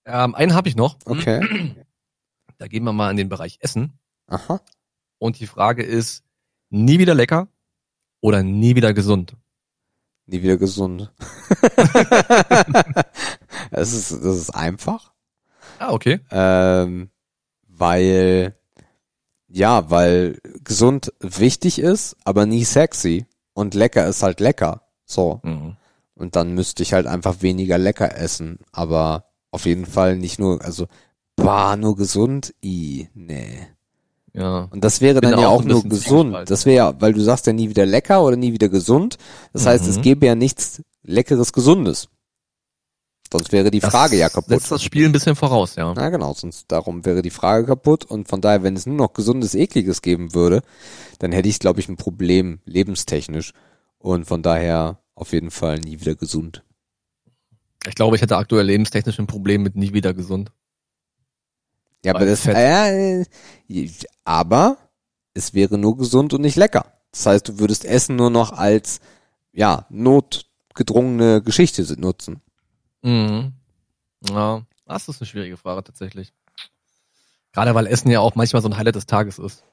Ähm, 0.04 0.36
einen 0.36 0.54
habe 0.54 0.68
ich 0.68 0.76
noch. 0.76 0.96
okay. 1.06 1.74
Da 2.58 2.68
gehen 2.68 2.84
wir 2.84 2.92
mal 2.92 3.10
in 3.10 3.16
den 3.16 3.28
Bereich 3.28 3.58
Essen. 3.60 3.98
Aha. 4.28 4.60
Und 5.18 5.40
die 5.40 5.48
Frage 5.48 5.82
ist, 5.82 6.22
nie 6.70 7.00
wieder 7.00 7.12
lecker 7.14 7.48
oder 8.20 8.44
nie 8.44 8.76
wieder 8.76 8.94
gesund? 8.94 9.34
Nie 10.26 10.42
wieder 10.42 10.56
gesund. 10.56 11.12
das 13.70 13.92
ist, 13.92 14.12
das 14.12 14.36
ist 14.36 14.50
einfach. 14.50 15.12
Ah, 15.78 15.92
okay. 15.92 16.20
Ähm, 16.30 17.10
weil, 17.68 18.56
ja, 19.48 19.90
weil 19.90 20.38
gesund 20.62 21.12
wichtig 21.20 21.78
ist, 21.78 22.16
aber 22.24 22.46
nie 22.46 22.64
sexy. 22.64 23.26
Und 23.54 23.74
lecker 23.74 24.06
ist 24.06 24.22
halt 24.22 24.40
lecker. 24.40 24.82
So. 25.04 25.40
Mhm. 25.42 25.76
Und 26.14 26.36
dann 26.36 26.54
müsste 26.54 26.82
ich 26.82 26.92
halt 26.92 27.06
einfach 27.06 27.42
weniger 27.42 27.78
lecker 27.78 28.16
essen. 28.16 28.60
Aber 28.70 29.26
auf 29.50 29.66
jeden 29.66 29.86
Fall 29.86 30.16
nicht 30.16 30.38
nur, 30.38 30.64
also, 30.64 30.86
bah, 31.36 31.76
nur 31.76 31.96
gesund? 31.96 32.54
I, 32.62 33.08
nee. 33.14 33.66
Ja. 34.34 34.68
Und 34.70 34.82
das 34.82 35.00
wäre 35.00 35.20
dann 35.20 35.32
da 35.32 35.40
ja 35.42 35.48
auch 35.48 35.60
auch 35.60 35.64
nur 35.64 35.82
gesund. 35.84 36.34
Das 36.48 36.64
wäre 36.64 36.76
ja, 36.76 37.00
weil 37.00 37.12
du 37.12 37.20
sagst 37.20 37.46
ja 37.46 37.52
nie 37.52 37.68
wieder 37.68 37.84
lecker 37.84 38.24
oder 38.24 38.36
nie 38.36 38.52
wieder 38.52 38.68
gesund. 38.70 39.18
Das 39.52 39.66
heißt, 39.66 39.86
es 39.86 39.98
Mhm. 39.98 40.02
gäbe 40.02 40.26
ja 40.26 40.34
nichts 40.34 40.82
Leckeres, 41.02 41.52
Gesundes. 41.52 42.08
Sonst 43.30 43.50
wäre 43.52 43.70
die 43.70 43.80
Das 43.80 43.90
Frage 43.90 44.16
ja 44.16 44.28
kaputt. 44.28 44.50
Setzt 44.50 44.70
das 44.70 44.82
Spiel 44.82 45.06
ein 45.06 45.12
bisschen 45.12 45.36
voraus, 45.36 45.76
ja. 45.76 45.92
Na 45.96 46.10
genau, 46.10 46.34
sonst 46.34 46.66
darum 46.70 47.04
wäre 47.06 47.22
die 47.22 47.30
Frage 47.30 47.66
kaputt. 47.66 48.04
Und 48.04 48.28
von 48.28 48.40
daher, 48.42 48.62
wenn 48.62 48.76
es 48.76 48.84
nur 48.86 48.96
noch 48.96 49.14
gesundes, 49.14 49.54
ekliges 49.54 50.02
geben 50.02 50.34
würde, 50.34 50.62
dann 51.18 51.32
hätte 51.32 51.48
ich, 51.48 51.58
glaube 51.58 51.80
ich, 51.80 51.88
ein 51.88 51.96
Problem 51.96 52.60
lebenstechnisch. 52.66 53.52
Und 53.98 54.26
von 54.26 54.42
daher 54.42 54.98
auf 55.14 55.32
jeden 55.32 55.50
Fall 55.50 55.78
nie 55.78 56.00
wieder 56.00 56.14
gesund. 56.14 56.62
Ich 57.86 57.94
glaube, 57.94 58.16
ich 58.16 58.22
hätte 58.22 58.36
aktuell 58.36 58.66
lebenstechnisch 58.66 59.18
ein 59.18 59.26
Problem 59.26 59.62
mit 59.62 59.76
nie 59.76 59.92
wieder 59.92 60.14
gesund. 60.14 60.52
Ja, 62.04 62.14
aber 62.14 62.26
das, 62.26 62.40
Fett. 62.42 62.56
äh, 62.56 63.24
aber 64.24 64.78
es 65.34 65.54
wäre 65.54 65.78
nur 65.78 65.96
gesund 65.96 66.34
und 66.34 66.40
nicht 66.40 66.56
lecker. 66.56 66.86
Das 67.12 67.26
heißt, 67.26 67.48
du 67.48 67.58
würdest 67.58 67.84
Essen 67.84 68.16
nur 68.16 68.30
noch 68.30 68.52
als, 68.52 69.00
ja, 69.52 69.86
notgedrungene 69.90 71.42
Geschichte 71.42 71.82
nutzen. 72.00 72.40
Mhm. 73.02 73.52
Ja, 74.30 74.62
das 74.86 75.08
ist 75.08 75.20
eine 75.20 75.26
schwierige 75.26 75.56
Frage 75.56 75.84
tatsächlich. 75.84 76.32
Gerade 77.52 77.74
weil 77.74 77.86
Essen 77.86 78.10
ja 78.10 78.20
auch 78.20 78.34
manchmal 78.34 78.62
so 78.62 78.68
ein 78.68 78.76
Highlight 78.76 78.94
des 78.94 79.06
Tages 79.06 79.38
ist. 79.38 79.64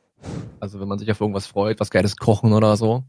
Also 0.59 0.79
wenn 0.79 0.87
man 0.87 0.99
sich 0.99 1.09
auf 1.09 1.21
irgendwas 1.21 1.47
freut, 1.47 1.79
was 1.79 1.91
geiles 1.91 2.17
Kochen 2.17 2.51
oder 2.51 2.75
so, 2.75 3.03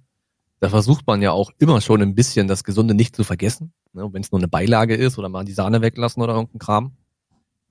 da 0.61 0.69
versucht 0.69 1.07
man 1.07 1.23
ja 1.23 1.33
auch 1.33 1.51
immer 1.59 1.81
schon 1.81 2.03
ein 2.03 2.15
bisschen 2.15 2.47
das 2.47 2.63
Gesunde 2.63 2.95
nicht 2.95 3.17
zu 3.17 3.25
vergessen. 3.25 3.73
Ne? 3.93 4.09
Wenn 4.13 4.23
es 4.23 4.31
nur 4.31 4.41
eine 4.41 4.49
Beilage 4.49 4.95
ist 4.95 5.19
oder 5.19 5.29
mal 5.29 5.45
die 5.45 5.53
Sahne 5.53 5.81
weglassen 5.81 6.23
oder 6.23 6.35
irgendein 6.35 6.59
Kram. 6.59 6.93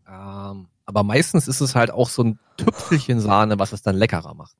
Ähm, 0.07 0.67
aber 0.89 1.03
meistens 1.03 1.47
ist 1.47 1.61
es 1.61 1.75
halt 1.75 1.91
auch 1.91 2.09
so 2.09 2.23
ein 2.23 2.39
Tüpfelchen 2.57 3.19
Sahne, 3.19 3.59
was 3.59 3.71
es 3.73 3.83
dann 3.83 3.95
leckerer 3.95 4.33
macht. 4.33 4.55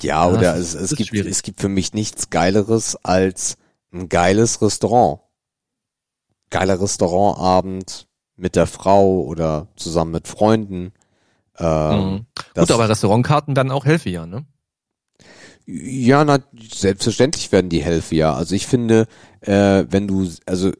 Ja, 0.00 0.26
Ja, 0.26 0.34
oder 0.34 0.56
es, 0.56 0.72
es 0.74 0.96
gibt, 0.96 1.10
schwierig. 1.10 1.30
es 1.30 1.42
gibt 1.42 1.60
für 1.60 1.68
mich 1.68 1.92
nichts 1.92 2.30
Geileres 2.30 2.96
als 3.04 3.56
ein 3.92 4.08
geiles 4.08 4.60
Restaurant. 4.62 5.20
Geiler 6.50 6.80
Restaurantabend 6.80 8.08
mit 8.36 8.56
der 8.56 8.66
Frau 8.66 9.20
oder 9.22 9.68
zusammen 9.76 10.12
mit 10.12 10.26
Freunden. 10.28 10.92
Ähm, 11.58 12.10
Mhm. 12.10 12.26
Gut, 12.56 12.70
aber 12.70 12.88
Restaurantkarten 12.88 13.54
dann 13.54 13.70
auch 13.70 13.84
helfen 13.84 14.10
ja, 14.10 14.26
ne? 14.26 14.46
Ja, 15.66 16.24
na, 16.24 16.38
selbstverständlich 16.72 17.52
werden 17.52 17.68
die 17.70 17.82
healthier. 17.82 18.34
Also 18.34 18.54
ich 18.54 18.66
finde, 18.66 19.06
äh, 19.40 19.84
wenn 19.88 20.08
du, 20.08 20.28
also 20.46 20.72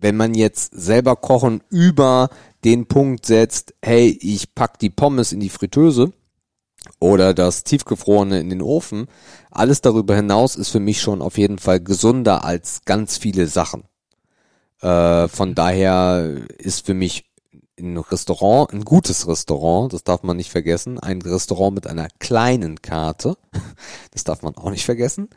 wenn 0.00 0.16
man 0.16 0.34
jetzt 0.34 0.72
selber 0.74 1.16
kochen 1.16 1.62
über 1.70 2.28
den 2.64 2.86
Punkt 2.86 3.26
setzt, 3.26 3.74
hey, 3.82 4.18
ich 4.20 4.54
pack 4.54 4.78
die 4.78 4.90
Pommes 4.90 5.32
in 5.32 5.40
die 5.40 5.48
Fritteuse 5.48 6.12
oder 6.98 7.34
das 7.34 7.64
tiefgefrorene 7.64 8.40
in 8.40 8.50
den 8.50 8.62
Ofen, 8.62 9.06
alles 9.50 9.80
darüber 9.80 10.14
hinaus 10.14 10.56
ist 10.56 10.70
für 10.70 10.80
mich 10.80 11.00
schon 11.00 11.22
auf 11.22 11.38
jeden 11.38 11.58
Fall 11.58 11.80
gesunder 11.80 12.44
als 12.44 12.82
ganz 12.84 13.18
viele 13.18 13.46
Sachen. 13.46 13.84
Äh, 14.80 15.28
von 15.28 15.54
daher 15.54 16.46
ist 16.58 16.86
für 16.86 16.94
mich 16.94 17.24
ein 17.78 17.98
Restaurant, 17.98 18.72
ein 18.72 18.84
gutes 18.84 19.28
Restaurant, 19.28 19.92
das 19.92 20.02
darf 20.04 20.22
man 20.22 20.36
nicht 20.36 20.50
vergessen, 20.50 20.98
ein 20.98 21.20
Restaurant 21.20 21.74
mit 21.74 21.86
einer 21.86 22.08
kleinen 22.18 22.80
Karte, 22.80 23.36
das 24.12 24.24
darf 24.24 24.42
man 24.42 24.56
auch 24.56 24.70
nicht 24.70 24.84
vergessen, 24.84 25.28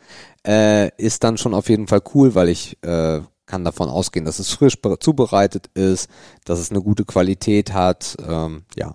äh, 0.47 0.89
ist 0.97 1.23
dann 1.23 1.37
schon 1.37 1.53
auf 1.53 1.69
jeden 1.69 1.87
Fall 1.87 2.01
cool, 2.13 2.35
weil 2.35 2.49
ich 2.49 2.77
äh, 2.83 3.21
kann 3.49 3.65
davon 3.65 3.89
ausgehen, 3.89 4.25
dass 4.25 4.37
es 4.39 4.51
frisch 4.53 4.79
be- 4.79 4.99
zubereitet 4.99 5.67
ist, 5.73 6.09
dass 6.45 6.59
es 6.59 6.69
eine 6.69 6.81
gute 6.81 7.03
Qualität 7.03 7.73
hat, 7.73 8.15
ähm, 8.25 8.63
ja. 8.77 8.93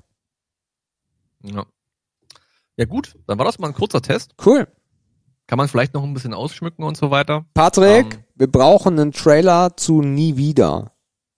Ja. 1.42 1.66
Ja 2.76 2.84
gut, 2.86 3.14
dann 3.26 3.36
war 3.38 3.44
das 3.44 3.59
mal 3.59 3.68
ein 3.68 3.74
kurzer 3.74 4.00
Test. 4.00 4.34
Cool. 4.44 4.66
Kann 5.46 5.59
man 5.59 5.68
vielleicht 5.68 5.92
noch 5.92 6.02
ein 6.05 6.14
bisschen 6.14 6.32
ausschmücken 6.34 6.84
und 6.84 6.96
so 6.96 7.11
weiter. 7.11 7.44
Patrick, 7.52 8.14
Ähm. 8.14 8.24
wir 8.36 8.50
brauchen 8.50 8.98
einen 8.98 9.12
Trailer 9.12 9.76
zu 9.76 10.00
Nie 10.00 10.36
wieder. 10.36 10.92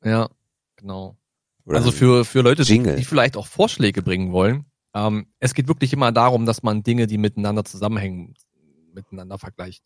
Ja, 0.05 0.29
genau. 0.77 1.17
Oder 1.65 1.79
also 1.79 1.91
für, 1.91 2.25
für 2.25 2.43
Leute, 2.43 2.63
die, 2.63 2.73
Jingle. 2.75 2.97
die 2.97 3.05
vielleicht 3.05 3.37
auch 3.37 3.47
Vorschläge 3.47 4.03
bringen 4.03 4.31
wollen. 4.33 4.67
Ähm, 4.95 5.27
es 5.41 5.53
geht 5.55 5.67
wirklich 5.69 5.93
immer 5.93 6.13
darum, 6.13 6.47
dass 6.47 6.63
man 6.63 6.83
Dinge, 6.85 7.07
die 7.09 7.19
miteinander 7.19 7.65
zusammenhängen, 7.65 8.35
miteinander 8.95 9.39
vergleicht. 9.39 9.83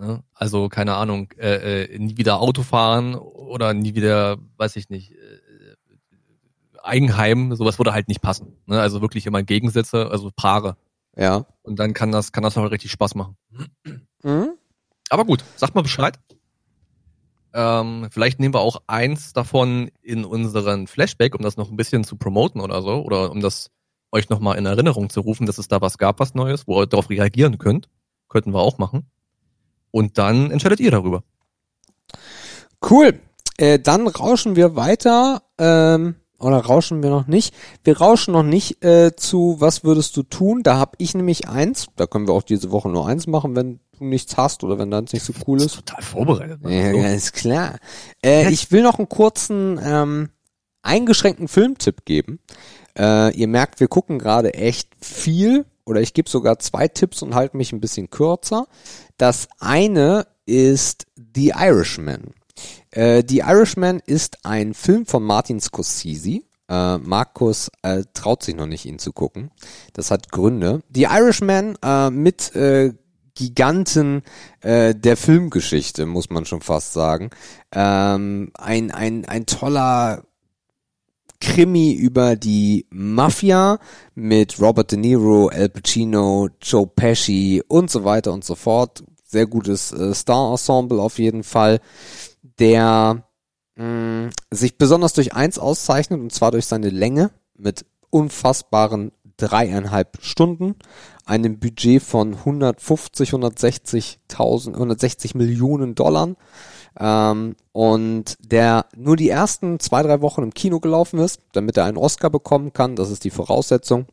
Ne? 0.00 0.24
Also, 0.32 0.70
keine 0.70 0.94
Ahnung, 0.94 1.30
äh, 1.36 1.84
äh, 1.84 1.98
nie 1.98 2.16
wieder 2.16 2.40
Auto 2.40 2.62
fahren 2.62 3.14
oder 3.14 3.74
nie 3.74 3.94
wieder, 3.94 4.38
weiß 4.56 4.76
ich 4.76 4.88
nicht, 4.88 5.12
äh, 5.12 5.16
Eigenheim, 6.82 7.54
sowas 7.54 7.78
würde 7.78 7.92
halt 7.92 8.08
nicht 8.08 8.22
passen. 8.22 8.56
Ne? 8.64 8.80
Also 8.80 9.02
wirklich 9.02 9.26
immer 9.26 9.42
Gegensätze, 9.42 10.10
also 10.10 10.30
Paare. 10.34 10.78
Ja. 11.14 11.44
Und 11.60 11.78
dann 11.78 11.92
kann 11.92 12.12
das, 12.12 12.32
kann 12.32 12.42
das 12.42 12.56
auch 12.56 12.70
richtig 12.70 12.90
Spaß 12.90 13.14
machen. 13.14 13.36
Mhm. 14.22 14.54
Aber 15.10 15.26
gut, 15.26 15.44
sagt 15.56 15.74
mal 15.74 15.82
Bescheid. 15.82 16.18
Ähm, 17.52 18.08
vielleicht 18.10 18.40
nehmen 18.40 18.54
wir 18.54 18.60
auch 18.60 18.80
eins 18.86 19.34
davon 19.34 19.90
in 20.00 20.24
unseren 20.24 20.86
Flashback, 20.86 21.34
um 21.34 21.42
das 21.42 21.58
noch 21.58 21.70
ein 21.70 21.76
bisschen 21.76 22.04
zu 22.04 22.16
promoten 22.16 22.60
oder 22.60 22.80
so, 22.80 23.02
oder 23.02 23.30
um 23.30 23.40
das 23.40 23.70
euch 24.12 24.30
nochmal 24.30 24.56
in 24.56 24.64
Erinnerung 24.66 25.10
zu 25.10 25.20
rufen, 25.20 25.46
dass 25.46 25.58
es 25.58 25.68
da 25.68 25.82
was 25.82 25.98
gab, 25.98 26.20
was 26.20 26.34
Neues, 26.34 26.66
wo 26.66 26.80
ihr 26.80 26.86
darauf 26.86 27.10
reagieren 27.10 27.58
könnt. 27.58 27.90
Könnten 28.28 28.54
wir 28.54 28.60
auch 28.60 28.78
machen. 28.78 29.10
Und 29.90 30.18
dann 30.18 30.50
entscheidet 30.50 30.80
ihr 30.80 30.90
darüber. 30.90 31.22
Cool. 32.88 33.20
Äh, 33.56 33.78
dann 33.78 34.06
rauschen 34.06 34.56
wir 34.56 34.76
weiter. 34.76 35.42
Ähm, 35.58 36.16
oder 36.38 36.56
rauschen 36.58 37.02
wir 37.02 37.10
noch 37.10 37.26
nicht? 37.26 37.54
Wir 37.84 37.98
rauschen 37.98 38.32
noch 38.32 38.42
nicht 38.42 38.82
äh, 38.82 39.14
zu 39.14 39.56
Was 39.58 39.84
würdest 39.84 40.16
du 40.16 40.22
tun? 40.22 40.62
Da 40.62 40.76
habe 40.78 40.92
ich 40.98 41.14
nämlich 41.14 41.48
eins. 41.48 41.88
Da 41.96 42.06
können 42.06 42.26
wir 42.26 42.32
auch 42.32 42.42
diese 42.42 42.70
Woche 42.70 42.88
nur 42.88 43.06
eins 43.06 43.26
machen, 43.26 43.54
wenn 43.56 43.80
du 43.98 44.04
nichts 44.06 44.38
hast 44.38 44.64
oder 44.64 44.78
wenn 44.78 44.90
deins 44.90 45.12
nicht 45.12 45.24
so 45.24 45.34
cool 45.46 45.60
ist. 45.60 45.74
Total 45.74 46.02
vorbereitet. 46.02 46.60
Ja, 46.64 46.92
So. 46.92 46.98
ist 47.14 47.32
klar. 47.34 47.76
Äh, 48.24 48.50
ich 48.50 48.72
will 48.72 48.82
noch 48.82 48.98
einen 48.98 49.10
kurzen, 49.10 49.78
ähm, 49.84 50.30
eingeschränkten 50.82 51.48
Filmtipp 51.48 52.06
geben. 52.06 52.38
Äh, 52.98 53.36
ihr 53.36 53.46
merkt, 53.46 53.78
wir 53.80 53.88
gucken 53.88 54.18
gerade 54.18 54.54
echt 54.54 54.88
viel 55.02 55.66
oder 55.90 56.00
ich 56.00 56.14
gebe 56.14 56.30
sogar 56.30 56.60
zwei 56.60 56.86
Tipps 56.86 57.20
und 57.20 57.34
halte 57.34 57.56
mich 57.56 57.72
ein 57.72 57.80
bisschen 57.80 58.10
kürzer. 58.10 58.68
Das 59.18 59.48
eine 59.58 60.26
ist 60.46 61.06
The 61.34 61.52
Irishman. 61.56 62.32
Äh, 62.92 63.24
The 63.28 63.38
Irishman 63.38 64.00
ist 64.06 64.44
ein 64.44 64.72
Film 64.72 65.04
von 65.04 65.24
Martin 65.24 65.60
Scorsese. 65.60 66.42
Äh, 66.68 66.98
Markus 66.98 67.72
äh, 67.82 68.04
traut 68.14 68.44
sich 68.44 68.54
noch 68.54 68.66
nicht, 68.66 68.84
ihn 68.84 69.00
zu 69.00 69.12
gucken. 69.12 69.50
Das 69.92 70.12
hat 70.12 70.30
Gründe. 70.30 70.82
The 70.94 71.08
Irishman 71.10 71.76
äh, 71.82 72.10
mit 72.10 72.54
äh, 72.54 72.92
Giganten 73.34 74.22
äh, 74.60 74.94
der 74.94 75.16
Filmgeschichte, 75.16 76.06
muss 76.06 76.30
man 76.30 76.44
schon 76.44 76.60
fast 76.60 76.92
sagen. 76.92 77.30
Ähm, 77.72 78.52
ein, 78.54 78.92
ein, 78.92 79.24
ein 79.24 79.46
toller 79.46 80.22
Krimi 81.40 81.92
über 81.92 82.36
die 82.36 82.86
Mafia 82.90 83.78
mit 84.14 84.60
Robert 84.60 84.92
De 84.92 84.98
Niro, 84.98 85.48
Al 85.48 85.68
Pacino, 85.70 86.48
Joe 86.60 86.86
Pesci 86.86 87.62
und 87.66 87.90
so 87.90 88.04
weiter 88.04 88.32
und 88.32 88.44
so 88.44 88.54
fort. 88.54 89.02
Sehr 89.24 89.46
gutes 89.46 89.92
äh, 89.92 90.14
Star-Ensemble 90.14 91.00
auf 91.00 91.18
jeden 91.18 91.42
Fall, 91.42 91.80
der 92.58 93.24
mh, 93.76 94.30
sich 94.50 94.76
besonders 94.76 95.14
durch 95.14 95.34
eins 95.34 95.58
auszeichnet 95.58 96.20
und 96.20 96.32
zwar 96.32 96.50
durch 96.50 96.66
seine 96.66 96.90
Länge 96.90 97.30
mit 97.56 97.86
unfassbaren 98.10 99.12
dreieinhalb 99.36 100.18
Stunden, 100.20 100.74
einem 101.24 101.58
Budget 101.58 102.02
von 102.02 102.34
150, 102.34 103.30
160.000, 103.30 104.74
160 104.74 105.34
Millionen 105.34 105.94
Dollar 105.94 106.34
ähm, 106.98 107.56
und 107.72 108.36
der 108.40 108.86
nur 108.96 109.16
die 109.16 109.28
ersten 109.28 109.78
zwei, 109.80 110.02
drei 110.02 110.20
Wochen 110.20 110.42
im 110.42 110.54
Kino 110.54 110.80
gelaufen 110.80 111.18
ist, 111.18 111.40
damit 111.52 111.76
er 111.76 111.84
einen 111.84 111.96
Oscar 111.96 112.30
bekommen 112.30 112.72
kann, 112.72 112.96
das 112.96 113.10
ist 113.10 113.24
die 113.24 113.30
Voraussetzung, 113.30 114.06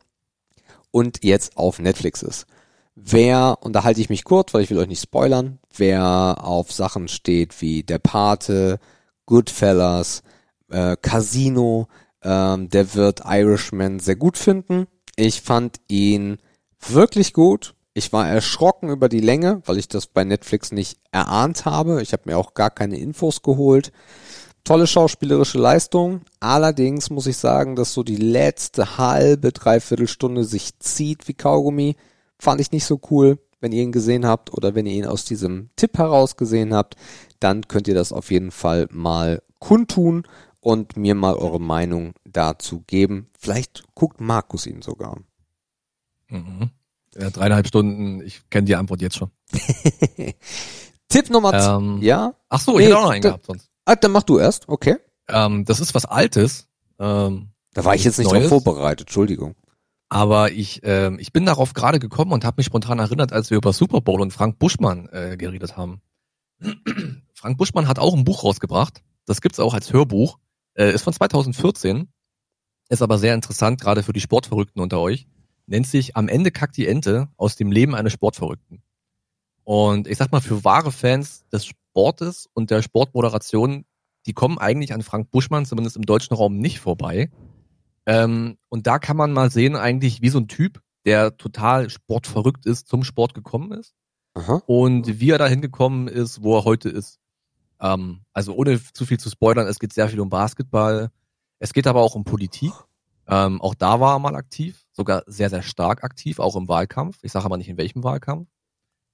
und 0.90 1.24
jetzt 1.24 1.56
auf 1.56 1.78
Netflix 1.78 2.22
ist. 2.22 2.46
Wer, 2.94 3.58
und 3.60 3.74
da 3.74 3.84
halte 3.84 4.00
ich 4.00 4.08
mich 4.08 4.24
kurz, 4.24 4.52
weil 4.52 4.62
ich 4.62 4.70
will 4.70 4.78
euch 4.78 4.88
nicht 4.88 5.02
spoilern, 5.02 5.60
wer 5.76 6.38
auf 6.42 6.72
Sachen 6.72 7.08
steht 7.08 7.60
wie 7.60 7.84
Der 7.84 7.98
Pate, 7.98 8.80
Goodfellas, 9.26 10.22
äh, 10.70 10.96
Casino, 11.00 11.86
ähm, 12.22 12.68
der 12.68 12.94
wird 12.94 13.22
Irishman 13.24 14.00
sehr 14.00 14.16
gut 14.16 14.36
finden. 14.36 14.86
Ich 15.16 15.42
fand 15.42 15.80
ihn 15.88 16.38
wirklich 16.80 17.32
gut. 17.32 17.74
Ich 17.98 18.12
war 18.12 18.28
erschrocken 18.28 18.90
über 18.90 19.08
die 19.08 19.18
Länge, 19.18 19.60
weil 19.66 19.76
ich 19.76 19.88
das 19.88 20.06
bei 20.06 20.22
Netflix 20.22 20.70
nicht 20.70 21.00
erahnt 21.10 21.64
habe. 21.64 22.00
Ich 22.00 22.12
habe 22.12 22.22
mir 22.26 22.38
auch 22.38 22.54
gar 22.54 22.70
keine 22.70 22.96
Infos 22.96 23.42
geholt. 23.42 23.90
Tolle 24.62 24.86
schauspielerische 24.86 25.58
Leistung. 25.58 26.20
Allerdings 26.38 27.10
muss 27.10 27.26
ich 27.26 27.38
sagen, 27.38 27.74
dass 27.74 27.92
so 27.92 28.04
die 28.04 28.14
letzte 28.14 28.98
halbe, 28.98 29.50
dreiviertel 29.50 30.06
Stunde 30.06 30.44
sich 30.44 30.78
zieht 30.78 31.26
wie 31.26 31.34
Kaugummi. 31.34 31.96
Fand 32.38 32.60
ich 32.60 32.70
nicht 32.70 32.84
so 32.84 33.00
cool. 33.10 33.40
Wenn 33.60 33.72
ihr 33.72 33.82
ihn 33.82 33.90
gesehen 33.90 34.26
habt 34.26 34.52
oder 34.54 34.76
wenn 34.76 34.86
ihr 34.86 34.94
ihn 34.94 35.06
aus 35.06 35.24
diesem 35.24 35.70
Tipp 35.74 35.98
heraus 35.98 36.36
gesehen 36.36 36.72
habt, 36.72 36.94
dann 37.40 37.66
könnt 37.66 37.88
ihr 37.88 37.96
das 37.96 38.12
auf 38.12 38.30
jeden 38.30 38.52
Fall 38.52 38.86
mal 38.92 39.42
kundtun 39.58 40.22
und 40.60 40.96
mir 40.96 41.16
mal 41.16 41.34
eure 41.34 41.60
Meinung 41.60 42.12
dazu 42.24 42.84
geben. 42.86 43.28
Vielleicht 43.36 43.82
guckt 43.96 44.20
Markus 44.20 44.66
ihn 44.66 44.82
sogar. 44.82 45.18
Mhm. 46.28 46.70
Ja, 47.16 47.30
dreieinhalb 47.30 47.66
Stunden, 47.66 48.20
ich 48.22 48.42
kenne 48.50 48.66
die 48.66 48.76
Antwort 48.76 49.00
jetzt 49.00 49.16
schon. 49.16 49.30
Tipp 51.08 51.30
Nummer 51.30 51.50
zwei. 51.50 51.76
Ähm, 51.76 52.02
ja? 52.02 52.34
Ach 52.48 52.60
so, 52.60 52.72
ich 52.72 52.78
Nee, 52.78 52.84
hätte 52.86 52.98
auch 52.98 53.02
noch 53.04 53.10
einen 53.10 53.22
gehabt 53.22 53.46
sonst. 53.46 53.70
Ah, 53.84 53.96
dann 53.96 54.12
mach 54.12 54.22
du 54.22 54.38
erst, 54.38 54.68
okay. 54.68 54.96
Ähm, 55.28 55.64
das 55.64 55.80
ist 55.80 55.94
was 55.94 56.04
Altes. 56.04 56.68
Ähm, 56.98 57.48
Da 57.74 57.84
war 57.84 57.94
ich 57.94 58.04
jetzt 58.04 58.18
nicht 58.18 58.26
drauf 58.26 58.34
Neues. 58.38 58.48
vorbereitet, 58.48 59.08
Entschuldigung. 59.08 59.54
Aber 60.10 60.52
ich, 60.52 60.80
ähm, 60.84 61.18
ich 61.18 61.32
bin 61.32 61.44
darauf 61.46 61.74
gerade 61.74 61.98
gekommen 61.98 62.32
und 62.32 62.44
habe 62.44 62.56
mich 62.58 62.66
spontan 62.66 62.98
erinnert, 62.98 63.32
als 63.32 63.50
wir 63.50 63.56
über 63.58 63.72
Super 63.72 64.00
Bowl 64.00 64.20
und 64.20 64.32
Frank 64.32 64.58
Buschmann 64.58 65.08
äh, 65.12 65.36
geredet 65.36 65.76
haben. 65.76 66.00
Frank 67.34 67.58
Buschmann 67.58 67.88
hat 67.88 67.98
auch 67.98 68.14
ein 68.14 68.24
Buch 68.24 68.42
rausgebracht. 68.44 69.02
Das 69.26 69.40
gibt's 69.40 69.60
auch 69.60 69.74
als 69.74 69.92
Hörbuch. 69.92 70.38
Äh, 70.74 70.92
ist 70.92 71.02
von 71.02 71.12
2014. 71.12 72.08
Ist 72.88 73.02
aber 73.02 73.18
sehr 73.18 73.34
interessant, 73.34 73.80
gerade 73.80 74.02
für 74.02 74.14
die 74.14 74.20
Sportverrückten 74.20 74.80
unter 74.82 74.98
euch. 74.98 75.26
Nennt 75.68 75.86
sich 75.86 76.16
Am 76.16 76.28
Ende 76.28 76.50
kackt 76.50 76.76
die 76.76 76.86
Ente 76.86 77.28
aus 77.36 77.56
dem 77.56 77.70
Leben 77.70 77.94
eines 77.94 78.14
Sportverrückten. 78.14 78.82
Und 79.64 80.08
ich 80.08 80.16
sag 80.16 80.32
mal, 80.32 80.40
für 80.40 80.64
wahre 80.64 80.90
Fans 80.90 81.46
des 81.52 81.66
Sportes 81.66 82.48
und 82.54 82.70
der 82.70 82.80
Sportmoderation, 82.80 83.84
die 84.24 84.32
kommen 84.32 84.56
eigentlich 84.56 84.94
an 84.94 85.02
Frank 85.02 85.30
Buschmann, 85.30 85.66
zumindest 85.66 85.96
im 85.96 86.06
deutschen 86.06 86.34
Raum, 86.34 86.56
nicht 86.58 86.80
vorbei. 86.80 87.30
Ähm, 88.06 88.56
und 88.70 88.86
da 88.86 88.98
kann 88.98 89.18
man 89.18 89.32
mal 89.32 89.50
sehen, 89.50 89.76
eigentlich, 89.76 90.22
wie 90.22 90.30
so 90.30 90.38
ein 90.38 90.48
Typ, 90.48 90.80
der 91.04 91.36
total 91.36 91.90
sportverrückt 91.90 92.64
ist, 92.64 92.88
zum 92.88 93.04
Sport 93.04 93.34
gekommen 93.34 93.72
ist 93.72 93.94
Aha. 94.32 94.62
und 94.66 95.20
wie 95.20 95.30
er 95.30 95.38
dahin 95.38 95.60
gekommen 95.60 96.08
ist, 96.08 96.42
wo 96.42 96.56
er 96.56 96.64
heute 96.64 96.88
ist. 96.88 97.18
Ähm, 97.78 98.22
also 98.32 98.54
ohne 98.54 98.80
zu 98.94 99.04
viel 99.04 99.20
zu 99.20 99.28
spoilern, 99.28 99.66
es 99.66 99.78
geht 99.78 99.92
sehr 99.92 100.08
viel 100.08 100.20
um 100.20 100.30
Basketball. 100.30 101.10
Es 101.58 101.74
geht 101.74 101.86
aber 101.86 102.00
auch 102.00 102.14
um 102.14 102.24
Politik. 102.24 102.72
Ähm, 103.28 103.60
auch 103.60 103.74
da 103.74 104.00
war 104.00 104.16
er 104.16 104.18
mal 104.18 104.34
aktiv, 104.34 104.86
sogar 104.92 105.22
sehr, 105.26 105.50
sehr 105.50 105.62
stark 105.62 106.02
aktiv, 106.02 106.38
auch 106.38 106.56
im 106.56 106.66
Wahlkampf. 106.66 107.18
Ich 107.22 107.32
sage 107.32 107.44
aber 107.44 107.58
nicht 107.58 107.68
in 107.68 107.76
welchem 107.76 108.02
Wahlkampf. 108.02 108.48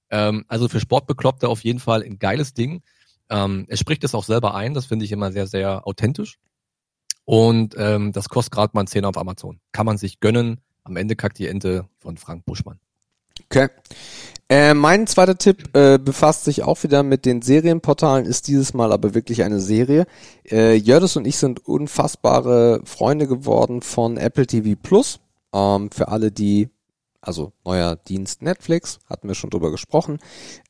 Ähm, 0.09 0.45
also 0.47 0.69
für 0.69 0.79
Sportbekloppte 0.79 1.49
auf 1.49 1.63
jeden 1.63 1.79
Fall 1.79 2.01
ein 2.01 2.17
geiles 2.17 2.53
Ding. 2.53 2.81
Ähm, 3.29 3.65
er 3.67 3.77
spricht 3.77 4.03
es 4.03 4.15
auch 4.15 4.23
selber 4.23 4.55
ein, 4.55 4.73
das 4.73 4.85
finde 4.85 5.03
ich 5.03 5.11
immer 5.11 5.31
sehr, 5.31 5.47
sehr 5.47 5.85
authentisch. 5.85 6.39
Und 7.25 7.75
ähm, 7.77 8.11
das 8.13 8.29
kostet 8.29 8.53
gerade 8.53 8.71
mal 8.73 8.81
einen 8.81 8.87
Zehner 8.87 9.09
auf 9.09 9.17
Amazon. 9.17 9.59
Kann 9.71 9.85
man 9.85 9.97
sich 9.97 10.19
gönnen. 10.19 10.61
Am 10.83 10.95
Ende 10.95 11.15
kackt 11.15 11.39
die 11.39 11.47
Ente 11.47 11.89
von 11.97 12.17
Frank 12.17 12.45
Buschmann. 12.45 12.79
Okay. 13.43 13.69
Äh, 14.47 14.75
mein 14.75 15.07
zweiter 15.07 15.37
Tipp 15.37 15.75
äh, 15.75 15.97
befasst 15.97 16.43
sich 16.43 16.61
auch 16.61 16.83
wieder 16.83 17.01
mit 17.01 17.25
den 17.25 17.41
Serienportalen, 17.41 18.25
ist 18.25 18.47
dieses 18.47 18.75
Mal 18.75 18.93
aber 18.93 19.15
wirklich 19.15 19.41
eine 19.43 19.59
Serie. 19.59 20.05
Äh, 20.49 20.75
Jördis 20.75 21.15
und 21.15 21.25
ich 21.25 21.37
sind 21.37 21.65
unfassbare 21.65 22.81
Freunde 22.85 23.25
geworden 23.25 23.81
von 23.81 24.17
Apple 24.17 24.45
TV 24.45 24.79
Plus. 24.81 25.19
Ähm, 25.51 25.89
für 25.91 26.09
alle, 26.09 26.31
die, 26.31 26.69
also 27.21 27.53
neuer 27.63 27.95
Dienst 27.95 28.43
Netflix, 28.43 28.99
hatten 29.09 29.27
wir 29.27 29.33
schon 29.33 29.49
drüber 29.49 29.71
gesprochen. 29.71 30.19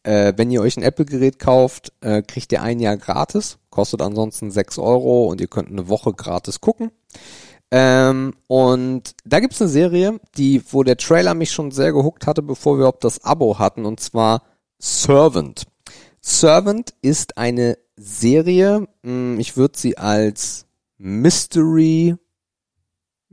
Äh, 0.04 0.32
wenn 0.38 0.52
ihr 0.52 0.62
euch 0.62 0.78
ein 0.78 0.84
Apple-Gerät 0.84 1.38
kauft, 1.40 1.92
äh, 2.00 2.22
kriegt 2.22 2.54
ihr 2.54 2.62
ein 2.62 2.80
Jahr 2.80 2.96
gratis, 2.96 3.58
kostet 3.72 4.02
ansonsten 4.02 4.52
6 4.52 4.78
Euro 4.78 5.26
und 5.26 5.42
ihr 5.42 5.48
könnt 5.48 5.70
eine 5.70 5.90
Woche 5.90 6.14
gratis 6.14 6.62
gucken. 6.62 6.92
Ähm, 7.78 8.34
und 8.48 9.16
da 9.26 9.42
gibt's 9.42 9.62
eine 9.62 9.70
Serie, 9.70 10.22
die, 10.38 10.64
wo 10.72 10.84
der 10.84 10.96
Trailer 10.96 11.34
mich 11.34 11.52
schon 11.52 11.72
sehr 11.72 11.92
gehuckt 11.92 12.26
hatte, 12.26 12.42
bevor 12.42 12.76
wir 12.76 12.84
überhaupt 12.84 13.04
das 13.04 13.26
Abo 13.26 13.60
hatten, 13.60 13.84
und 13.86 14.00
zwar 14.00 14.44
Servant. 14.80 15.66
Servant 16.22 16.94
ist 17.02 17.38
eine 17.38 17.78
Serie, 17.98 18.88
mh, 19.04 19.42
ich 19.42 19.58
würde 19.58 19.78
sie 19.78 19.98
als 19.98 20.68
Mystery, 20.98 22.16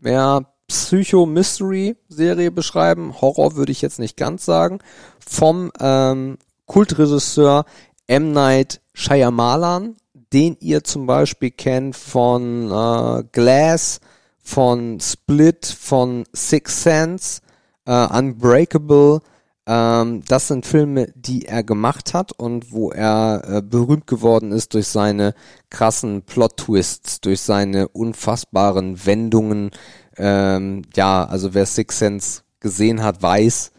ja, 0.03 0.40
Psycho-Mystery-Serie 0.66 2.51
beschreiben. 2.51 3.20
Horror 3.20 3.55
würde 3.55 3.70
ich 3.70 3.80
jetzt 3.80 4.01
nicht 4.01 4.16
ganz 4.16 4.45
sagen. 4.45 4.80
Vom 5.24 5.70
ähm, 5.78 6.36
Kultregisseur 6.66 7.64
M. 8.09 8.32
Night 8.32 8.80
Shyamalan, 8.93 9.95
den 10.32 10.57
ihr 10.59 10.82
zum 10.82 11.07
Beispiel 11.07 11.53
kennt 11.53 11.95
von 11.95 12.72
äh, 12.72 13.22
Glass, 13.30 14.01
von 14.43 14.99
Split, 15.01 15.66
von 15.66 16.24
Six 16.32 16.82
Sense, 16.82 17.40
äh, 17.86 18.07
Unbreakable. 18.07 19.20
Ähm, 19.64 20.22
das 20.26 20.49
sind 20.49 20.66
Filme, 20.66 21.12
die 21.14 21.47
er 21.47 21.62
gemacht 21.62 22.14
hat 22.14 22.32
und 22.32 22.72
wo 22.72 22.90
er 22.90 23.43
äh, 23.47 23.62
berühmt 23.62 24.09
geworden 24.09 24.51
ist 24.51 24.74
durch 24.74 24.88
seine 24.88 25.34
krassen 25.70 26.22
Plot-Twists, 26.22 27.20
durch 27.20 27.40
seine 27.40 27.88
unfassbaren 27.88 29.07
Wendungen. 29.07 29.70
Ähm, 30.16 30.82
ja, 30.95 31.24
also 31.24 31.55
wer 31.55 31.64
Six 31.64 31.99
Sense 31.99 32.43
gesehen 32.59 33.03
hat, 33.03 33.22
weiß, 33.22 33.70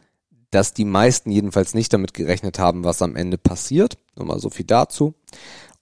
dass 0.51 0.74
die 0.74 0.86
meisten 0.86 1.32
jedenfalls 1.32 1.74
nicht 1.74 1.91
damit 1.91 2.14
gerechnet 2.14 2.59
haben, 2.59 2.84
was 2.86 3.01
am 3.01 3.16
Ende 3.16 3.38
passiert. 3.38 3.97
Nur 4.16 4.28
mal 4.28 4.39
so 4.39 4.49
viel 4.49 4.66
dazu. 4.66 5.16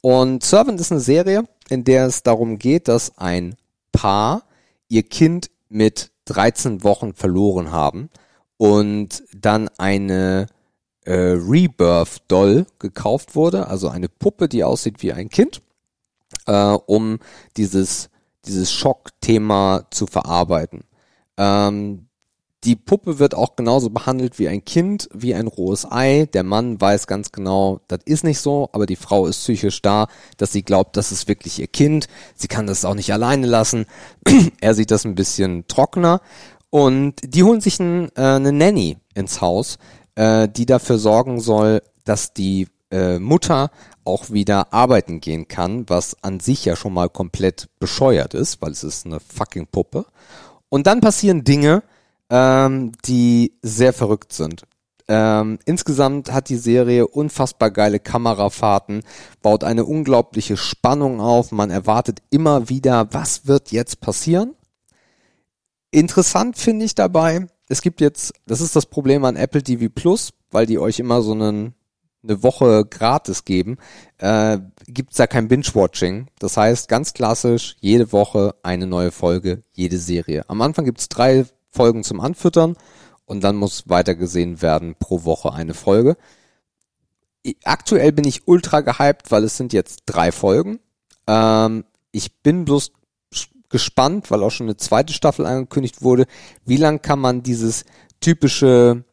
Und 0.01 0.43
Servant 0.43 0.79
ist 0.79 0.91
eine 0.91 1.01
Serie, 1.01 1.43
in 1.69 1.83
der 1.83 2.07
es 2.07 2.23
darum 2.23 2.57
geht, 2.57 2.87
dass 2.87 3.17
ein 3.17 3.55
Paar 3.91 4.43
ihr 4.91 5.03
Kind 5.03 5.49
mit 5.69 6.11
13 6.25 6.83
Wochen 6.83 7.13
verloren 7.13 7.71
haben 7.71 8.09
und 8.57 9.23
dann 9.33 9.69
eine 9.77 10.47
äh, 11.05 11.13
Rebirth 11.13 12.23
Doll 12.27 12.67
gekauft 12.77 13.35
wurde, 13.35 13.67
also 13.67 13.87
eine 13.89 14.09
Puppe, 14.09 14.49
die 14.49 14.63
aussieht 14.63 15.01
wie 15.01 15.13
ein 15.13 15.29
Kind, 15.29 15.61
äh, 16.45 16.53
um 16.85 17.19
dieses 17.57 18.09
dieses 18.45 18.71
Schockthema 18.73 19.85
zu 19.91 20.07
verarbeiten. 20.07 20.83
Ähm, 21.37 22.07
die 22.63 22.75
Puppe 22.75 23.17
wird 23.17 23.33
auch 23.33 23.55
genauso 23.55 23.89
behandelt 23.89 24.37
wie 24.37 24.47
ein 24.47 24.63
Kind, 24.63 25.09
wie 25.13 25.33
ein 25.33 25.47
rohes 25.47 25.89
Ei. 25.89 26.27
Der 26.33 26.43
Mann 26.43 26.79
weiß 26.79 27.07
ganz 27.07 27.31
genau, 27.31 27.81
das 27.87 28.01
ist 28.05 28.23
nicht 28.23 28.39
so, 28.39 28.69
aber 28.71 28.85
die 28.85 28.95
Frau 28.95 29.25
ist 29.25 29.39
psychisch 29.39 29.81
da, 29.81 30.07
dass 30.37 30.51
sie 30.51 30.61
glaubt, 30.61 30.95
das 30.95 31.11
ist 31.11 31.27
wirklich 31.27 31.59
ihr 31.59 31.67
Kind. 31.67 32.07
Sie 32.35 32.47
kann 32.47 32.67
das 32.67 32.85
auch 32.85 32.93
nicht 32.93 33.13
alleine 33.13 33.47
lassen. 33.47 33.85
er 34.61 34.75
sieht 34.75 34.91
das 34.91 35.05
ein 35.05 35.15
bisschen 35.15 35.67
trockener. 35.67 36.21
Und 36.69 37.15
die 37.23 37.43
holen 37.43 37.61
sich 37.61 37.79
ein, 37.79 38.09
äh, 38.15 38.21
eine 38.21 38.51
Nanny 38.51 38.97
ins 39.15 39.41
Haus, 39.41 39.77
äh, 40.15 40.47
die 40.47 40.67
dafür 40.67 40.99
sorgen 40.99 41.39
soll, 41.39 41.81
dass 42.05 42.33
die 42.33 42.67
äh, 42.91 43.17
Mutter 43.17 43.71
auch 44.05 44.29
wieder 44.29 44.71
arbeiten 44.71 45.19
gehen 45.19 45.47
kann, 45.47 45.89
was 45.89 46.15
an 46.23 46.39
sich 46.39 46.65
ja 46.65 46.75
schon 46.75 46.93
mal 46.93 47.09
komplett 47.09 47.69
bescheuert 47.79 48.33
ist, 48.33 48.61
weil 48.61 48.71
es 48.71 48.83
ist 48.83 49.05
eine 49.05 49.19
fucking 49.19 49.67
Puppe. 49.67 50.05
Und 50.69 50.87
dann 50.87 51.01
passieren 51.01 51.43
Dinge, 51.43 51.83
ähm, 52.31 52.93
die 53.05 53.53
sehr 53.61 53.93
verrückt 53.93 54.33
sind. 54.33 54.63
Ähm, 55.07 55.59
insgesamt 55.65 56.31
hat 56.31 56.47
die 56.47 56.55
Serie 56.55 57.05
unfassbar 57.05 57.69
geile 57.69 57.99
Kamerafahrten, 57.99 59.03
baut 59.41 59.65
eine 59.65 59.83
unglaubliche 59.83 60.55
Spannung 60.55 61.19
auf. 61.19 61.51
Man 61.51 61.69
erwartet 61.69 62.21
immer 62.29 62.69
wieder, 62.69 63.09
was 63.11 63.45
wird 63.45 63.71
jetzt 63.71 63.99
passieren? 63.99 64.55
Interessant 65.91 66.57
finde 66.57 66.85
ich 66.85 66.95
dabei, 66.95 67.47
es 67.67 67.81
gibt 67.81 67.99
jetzt, 67.99 68.33
das 68.45 68.61
ist 68.61 68.75
das 68.75 68.85
Problem 68.85 69.25
an 69.25 69.35
Apple 69.35 69.61
TV 69.61 69.89
Plus, 69.93 70.31
weil 70.49 70.65
die 70.65 70.79
euch 70.79 70.99
immer 70.99 71.21
so 71.21 71.33
einen, 71.33 71.73
eine 72.23 72.43
Woche 72.43 72.85
gratis 72.85 73.43
geben, 73.43 73.77
äh, 74.19 74.59
gibt's 74.87 75.17
da 75.17 75.27
kein 75.27 75.49
Binge-Watching. 75.49 76.27
Das 76.39 76.55
heißt, 76.55 76.87
ganz 76.87 77.13
klassisch, 77.13 77.75
jede 77.81 78.13
Woche 78.13 78.55
eine 78.63 78.87
neue 78.87 79.11
Folge, 79.11 79.63
jede 79.73 79.97
Serie. 79.97 80.43
Am 80.47 80.61
Anfang 80.61 80.85
gibt's 80.85 81.09
drei 81.09 81.45
Folgen 81.71 82.03
zum 82.03 82.19
Anfüttern 82.19 82.75
und 83.25 83.43
dann 83.43 83.55
muss 83.55 83.87
weitergesehen 83.87 84.61
werden 84.61 84.95
pro 84.99 85.23
Woche 85.23 85.53
eine 85.53 85.73
Folge. 85.73 86.17
Aktuell 87.63 88.11
bin 88.11 88.25
ich 88.25 88.47
ultra 88.47 88.81
gehypt, 88.81 89.31
weil 89.31 89.43
es 89.43 89.57
sind 89.57 89.73
jetzt 89.73 90.03
drei 90.05 90.31
Folgen. 90.31 90.79
Ähm, 91.27 91.85
ich 92.11 92.41
bin 92.41 92.65
bloß 92.65 92.91
gespannt, 93.69 94.29
weil 94.29 94.43
auch 94.43 94.51
schon 94.51 94.67
eine 94.67 94.77
zweite 94.77 95.13
Staffel 95.13 95.45
angekündigt 95.45 96.03
wurde. 96.03 96.25
Wie 96.65 96.77
lang 96.77 97.01
kann 97.01 97.19
man 97.19 97.41
dieses 97.41 97.85
typische 98.19 99.03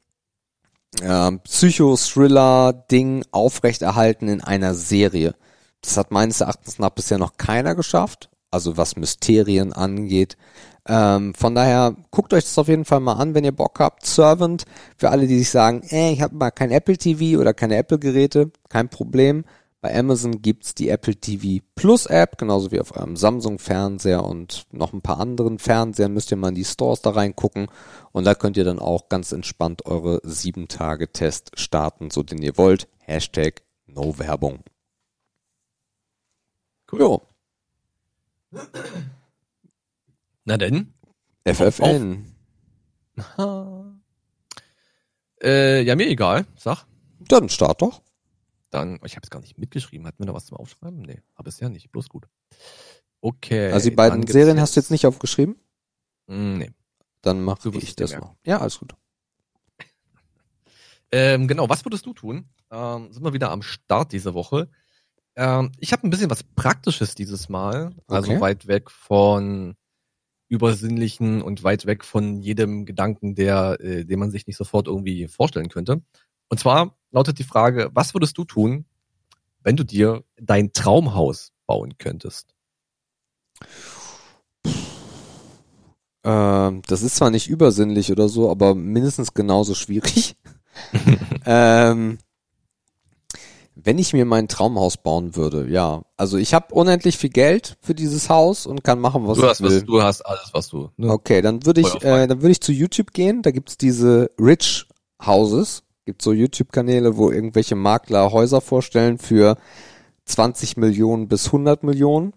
äh, 1.01 1.33
Psycho-Thriller-Ding 1.33 3.25
aufrechterhalten 3.31 4.29
in 4.29 4.43
einer 4.43 4.75
Serie? 4.75 5.35
Das 5.81 5.97
hat 5.97 6.11
meines 6.11 6.41
Erachtens 6.41 6.79
nach 6.79 6.91
bisher 6.91 7.19
noch 7.19 7.37
keiner 7.37 7.75
geschafft. 7.75 8.29
Also 8.51 8.77
was 8.77 8.97
Mysterien 8.97 9.73
angeht. 9.73 10.37
Ähm, 10.89 11.35
von 11.35 11.55
daher 11.55 11.95
guckt 12.11 12.33
euch 12.33 12.45
das 12.45 12.59
auf 12.59 12.69
jeden 12.69 12.87
Fall 12.87 13.01
mal 13.01 13.15
an, 13.15 13.35
wenn 13.35 13.45
ihr 13.45 13.53
Bock 13.53 13.79
habt. 13.79 14.07
Servant, 14.07 14.65
für 14.97 15.11
alle, 15.11 15.27
die 15.27 15.39
sich 15.39 15.51
sagen, 15.51 15.83
äh, 15.91 16.13
ich 16.13 16.23
habe 16.23 16.35
mal 16.35 16.51
kein 16.51 16.71
Apple 16.71 16.97
TV 16.97 17.39
oder 17.39 17.53
keine 17.53 17.77
Apple-Geräte, 17.77 18.51
kein 18.71 18.89
Problem. 18.89 19.45
Bei 19.81 19.97
Amazon 19.97 20.43
gibt's 20.43 20.75
die 20.75 20.89
Apple 20.89 21.15
TV 21.15 21.63
Plus 21.77 22.07
App, 22.07 22.37
genauso 22.37 22.73
wie 22.73 22.81
auf 22.81 22.97
eurem 22.97 23.17
Samsung-Fernseher 23.17 24.25
und 24.25 24.67
noch 24.73 24.93
ein 24.93 25.03
paar 25.03 25.21
anderen 25.21 25.61
Fernsehern 25.61 26.13
müsst 26.13 26.33
ihr 26.33 26.37
mal 26.37 26.49
in 26.49 26.57
die 26.57 26.65
Stores 26.65 27.01
da 27.03 27.11
reingucken. 27.11 27.69
Und 28.11 28.25
da 28.25 28.35
könnt 28.35 28.57
ihr 28.57 28.65
dann 28.65 28.81
auch 28.81 29.09
ganz 29.09 29.31
entspannt 29.31 29.87
eure 29.87 30.19
7-Tage-Test 30.25 31.53
starten, 31.55 32.11
so 32.11 32.25
den 32.25 32.43
ihr 32.43 32.57
wollt. 32.57 32.89
Hashtag 32.99 33.63
No 33.87 34.19
Werbung. 34.19 34.65
Cool. 36.91 37.21
Na 40.49 40.57
denn? 40.57 40.95
FFN. 41.45 42.25
Äh, 45.41 45.83
ja, 45.83 45.95
mir 45.95 46.09
egal. 46.09 46.47
Sag. 46.57 46.85
Dann 47.21 47.49
start 47.49 47.81
doch. 47.83 48.03
Dann, 48.71 48.99
ich 49.05 49.15
habe 49.15 49.23
es 49.25 49.31
gar 49.31 49.39
nicht 49.41 49.57
mitgeschrieben. 49.57 50.05
Hatten 50.05 50.19
wir 50.21 50.27
da 50.27 50.35
was 50.35 50.47
zum 50.47 50.57
Aufschreiben? 50.57 51.01
Nee, 51.03 51.21
habe 51.37 51.49
es 51.49 51.61
ja 51.61 51.69
nicht. 51.69 51.93
Bloß 51.93 52.09
gut. 52.09 52.27
Okay. 53.21 53.71
Also 53.71 53.89
die 53.91 53.95
beiden 53.95 54.27
Serien 54.27 54.61
hast 54.61 54.75
du 54.75 54.81
jetzt 54.81 54.91
nicht 54.91 55.07
aufgeschrieben? 55.07 55.55
Mm, 56.27 56.55
Nee. 56.59 56.73
Dann 57.23 57.41
mache 57.43 57.71
ich 57.71 57.95
das 57.95 58.17
noch. 58.17 58.35
Ja, 58.45 58.59
alles 58.59 58.79
gut. 58.81 58.95
Ähm, 61.13 61.47
genau, 61.47 61.69
was 61.69 61.85
würdest 61.87 62.05
du 62.05 62.13
tun? 62.15 62.49
Ähm, 62.73 63.13
sind 63.13 63.23
wir 63.23 63.33
wieder 63.33 63.51
am 63.53 63.63
Start 63.63 64.11
diese 64.13 64.35
Woche. 64.35 64.69
Ähm, 65.37 65.71
ich 65.79 65.93
habe 65.93 66.05
ein 66.07 66.11
bisschen 66.11 66.31
was 66.31 66.43
Praktisches 66.43 67.15
dieses 67.15 67.49
Mal. 67.49 67.95
Also 68.09 68.33
Okay. 68.33 68.41
weit 68.41 68.67
weg 68.67 68.91
von 68.91 69.77
übersinnlichen 70.49 71.43
und 71.43 71.63
weit 71.63 71.87
weg 71.87 72.05
von 72.05 72.41
jedem 72.41 72.87
Gedanken, 72.87 73.35
der, 73.35 73.79
äh, 73.81 74.05
den 74.05 74.19
man 74.19 74.31
sich 74.31 74.47
nicht 74.47 74.57
sofort 74.57 74.87
irgendwie 74.87 75.29
vorstellen 75.29 75.69
könnte. 75.69 76.03
Und 76.49 76.59
zwar 76.59 76.97
lautet 77.11 77.39
die 77.39 77.45
Frage, 77.45 77.91
was 77.93 78.15
würdest 78.15 78.39
du 78.39 78.45
tun, 78.45 78.87
wenn 79.63 79.77
du 79.77 79.85
dir 79.85 80.25
dein 80.37 80.73
Traumhaus 80.73 81.53
bauen 81.67 81.99
könntest? 81.99 82.55
Ähm, 86.25 86.83
das 86.87 87.03
ist 87.03 87.17
zwar 87.17 87.31
nicht 87.31 87.49
übersinnlich 87.49 88.11
oder 88.11 88.29
so, 88.29 88.51
aber 88.51 88.75
mindestens 88.75 89.35
genauso 89.35 89.75
schwierig. 89.75 90.37
ähm, 91.45 92.19
wenn 93.89 93.97
ich 93.97 94.13
mir 94.13 94.27
mein 94.27 94.49
Traumhaus 94.49 94.99
bauen 94.99 95.35
würde, 95.35 95.67
ja. 95.71 96.03
Also 96.19 96.37
ich 96.37 96.53
habe 96.53 96.75
unendlich 96.75 97.17
viel 97.17 97.31
Geld 97.31 97.79
für 97.81 97.95
dieses 97.95 98.29
Haus 98.29 98.67
und 98.67 98.85
kann 98.85 99.01
machen, 99.01 99.27
was 99.27 99.39
du, 99.39 99.45
ich 99.45 99.49
hast, 99.49 99.63
will. 99.63 99.77
was, 99.77 99.85
du 99.87 100.03
hast 100.03 100.21
alles, 100.27 100.51
was 100.53 100.69
du. 100.69 100.91
Ne? 100.99 101.11
Okay, 101.11 101.41
dann 101.41 101.65
würde 101.65 101.81
ich, 101.81 101.95
äh, 102.05 102.27
dann 102.27 102.43
würde 102.43 102.51
ich 102.51 102.61
zu 102.61 102.71
YouTube 102.71 103.15
gehen. 103.15 103.41
Da 103.41 103.51
gibt's 103.51 103.79
diese 103.79 104.31
Rich 104.39 104.87
Houses. 105.25 105.85
Gibt 106.05 106.21
so 106.21 106.35
YouTube-Kanäle, 106.35 107.17
wo 107.17 107.31
irgendwelche 107.31 107.77
Makler 107.77 108.31
Häuser 108.31 108.61
vorstellen 108.61 109.17
für 109.17 109.57
20 110.27 110.77
Millionen 110.77 111.29
bis 111.29 111.47
100 111.47 111.83
Millionen 111.83 112.35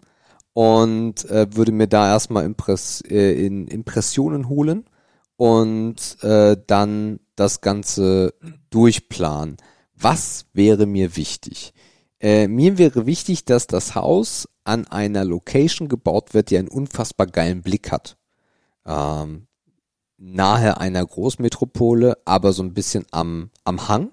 und 0.53 1.29
äh, 1.29 1.53
würde 1.53 1.73
mir 1.73 1.87
da 1.87 2.13
erstmal 2.13 2.45
Impress, 2.45 3.03
äh, 3.09 3.45
in 3.45 3.67
Impressionen 3.67 4.47
holen 4.47 4.85
und 5.35 6.17
äh, 6.23 6.55
dann 6.65 7.19
das 7.35 7.59
Ganze 7.59 8.35
durchplanen. 8.69 9.57
Was 10.01 10.47
wäre 10.53 10.87
mir 10.87 11.15
wichtig? 11.15 11.73
Äh, 12.19 12.47
mir 12.47 12.79
wäre 12.79 13.05
wichtig, 13.05 13.45
dass 13.45 13.67
das 13.67 13.93
Haus 13.93 14.49
an 14.63 14.87
einer 14.87 15.23
Location 15.25 15.89
gebaut 15.89 16.33
wird, 16.33 16.49
die 16.49 16.57
einen 16.57 16.69
unfassbar 16.69 17.27
geilen 17.27 17.61
Blick 17.61 17.91
hat. 17.91 18.17
Ähm, 18.85 19.47
nahe 20.17 20.79
einer 20.79 21.05
Großmetropole, 21.05 22.17
aber 22.25 22.51
so 22.51 22.63
ein 22.63 22.73
bisschen 22.73 23.05
am, 23.11 23.51
am 23.63 23.87
Hang. 23.87 24.11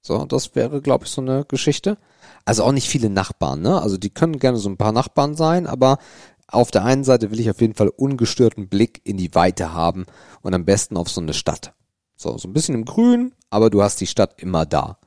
So, 0.00 0.24
das 0.26 0.54
wäre, 0.54 0.80
glaube 0.80 1.04
ich, 1.04 1.10
so 1.10 1.20
eine 1.20 1.44
Geschichte. 1.44 1.98
Also 2.44 2.62
auch 2.64 2.72
nicht 2.72 2.88
viele 2.88 3.10
Nachbarn, 3.10 3.62
ne? 3.62 3.82
Also 3.82 3.96
die 3.96 4.10
können 4.10 4.38
gerne 4.38 4.58
so 4.58 4.68
ein 4.68 4.76
paar 4.78 4.92
Nachbarn 4.92 5.34
sein, 5.34 5.66
aber 5.66 5.98
auf 6.46 6.70
der 6.70 6.84
einen 6.84 7.04
Seite 7.04 7.30
will 7.30 7.40
ich 7.40 7.50
auf 7.50 7.60
jeden 7.60 7.74
Fall 7.74 7.88
ungestörten 7.88 8.68
Blick 8.68 9.00
in 9.04 9.16
die 9.16 9.34
Weite 9.34 9.72
haben 9.72 10.06
und 10.42 10.54
am 10.54 10.64
besten 10.64 10.96
auf 10.96 11.10
so 11.10 11.20
eine 11.20 11.34
Stadt. 11.34 11.74
So, 12.16 12.38
so 12.38 12.48
ein 12.48 12.52
bisschen 12.52 12.74
im 12.74 12.84
Grün, 12.84 13.34
aber 13.50 13.70
du 13.70 13.82
hast 13.82 14.00
die 14.00 14.06
Stadt 14.06 14.40
immer 14.40 14.66
da. 14.66 14.99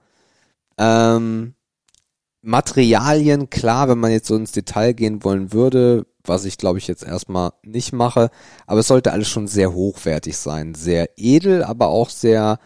Ähm, 0.78 1.56
Materialien, 2.42 3.50
klar, 3.50 3.88
wenn 3.88 4.00
man 4.00 4.12
jetzt 4.12 4.28
so 4.28 4.36
ins 4.36 4.52
Detail 4.52 4.94
gehen 4.94 5.24
wollen 5.24 5.54
würde, 5.54 6.06
was 6.26 6.46
ich 6.46 6.58
glaube 6.58 6.78
ich 6.78 6.88
jetzt 6.88 7.04
erstmal 7.04 7.54
nicht 7.64 7.94
mache, 7.94 8.30
aber 8.68 8.82
es 8.82 8.88
sollte 8.88 9.14
alles 9.14 9.30
schon 9.30 9.48
sehr 9.48 9.74
hochwertig 9.74 10.38
sein, 10.38 10.76
sehr 10.76 11.10
edel, 11.16 11.64
aber 11.64 11.88
auch 11.88 12.10
sehr 12.10 12.60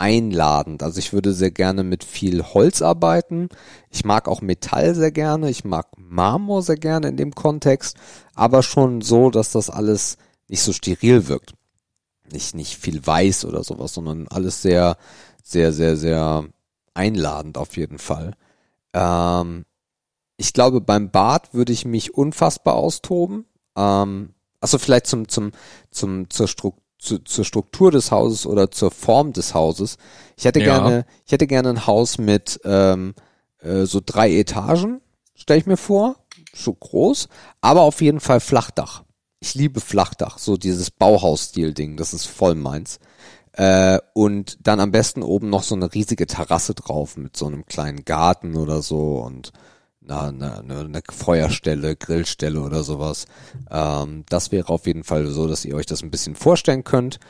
einladend. 0.00 0.82
Also 0.82 0.98
ich 0.98 1.12
würde 1.12 1.32
sehr 1.34 1.50
gerne 1.50 1.84
mit 1.84 2.04
viel 2.04 2.42
Holz 2.42 2.82
arbeiten. 2.82 3.50
Ich 3.90 4.04
mag 4.04 4.28
auch 4.28 4.40
Metall 4.40 4.94
sehr 4.94 5.12
gerne. 5.12 5.50
Ich 5.50 5.64
mag 5.64 5.88
Marmor 5.98 6.62
sehr 6.62 6.76
gerne 6.76 7.08
in 7.08 7.16
dem 7.16 7.34
Kontext, 7.34 7.96
aber 8.34 8.62
schon 8.62 9.02
so, 9.02 9.30
dass 9.30 9.52
das 9.52 9.68
alles 9.68 10.16
nicht 10.48 10.62
so 10.62 10.72
steril 10.72 11.28
wirkt. 11.28 11.52
Nicht, 12.32 12.54
nicht 12.54 12.78
viel 12.78 13.06
weiß 13.06 13.44
oder 13.44 13.62
sowas, 13.62 13.92
sondern 13.94 14.26
alles 14.28 14.62
sehr, 14.62 14.96
sehr, 15.42 15.72
sehr, 15.72 15.96
sehr 15.96 16.44
einladend 16.94 17.58
auf 17.58 17.76
jeden 17.76 17.98
Fall. 17.98 18.34
Ähm, 18.92 19.64
ich 20.36 20.52
glaube, 20.52 20.80
beim 20.80 21.10
Bad 21.10 21.52
würde 21.54 21.72
ich 21.72 21.84
mich 21.84 22.14
unfassbar 22.14 22.74
austoben. 22.74 23.44
Ähm, 23.76 24.34
also 24.60 24.78
vielleicht 24.78 25.06
zum, 25.06 25.28
zum, 25.28 25.52
zum, 25.90 26.30
zur, 26.30 26.48
Stru 26.48 26.72
zu, 26.98 27.18
zur 27.18 27.44
Struktur 27.44 27.90
des 27.90 28.10
Hauses 28.10 28.46
oder 28.46 28.70
zur 28.70 28.90
Form 28.90 29.32
des 29.32 29.54
Hauses. 29.54 29.96
Ich 30.36 30.44
hätte 30.44 30.60
Ja. 30.60 30.78
gerne, 30.78 31.06
ich 31.26 31.32
hätte 31.32 31.46
gerne 31.46 31.70
ein 31.70 31.86
Haus 31.86 32.18
mit 32.18 32.60
ähm, 32.64 33.14
äh, 33.60 33.84
so 33.84 34.00
drei 34.04 34.34
Etagen, 34.34 35.00
stelle 35.34 35.60
ich 35.60 35.66
mir 35.66 35.76
vor, 35.78 36.16
so 36.54 36.72
groß, 36.74 37.28
aber 37.60 37.82
auf 37.82 38.00
jeden 38.02 38.20
Fall 38.20 38.40
Flachdach. 38.40 39.04
Ich 39.40 39.54
liebe 39.54 39.80
Flachdach, 39.80 40.36
so 40.38 40.58
dieses 40.58 40.90
Bauhausstil-Ding, 40.90 41.96
das 41.96 42.12
ist 42.12 42.26
voll 42.26 42.54
meins. 42.54 42.98
Äh, 43.60 44.00
und 44.14 44.56
dann 44.66 44.80
am 44.80 44.90
besten 44.90 45.22
oben 45.22 45.50
noch 45.50 45.64
so 45.64 45.74
eine 45.74 45.92
riesige 45.92 46.26
Terrasse 46.26 46.72
drauf 46.72 47.18
mit 47.18 47.36
so 47.36 47.46
einem 47.46 47.66
kleinen 47.66 48.06
Garten 48.06 48.56
oder 48.56 48.80
so 48.80 49.18
und 49.18 49.52
na, 50.00 50.28
eine, 50.28 50.60
eine, 50.60 50.80
eine 50.80 51.02
Feuerstelle, 51.10 51.94
Grillstelle 51.94 52.58
oder 52.58 52.82
sowas. 52.82 53.26
Ähm, 53.70 54.24
das 54.30 54.50
wäre 54.50 54.70
auf 54.70 54.86
jeden 54.86 55.04
Fall 55.04 55.26
so, 55.26 55.46
dass 55.46 55.66
ihr 55.66 55.76
euch 55.76 55.84
das 55.84 56.02
ein 56.02 56.10
bisschen 56.10 56.36
vorstellen 56.36 56.84
könnt. 56.84 57.20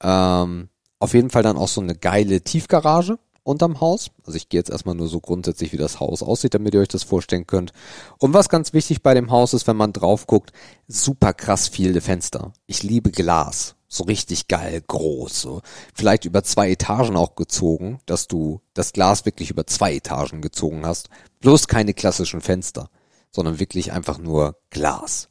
Ähm, 0.00 0.68
auf 1.00 1.12
jeden 1.12 1.30
Fall 1.30 1.42
dann 1.42 1.56
auch 1.56 1.66
so 1.66 1.80
eine 1.80 1.96
geile 1.96 2.40
Tiefgarage 2.40 3.18
unterm 3.50 3.80
Haus. 3.80 4.10
Also 4.24 4.36
ich 4.36 4.48
gehe 4.48 4.58
jetzt 4.60 4.70
erstmal 4.70 4.94
nur 4.94 5.08
so 5.08 5.20
grundsätzlich, 5.20 5.72
wie 5.72 5.76
das 5.76 6.00
Haus 6.00 6.22
aussieht, 6.22 6.54
damit 6.54 6.74
ihr 6.74 6.80
euch 6.80 6.88
das 6.88 7.02
vorstellen 7.02 7.46
könnt. 7.46 7.72
Und 8.18 8.32
was 8.32 8.48
ganz 8.48 8.72
wichtig 8.72 9.02
bei 9.02 9.14
dem 9.14 9.30
Haus 9.30 9.54
ist, 9.54 9.66
wenn 9.66 9.76
man 9.76 9.92
drauf 9.92 10.26
guckt, 10.26 10.52
super 10.88 11.32
krass 11.32 11.68
viele 11.68 12.00
Fenster. 12.00 12.52
Ich 12.66 12.82
liebe 12.82 13.10
Glas. 13.10 13.76
So 13.92 14.04
richtig 14.04 14.46
geil, 14.46 14.82
groß. 14.86 15.40
So. 15.40 15.62
Vielleicht 15.94 16.24
über 16.24 16.44
zwei 16.44 16.70
Etagen 16.70 17.16
auch 17.16 17.34
gezogen, 17.34 17.98
dass 18.06 18.28
du 18.28 18.60
das 18.72 18.92
Glas 18.92 19.26
wirklich 19.26 19.50
über 19.50 19.66
zwei 19.66 19.96
Etagen 19.96 20.42
gezogen 20.42 20.86
hast. 20.86 21.10
Bloß 21.40 21.66
keine 21.66 21.92
klassischen 21.92 22.40
Fenster, 22.40 22.88
sondern 23.32 23.58
wirklich 23.58 23.92
einfach 23.92 24.18
nur 24.18 24.56
Glas. 24.70 25.28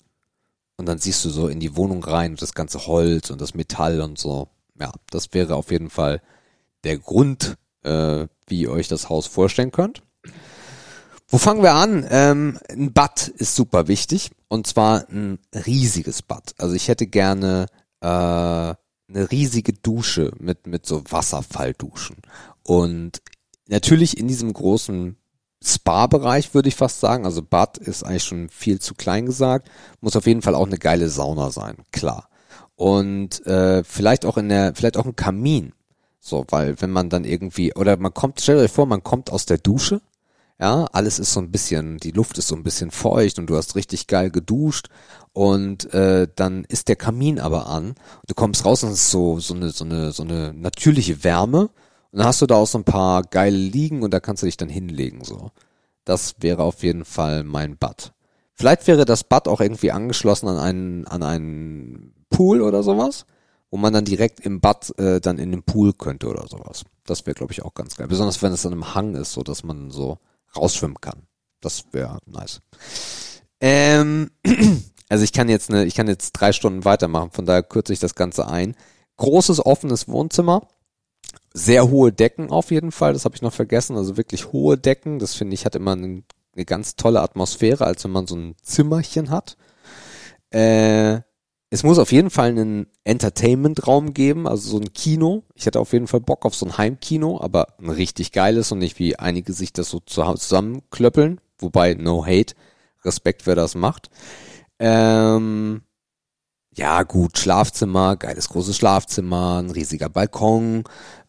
Und 0.76 0.88
dann 0.88 0.98
siehst 0.98 1.24
du 1.24 1.30
so 1.30 1.48
in 1.48 1.62
die 1.62 1.78
Wohnung 1.78 2.04
rein 2.04 2.32
und 2.32 2.42
das 2.42 2.54
ganze 2.54 2.86
Holz 2.86 3.30
und 3.30 3.40
das 3.40 3.54
Metall 3.54 4.02
und 4.02 4.20
so. 4.20 4.50
Ja, 4.80 4.92
das 5.10 5.34
wäre 5.34 5.56
auf 5.56 5.72
jeden 5.72 5.90
Fall 5.90 6.22
der 6.84 6.98
Grund, 6.98 7.58
äh, 7.84 8.28
wie 8.48 8.62
ihr 8.62 8.72
euch 8.72 8.88
das 8.88 9.10
Haus 9.10 9.28
vorstellen 9.28 9.72
könnt. 9.72 10.02
Wo 11.28 11.38
fangen 11.38 11.62
wir 11.62 11.74
an? 11.74 12.06
Ähm, 12.10 12.60
ein 12.70 12.92
Bad 12.92 13.28
ist 13.28 13.56
super 13.56 13.88
wichtig 13.88 14.32
und 14.48 14.66
zwar 14.66 15.08
ein 15.10 15.40
riesiges 15.54 16.22
Bad. 16.22 16.56
Also 16.58 16.74
ich 16.76 16.88
hätte 16.88 17.06
gerne 17.06 17.68
äh, 18.02 18.08
eine 18.08 19.32
riesige 19.32 19.74
Dusche 19.74 20.32
mit 20.40 20.66
mit 20.66 20.86
so 20.86 21.04
Wasserfallduschen 21.10 22.18
und 22.64 23.22
natürlich 23.68 24.18
in 24.18 24.28
diesem 24.28 24.52
großen 24.54 25.18
Spa-Bereich 25.64 26.54
würde 26.54 26.70
ich 26.70 26.76
fast 26.76 27.00
sagen. 27.00 27.26
Also 27.26 27.42
Bad 27.42 27.78
ist 27.78 28.04
eigentlich 28.04 28.24
schon 28.24 28.50
viel 28.50 28.80
zu 28.80 28.96
klein 28.96 29.26
gesagt. 29.26 29.70
Muss 30.02 30.16
auf 30.16 30.26
jeden 30.26 30.42
Fall 30.42 30.56
auch 30.56 30.68
eine 30.68 30.78
geile 30.78 31.10
Sauna 31.10 31.52
sein, 31.52 31.78
klar. 31.92 32.30
Und 32.76 33.46
äh, 33.46 33.84
vielleicht 33.84 34.26
auch 34.26 34.38
in 34.38 34.50
der, 34.50 34.74
vielleicht 34.74 34.98
auch 34.98 35.06
ein 35.06 35.16
Kamin. 35.16 35.74
So, 36.20 36.46
weil 36.50 36.82
wenn 36.82 36.92
man 36.92 37.10
dann 37.10 37.24
irgendwie, 37.24 37.74
oder 37.74 37.98
man 37.98 38.14
kommt, 38.14 38.42
stellt 38.42 38.60
euch 38.60 38.72
vor, 38.72 38.86
man 38.86 39.04
kommt 39.04 39.32
aus 39.32 39.46
der 39.46 39.58
Dusche, 39.58 40.02
ja, 40.60 40.86
alles 40.92 41.20
ist 41.20 41.32
so 41.34 41.40
ein 41.40 41.52
bisschen, 41.52 41.98
die 41.98 42.12
Luft 42.12 42.38
ist 42.38 42.50
so 42.50 42.56
ein 42.56 42.64
bisschen 42.64 42.92
feucht 42.92 43.40
und 43.40 43.48
du 43.50 43.56
hast 43.56 43.76
richtig 43.76 44.08
geil 44.08 44.30
geduscht 44.30 44.90
und 45.32 45.94
äh, 45.94 46.28
dann 46.36 46.66
ist 46.66 46.90
der 46.90 46.98
Kamin 46.98 47.40
aber 47.40 47.68
an. 47.68 47.96
Du 48.28 48.34
kommst 48.34 48.66
raus 48.66 48.84
und 48.84 48.90
es 48.92 49.04
ist 49.04 49.12
so 49.12 49.40
so 49.40 49.54
eine 49.54 49.70
so 49.70 49.86
eine 49.86 50.12
so 50.12 50.24
eine 50.24 50.54
natürliche 50.54 51.24
Wärme 51.24 51.70
und 52.12 52.20
dann 52.20 52.28
hast 52.28 52.42
du 52.42 52.46
da 52.46 52.56
auch 52.56 52.68
so 52.68 52.78
ein 52.78 52.84
paar 52.84 53.24
geile 53.24 53.56
Liegen 53.58 54.04
und 54.04 54.14
da 54.14 54.20
kannst 54.20 54.44
du 54.44 54.48
dich 54.48 54.58
dann 54.58 54.68
hinlegen 54.70 55.24
so. 55.24 55.52
Das 56.04 56.36
wäre 56.42 56.64
auf 56.64 56.84
jeden 56.84 57.06
Fall 57.06 57.44
mein 57.46 57.78
Bad. 57.78 58.14
Vielleicht 58.54 58.88
wäre 58.88 59.06
das 59.06 59.24
Bad 59.24 59.48
auch 59.48 59.62
irgendwie 59.62 59.92
angeschlossen 59.92 60.50
an 60.50 60.60
einen 60.60 61.08
an 61.08 61.24
einen 61.24 62.14
Pool 62.30 62.62
oder 62.62 62.84
sowas, 62.84 63.26
wo 63.72 63.78
man 63.78 63.94
dann 63.94 64.06
direkt 64.06 64.40
im 64.40 64.62
Bad 64.62 64.98
äh, 64.98 65.22
dann 65.22 65.38
in 65.38 65.52
den 65.52 65.64
Pool 65.64 65.94
könnte 65.94 66.28
oder 66.28 66.48
sowas. 66.48 66.84
Das 67.06 67.26
wäre 67.26 67.36
glaube 67.36 67.54
ich 67.54 67.64
auch 67.64 67.74
ganz 67.74 67.96
geil, 67.96 68.08
besonders 68.08 68.42
wenn 68.42 68.52
es 68.52 68.64
dann 68.64 68.74
im 68.74 68.96
Hang 68.96 69.16
ist, 69.16 69.34
so 69.34 69.44
dass 69.44 69.64
man 69.64 69.92
so 69.92 70.18
rausschwimmen 70.56 71.00
kann. 71.02 71.24
Das 71.62 71.86
wäre 71.92 72.20
nice. 72.26 72.62
Ähm, 73.62 74.32
also 75.10 75.24
ich 75.24 75.34
kann 75.34 75.50
jetzt 75.50 75.70
eine, 75.70 75.86
ich 75.86 75.96
kann 75.96 76.08
jetzt 76.08 76.32
drei 76.32 76.54
Stunden 76.54 76.86
weitermachen, 76.86 77.32
von 77.32 77.46
daher 77.46 77.64
kürze 77.64 77.94
ich 77.94 78.00
das 78.00 78.16
Ganze 78.16 78.48
ein. 78.48 78.76
Großes 79.18 79.66
offenes 79.66 80.08
Wohnzimmer, 80.08 80.68
sehr 81.54 81.90
hohe 81.90 82.14
Decken 82.14 82.52
auf 82.52 82.72
jeden 82.72 82.92
Fall, 82.92 83.14
das 83.14 83.26
habe 83.26 83.36
ich 83.36 83.42
noch 83.42 83.54
vergessen, 83.54 83.98
also 83.98 84.16
wirklich 84.18 84.54
hohe 84.54 84.78
Decken, 84.78 85.20
das 85.20 85.36
finde 85.36 85.56
ich 85.56 85.66
hat 85.66 85.76
immer 85.76 85.92
eine, 85.92 86.24
eine 86.56 86.66
ganz 86.66 86.96
tolle 86.96 87.22
Atmosphäre, 87.22 87.86
als 87.86 88.04
wenn 88.06 88.12
man 88.12 88.28
so 88.28 88.36
ein 88.36 88.56
Zimmerchen 88.62 89.30
hat. 89.30 89.58
Äh, 90.52 91.22
es 91.72 91.84
muss 91.84 92.00
auf 92.00 92.12
jeden 92.12 92.32
Fall 92.32 92.50
einen 92.50 92.88
Entertainment-Raum 93.04 94.14
geben, 94.14 94.48
also 94.48 94.70
so 94.72 94.80
ein 94.80 94.92
Kino. 94.94 95.44
Ich 95.54 95.68
hätte 95.68 95.80
auf 95.80 95.94
jeden 95.94 96.08
Fall 96.08 96.20
Bock 96.20 96.46
auf 96.46 96.56
so 96.56 96.66
ein 96.66 96.78
Heimkino, 96.78 97.40
aber 97.40 97.76
ein 97.80 97.90
richtig 97.90 98.32
geiles 98.32 98.72
und 98.72 98.80
nicht 98.80 98.98
wie 98.98 99.18
einige 99.18 99.54
sich 99.54 99.72
das 99.72 99.90
so 99.90 100.00
zusammenklöppeln. 100.00 101.40
Wobei, 101.60 101.94
no 101.94 102.26
hate, 102.26 102.56
Respekt, 103.04 103.46
wer 103.46 103.56
das 103.56 103.76
macht. 103.76 104.10
Ähm, 104.80 105.84
ja, 106.74 107.04
gut, 107.04 107.38
Schlafzimmer, 107.38 108.16
geiles 108.16 108.50
großes 108.50 108.76
Schlafzimmer, 108.76 109.60
ein 109.62 109.70
riesiger 109.70 110.10
Balkon, 110.10 110.86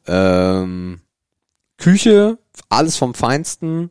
ähm, 0.07 1.03
Küche, 1.77 2.39
alles 2.69 2.97
vom 2.97 3.15
Feinsten, 3.15 3.91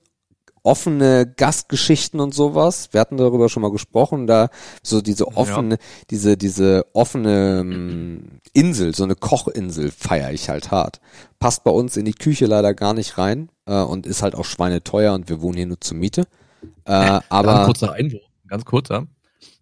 offene 0.63 1.31
Gastgeschichten 1.35 2.19
und 2.19 2.33
sowas. 2.33 2.89
Wir 2.91 3.01
hatten 3.01 3.17
darüber 3.17 3.49
schon 3.49 3.61
mal 3.61 3.71
gesprochen, 3.71 4.27
da 4.27 4.49
so 4.83 5.01
diese 5.01 5.27
offene, 5.27 5.75
ja. 5.75 5.81
diese, 6.09 6.37
diese 6.37 6.85
offene 6.93 7.59
ähm, 7.61 8.39
Insel, 8.53 8.95
so 8.95 9.03
eine 9.03 9.15
Kochinsel 9.15 9.91
feiere 9.91 10.31
ich 10.31 10.49
halt 10.49 10.71
hart. 10.71 10.99
Passt 11.39 11.63
bei 11.63 11.71
uns 11.71 11.97
in 11.97 12.05
die 12.05 12.13
Küche 12.13 12.45
leider 12.45 12.73
gar 12.73 12.93
nicht 12.93 13.17
rein 13.17 13.49
äh, 13.65 13.81
und 13.81 14.05
ist 14.05 14.21
halt 14.21 14.35
auch 14.35 14.45
schweineteuer 14.45 15.13
und 15.13 15.29
wir 15.29 15.41
wohnen 15.41 15.57
hier 15.57 15.67
nur 15.67 15.81
zur 15.81 15.97
Miete. 15.97 16.27
Äh, 16.85 17.19
aber 17.29 17.53
ganz 17.53 17.65
kurzer 17.65 17.93
Einwurf, 17.93 18.23
ganz 18.47 18.65
kurzer. 18.65 19.07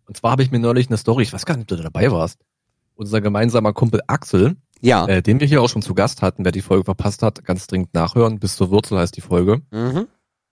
Und 0.07 0.15
zwar 0.15 0.31
habe 0.31 0.43
ich 0.43 0.51
mir 0.51 0.59
neulich 0.59 0.87
eine 0.87 0.97
Story, 0.97 1.23
ich 1.23 1.33
weiß 1.33 1.45
gar 1.45 1.55
nicht, 1.55 1.71
ob 1.71 1.77
du 1.77 1.83
dabei 1.83 2.11
warst. 2.11 2.39
Unser 2.95 3.21
gemeinsamer 3.21 3.73
Kumpel 3.73 4.01
Axel, 4.07 4.55
ja. 4.81 5.05
äh, 5.07 5.21
den 5.21 5.39
wir 5.39 5.47
hier 5.47 5.61
auch 5.61 5.69
schon 5.69 5.81
zu 5.81 5.93
Gast 5.93 6.21
hatten, 6.21 6.45
wer 6.45 6.51
die 6.51 6.61
Folge 6.61 6.85
verpasst 6.85 7.21
hat, 7.21 7.43
ganz 7.45 7.67
dringend 7.67 7.93
nachhören. 7.93 8.39
Bis 8.39 8.55
zur 8.55 8.71
Wurzel 8.71 8.97
heißt 8.97 9.15
die 9.15 9.21
Folge. 9.21 9.61
Mhm. 9.71 10.07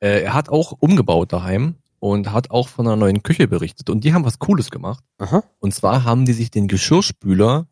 Äh, 0.06 0.22
er 0.22 0.36
hat 0.36 0.50
auch 0.50 0.72
umgebaut 0.80 1.34
daheim 1.34 1.78
und 2.00 2.32
hat 2.32 2.52
auch 2.52 2.68
von 2.68 2.86
einer 2.86 2.96
neuen 2.96 3.24
Küche 3.24 3.48
berichtet. 3.48 3.90
Und 3.90 4.04
die 4.04 4.14
haben 4.14 4.24
was 4.24 4.38
Cooles 4.38 4.70
gemacht. 4.70 5.04
Aha. 5.18 5.44
Und 5.58 5.74
zwar 5.74 6.04
haben 6.04 6.26
die 6.26 6.34
sich 6.34 6.52
den 6.52 6.68
Geschirrspüler 6.68 7.66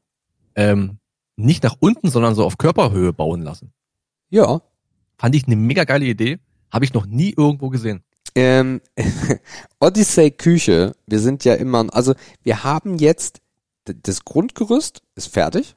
ähm, 0.56 0.98
nicht 1.36 1.64
nach 1.64 1.76
unten, 1.80 2.10
sondern 2.10 2.34
so 2.34 2.44
auf 2.44 2.58
Körperhöhe 2.58 3.14
bauen 3.14 3.44
lassen. 3.44 3.72
Ja. 4.32 4.62
Fand 5.16 5.36
ich 5.36 5.46
eine 5.46 5.56
mega 5.56 5.84
geile 5.84 6.06
Idee. 6.06 6.40
Habe 6.72 6.86
ich 6.86 6.96
noch 6.96 7.06
nie 7.06 7.36
irgendwo 7.38 7.70
gesehen. 7.70 8.02
Ähm, 8.34 8.82
Odyssey 9.80 10.32
Küche, 10.32 10.96
wir 11.06 11.20
sind 11.20 11.46
ja 11.46 11.54
immer, 11.54 11.86
also 11.94 12.16
wir 12.42 12.64
haben 12.64 12.98
jetzt, 12.98 13.42
das 13.86 14.26
Grundgerüst 14.26 15.04
ist 15.14 15.28
fertig 15.28 15.76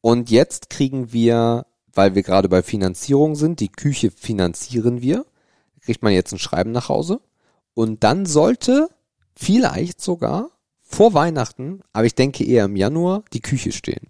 und 0.00 0.28
jetzt 0.28 0.70
kriegen 0.70 1.12
wir, 1.12 1.66
weil 1.94 2.16
wir 2.16 2.24
gerade 2.24 2.48
bei 2.48 2.64
Finanzierung 2.64 3.36
sind, 3.36 3.60
die 3.60 3.70
Küche 3.70 4.10
finanzieren 4.10 5.02
wir 5.02 5.24
kriegt 5.88 6.02
man 6.02 6.12
jetzt 6.12 6.32
ein 6.32 6.38
Schreiben 6.38 6.70
nach 6.70 6.90
Hause. 6.90 7.22
Und 7.72 8.04
dann 8.04 8.26
sollte 8.26 8.90
vielleicht 9.34 10.02
sogar 10.02 10.50
vor 10.82 11.14
Weihnachten, 11.14 11.80
aber 11.94 12.04
ich 12.04 12.14
denke 12.14 12.44
eher 12.44 12.66
im 12.66 12.76
Januar, 12.76 13.24
die 13.32 13.40
Küche 13.40 13.72
stehen. 13.72 14.08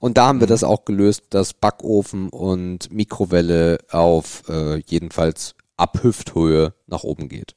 Und 0.00 0.18
da 0.18 0.26
haben 0.26 0.40
wir 0.40 0.48
mhm. 0.48 0.50
das 0.50 0.64
auch 0.64 0.84
gelöst, 0.84 1.26
dass 1.30 1.54
Backofen 1.54 2.30
und 2.30 2.92
Mikrowelle 2.92 3.78
auf 3.92 4.42
äh, 4.48 4.78
jedenfalls 4.78 5.54
ab 5.76 6.02
Hüfthöhe 6.02 6.74
nach 6.88 7.04
oben 7.04 7.28
geht. 7.28 7.54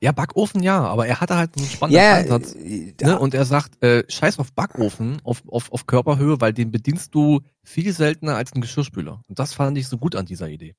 Ja, 0.00 0.12
Backofen 0.12 0.62
ja, 0.62 0.78
aber 0.80 1.08
er 1.08 1.20
hatte 1.20 1.34
halt 1.34 1.56
einen 1.56 1.66
spannenden 1.66 2.04
ja, 2.04 2.18
Ansatz. 2.18 2.54
Äh, 2.54 2.94
ne? 3.02 3.18
Und 3.18 3.34
er 3.34 3.46
sagt, 3.46 3.82
äh, 3.82 4.04
scheiß 4.06 4.38
auf 4.38 4.52
Backofen, 4.52 5.18
auf, 5.24 5.42
auf, 5.48 5.72
auf 5.72 5.86
Körperhöhe, 5.86 6.40
weil 6.40 6.52
den 6.52 6.70
bedienst 6.70 7.16
du 7.16 7.40
viel 7.64 7.92
seltener 7.92 8.36
als 8.36 8.52
einen 8.52 8.62
Geschirrspüler. 8.62 9.22
Und 9.28 9.40
das 9.40 9.54
fand 9.54 9.76
ich 9.76 9.88
so 9.88 9.98
gut 9.98 10.14
an 10.14 10.24
dieser 10.24 10.48
Idee. 10.48 10.76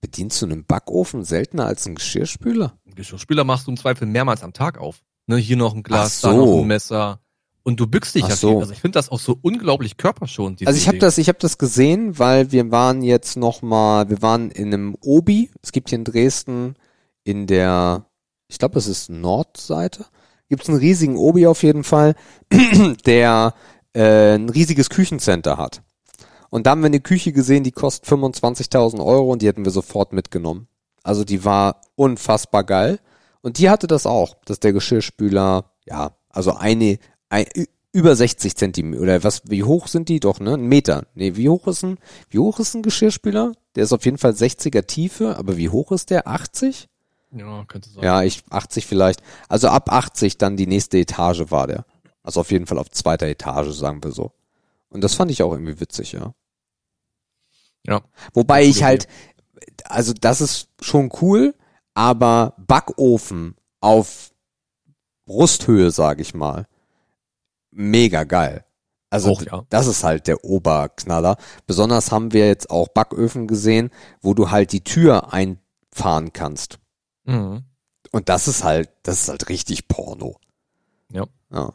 Bedienst 0.00 0.40
du 0.40 0.46
einen 0.46 0.64
Backofen 0.64 1.24
seltener 1.24 1.66
als 1.66 1.86
einen 1.86 1.96
Geschirrspüler? 1.96 2.78
Einen 2.86 2.94
Geschirrspüler 2.94 3.44
machst 3.44 3.66
du 3.66 3.72
im 3.72 3.76
Zweifel 3.76 4.06
mehrmals 4.06 4.42
am 4.42 4.52
Tag 4.52 4.78
auf. 4.78 5.02
Ne, 5.26 5.36
hier 5.36 5.56
noch 5.56 5.74
ein 5.74 5.82
Glas, 5.82 6.20
so. 6.20 6.28
da 6.28 6.34
noch 6.34 6.60
ein 6.60 6.66
Messer. 6.66 7.20
Und 7.64 7.80
du 7.80 7.86
bückst 7.86 8.14
dich 8.14 8.26
ja 8.26 8.34
so. 8.34 8.48
viel. 8.48 8.60
Also 8.60 8.72
ich 8.72 8.80
finde 8.80 8.96
das 8.96 9.10
auch 9.10 9.18
so 9.18 9.38
unglaublich 9.42 9.98
körperschonend. 9.98 10.66
Also 10.66 10.78
ich 10.78 10.88
habe 10.88 10.98
das, 10.98 11.18
ich 11.18 11.28
habe 11.28 11.38
das 11.38 11.58
gesehen, 11.58 12.18
weil 12.18 12.50
wir 12.50 12.70
waren 12.70 13.02
jetzt 13.02 13.36
noch 13.36 13.60
mal, 13.60 14.08
wir 14.08 14.22
waren 14.22 14.50
in 14.50 14.72
einem 14.72 14.96
Obi. 15.02 15.50
Es 15.60 15.72
gibt 15.72 15.90
hier 15.90 15.98
in 15.98 16.04
Dresden 16.04 16.76
in 17.24 17.46
der, 17.46 18.06
ich 18.48 18.58
glaube, 18.58 18.78
es 18.78 18.86
ist 18.86 19.10
Nordseite, 19.10 20.06
gibt 20.48 20.62
es 20.62 20.70
einen 20.70 20.78
riesigen 20.78 21.18
Obi 21.18 21.46
auf 21.46 21.62
jeden 21.62 21.84
Fall, 21.84 22.14
der 23.04 23.52
äh, 23.92 24.36
ein 24.36 24.48
riesiges 24.48 24.88
Küchencenter 24.88 25.58
hat. 25.58 25.82
Und 26.50 26.66
da 26.66 26.70
haben 26.70 26.80
wir 26.80 26.86
eine 26.86 27.00
Küche 27.00 27.32
gesehen, 27.32 27.64
die 27.64 27.72
kostet 27.72 28.08
25.000 28.08 29.04
Euro 29.04 29.32
und 29.32 29.42
die 29.42 29.46
hätten 29.46 29.64
wir 29.64 29.72
sofort 29.72 30.12
mitgenommen. 30.12 30.68
Also 31.02 31.24
die 31.24 31.44
war 31.44 31.80
unfassbar 31.96 32.64
geil. 32.64 33.00
Und 33.40 33.58
die 33.58 33.70
hatte 33.70 33.86
das 33.86 34.06
auch, 34.06 34.36
dass 34.44 34.60
der 34.60 34.72
Geschirrspüler, 34.72 35.72
ja, 35.86 36.12
also 36.28 36.54
eine, 36.54 36.98
ein, 37.28 37.46
über 37.92 38.14
60 38.14 38.56
Zentimeter, 38.56 39.02
oder 39.02 39.24
was, 39.24 39.42
wie 39.46 39.64
hoch 39.64 39.88
sind 39.88 40.08
die? 40.08 40.20
Doch, 40.20 40.40
ne? 40.40 40.54
Ein 40.54 40.66
Meter. 40.66 41.06
Nee, 41.14 41.36
wie 41.36 41.48
hoch 41.48 41.66
ist 41.66 41.82
ein, 41.82 41.98
wie 42.30 42.38
hoch 42.38 42.58
ist 42.58 42.74
ein 42.74 42.82
Geschirrspüler? 42.82 43.52
Der 43.74 43.84
ist 43.84 43.92
auf 43.92 44.04
jeden 44.04 44.18
Fall 44.18 44.32
60er 44.32 44.86
Tiefe, 44.86 45.36
aber 45.36 45.56
wie 45.56 45.68
hoch 45.68 45.92
ist 45.92 46.10
der? 46.10 46.26
80? 46.26 46.88
Ja, 47.32 47.64
könnte 47.66 47.90
sein. 47.90 48.02
Ja, 48.02 48.22
ich, 48.22 48.42
80 48.50 48.86
vielleicht. 48.86 49.22
Also 49.48 49.68
ab 49.68 49.92
80 49.92 50.38
dann 50.38 50.56
die 50.56 50.66
nächste 50.66 50.98
Etage 50.98 51.50
war 51.50 51.66
der. 51.66 51.84
Also 52.22 52.40
auf 52.40 52.50
jeden 52.50 52.66
Fall 52.66 52.78
auf 52.78 52.90
zweiter 52.90 53.26
Etage, 53.26 53.72
sagen 53.72 54.02
wir 54.02 54.12
so. 54.12 54.32
Und 54.90 55.04
das 55.04 55.14
fand 55.14 55.30
ich 55.30 55.42
auch 55.42 55.52
irgendwie 55.52 55.80
witzig, 55.80 56.12
ja. 56.12 56.34
Ja. 57.88 58.02
Wobei 58.34 58.64
ich 58.64 58.82
halt, 58.82 59.08
also 59.84 60.12
das 60.12 60.40
ist 60.40 60.68
schon 60.80 61.10
cool, 61.22 61.54
aber 61.94 62.54
Backofen 62.58 63.56
auf 63.80 64.30
Brusthöhe, 65.24 65.90
sag 65.90 66.20
ich 66.20 66.34
mal, 66.34 66.66
mega 67.70 68.24
geil. 68.24 68.64
Also 69.10 69.30
auch, 69.30 69.42
ja. 69.42 69.64
das 69.70 69.86
ist 69.86 70.04
halt 70.04 70.26
der 70.26 70.44
Oberknaller. 70.44 71.38
Besonders 71.66 72.12
haben 72.12 72.32
wir 72.32 72.46
jetzt 72.46 72.68
auch 72.70 72.88
Backöfen 72.88 73.46
gesehen, 73.46 73.90
wo 74.20 74.34
du 74.34 74.50
halt 74.50 74.72
die 74.72 74.84
Tür 74.84 75.32
einfahren 75.32 76.34
kannst. 76.34 76.78
Mhm. 77.24 77.64
Und 78.12 78.28
das 78.28 78.48
ist 78.48 78.64
halt, 78.64 78.90
das 79.02 79.22
ist 79.22 79.28
halt 79.28 79.48
richtig 79.48 79.88
Porno. 79.88 80.38
Ja. 81.10 81.26
ja. 81.50 81.72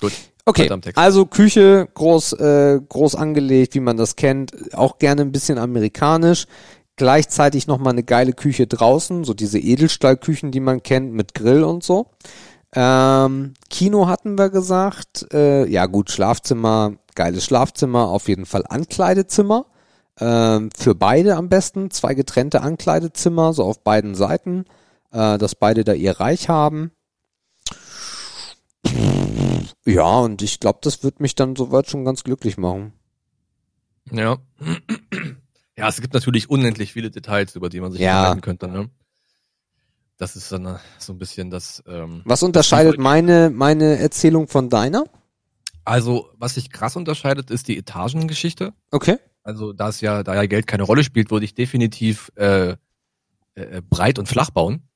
Gut. 0.00 0.12
Okay, 0.46 0.68
also 0.94 1.24
Küche 1.24 1.88
groß, 1.94 2.34
äh, 2.34 2.80
groß 2.86 3.14
angelegt, 3.14 3.74
wie 3.74 3.80
man 3.80 3.96
das 3.96 4.16
kennt, 4.16 4.52
auch 4.74 4.98
gerne 4.98 5.22
ein 5.22 5.32
bisschen 5.32 5.58
amerikanisch. 5.58 6.46
Gleichzeitig 6.96 7.66
nochmal 7.66 7.94
eine 7.94 8.04
geile 8.04 8.34
Küche 8.34 8.66
draußen, 8.66 9.24
so 9.24 9.34
diese 9.34 9.58
Edelstahlküchen, 9.58 10.52
die 10.52 10.60
man 10.60 10.82
kennt, 10.82 11.12
mit 11.12 11.34
Grill 11.34 11.64
und 11.64 11.82
so. 11.82 12.10
Ähm, 12.74 13.54
Kino 13.70 14.06
hatten 14.06 14.36
wir 14.36 14.50
gesagt. 14.50 15.26
Äh, 15.32 15.66
ja 15.66 15.86
gut, 15.86 16.10
Schlafzimmer, 16.10 16.92
geiles 17.14 17.44
Schlafzimmer, 17.44 18.08
auf 18.08 18.28
jeden 18.28 18.46
Fall 18.46 18.64
Ankleidezimmer. 18.68 19.66
Ähm, 20.20 20.70
für 20.76 20.94
beide 20.94 21.36
am 21.36 21.48
besten, 21.48 21.90
zwei 21.90 22.14
getrennte 22.14 22.60
Ankleidezimmer, 22.60 23.52
so 23.52 23.64
auf 23.64 23.82
beiden 23.82 24.14
Seiten, 24.14 24.66
äh, 25.10 25.38
dass 25.38 25.54
beide 25.54 25.84
da 25.84 25.94
ihr 25.94 26.20
Reich 26.20 26.48
haben. 26.48 26.92
Ja, 29.86 30.18
und 30.20 30.42
ich 30.42 30.60
glaube, 30.60 30.78
das 30.82 31.02
wird 31.02 31.20
mich 31.20 31.34
dann 31.34 31.56
soweit 31.56 31.90
schon 31.90 32.04
ganz 32.04 32.24
glücklich 32.24 32.56
machen. 32.56 32.92
Ja. 34.10 34.38
Ja, 35.76 35.88
es 35.88 36.00
gibt 36.00 36.14
natürlich 36.14 36.48
unendlich 36.48 36.92
viele 36.92 37.10
Details, 37.10 37.56
über 37.56 37.68
die 37.68 37.80
man 37.80 37.90
sich 37.90 38.00
ja. 38.00 38.18
unterhalten 38.20 38.40
könnte. 38.42 38.68
Ne? 38.68 38.90
Das 40.18 40.36
ist 40.36 40.52
dann 40.52 40.78
so 40.98 41.12
ein 41.12 41.18
bisschen 41.18 41.50
das. 41.50 41.82
Ähm, 41.88 42.22
was 42.24 42.44
unterscheidet 42.44 42.98
meine 42.98 43.50
meine 43.50 43.98
Erzählung 43.98 44.46
von 44.46 44.70
deiner? 44.70 45.04
Also, 45.84 46.30
was 46.38 46.54
sich 46.54 46.70
krass 46.70 46.94
unterscheidet, 46.94 47.50
ist 47.50 47.66
die 47.66 47.76
Etagengeschichte. 47.76 48.72
Okay. 48.92 49.18
Also, 49.42 49.72
da 49.72 49.88
es 49.88 50.00
ja, 50.00 50.22
da 50.22 50.34
ja 50.34 50.46
Geld 50.46 50.68
keine 50.68 50.84
Rolle 50.84 51.02
spielt, 51.02 51.32
würde 51.32 51.44
ich 51.44 51.54
definitiv 51.54 52.30
äh, 52.36 52.76
äh, 53.54 53.82
breit 53.82 54.18
und 54.18 54.28
flach 54.28 54.50
bauen. 54.50 54.88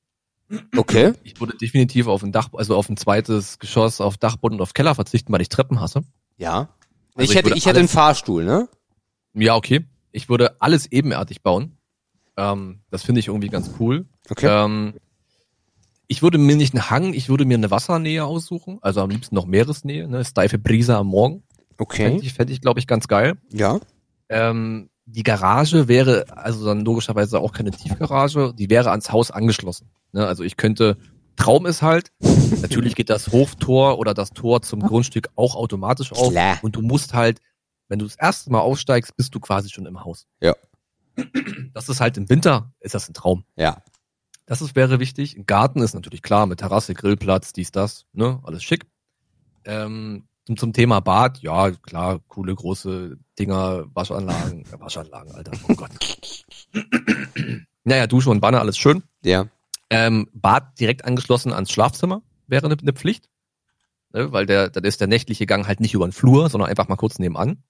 Okay. 0.75 1.13
Ich 1.23 1.39
würde 1.39 1.55
definitiv 1.57 2.07
auf 2.07 2.23
ein 2.23 2.31
Dach, 2.31 2.49
also 2.53 2.75
auf 2.75 2.89
ein 2.89 2.97
zweites 2.97 3.59
Geschoss, 3.59 4.01
auf 4.01 4.17
Dachboden 4.17 4.57
und 4.57 4.61
auf 4.61 4.73
Keller 4.73 4.95
verzichten, 4.95 5.31
weil 5.31 5.41
ich 5.41 5.49
Treppen 5.49 5.79
hasse. 5.79 6.01
Ja. 6.37 6.69
Also 7.15 7.31
ich, 7.31 7.37
hätte, 7.37 7.53
ich 7.55 7.65
hätte 7.65 7.79
einen 7.79 7.87
Fahrstuhl, 7.87 8.45
ne? 8.45 8.67
Ja, 9.33 9.55
okay. 9.55 9.85
Ich 10.11 10.29
würde 10.29 10.59
alles 10.59 10.91
ebenerdig 10.91 11.43
bauen. 11.43 11.77
Ähm, 12.37 12.81
das 12.89 13.03
finde 13.03 13.19
ich 13.19 13.27
irgendwie 13.27 13.49
ganz 13.49 13.71
cool. 13.79 14.05
Okay. 14.29 14.47
Ähm, 14.47 14.93
ich 16.07 16.23
würde 16.23 16.37
mir 16.39 16.55
nicht 16.55 16.73
einen 16.73 16.89
Hang, 16.89 17.13
ich 17.13 17.29
würde 17.29 17.45
mir 17.45 17.57
eine 17.57 17.69
Wassernähe 17.69 18.25
aussuchen, 18.25 18.79
also 18.81 19.01
am 19.01 19.11
liebsten 19.11 19.35
noch 19.35 19.45
Meeresnähe, 19.45 20.07
ne? 20.07 20.25
Steife 20.25 20.57
Brise 20.57 20.97
am 20.97 21.07
Morgen. 21.07 21.43
Okay. 21.77 22.05
Fände 22.05 22.23
ich, 22.23 22.33
fänd 22.33 22.49
ich 22.49 22.61
glaube 22.61 22.79
ich, 22.79 22.87
ganz 22.87 23.07
geil. 23.07 23.37
Ja. 23.51 23.79
Ähm, 24.29 24.89
die 25.11 25.23
Garage 25.23 25.87
wäre 25.87 26.25
also 26.29 26.65
dann 26.65 26.81
logischerweise 26.81 27.39
auch 27.39 27.51
keine 27.51 27.71
Tiefgarage, 27.71 28.53
die 28.53 28.69
wäre 28.69 28.91
ans 28.91 29.11
Haus 29.11 29.31
angeschlossen. 29.31 29.89
Ne? 30.11 30.25
Also 30.25 30.43
ich 30.43 30.57
könnte, 30.57 30.97
Traum 31.35 31.65
ist 31.65 31.81
halt, 31.81 32.11
natürlich 32.61 32.95
geht 32.95 33.09
das 33.09 33.31
Hoftor 33.31 33.97
oder 33.97 34.13
das 34.13 34.31
Tor 34.31 34.61
zum 34.61 34.81
Grundstück 34.81 35.29
auch 35.35 35.55
automatisch 35.55 36.11
auf 36.11 36.31
Klar. 36.31 36.59
und 36.61 36.75
du 36.75 36.81
musst 36.81 37.13
halt, 37.13 37.39
wenn 37.87 37.99
du 37.99 38.05
das 38.05 38.15
erste 38.15 38.51
Mal 38.51 38.59
aufsteigst, 38.59 39.15
bist 39.17 39.33
du 39.33 39.39
quasi 39.39 39.69
schon 39.69 39.85
im 39.85 40.03
Haus. 40.03 40.27
Ja. 40.41 40.55
Das 41.73 41.89
ist 41.89 41.99
halt 41.99 42.17
im 42.17 42.29
Winter, 42.29 42.71
ist 42.79 42.95
das 42.95 43.09
ein 43.09 43.13
Traum. 43.13 43.43
Ja. 43.55 43.83
Das 44.45 44.61
ist, 44.61 44.75
wäre 44.75 44.99
wichtig. 44.99 45.35
Ein 45.35 45.45
Garten 45.45 45.81
ist 45.81 45.93
natürlich 45.93 46.21
klar, 46.21 46.45
mit 46.45 46.59
Terrasse, 46.59 46.93
Grillplatz, 46.93 47.53
dies, 47.53 47.71
das, 47.71 48.05
ne, 48.13 48.39
alles 48.43 48.63
schick. 48.63 48.87
Ähm, 49.65 50.28
zum, 50.49 50.57
zum 50.57 50.73
Thema 50.73 50.99
Bad, 50.99 51.39
ja, 51.43 51.69
klar, 51.69 52.19
coole 52.27 52.55
große 52.55 53.17
Dinger, 53.37 53.85
Waschanlagen, 53.93 54.65
äh, 54.65 54.79
Waschanlagen, 54.79 55.31
Alter, 55.35 55.51
oh 55.67 55.75
Gott. 55.75 55.91
naja, 57.83 58.07
Dusche 58.07 58.31
und 58.31 58.39
Banne, 58.39 58.59
alles 58.59 58.75
schön. 58.75 59.03
Ja. 59.23 59.45
Ähm, 59.91 60.27
Bad 60.33 60.79
direkt 60.79 61.05
angeschlossen 61.05 61.53
ans 61.53 61.71
Schlafzimmer 61.71 62.23
wäre 62.47 62.65
eine, 62.65 62.77
eine 62.81 62.93
Pflicht. 62.93 63.29
Ne, 64.11 64.31
weil 64.31 64.47
der, 64.47 64.69
dann 64.71 64.83
ist 64.85 65.01
der 65.01 65.07
nächtliche 65.07 65.45
Gang 65.45 65.67
halt 65.67 65.81
nicht 65.81 65.93
über 65.93 66.07
den 66.07 66.13
Flur, 66.13 66.49
sondern 66.49 66.67
einfach 66.67 66.87
mal 66.87 66.95
kurz 66.95 67.19
nebenan. 67.19 67.61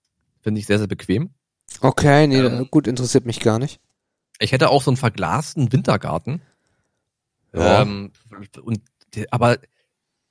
Finde 0.42 0.60
ich 0.62 0.66
sehr, 0.66 0.78
sehr 0.78 0.88
bequem. 0.88 1.32
Okay, 1.82 2.28
nee, 2.28 2.40
Ähm. 2.40 2.68
gut, 2.72 2.88
interessiert 2.88 3.26
mich 3.26 3.42
gar 3.42 3.60
nicht. 3.60 3.82
Ich 4.40 4.54
hätte 4.54 4.70
auch 4.70 4.82
so 4.82 4.92
einen 4.92 4.98
verglasten 4.98 5.74
Wintergarten. 5.74 6.42
Ja. 7.54 7.82
Ähm, 7.82 8.14
und 8.62 8.82
aber 9.32 9.58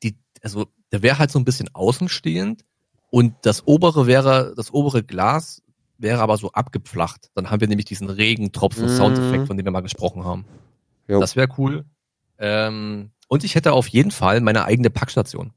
die, 0.02 0.16
also 0.42 0.68
der 0.92 1.02
wäre 1.02 1.18
halt 1.18 1.30
so 1.30 1.38
ein 1.38 1.44
bisschen 1.44 1.68
außenstehend 1.74 2.64
und 3.10 3.34
das 3.42 3.66
obere 3.66 4.06
wäre, 4.06 4.54
das 4.56 4.72
obere 4.72 5.02
Glas 5.02 5.62
wäre 5.98 6.20
aber 6.20 6.36
so 6.36 6.52
abgepflacht. 6.52 7.30
Dann 7.34 7.50
haben 7.50 7.60
wir 7.60 7.68
nämlich 7.68 7.86
diesen 7.86 8.08
Regentropfen-Soundeffekt, 8.08 9.42
Mhm. 9.42 9.46
von 9.46 9.56
dem 9.56 9.64
wir 9.66 9.72
mal 9.72 9.80
gesprochen 9.80 10.24
haben. 10.24 10.44
Jo. 11.08 11.20
Das 11.20 11.34
wäre 11.36 11.48
cool. 11.58 11.84
Ähm, 12.38 13.10
und 13.28 13.44
ich 13.44 13.54
hätte 13.54 13.72
auf 13.72 13.88
jeden 13.88 14.10
Fall 14.10 14.40
meine 14.40 14.64
eigene 14.64 14.90
Packstation. 14.90 15.52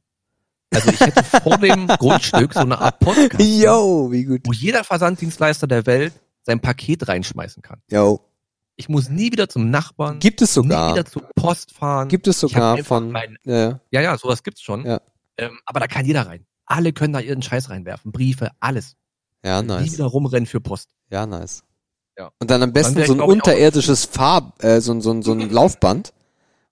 Also 0.73 0.89
ich 0.89 0.99
hätte 0.99 1.23
vor 1.23 1.57
dem 1.57 1.87
Grundstück 1.99 2.53
so 2.53 2.61
eine 2.61 2.79
Art 2.79 2.99
Podcast, 2.99 3.39
Yo, 3.43 4.11
wie 4.11 4.23
gut. 4.23 4.41
wo 4.45 4.53
jeder 4.53 4.83
Versanddienstleister 4.83 5.67
der 5.67 5.85
Welt 5.85 6.13
sein 6.43 6.59
Paket 6.59 7.07
reinschmeißen 7.07 7.61
kann. 7.61 7.81
Yo. 7.89 8.21
Ich 8.77 8.89
muss 8.89 9.09
nie 9.09 9.31
wieder 9.31 9.47
zum 9.49 9.69
Nachbarn, 9.69 10.19
Gibt 10.19 10.41
es 10.41 10.55
nie 10.55 10.63
sogar. 10.63 10.93
wieder 10.93 11.05
zur 11.05 11.23
Post 11.35 11.71
fahren. 11.73 12.07
Gibt 12.07 12.27
es 12.27 12.39
sogar 12.39 12.77
von, 12.79 13.11
mein- 13.11 13.37
ja, 13.43 13.79
Ja, 13.91 14.01
ja, 14.01 14.17
sowas 14.17 14.41
gibt's 14.41 14.61
schon. 14.61 14.85
Ja. 14.85 15.01
Ähm, 15.41 15.59
aber 15.65 15.79
da 15.79 15.87
kann 15.87 16.05
jeder 16.05 16.27
rein. 16.27 16.45
Alle 16.65 16.93
können 16.93 17.13
da 17.13 17.19
ihren 17.19 17.41
Scheiß 17.41 17.69
reinwerfen. 17.69 18.11
Briefe, 18.11 18.51
alles. 18.59 18.95
ja, 19.43 19.61
nice. 19.61 19.93
wieder 19.93 20.05
rumrennen 20.05 20.45
für 20.45 20.61
Post. 20.61 20.89
Ja, 21.09 21.25
nice. 21.25 21.63
Ja. 22.17 22.31
Und 22.39 22.49
dann 22.51 22.61
am 22.63 22.71
besten 22.73 22.99
ich, 22.99 23.07
so 23.07 23.13
ein 23.13 23.21
unterirdisches 23.21 24.05
Farb, 24.05 24.63
äh, 24.63 24.79
so, 24.81 24.93
ein- 24.93 25.01
so, 25.01 25.21
so 25.21 25.31
ein 25.33 25.49
Laufband, 25.49 26.13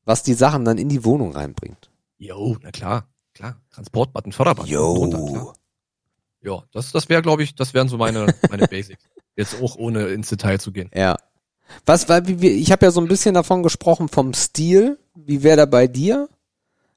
was 0.05 0.23
die 0.23 0.33
Sachen 0.35 0.63
dann 0.65 0.77
in 0.77 0.89
die 0.89 1.03
Wohnung 1.03 1.33
reinbringt. 1.33 1.89
Jo, 2.17 2.57
na 2.61 2.71
klar, 2.71 3.07
klar. 3.33 3.59
Transportbutton, 3.71 4.31
drunter, 4.31 5.25
klar. 5.31 5.53
Ja, 6.41 6.63
das, 6.71 6.91
das 6.91 7.09
wäre, 7.09 7.21
glaube 7.21 7.43
ich, 7.43 7.55
das 7.55 7.73
wären 7.73 7.89
so 7.89 7.97
meine, 7.97 8.33
meine 8.49 8.67
Basics. 8.67 9.03
Jetzt 9.35 9.61
auch 9.61 9.75
ohne 9.75 10.07
ins 10.07 10.29
Detail 10.29 10.59
zu 10.59 10.71
gehen. 10.71 10.89
Ja. 10.93 11.17
Was, 11.85 12.09
weil, 12.09 12.29
ich 12.43 12.71
habe 12.71 12.85
ja 12.85 12.91
so 12.91 12.99
ein 13.01 13.07
bisschen 13.07 13.33
davon 13.35 13.63
gesprochen 13.63 14.09
vom 14.09 14.33
Stil. 14.33 14.99
Wie 15.15 15.43
wäre 15.43 15.57
der 15.57 15.65
bei 15.65 15.87
dir? 15.87 16.29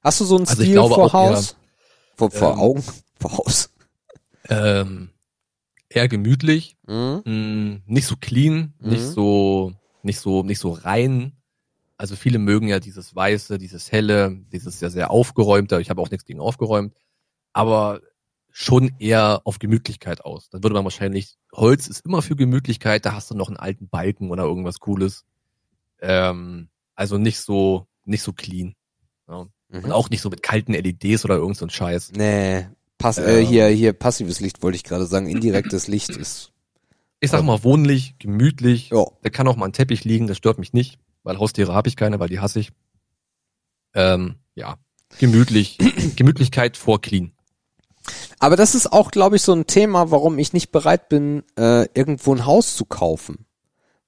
Hast 0.01 0.19
du 0.19 0.25
so 0.25 0.35
einen 0.37 0.47
Also 0.47 0.61
Stil 0.61 0.75
vor 0.75 1.13
Haus? 1.13 1.55
Vor, 2.15 2.31
vor 2.31 2.53
ähm, 2.53 2.59
Augen? 2.59 2.83
Vor 3.19 3.37
Haus? 3.37 3.69
Ähm, 4.49 5.09
eher 5.89 6.07
gemütlich, 6.07 6.75
Mhm. 6.87 7.21
mh, 7.25 7.81
nicht 7.85 8.07
so 8.07 8.15
clean, 8.19 8.73
Mhm. 8.79 8.89
nicht 8.89 9.03
so, 9.05 9.73
nicht 10.01 10.19
so, 10.19 10.43
nicht 10.43 10.59
so 10.59 10.71
rein. 10.71 11.37
Also 11.97 12.15
viele 12.15 12.39
mögen 12.39 12.67
ja 12.67 12.79
dieses 12.79 13.15
Weiße, 13.15 13.57
dieses 13.57 13.91
Helle, 13.91 14.35
dieses 14.51 14.79
sehr, 14.79 14.89
sehr 14.89 15.11
aufgeräumte. 15.11 15.79
Ich 15.79 15.89
habe 15.89 16.01
auch 16.01 16.09
nichts 16.09 16.25
gegen 16.25 16.41
aufgeräumt. 16.41 16.93
Aber 17.53 18.01
schon 18.49 18.91
eher 18.99 19.41
auf 19.45 19.59
Gemütlichkeit 19.59 20.25
aus. 20.25 20.49
Dann 20.49 20.63
würde 20.63 20.73
man 20.73 20.83
wahrscheinlich, 20.83 21.37
Holz 21.53 21.87
ist 21.87 22.05
immer 22.05 22.21
für 22.21 22.35
Gemütlichkeit, 22.35 23.05
da 23.05 23.13
hast 23.13 23.31
du 23.31 23.35
noch 23.35 23.47
einen 23.47 23.57
alten 23.57 23.87
Balken 23.87 24.31
oder 24.31 24.43
irgendwas 24.43 24.79
Cooles. 24.79 25.23
Ähm, 26.01 26.69
also 26.95 27.17
nicht 27.17 27.39
so, 27.39 27.87
nicht 28.05 28.21
so 28.21 28.33
clean. 28.33 28.75
Ja. 29.27 29.47
Und 29.73 29.85
Mhm. 29.87 29.91
auch 29.91 30.09
nicht 30.09 30.21
so 30.21 30.29
mit 30.29 30.43
kalten 30.43 30.73
LEDs 30.73 31.25
oder 31.25 31.35
irgend 31.35 31.57
so 31.57 31.65
ein 31.65 31.69
Scheiß. 31.71 32.11
Nee. 32.15 32.67
Pass, 32.99 33.17
äh, 33.17 33.39
Ähm. 33.41 33.47
hier, 33.47 33.67
hier, 33.67 33.91
passives 33.93 34.39
Licht 34.39 34.61
wollte 34.63 34.75
ich 34.77 34.83
gerade 34.83 35.05
sagen. 35.07 35.27
Indirektes 35.27 35.87
Licht 35.87 36.09
ist. 36.15 36.51
Ich 37.19 37.31
sag 37.31 37.43
mal 37.43 37.63
wohnlich, 37.63 38.15
gemütlich. 38.19 38.89
Ja. 38.91 39.05
Da 39.21 39.29
kann 39.29 39.47
auch 39.47 39.55
mal 39.55 39.65
ein 39.65 39.73
Teppich 39.73 40.03
liegen, 40.03 40.27
das 40.27 40.37
stört 40.37 40.59
mich 40.59 40.73
nicht, 40.73 40.99
weil 41.23 41.39
Haustiere 41.39 41.73
habe 41.73 41.87
ich 41.89 41.95
keine, 41.95 42.19
weil 42.19 42.29
die 42.29 42.39
hasse 42.39 42.59
ich. 42.59 42.71
Ähm, 43.95 44.35
ja, 44.55 44.77
gemütlich, 45.19 45.77
Gemütlichkeit 46.15 46.77
vor 46.77 47.01
clean. 47.01 47.31
Aber 48.39 48.57
das 48.57 48.75
ist 48.75 48.91
auch, 48.91 49.11
glaube 49.11 49.37
ich, 49.37 49.41
so 49.41 49.53
ein 49.53 49.65
Thema, 49.67 50.11
warum 50.11 50.37
ich 50.37 50.51
nicht 50.53 50.71
bereit 50.71 51.07
bin, 51.09 51.43
äh, 51.57 51.87
irgendwo 51.93 52.35
ein 52.35 52.45
Haus 52.45 52.75
zu 52.75 52.83
kaufen. 52.85 53.45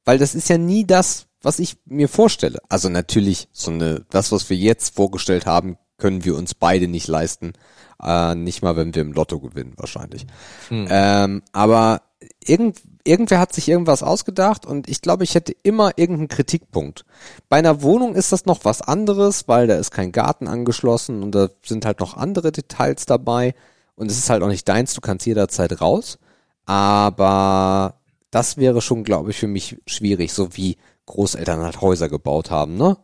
Weil 0.04 0.18
das 0.18 0.36
ist 0.36 0.50
ja 0.50 0.58
nie 0.58 0.86
das, 0.86 1.28
was 1.46 1.60
ich 1.60 1.78
mir 1.86 2.10
vorstelle. 2.10 2.60
Also 2.70 2.90
natürlich, 2.90 3.48
so 3.52 3.70
eine, 3.70 4.04
das, 4.10 4.32
was 4.32 4.50
wir 4.50 4.58
jetzt 4.58 4.96
vorgestellt 4.96 5.46
haben, 5.46 5.78
können 5.98 6.26
wir 6.26 6.36
uns 6.36 6.56
beide 6.56 6.88
nicht 6.88 7.08
leisten. 7.08 7.54
Äh, 8.02 8.34
nicht 8.34 8.64
mal, 8.64 8.76
wenn 8.76 8.96
wir 8.96 9.04
im 9.04 9.14
Lotto 9.14 9.40
gewinnen, 9.40 9.74
wahrscheinlich. 9.78 10.26
Hm. 10.70 10.88
Ähm, 10.90 11.44
aber 11.52 12.02
irgend, 12.44 12.82
irgendwer 13.04 13.40
hat 13.40 13.54
sich 13.54 13.70
irgendwas 13.70 14.02
ausgedacht 14.02 14.66
und 14.66 14.90
ich 14.90 15.02
glaube, 15.02 15.24
ich 15.24 15.36
hätte 15.36 15.56
immer 15.62 15.92
irgendeinen 15.98 16.30
Kritikpunkt. 16.30 17.06
Bei 17.48 17.58
einer 17.58 17.84
Wohnung 17.84 18.16
ist 18.16 18.32
das 18.32 18.46
noch 18.46 18.66
was 18.66 18.82
anderes, 18.82 19.48
weil 19.48 19.68
da 19.68 19.76
ist 19.76 19.92
kein 19.92 20.12
Garten 20.12 20.48
angeschlossen 20.48 21.22
und 21.22 21.34
da 21.34 21.50
sind 21.64 21.86
halt 21.86 22.00
noch 22.00 22.18
andere 22.18 22.52
Details 22.52 23.06
dabei 23.06 23.54
und 23.96 24.10
es 24.10 24.18
ist 24.18 24.32
halt 24.32 24.42
auch 24.42 24.48
nicht 24.48 24.68
deins, 24.68 24.96
du 24.96 25.02
kannst 25.02 25.28
jederzeit 25.28 25.80
raus. 25.80 26.18
Aber 26.66 28.00
das 28.32 28.58
wäre 28.58 28.82
schon, 28.82 29.04
glaube 29.04 29.30
ich, 29.30 29.38
für 29.38 29.48
mich 29.48 29.78
schwierig, 29.86 30.34
so 30.34 30.58
wie 30.58 30.78
Großeltern 31.06 31.62
halt 31.62 31.82
Häuser 31.82 32.10
gebaut 32.10 32.52
haben, 32.52 32.76
ne? 32.78 32.98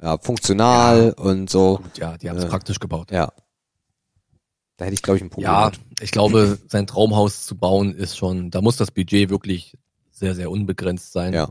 Ja, 0.00 0.16
funktional 0.18 1.12
und 1.12 1.50
so. 1.50 1.78
Gut, 1.82 1.98
ja, 1.98 2.16
die 2.16 2.30
haben 2.30 2.36
es 2.36 2.44
äh, 2.44 2.48
praktisch 2.48 2.78
gebaut. 2.78 3.10
Ja. 3.10 3.32
Da 4.76 4.84
hätte 4.84 4.94
ich, 4.94 5.02
glaube 5.02 5.16
ich, 5.16 5.24
ein 5.24 5.30
Problem 5.30 5.50
Ja, 5.50 5.70
mit. 5.70 5.80
ich 6.00 6.12
glaube, 6.12 6.56
sein 6.68 6.86
Traumhaus 6.86 7.46
zu 7.46 7.56
bauen 7.56 7.94
ist 7.94 8.16
schon, 8.16 8.50
da 8.52 8.60
muss 8.60 8.76
das 8.76 8.92
Budget 8.92 9.28
wirklich 9.28 9.76
sehr, 10.10 10.36
sehr 10.36 10.52
unbegrenzt 10.52 11.12
sein. 11.12 11.32
Ja. 11.34 11.48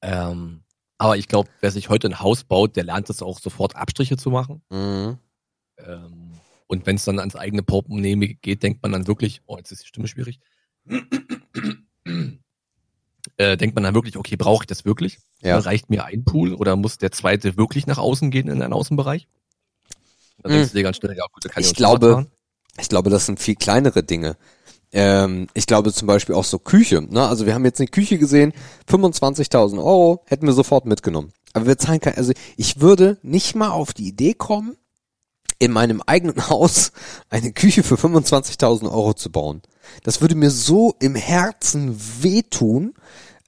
Ähm, 0.00 0.62
aber 0.96 1.18
ich 1.18 1.28
glaube, 1.28 1.50
wer 1.60 1.70
sich 1.70 1.90
heute 1.90 2.08
ein 2.08 2.20
Haus 2.20 2.44
baut, 2.44 2.76
der 2.76 2.84
lernt 2.84 3.10
es 3.10 3.20
auch 3.20 3.38
sofort 3.38 3.76
Abstriche 3.76 4.16
zu 4.16 4.30
machen. 4.30 4.62
Mhm. 4.70 5.18
Ähm, 5.78 6.30
und 6.66 6.86
wenn 6.86 6.96
es 6.96 7.04
dann 7.04 7.18
ans 7.18 7.36
eigene 7.36 7.62
Portemonnaie 7.62 8.38
geht, 8.40 8.62
denkt 8.62 8.82
man 8.82 8.92
dann 8.92 9.06
wirklich, 9.06 9.42
oh, 9.44 9.58
jetzt 9.58 9.70
ist 9.72 9.82
die 9.82 9.88
Stimme 9.88 10.08
schwierig. 10.08 10.40
Äh, 13.36 13.56
denkt 13.56 13.74
man 13.74 13.84
dann 13.84 13.94
wirklich, 13.94 14.16
okay, 14.16 14.36
brauche 14.36 14.64
ich 14.64 14.66
das 14.66 14.84
wirklich? 14.84 15.18
Ja. 15.42 15.58
Reicht 15.58 15.90
mir 15.90 16.04
ein 16.04 16.24
Pool 16.24 16.54
oder 16.54 16.76
muss 16.76 16.98
der 16.98 17.12
zweite 17.12 17.56
wirklich 17.56 17.86
nach 17.86 17.98
außen 17.98 18.30
gehen 18.30 18.48
in 18.48 18.62
einen 18.62 18.72
Außenbereich? 18.72 19.28
Dann 20.42 20.52
Hm. 20.52 20.58
denkst 20.58 20.72
du 20.72 20.78
dir 20.78 20.82
ganz 20.84 20.96
schnell, 20.96 21.16
ja 21.16 21.24
gut, 21.32 21.44
da 21.44 21.48
kann 21.48 21.62
ich, 21.62 21.70
Ich 21.70 21.74
glaube. 21.74 22.26
Ich 22.80 22.88
glaube, 22.88 23.08
das 23.08 23.26
sind 23.26 23.38
viel 23.38 23.54
kleinere 23.54 24.02
Dinge. 24.02 24.36
Ähm, 24.92 25.46
ich 25.54 25.66
glaube 25.66 25.92
zum 25.92 26.06
Beispiel 26.08 26.34
auch 26.34 26.42
so 26.44 26.58
Küche. 26.58 27.02
Ne? 27.02 27.24
Also 27.24 27.46
wir 27.46 27.54
haben 27.54 27.64
jetzt 27.64 27.80
eine 27.80 27.86
Küche 27.86 28.18
gesehen, 28.18 28.52
25.000 28.90 29.78
Euro, 29.78 30.24
hätten 30.26 30.46
wir 30.46 30.52
sofort 30.54 30.84
mitgenommen. 30.84 31.32
Aber 31.52 31.66
wir 31.66 31.78
zahlen 31.78 32.00
kein, 32.00 32.16
also 32.16 32.32
ich 32.56 32.80
würde 32.80 33.18
nicht 33.22 33.54
mal 33.54 33.70
auf 33.70 33.92
die 33.92 34.08
Idee 34.08 34.34
kommen, 34.34 34.76
in 35.58 35.72
meinem 35.72 36.02
eigenen 36.06 36.48
Haus 36.50 36.92
eine 37.30 37.52
Küche 37.52 37.82
für 37.82 37.96
25.000 37.96 38.84
Euro 38.84 39.14
zu 39.14 39.30
bauen. 39.30 39.62
Das 40.02 40.20
würde 40.20 40.34
mir 40.34 40.50
so 40.50 40.94
im 41.00 41.14
Herzen 41.14 41.98
wehtun. 42.20 42.94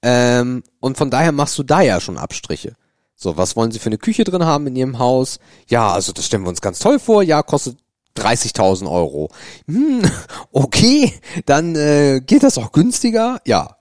Ähm, 0.02 0.62
und 0.80 0.98
von 0.98 1.10
daher 1.10 1.32
machst 1.32 1.58
du 1.58 1.62
da 1.62 1.80
ja 1.80 2.00
schon 2.00 2.18
Abstriche. 2.18 2.74
So, 3.14 3.36
was 3.38 3.56
wollen 3.56 3.72
Sie 3.72 3.78
für 3.78 3.86
eine 3.86 3.98
Küche 3.98 4.24
drin 4.24 4.44
haben 4.44 4.66
in 4.66 4.76
Ihrem 4.76 4.98
Haus? 4.98 5.38
Ja, 5.68 5.90
also 5.90 6.12
das 6.12 6.26
stellen 6.26 6.42
wir 6.42 6.50
uns 6.50 6.60
ganz 6.60 6.78
toll 6.78 6.98
vor. 6.98 7.22
Ja, 7.22 7.42
kostet 7.42 7.78
30.000 8.16 8.90
Euro. 8.90 9.30
Hm, 9.66 10.02
okay, 10.52 11.14
dann 11.46 11.74
äh, 11.76 12.20
geht 12.24 12.42
das 12.42 12.58
auch 12.58 12.72
günstiger. 12.72 13.40
Ja. 13.46 13.76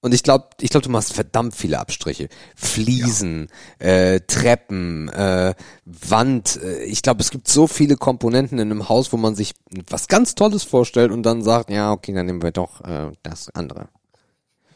Und 0.00 0.14
ich 0.14 0.22
glaube, 0.22 0.50
ich 0.60 0.70
glaube, 0.70 0.84
du 0.84 0.90
machst 0.90 1.12
verdammt 1.12 1.56
viele 1.56 1.80
Abstriche. 1.80 2.28
Fliesen, 2.54 3.48
äh, 3.80 4.20
Treppen, 4.20 5.08
äh, 5.08 5.54
Wand. 5.84 6.56
Äh, 6.62 6.84
ich 6.84 7.02
glaube, 7.02 7.20
es 7.20 7.30
gibt 7.30 7.48
so 7.48 7.66
viele 7.66 7.96
Komponenten 7.96 8.58
in 8.60 8.70
einem 8.70 8.88
Haus, 8.88 9.12
wo 9.12 9.16
man 9.16 9.34
sich 9.34 9.54
was 9.88 10.06
ganz 10.06 10.36
Tolles 10.36 10.62
vorstellt 10.62 11.10
und 11.10 11.24
dann 11.24 11.42
sagt, 11.42 11.70
ja, 11.70 11.90
okay, 11.90 12.12
dann 12.12 12.26
nehmen 12.26 12.42
wir 12.42 12.52
doch 12.52 12.80
äh, 12.82 13.10
das 13.24 13.48
andere. 13.50 13.88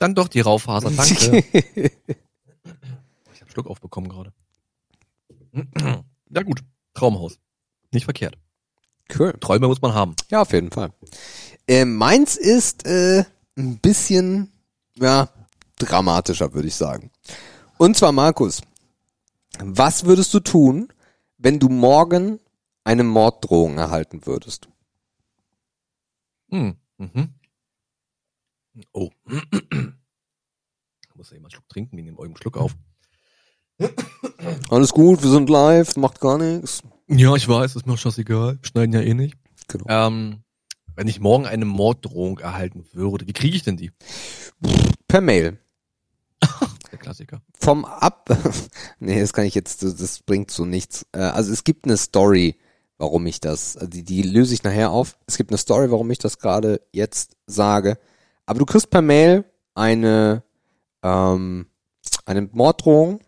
Dann 0.01 0.17
doch 0.17 0.27
die 0.27 0.41
Raufaser, 0.41 0.91
danke. 0.97 1.45
ich 1.73 3.41
habe 3.41 3.51
Schluck 3.51 3.69
aufbekommen 3.69 4.09
gerade. 4.09 4.33
Ja 6.35 6.43
gut, 6.43 6.61
Traumhaus. 6.95 7.39
Nicht 7.93 8.05
verkehrt. 8.05 8.39
Cool. 9.19 9.35
Träume 9.39 9.69
muss 9.69 9.83
man 9.83 9.93
haben. 9.93 10.17
Ja, 10.31 10.41
auf 10.41 10.53
jeden 10.53 10.71
Fall. 10.71 10.93
Äh, 11.69 11.85
meins 11.85 12.37
ist 12.37 12.87
äh, 12.87 13.25
ein 13.59 13.79
bisschen, 13.79 14.51
ja, 14.97 15.29
dramatischer, 15.79 16.55
würde 16.55 16.69
ich 16.69 16.75
sagen. 16.75 17.11
Und 17.79 17.97
zwar, 17.97 18.13
Markus, 18.13 18.63
was 19.59 20.05
würdest 20.05 20.33
du 20.35 20.41
tun, 20.41 20.93
wenn 21.39 21.59
du 21.59 21.69
morgen 21.69 22.41
eine 22.85 23.05
Morddrohung 23.05 23.79
erhalten 23.79 24.27
würdest? 24.27 24.69
Hm. 26.51 26.77
Mhm. 26.99 27.35
Oh. 28.93 29.11
Ich 29.29 31.15
muss 31.15 31.31
ja 31.31 31.37
immer 31.37 31.47
einen 31.47 31.51
Schluck 31.51 31.69
trinken, 31.69 31.97
wir 31.97 32.05
nehmen 32.05 32.19
euren 32.19 32.37
Schluck 32.37 32.57
auf. 32.57 32.75
Alles 34.71 34.93
gut, 34.93 35.23
wir 35.23 35.31
sind 35.31 35.49
live, 35.51 35.97
macht 35.97 36.21
gar 36.21 36.39
nichts. 36.39 36.83
Ja, 37.09 37.35
ich 37.35 37.49
weiß, 37.49 37.77
ist 37.77 37.87
mir 37.87 37.97
scheißegal. 37.97 38.59
Schneiden 38.63 38.95
ja 38.95 39.01
eh 39.01 39.15
nicht. 39.15 39.37
Genau. 39.69 39.85
Ähm, 39.89 40.43
wenn 40.97 41.09
ich 41.09 41.21
morgen 41.21 41.47
eine 41.47 41.65
Morddrohung 41.65 42.39
erhalten 42.39 42.85
würde, 42.93 43.27
wie 43.27 43.33
kriege 43.33 43.57
ich 43.57 43.63
denn 43.63 43.77
die? 43.77 43.91
Per 45.09 45.21
Mail. 45.21 45.59
Der 46.91 46.99
Klassiker. 46.99 47.41
Vom 47.59 47.85
Ab. 47.85 48.29
nee, 48.99 49.21
das 49.21 49.33
kann 49.33 49.45
ich 49.47 49.55
jetzt, 49.55 49.83
das- 49.83 50.21
bringt 50.21 50.51
so 50.51 50.65
nichts. 50.65 51.07
Äh, 51.13 51.19
Also 51.21 51.53
es 51.53 51.65
gibt 51.65 51.87
eine 51.87 51.97
Story, 51.97 52.57
warum 52.99 53.27
ich 53.27 53.41
das, 53.41 53.77
also 53.77 53.89
die, 53.89 54.05
die 54.05 54.23
löse 54.23 54.55
ich 54.55 54.63
nachher 54.63 54.91
auf. 54.91 55.17
Es 55.27 55.37
gibt 55.37 55.51
eine 55.51 55.59
Story, 55.59 55.91
warum 55.91 56.11
ich 56.11 56.19
das 56.19 56.39
gerade 56.39 56.81
jetzt 56.93 57.37
sage. 57.47 57.99
Aber 58.47 58.59
du 58.59 58.67
kriegst 58.67 58.91
per 58.91 59.03
Mail 59.03 59.45
eine, 59.75 60.43
ähm, 61.03 61.67
eine 62.27 62.43
Morddrohung 62.53 63.21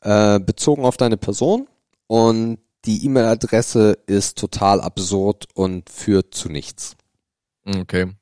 äh, 0.00 0.40
bezogen 0.40 0.84
auf 0.84 0.96
deine 0.96 1.16
Person 1.16 1.68
und 2.06 2.58
die 2.86 3.04
E-Mail-Adresse 3.04 3.98
ist 4.06 4.38
total 4.38 4.80
absurd 4.80 5.46
und 5.54 5.90
führt 5.90 6.34
zu 6.34 6.48
nichts. 6.48 6.96
Okay. 7.64 8.12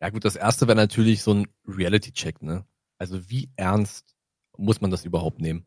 Ja 0.00 0.10
gut, 0.10 0.24
das 0.24 0.36
erste 0.36 0.66
wäre 0.68 0.76
natürlich 0.76 1.22
so 1.22 1.34
ein 1.34 1.46
Reality-Check, 1.66 2.42
ne? 2.42 2.64
Also 2.98 3.28
wie 3.28 3.50
ernst 3.56 4.14
muss 4.56 4.80
man 4.80 4.90
das 4.90 5.04
überhaupt 5.04 5.40
nehmen? 5.40 5.64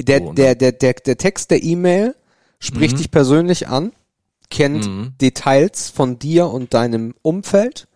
Der, 0.00 0.18
So, 0.20 0.28
ne? 0.28 0.34
der, 0.34 0.54
der, 0.54 0.72
der, 0.72 0.94
der 0.94 1.16
Text 1.18 1.50
der 1.50 1.62
E-Mail 1.62 2.14
spricht 2.60 2.94
Mhm. 2.94 2.98
dich 2.98 3.10
persönlich 3.10 3.68
an, 3.68 3.92
kennt 4.50 4.86
Mhm. 4.86 5.14
Details 5.20 5.90
von 5.90 6.18
dir 6.18 6.46
und 6.48 6.72
deinem 6.74 7.14
Umfeld 7.22 7.88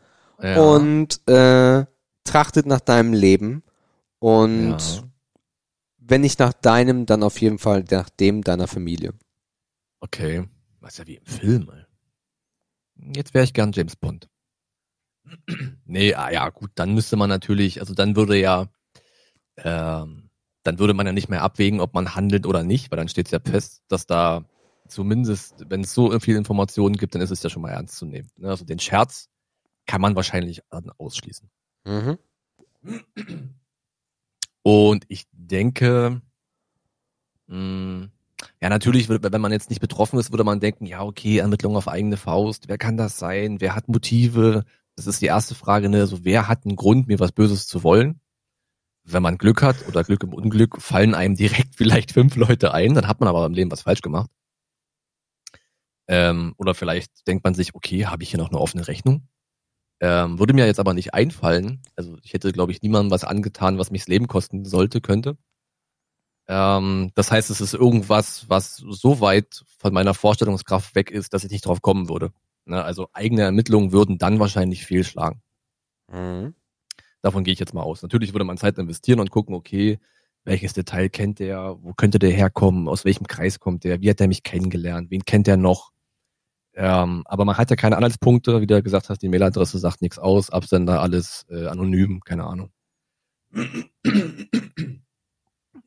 Ja, 0.42 0.60
und 0.62 1.26
äh, 1.28 1.86
trachtet 2.24 2.66
nach 2.66 2.80
deinem 2.80 3.12
Leben 3.12 3.62
und 4.18 4.76
ja. 4.78 5.02
Wenn 6.12 6.20
nicht 6.20 6.40
nach 6.40 6.52
deinem, 6.52 7.06
dann 7.06 7.22
auf 7.22 7.40
jeden 7.40 7.58
Fall 7.58 7.84
nach 7.90 8.10
dem 8.10 8.44
deiner 8.44 8.68
Familie. 8.68 9.14
Okay. 10.00 10.46
Was 10.80 10.98
ja 10.98 11.06
wie 11.06 11.14
im 11.14 11.24
Film, 11.24 11.70
ey. 11.70 13.14
Jetzt 13.16 13.32
wäre 13.32 13.44
ich 13.44 13.54
gern 13.54 13.72
James 13.72 13.96
Bond. 13.96 14.28
nee, 15.86 16.12
ah 16.12 16.30
ja, 16.30 16.50
gut, 16.50 16.70
dann 16.74 16.92
müsste 16.92 17.16
man 17.16 17.30
natürlich, 17.30 17.80
also 17.80 17.94
dann 17.94 18.14
würde 18.14 18.38
ja, 18.38 18.68
ähm, 19.56 20.28
dann 20.64 20.78
würde 20.78 20.92
man 20.92 21.06
ja 21.06 21.14
nicht 21.14 21.30
mehr 21.30 21.42
abwägen, 21.42 21.80
ob 21.80 21.94
man 21.94 22.14
handelt 22.14 22.44
oder 22.46 22.62
nicht, 22.62 22.90
weil 22.90 22.98
dann 22.98 23.08
steht 23.08 23.28
es 23.28 23.32
ja 23.32 23.40
fest, 23.40 23.82
dass 23.88 24.06
da 24.06 24.44
zumindest, 24.88 25.64
wenn 25.70 25.80
es 25.80 25.94
so 25.94 26.20
viele 26.20 26.36
Informationen 26.36 26.98
gibt, 26.98 27.14
dann 27.14 27.22
ist 27.22 27.30
es 27.30 27.42
ja 27.42 27.48
schon 27.48 27.62
mal 27.62 27.70
ernst 27.70 27.96
zu 27.96 28.04
nehmen. 28.04 28.28
ne? 28.36 28.50
Also 28.50 28.66
den 28.66 28.80
Scherz 28.80 29.30
kann 29.86 30.02
man 30.02 30.14
wahrscheinlich 30.14 30.60
ausschließen. 30.98 31.48
Mhm. 31.86 32.18
Und 34.62 35.04
ich 35.08 35.26
denke, 35.46 36.20
mh, 37.46 38.08
ja, 38.60 38.68
natürlich, 38.68 39.08
wenn 39.08 39.40
man 39.40 39.52
jetzt 39.52 39.70
nicht 39.70 39.80
betroffen 39.80 40.18
ist, 40.18 40.32
würde 40.32 40.44
man 40.44 40.60
denken, 40.60 40.86
ja, 40.86 41.02
okay, 41.02 41.38
Ermittlung 41.38 41.76
auf 41.76 41.88
eigene 41.88 42.16
Faust, 42.16 42.68
wer 42.68 42.78
kann 42.78 42.96
das 42.96 43.18
sein? 43.18 43.60
Wer 43.60 43.74
hat 43.74 43.88
Motive? 43.88 44.64
Das 44.96 45.06
ist 45.06 45.22
die 45.22 45.26
erste 45.26 45.54
Frage, 45.54 45.88
ne? 45.88 46.00
Also, 46.00 46.24
wer 46.24 46.48
hat 46.48 46.64
einen 46.64 46.76
Grund, 46.76 47.08
mir 47.08 47.20
was 47.20 47.32
Böses 47.32 47.66
zu 47.66 47.82
wollen? 47.82 48.20
Wenn 49.04 49.22
man 49.22 49.38
Glück 49.38 49.62
hat 49.62 49.76
oder 49.88 50.04
Glück 50.04 50.22
im 50.22 50.32
Unglück, 50.34 50.80
fallen 50.80 51.14
einem 51.14 51.34
direkt 51.36 51.74
vielleicht 51.76 52.12
fünf 52.12 52.36
Leute 52.36 52.74
ein, 52.74 52.94
dann 52.94 53.08
hat 53.08 53.20
man 53.20 53.28
aber 53.28 53.46
im 53.46 53.54
Leben 53.54 53.70
was 53.70 53.82
falsch 53.82 54.02
gemacht. 54.02 54.30
Ähm, 56.08 56.54
oder 56.58 56.74
vielleicht 56.74 57.26
denkt 57.26 57.44
man 57.44 57.54
sich, 57.54 57.74
okay, 57.74 58.06
habe 58.06 58.22
ich 58.22 58.30
hier 58.30 58.38
noch 58.38 58.50
eine 58.50 58.60
offene 58.60 58.86
Rechnung? 58.86 59.28
Ähm, 60.02 60.40
würde 60.40 60.52
mir 60.52 60.66
jetzt 60.66 60.80
aber 60.80 60.94
nicht 60.94 61.14
einfallen. 61.14 61.80
Also 61.94 62.16
ich 62.24 62.32
hätte, 62.32 62.50
glaube 62.50 62.72
ich, 62.72 62.82
niemandem 62.82 63.12
was 63.12 63.22
angetan, 63.22 63.78
was 63.78 63.92
mich 63.92 64.02
das 64.02 64.08
Leben 64.08 64.26
kosten 64.26 64.64
sollte, 64.64 65.00
könnte. 65.00 65.36
Ähm, 66.48 67.12
das 67.14 67.30
heißt, 67.30 67.50
es 67.50 67.60
ist 67.60 67.72
irgendwas, 67.72 68.48
was 68.48 68.76
so 68.76 69.20
weit 69.20 69.64
von 69.78 69.94
meiner 69.94 70.14
Vorstellungskraft 70.14 70.96
weg 70.96 71.12
ist, 71.12 71.32
dass 71.32 71.44
ich 71.44 71.52
nicht 71.52 71.66
drauf 71.66 71.82
kommen 71.82 72.08
würde. 72.08 72.32
Ne? 72.64 72.82
Also 72.82 73.10
eigene 73.12 73.42
Ermittlungen 73.42 73.92
würden 73.92 74.18
dann 74.18 74.40
wahrscheinlich 74.40 74.84
fehlschlagen. 74.84 75.40
Mhm. 76.10 76.54
Davon 77.20 77.44
gehe 77.44 77.52
ich 77.52 77.60
jetzt 77.60 77.72
mal 77.72 77.82
aus. 77.82 78.02
Natürlich 78.02 78.34
würde 78.34 78.44
man 78.44 78.58
Zeit 78.58 78.78
investieren 78.78 79.20
und 79.20 79.30
gucken, 79.30 79.54
okay, 79.54 80.00
welches 80.42 80.72
Detail 80.72 81.10
kennt 81.10 81.38
der, 81.38 81.76
wo 81.80 81.92
könnte 81.94 82.18
der 82.18 82.32
herkommen, 82.32 82.88
aus 82.88 83.04
welchem 83.04 83.28
Kreis 83.28 83.60
kommt 83.60 83.84
der, 83.84 84.00
wie 84.00 84.10
hat 84.10 84.18
der 84.18 84.26
mich 84.26 84.42
kennengelernt, 84.42 85.12
wen 85.12 85.24
kennt 85.24 85.46
der 85.46 85.56
noch. 85.56 85.91
Ähm, 86.74 87.22
aber 87.26 87.44
man 87.44 87.58
hat 87.58 87.70
ja 87.70 87.76
keine 87.76 87.96
Anhaltspunkte, 87.96 88.60
wie 88.60 88.66
du 88.66 88.82
gesagt 88.82 89.10
hast, 89.10 89.22
die 89.22 89.28
Mailadresse 89.28 89.78
sagt 89.78 90.00
nichts 90.00 90.18
aus, 90.18 90.50
Absender 90.50 91.00
alles 91.02 91.44
äh, 91.50 91.66
anonym, 91.66 92.20
keine 92.24 92.44
Ahnung. 92.44 92.70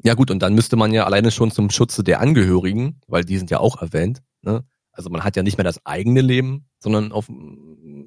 Ja 0.04 0.14
gut, 0.14 0.30
und 0.30 0.40
dann 0.40 0.54
müsste 0.54 0.76
man 0.76 0.94
ja 0.94 1.06
alleine 1.06 1.32
schon 1.32 1.50
zum 1.50 1.72
Schutze 1.72 2.04
der 2.04 2.20
Angehörigen, 2.20 3.02
weil 3.08 3.24
die 3.24 3.38
sind 3.38 3.50
ja 3.50 3.60
auch 3.60 3.82
erwähnt, 3.82 4.22
ne? 4.44 4.64
Also 4.92 5.10
man 5.10 5.24
hat 5.24 5.36
ja 5.36 5.44
nicht 5.44 5.58
mehr 5.58 5.66
das 5.66 5.86
eigene 5.86 6.22
Leben, 6.22 6.68
sondern 6.80 7.12
auf, 7.12 7.30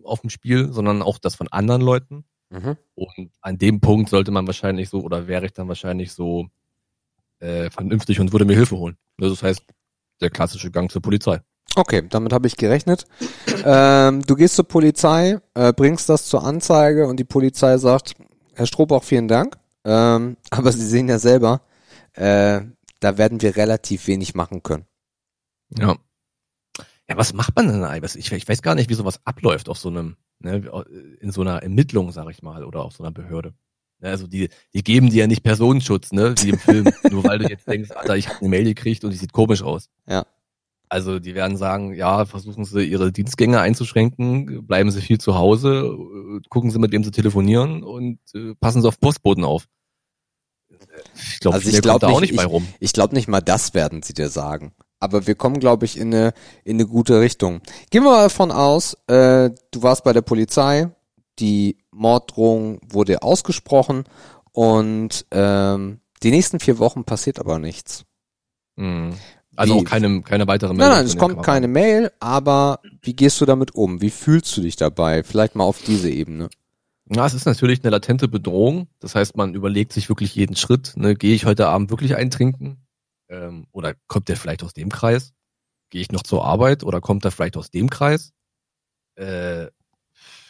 auf 0.05 0.21
dem 0.21 0.31
Spiel, 0.31 0.73
sondern 0.73 1.03
auch 1.03 1.19
das 1.19 1.35
von 1.35 1.49
anderen 1.49 1.83
Leuten. 1.83 2.25
Mhm. 2.49 2.77
Und 2.95 3.31
an 3.43 3.59
dem 3.59 3.81
Punkt 3.81 4.09
sollte 4.09 4.31
man 4.31 4.47
wahrscheinlich 4.47 4.89
so, 4.89 5.03
oder 5.03 5.27
wäre 5.27 5.45
ich 5.45 5.53
dann 5.53 5.69
wahrscheinlich 5.69 6.13
so 6.13 6.49
äh, 7.41 7.69
vernünftig 7.71 8.21
und 8.21 8.33
würde 8.33 8.47
mir 8.47 8.55
Hilfe 8.55 8.77
holen. 8.77 8.97
Das 9.19 9.43
heißt, 9.43 9.63
der 10.21 10.31
klassische 10.31 10.71
Gang 10.71 10.91
zur 10.91 11.03
Polizei. 11.03 11.41
Okay, 11.79 12.03
damit 12.09 12.33
habe 12.33 12.49
ich 12.49 12.57
gerechnet. 12.57 13.07
Ähm, 13.65 14.23
du 14.27 14.35
gehst 14.35 14.57
zur 14.57 14.67
Polizei, 14.67 15.39
äh, 15.55 15.73
bringst 15.73 16.09
das 16.09 16.27
zur 16.27 16.43
Anzeige 16.43 17.07
und 17.07 17.21
die 17.21 17.25
Polizei 17.25 17.79
sagt, 17.79 18.17
Herr 18.55 18.67
Strohbach, 18.67 19.05
vielen 19.05 19.29
Dank. 19.29 19.57
Ähm, 19.85 20.39
aber 20.51 20.73
Sie 20.73 20.85
sehen 20.85 21.09
ja 21.09 21.21
selber, 21.21 21.61
äh, 22.15 22.63
da 22.99 23.17
werden 23.17 23.41
wir 23.43 23.55
relativ 23.55 24.09
wenig 24.09 24.35
machen 24.35 24.65
können. 24.65 24.87
Ja. 25.79 25.95
Ja, 27.09 27.17
was 27.17 27.33
macht 27.33 27.55
man 27.55 27.69
denn 27.69 27.85
eigentlich? 27.85 28.17
Ich, 28.17 28.33
ich 28.33 28.49
weiß 28.49 28.61
gar 28.61 28.75
nicht, 28.75 28.91
wie 28.91 28.95
sowas 28.95 29.21
abläuft 29.25 29.69
auf 29.69 29.79
so 29.79 29.89
einem, 29.89 30.17
ne, 30.41 30.57
in 31.21 31.31
so 31.31 31.43
einer 31.43 31.63
Ermittlung, 31.63 32.11
sag 32.11 32.29
ich 32.29 32.43
mal, 32.43 32.65
oder 32.65 32.83
auf 32.83 32.95
so 32.95 33.05
einer 33.05 33.13
Behörde. 33.13 33.55
Also 34.01 34.27
die, 34.27 34.49
die 34.75 34.83
geben 34.83 35.11
dir 35.11 35.21
ja 35.21 35.27
nicht 35.29 35.45
Personenschutz, 35.45 36.11
ne, 36.11 36.35
wie 36.41 36.51
im 36.51 36.59
Film, 36.59 36.89
nur 37.13 37.23
weil 37.23 37.39
du 37.39 37.49
jetzt 37.49 37.69
denkst, 37.69 37.93
Alter, 37.93 38.17
ich 38.17 38.29
habe 38.29 38.41
eine 38.41 38.49
Mail 38.49 38.65
gekriegt 38.65 39.05
und 39.05 39.13
die 39.13 39.17
sieht 39.17 39.33
komisch 39.33 39.63
aus. 39.63 39.91
Ja. 40.09 40.27
Also 40.89 41.19
die 41.19 41.35
werden 41.35 41.57
sagen, 41.57 41.95
ja, 41.95 42.25
versuchen 42.25 42.65
sie 42.65 42.85
ihre 42.85 43.13
Dienstgänge 43.13 43.61
einzuschränken, 43.61 44.67
bleiben 44.67 44.91
sie 44.91 45.01
viel 45.01 45.19
zu 45.19 45.35
Hause, 45.37 45.85
äh, 45.87 46.41
gucken 46.49 46.71
sie, 46.71 46.79
mit 46.79 46.93
wem 46.93 47.05
sie 47.05 47.11
telefonieren 47.11 47.83
und 47.83 48.19
äh, 48.35 48.55
passen 48.61 48.83
sie 48.83 48.89
auf 48.89 49.01
Postboten 49.01 49.45
auf. 49.45 49.67
Ich 51.15 51.41
glaube, 51.41 51.57
Also 51.57 51.69
ich 51.71 51.81
glaub 51.83 52.03
auch 52.03 52.21
nicht, 52.21 52.33
nicht 52.33 52.37
bei 52.39 52.47
rum. 52.47 52.67
Ich 52.81 52.93
glaube 52.93 53.15
nicht 53.15 53.29
mal 53.29 53.41
das 53.41 53.75
werden 53.75 54.03
sie 54.03 54.15
dir 54.15 54.29
sagen. 54.29 54.73
Aber 55.01 55.27
wir 55.27 55.35
kommen, 55.35 55.61
glaube 55.61 55.85
ich, 55.85 55.99
in 55.99 56.13
eine, 56.13 56.33
in 56.65 56.77
eine 56.77 56.87
gute 56.87 57.21
Richtung. 57.21 57.61
Gehen 57.91 58.03
wir 58.03 58.11
mal 58.11 58.25
davon 58.25 58.51
aus, 58.51 58.95
äh, 59.07 59.51
du 59.71 59.83
warst 59.83 60.05
bei 60.05 60.13
der 60.13 60.23
Polizei, 60.23 60.91
die 61.39 61.79
Morddrohung 61.93 62.81
wurde 62.89 63.23
ausgesprochen 63.23 64.05
und 64.53 65.25
ähm, 65.31 66.01
die 66.23 66.31
nächsten 66.31 66.59
vier 66.59 66.79
Wochen 66.79 67.05
passiert 67.05 67.39
aber 67.39 67.59
nichts. 67.59 68.05
Mhm. 68.77 69.15
Also 69.59 69.75
Wie- 69.75 69.81
auch 69.81 69.85
keine, 69.85 70.23
keine 70.23 70.47
weitere 70.47 70.69
Nein, 70.69 70.77
Meldung 70.77 70.95
nein, 70.97 71.07
von 71.09 71.17
es 71.17 71.19
kommt 71.19 71.45
keine 71.45 71.67
Mail, 71.67 72.13
aber 72.21 72.79
wie 73.03 73.13
gehst 73.15 73.41
du 73.41 73.45
damit 73.45 73.75
um? 73.75 74.01
Wie 74.01 74.11
fühlst 74.11 74.57
du 74.57 74.61
dich 74.61 74.77
dabei? 74.77 75.25
Vielleicht 75.25 75.57
mal 75.57 75.65
auf 75.65 75.83
diese 75.83 76.09
Ebene. 76.09 76.49
Ja, 77.11 77.27
es 77.27 77.35
ist 77.35 77.45
natürlich 77.47 77.83
eine 77.83 77.91
latente 77.91 78.29
Bedrohung. 78.29 78.87
Das 79.01 79.15
heißt, 79.17 79.37
man 79.37 79.55
überlegt 79.55 79.93
sich 79.93 80.09
wirklich 80.09 80.35
jeden 80.37 80.55
Schritt. 80.55 80.93
Ne? 80.97 81.17
Gehe 81.17 81.35
ich 81.35 81.45
heute 81.45 81.67
Abend 81.67 81.91
wirklich 81.91 82.15
eintrinken? 82.15 82.87
Ähm, 83.29 83.67
oder 83.73 83.95
kommt 84.07 84.29
der 84.29 84.37
vielleicht 84.37 84.63
aus 84.63 84.75
dem 84.75 84.91
Kreis? 84.91 85.33
Gehe 85.91 86.03
ich 86.03 86.13
noch 86.13 86.23
zur 86.23 86.45
Arbeit 86.45 86.85
oder 86.85 87.01
kommt 87.01 87.25
er 87.25 87.31
vielleicht 87.33 87.57
aus 87.57 87.71
dem 87.71 87.91
Kreis? 87.91 88.33
Äh, 89.17 89.69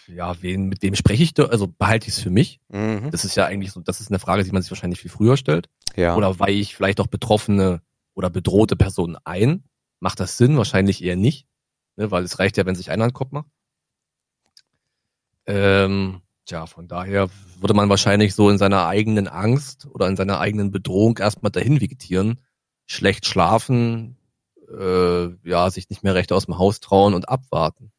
ja, 0.09 0.35
wen, 0.43 0.67
mit 0.69 0.83
wem 0.83 0.95
spreche 0.97 1.23
ich 1.23 1.33
da? 1.33 1.45
Also 1.45 1.67
behalte 1.67 2.09
ich 2.09 2.15
es 2.15 2.21
für 2.21 2.31
mich? 2.31 2.61
Mhm. 2.69 3.11
Das 3.11 3.25
ist 3.25 3.37
ja 3.37 3.47
eigentlich 3.47 3.73
so, 3.73 3.81
das 3.81 4.01
ist 4.01 4.11
eine 4.11 4.19
Frage, 4.19 4.45
die 4.45 4.53
man 4.53 4.61
sich 4.63 4.71
wahrscheinlich 4.71 5.01
viel 5.01 5.11
früher 5.11 5.37
stellt. 5.39 5.69
Ja. 5.97 6.15
Oder 6.17 6.39
weihe 6.39 6.57
ich 6.57 6.75
vielleicht 6.77 7.01
auch 7.01 7.07
betroffene 7.07 7.81
oder 8.19 8.31
bedrohte 8.31 8.75
Personen 8.75 9.17
ein? 9.25 9.63
Macht 10.01 10.19
das 10.19 10.37
Sinn? 10.37 10.57
Wahrscheinlich 10.57 11.05
eher 11.05 11.15
nicht, 11.15 11.47
ne? 11.95 12.11
weil 12.11 12.25
es 12.25 12.41
reicht 12.41 12.57
ja, 12.57 12.67
wenn 12.67 12.75
sich 12.75 12.91
einer 12.91 13.05
einen 13.05 13.13
Kopf 13.13 13.31
macht. 13.31 13.47
Ähm, 15.47 16.21
tja, 16.45 16.67
von 16.67 16.89
daher 16.89 17.31
würde 17.61 17.75
man 17.75 17.89
wahrscheinlich 17.89 18.35
so 18.35 18.51
in 18.51 18.59
seiner 18.59 18.87
eigenen 18.87 19.29
Angst 19.29 19.87
oder 19.87 20.09
in 20.09 20.17
seiner 20.17 20.41
eigenen 20.41 20.73
Bedrohung 20.73 21.17
erstmal 21.19 21.53
dahin 21.53 21.81
vegetieren, 21.81 22.41
schlecht 22.87 23.25
schlafen, 23.25 24.19
äh, 24.69 25.29
ja, 25.49 25.71
sich 25.71 25.89
nicht 25.89 26.03
mehr 26.03 26.17
recht 26.17 26.33
aus 26.33 26.47
dem 26.47 26.59
Haus 26.59 26.81
trauen 26.81 27.15
und 27.15 27.29
abwarten. 27.29 27.93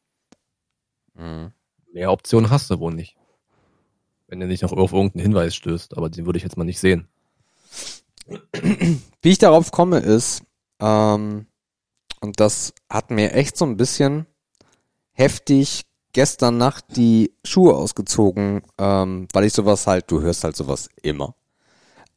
Mhm. 1.14 1.52
Mehr 1.94 2.12
Optionen 2.12 2.50
hast 2.50 2.68
du 2.68 2.78
wohl 2.78 2.92
nicht. 2.92 3.16
Wenn 4.28 4.38
du 4.38 4.46
nicht 4.46 4.62
noch 4.62 4.72
auf 4.72 4.92
irgendeinen 4.92 5.22
Hinweis 5.22 5.56
stößt, 5.56 5.96
aber 5.96 6.10
den 6.10 6.26
würde 6.26 6.36
ich 6.36 6.42
jetzt 6.42 6.58
mal 6.58 6.64
nicht 6.64 6.78
sehen. 6.78 7.08
Wie 9.22 9.30
ich 9.30 9.38
darauf 9.38 9.70
komme 9.70 9.98
ist, 9.98 10.42
ähm, 10.80 11.46
und 12.20 12.40
das 12.40 12.74
hat 12.90 13.10
mir 13.10 13.32
echt 13.32 13.56
so 13.56 13.64
ein 13.64 13.76
bisschen 13.76 14.26
heftig 15.12 15.82
gestern 16.12 16.58
Nacht 16.58 16.96
die 16.96 17.32
Schuhe 17.44 17.74
ausgezogen, 17.74 18.62
ähm, 18.78 19.28
weil 19.32 19.44
ich 19.44 19.52
sowas 19.52 19.86
halt, 19.86 20.10
du 20.10 20.20
hörst 20.20 20.44
halt 20.44 20.56
sowas 20.56 20.88
immer. 21.02 21.34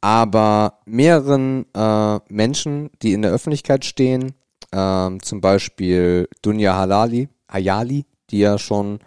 aber 0.04 0.80
mehreren 0.86 1.66
äh, 1.74 2.20
Menschen, 2.28 2.90
die 3.02 3.14
in 3.14 3.22
der 3.22 3.32
Öffentlichkeit 3.32 3.86
stehen, 3.86 4.34
ähm, 4.74 5.24
zum 5.24 5.40
Beispiel 5.40 6.28
Dunja 6.42 6.76
Halali, 6.76 7.30
Hayali, 7.50 8.06
die 8.30 8.40
ja 8.40 8.58
schon 8.58 9.00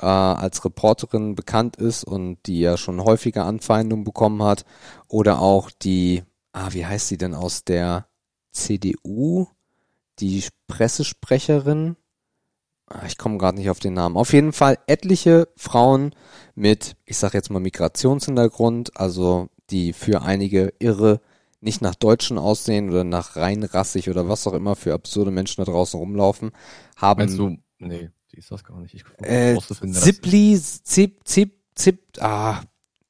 äh, 0.00 0.06
als 0.06 0.64
Reporterin 0.64 1.36
bekannt 1.36 1.76
ist 1.76 2.02
und 2.02 2.38
die 2.46 2.58
ja 2.58 2.76
schon 2.76 3.04
häufiger 3.04 3.44
Anfeindungen 3.46 4.04
bekommen 4.04 4.42
hat, 4.42 4.64
oder 5.06 5.40
auch 5.40 5.70
die, 5.70 6.24
ah, 6.52 6.68
wie 6.72 6.86
heißt 6.86 7.08
sie 7.08 7.18
denn 7.18 7.34
aus 7.34 7.64
der 7.64 8.06
CDU, 8.52 9.48
die 10.18 10.44
Pressesprecherin, 10.66 11.96
Ah, 12.92 13.06
ich 13.06 13.16
komme 13.16 13.38
gerade 13.38 13.58
nicht 13.58 13.70
auf 13.70 13.78
den 13.78 13.94
Namen. 13.94 14.16
Auf 14.16 14.32
jeden 14.32 14.52
Fall 14.52 14.78
etliche 14.86 15.48
Frauen 15.56 16.14
mit, 16.54 16.96
ich 17.06 17.16
sage 17.16 17.38
jetzt 17.38 17.50
mal 17.50 17.60
Migrationshintergrund, 17.60 18.98
also 18.98 19.48
die 19.70 19.92
für 19.94 20.22
einige 20.22 20.74
irre 20.78 21.20
nicht 21.60 21.80
nach 21.80 21.94
Deutschen 21.94 22.38
aussehen 22.38 22.90
oder 22.90 23.04
nach 23.04 23.36
reinrassig 23.36 24.10
oder 24.10 24.28
was 24.28 24.46
auch 24.46 24.52
immer 24.52 24.76
für 24.76 24.92
absurde 24.92 25.30
Menschen 25.30 25.64
da 25.64 25.70
draußen 25.70 25.98
rumlaufen, 25.98 26.50
haben. 26.96 27.34
Du, 27.34 27.56
nee, 27.78 28.10
die 28.32 28.38
ist 28.38 28.50
das 28.50 28.64
gar 28.64 28.78
nicht. 28.80 28.94
Ich 28.94 29.04
äh, 29.22 29.56
Zipli, 29.58 30.60
Zip, 30.60 31.20
Zip, 31.24 31.60
Zip, 31.74 32.02
ah. 32.20 32.60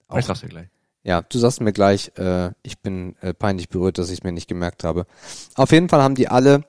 Auch, 0.06 0.18
ich 0.18 0.26
sag's 0.26 0.42
dir 0.42 0.48
gleich. 0.48 0.68
Ja, 1.04 1.22
du 1.22 1.38
sagst 1.38 1.60
mir 1.60 1.72
gleich, 1.72 2.12
äh, 2.16 2.50
ich 2.62 2.78
bin 2.78 3.16
äh, 3.20 3.34
peinlich 3.34 3.68
berührt, 3.68 3.98
dass 3.98 4.10
ich 4.10 4.18
es 4.18 4.24
mir 4.24 4.32
nicht 4.32 4.48
gemerkt 4.48 4.84
habe. 4.84 5.06
Auf 5.56 5.72
jeden 5.72 5.88
Fall 5.88 6.02
haben 6.02 6.14
die 6.14 6.28
alle 6.28 6.64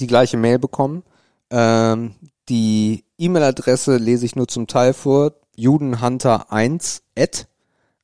die 0.00 0.06
gleiche 0.06 0.36
Mail 0.36 0.58
bekommen. 0.58 1.02
Ähm, 1.50 2.14
die 2.48 3.04
E-Mail-Adresse 3.18 3.96
lese 3.96 4.24
ich 4.24 4.36
nur 4.36 4.48
zum 4.48 4.66
Teil 4.66 4.94
vor. 4.94 5.34
Judenhunter1 5.56 7.02
at. 7.18 7.46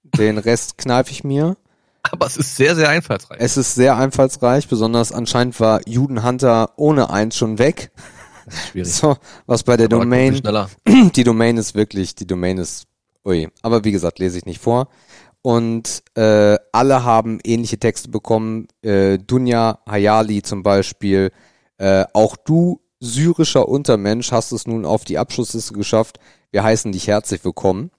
Den 0.02 0.38
Rest 0.38 0.76
kneife 0.76 1.12
ich 1.12 1.24
mir. 1.24 1.56
Aber 2.02 2.26
es 2.26 2.36
ist 2.36 2.56
sehr, 2.56 2.76
sehr 2.76 2.90
einfallsreich. 2.90 3.38
Es 3.40 3.56
ist 3.56 3.74
sehr 3.74 3.96
einfallsreich, 3.96 4.68
besonders 4.68 5.12
anscheinend 5.12 5.58
war 5.58 5.80
Judenhunter 5.88 6.72
ohne 6.76 7.08
eins 7.08 7.36
schon 7.36 7.58
weg. 7.58 7.90
Das 8.44 8.54
ist 8.54 8.68
schwierig. 8.68 8.92
So, 8.92 9.16
was 9.46 9.62
bei 9.62 9.78
der 9.78 9.86
Aber 9.86 10.00
Domain, 10.00 10.36
schneller. 10.36 10.68
die 11.14 11.24
Domain 11.24 11.56
ist 11.56 11.74
wirklich, 11.74 12.14
die 12.14 12.26
Domain 12.26 12.58
ist, 12.58 12.84
ui. 13.24 13.48
Aber 13.62 13.84
wie 13.84 13.92
gesagt, 13.92 14.18
lese 14.18 14.36
ich 14.36 14.44
nicht 14.44 14.60
vor. 14.60 14.88
Und 15.46 16.02
äh, 16.14 16.56
alle 16.72 17.04
haben 17.04 17.38
ähnliche 17.44 17.78
Texte 17.78 18.08
bekommen. 18.08 18.66
Äh, 18.80 19.18
Dunja 19.18 19.80
Hayali 19.86 20.40
zum 20.40 20.62
Beispiel. 20.62 21.32
Äh, 21.76 22.06
auch 22.14 22.38
du 22.38 22.80
syrischer 22.98 23.68
Untermensch, 23.68 24.32
hast 24.32 24.52
es 24.52 24.66
nun 24.66 24.86
auf 24.86 25.04
die 25.04 25.18
Abschlussliste 25.18 25.74
geschafft. 25.74 26.18
Wir 26.50 26.64
heißen 26.64 26.92
dich 26.92 27.08
herzlich 27.08 27.44
willkommen. 27.44 27.90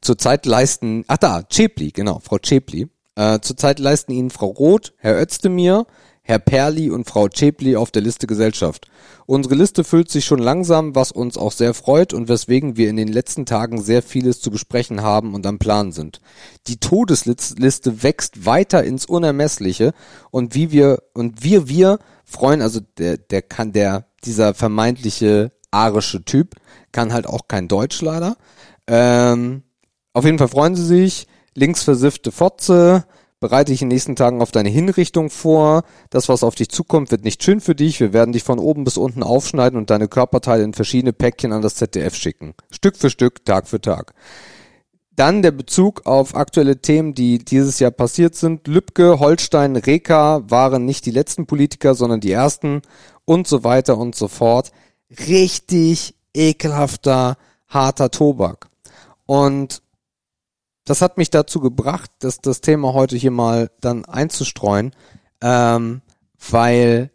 Zurzeit 0.00 0.46
leisten, 0.46 1.04
ach 1.08 1.18
da, 1.18 1.42
Chepli, 1.42 1.90
genau, 1.90 2.20
Frau 2.20 2.38
Chepli. 2.38 2.88
Äh, 3.16 3.40
zurzeit 3.40 3.78
leisten 3.78 4.12
Ihnen 4.12 4.30
Frau 4.30 4.46
Roth, 4.46 4.94
Herr 4.96 5.20
Özdemir, 5.20 5.84
Herr 6.28 6.40
Perli 6.40 6.90
und 6.90 7.08
Frau 7.08 7.28
Chepli 7.28 7.76
auf 7.76 7.92
der 7.92 8.02
Liste 8.02 8.26
Gesellschaft. 8.26 8.88
Unsere 9.26 9.54
Liste 9.54 9.84
füllt 9.84 10.10
sich 10.10 10.24
schon 10.24 10.40
langsam, 10.40 10.96
was 10.96 11.12
uns 11.12 11.38
auch 11.38 11.52
sehr 11.52 11.72
freut 11.72 12.12
und 12.12 12.28
weswegen 12.28 12.76
wir 12.76 12.90
in 12.90 12.96
den 12.96 13.06
letzten 13.06 13.46
Tagen 13.46 13.80
sehr 13.80 14.02
vieles 14.02 14.40
zu 14.40 14.50
besprechen 14.50 15.02
haben 15.02 15.34
und 15.34 15.46
am 15.46 15.60
Plan 15.60 15.92
sind. 15.92 16.20
Die 16.66 16.80
Todesliste 16.80 18.02
wächst 18.02 18.44
weiter 18.44 18.82
ins 18.82 19.06
Unermessliche 19.06 19.92
und 20.32 20.56
wie 20.56 20.72
wir, 20.72 21.00
und 21.14 21.44
wir, 21.44 21.68
wir 21.68 22.00
freuen, 22.24 22.60
also 22.60 22.80
der, 22.98 23.18
der 23.18 23.42
kann 23.42 23.70
der, 23.70 24.06
dieser 24.24 24.52
vermeintliche 24.52 25.52
arische 25.70 26.24
Typ, 26.24 26.56
kann 26.90 27.12
halt 27.12 27.28
auch 27.28 27.46
kein 27.46 27.68
Deutsch 27.68 28.02
leider. 28.02 28.36
Ähm, 28.88 29.62
auf 30.12 30.24
jeden 30.24 30.38
Fall 30.38 30.48
freuen 30.48 30.74
sie 30.74 30.86
sich. 30.86 31.28
Linksversiffte 31.54 32.32
Fotze, 32.32 33.04
bereite 33.40 33.72
dich 33.72 33.82
in 33.82 33.88
den 33.88 33.94
nächsten 33.94 34.16
Tagen 34.16 34.40
auf 34.40 34.50
deine 34.50 34.68
Hinrichtung 34.68 35.30
vor. 35.30 35.82
Das, 36.10 36.28
was 36.28 36.42
auf 36.42 36.54
dich 36.54 36.68
zukommt, 36.68 37.10
wird 37.10 37.24
nicht 37.24 37.42
schön 37.42 37.60
für 37.60 37.74
dich. 37.74 38.00
Wir 38.00 38.12
werden 38.12 38.32
dich 38.32 38.42
von 38.42 38.58
oben 38.58 38.84
bis 38.84 38.96
unten 38.96 39.22
aufschneiden 39.22 39.78
und 39.78 39.90
deine 39.90 40.08
Körperteile 40.08 40.64
in 40.64 40.74
verschiedene 40.74 41.12
Päckchen 41.12 41.52
an 41.52 41.62
das 41.62 41.74
ZDF 41.76 42.14
schicken. 42.14 42.54
Stück 42.70 42.96
für 42.96 43.10
Stück, 43.10 43.44
Tag 43.44 43.68
für 43.68 43.80
Tag. 43.80 44.14
Dann 45.16 45.40
der 45.40 45.50
Bezug 45.50 46.04
auf 46.04 46.36
aktuelle 46.36 46.82
Themen, 46.82 47.14
die 47.14 47.38
dieses 47.38 47.78
Jahr 47.78 47.90
passiert 47.90 48.34
sind. 48.34 48.68
Lübcke, 48.68 49.18
Holstein, 49.18 49.74
Reka 49.76 50.42
waren 50.50 50.84
nicht 50.84 51.06
die 51.06 51.10
letzten 51.10 51.46
Politiker, 51.46 51.94
sondern 51.94 52.20
die 52.20 52.32
ersten 52.32 52.82
und 53.24 53.46
so 53.46 53.64
weiter 53.64 53.96
und 53.96 54.14
so 54.14 54.28
fort. 54.28 54.72
Richtig 55.26 56.14
ekelhafter, 56.34 57.38
harter 57.68 58.10
Tobak. 58.10 58.68
Und 59.24 59.82
das 60.86 61.02
hat 61.02 61.18
mich 61.18 61.28
dazu 61.28 61.60
gebracht, 61.60 62.10
dass 62.20 62.40
das 62.40 62.62
Thema 62.62 62.94
heute 62.94 63.16
hier 63.16 63.30
mal 63.30 63.70
dann 63.80 64.06
einzustreuen, 64.06 64.92
ähm, 65.42 66.00
weil 66.48 67.10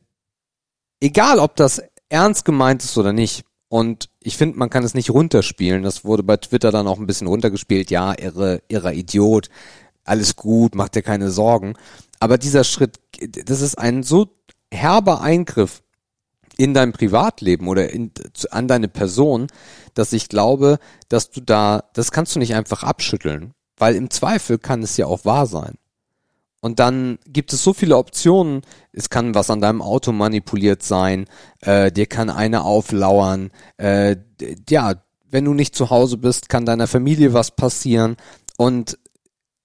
egal 0.99 1.39
ob 1.39 1.55
das 1.55 1.81
ernst 2.09 2.45
gemeint 2.45 2.83
ist 2.83 2.97
oder 2.97 3.13
nicht, 3.13 3.45
und 3.71 4.09
ich 4.19 4.35
finde, 4.35 4.59
man 4.59 4.69
kann 4.69 4.83
es 4.83 4.95
nicht 4.95 5.11
runterspielen. 5.11 5.81
Das 5.81 6.03
wurde 6.03 6.23
bei 6.23 6.35
Twitter 6.35 6.71
dann 6.71 6.87
auch 6.87 6.99
ein 6.99 7.07
bisschen 7.07 7.27
runtergespielt. 7.27 7.89
Ja, 7.89 8.13
irre, 8.19 8.61
irrer 8.67 8.91
Idiot. 8.91 9.49
Alles 10.03 10.35
gut, 10.35 10.75
macht 10.75 10.95
dir 10.95 11.01
keine 11.01 11.31
Sorgen. 11.31 11.75
Aber 12.19 12.37
dieser 12.37 12.65
Schritt, 12.65 12.99
das 13.21 13.61
ist 13.61 13.77
ein 13.77 14.03
so 14.03 14.27
herber 14.73 15.21
Eingriff 15.21 15.83
in 16.57 16.73
dein 16.73 16.91
Privatleben 16.91 17.69
oder 17.69 17.89
in, 17.91 18.11
an 18.49 18.67
deine 18.67 18.89
Person, 18.89 19.47
dass 19.93 20.11
ich 20.11 20.27
glaube, 20.27 20.77
dass 21.07 21.31
du 21.31 21.39
da, 21.39 21.85
das 21.93 22.11
kannst 22.11 22.35
du 22.35 22.39
nicht 22.39 22.55
einfach 22.55 22.83
abschütteln. 22.83 23.53
Weil 23.81 23.95
im 23.95 24.11
Zweifel 24.11 24.59
kann 24.59 24.83
es 24.83 24.95
ja 24.97 25.07
auch 25.07 25.25
wahr 25.25 25.47
sein. 25.47 25.73
Und 26.59 26.77
dann 26.77 27.17
gibt 27.25 27.51
es 27.51 27.63
so 27.63 27.73
viele 27.73 27.97
Optionen. 27.97 28.61
Es 28.93 29.09
kann 29.09 29.33
was 29.33 29.49
an 29.49 29.59
deinem 29.59 29.81
Auto 29.81 30.11
manipuliert 30.11 30.83
sein. 30.83 31.25
Äh, 31.61 31.91
dir 31.91 32.05
kann 32.05 32.29
einer 32.29 32.63
auflauern. 32.63 33.49
Äh, 33.77 34.17
ja, 34.69 34.93
wenn 35.31 35.45
du 35.45 35.55
nicht 35.55 35.75
zu 35.75 35.89
Hause 35.89 36.17
bist, 36.17 36.47
kann 36.47 36.67
deiner 36.67 36.85
Familie 36.85 37.33
was 37.33 37.55
passieren. 37.55 38.17
Und 38.55 38.99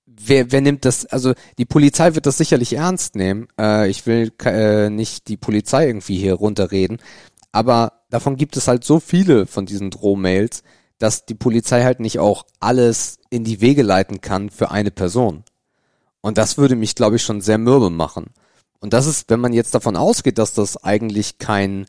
wer, 0.07 0.51
wer 0.51 0.63
nimmt 0.63 0.87
das? 0.87 1.05
Also 1.05 1.35
die 1.59 1.67
Polizei 1.67 2.15
wird 2.15 2.25
das 2.25 2.39
sicherlich 2.39 2.73
ernst 2.73 3.17
nehmen. 3.17 3.49
Äh, 3.61 3.91
ich 3.91 4.07
will 4.07 4.33
äh, 4.47 4.89
nicht 4.89 5.29
die 5.29 5.37
Polizei 5.37 5.89
irgendwie 5.89 6.17
hier 6.17 6.33
runterreden. 6.33 7.03
Aber 7.53 8.01
davon 8.09 8.37
gibt 8.37 8.57
es 8.57 8.67
halt 8.67 8.83
so 8.83 8.99
viele 8.99 9.45
von 9.45 9.67
diesen 9.67 9.91
Drohmails, 9.91 10.63
dass 10.98 11.27
die 11.27 11.35
Polizei 11.35 11.85
halt 11.85 12.01
nicht 12.01 12.18
auch 12.18 12.47
alles 12.60 13.18
in 13.31 13.44
die 13.44 13.60
Wege 13.60 13.82
leiten 13.82 14.20
kann 14.20 14.51
für 14.51 14.70
eine 14.70 14.90
Person. 14.90 15.44
Und 16.20 16.39
das 16.39 16.59
würde 16.59 16.77
mich, 16.77 16.94
glaube 16.94 17.16
ich, 17.16 17.23
schon 17.23 17.40
sehr 17.40 17.59
mürbe 17.59 17.90
machen. 17.90 18.27
Und 18.81 18.93
das 18.93 19.06
ist, 19.06 19.31
wenn 19.31 19.40
man 19.40 19.52
jetzt 19.52 19.74
davon 19.74 19.97
ausgeht, 19.97 20.39
dass 20.39 20.55
das 20.55 20.82
eigentlich 20.82 21.39
kein 21.39 21.86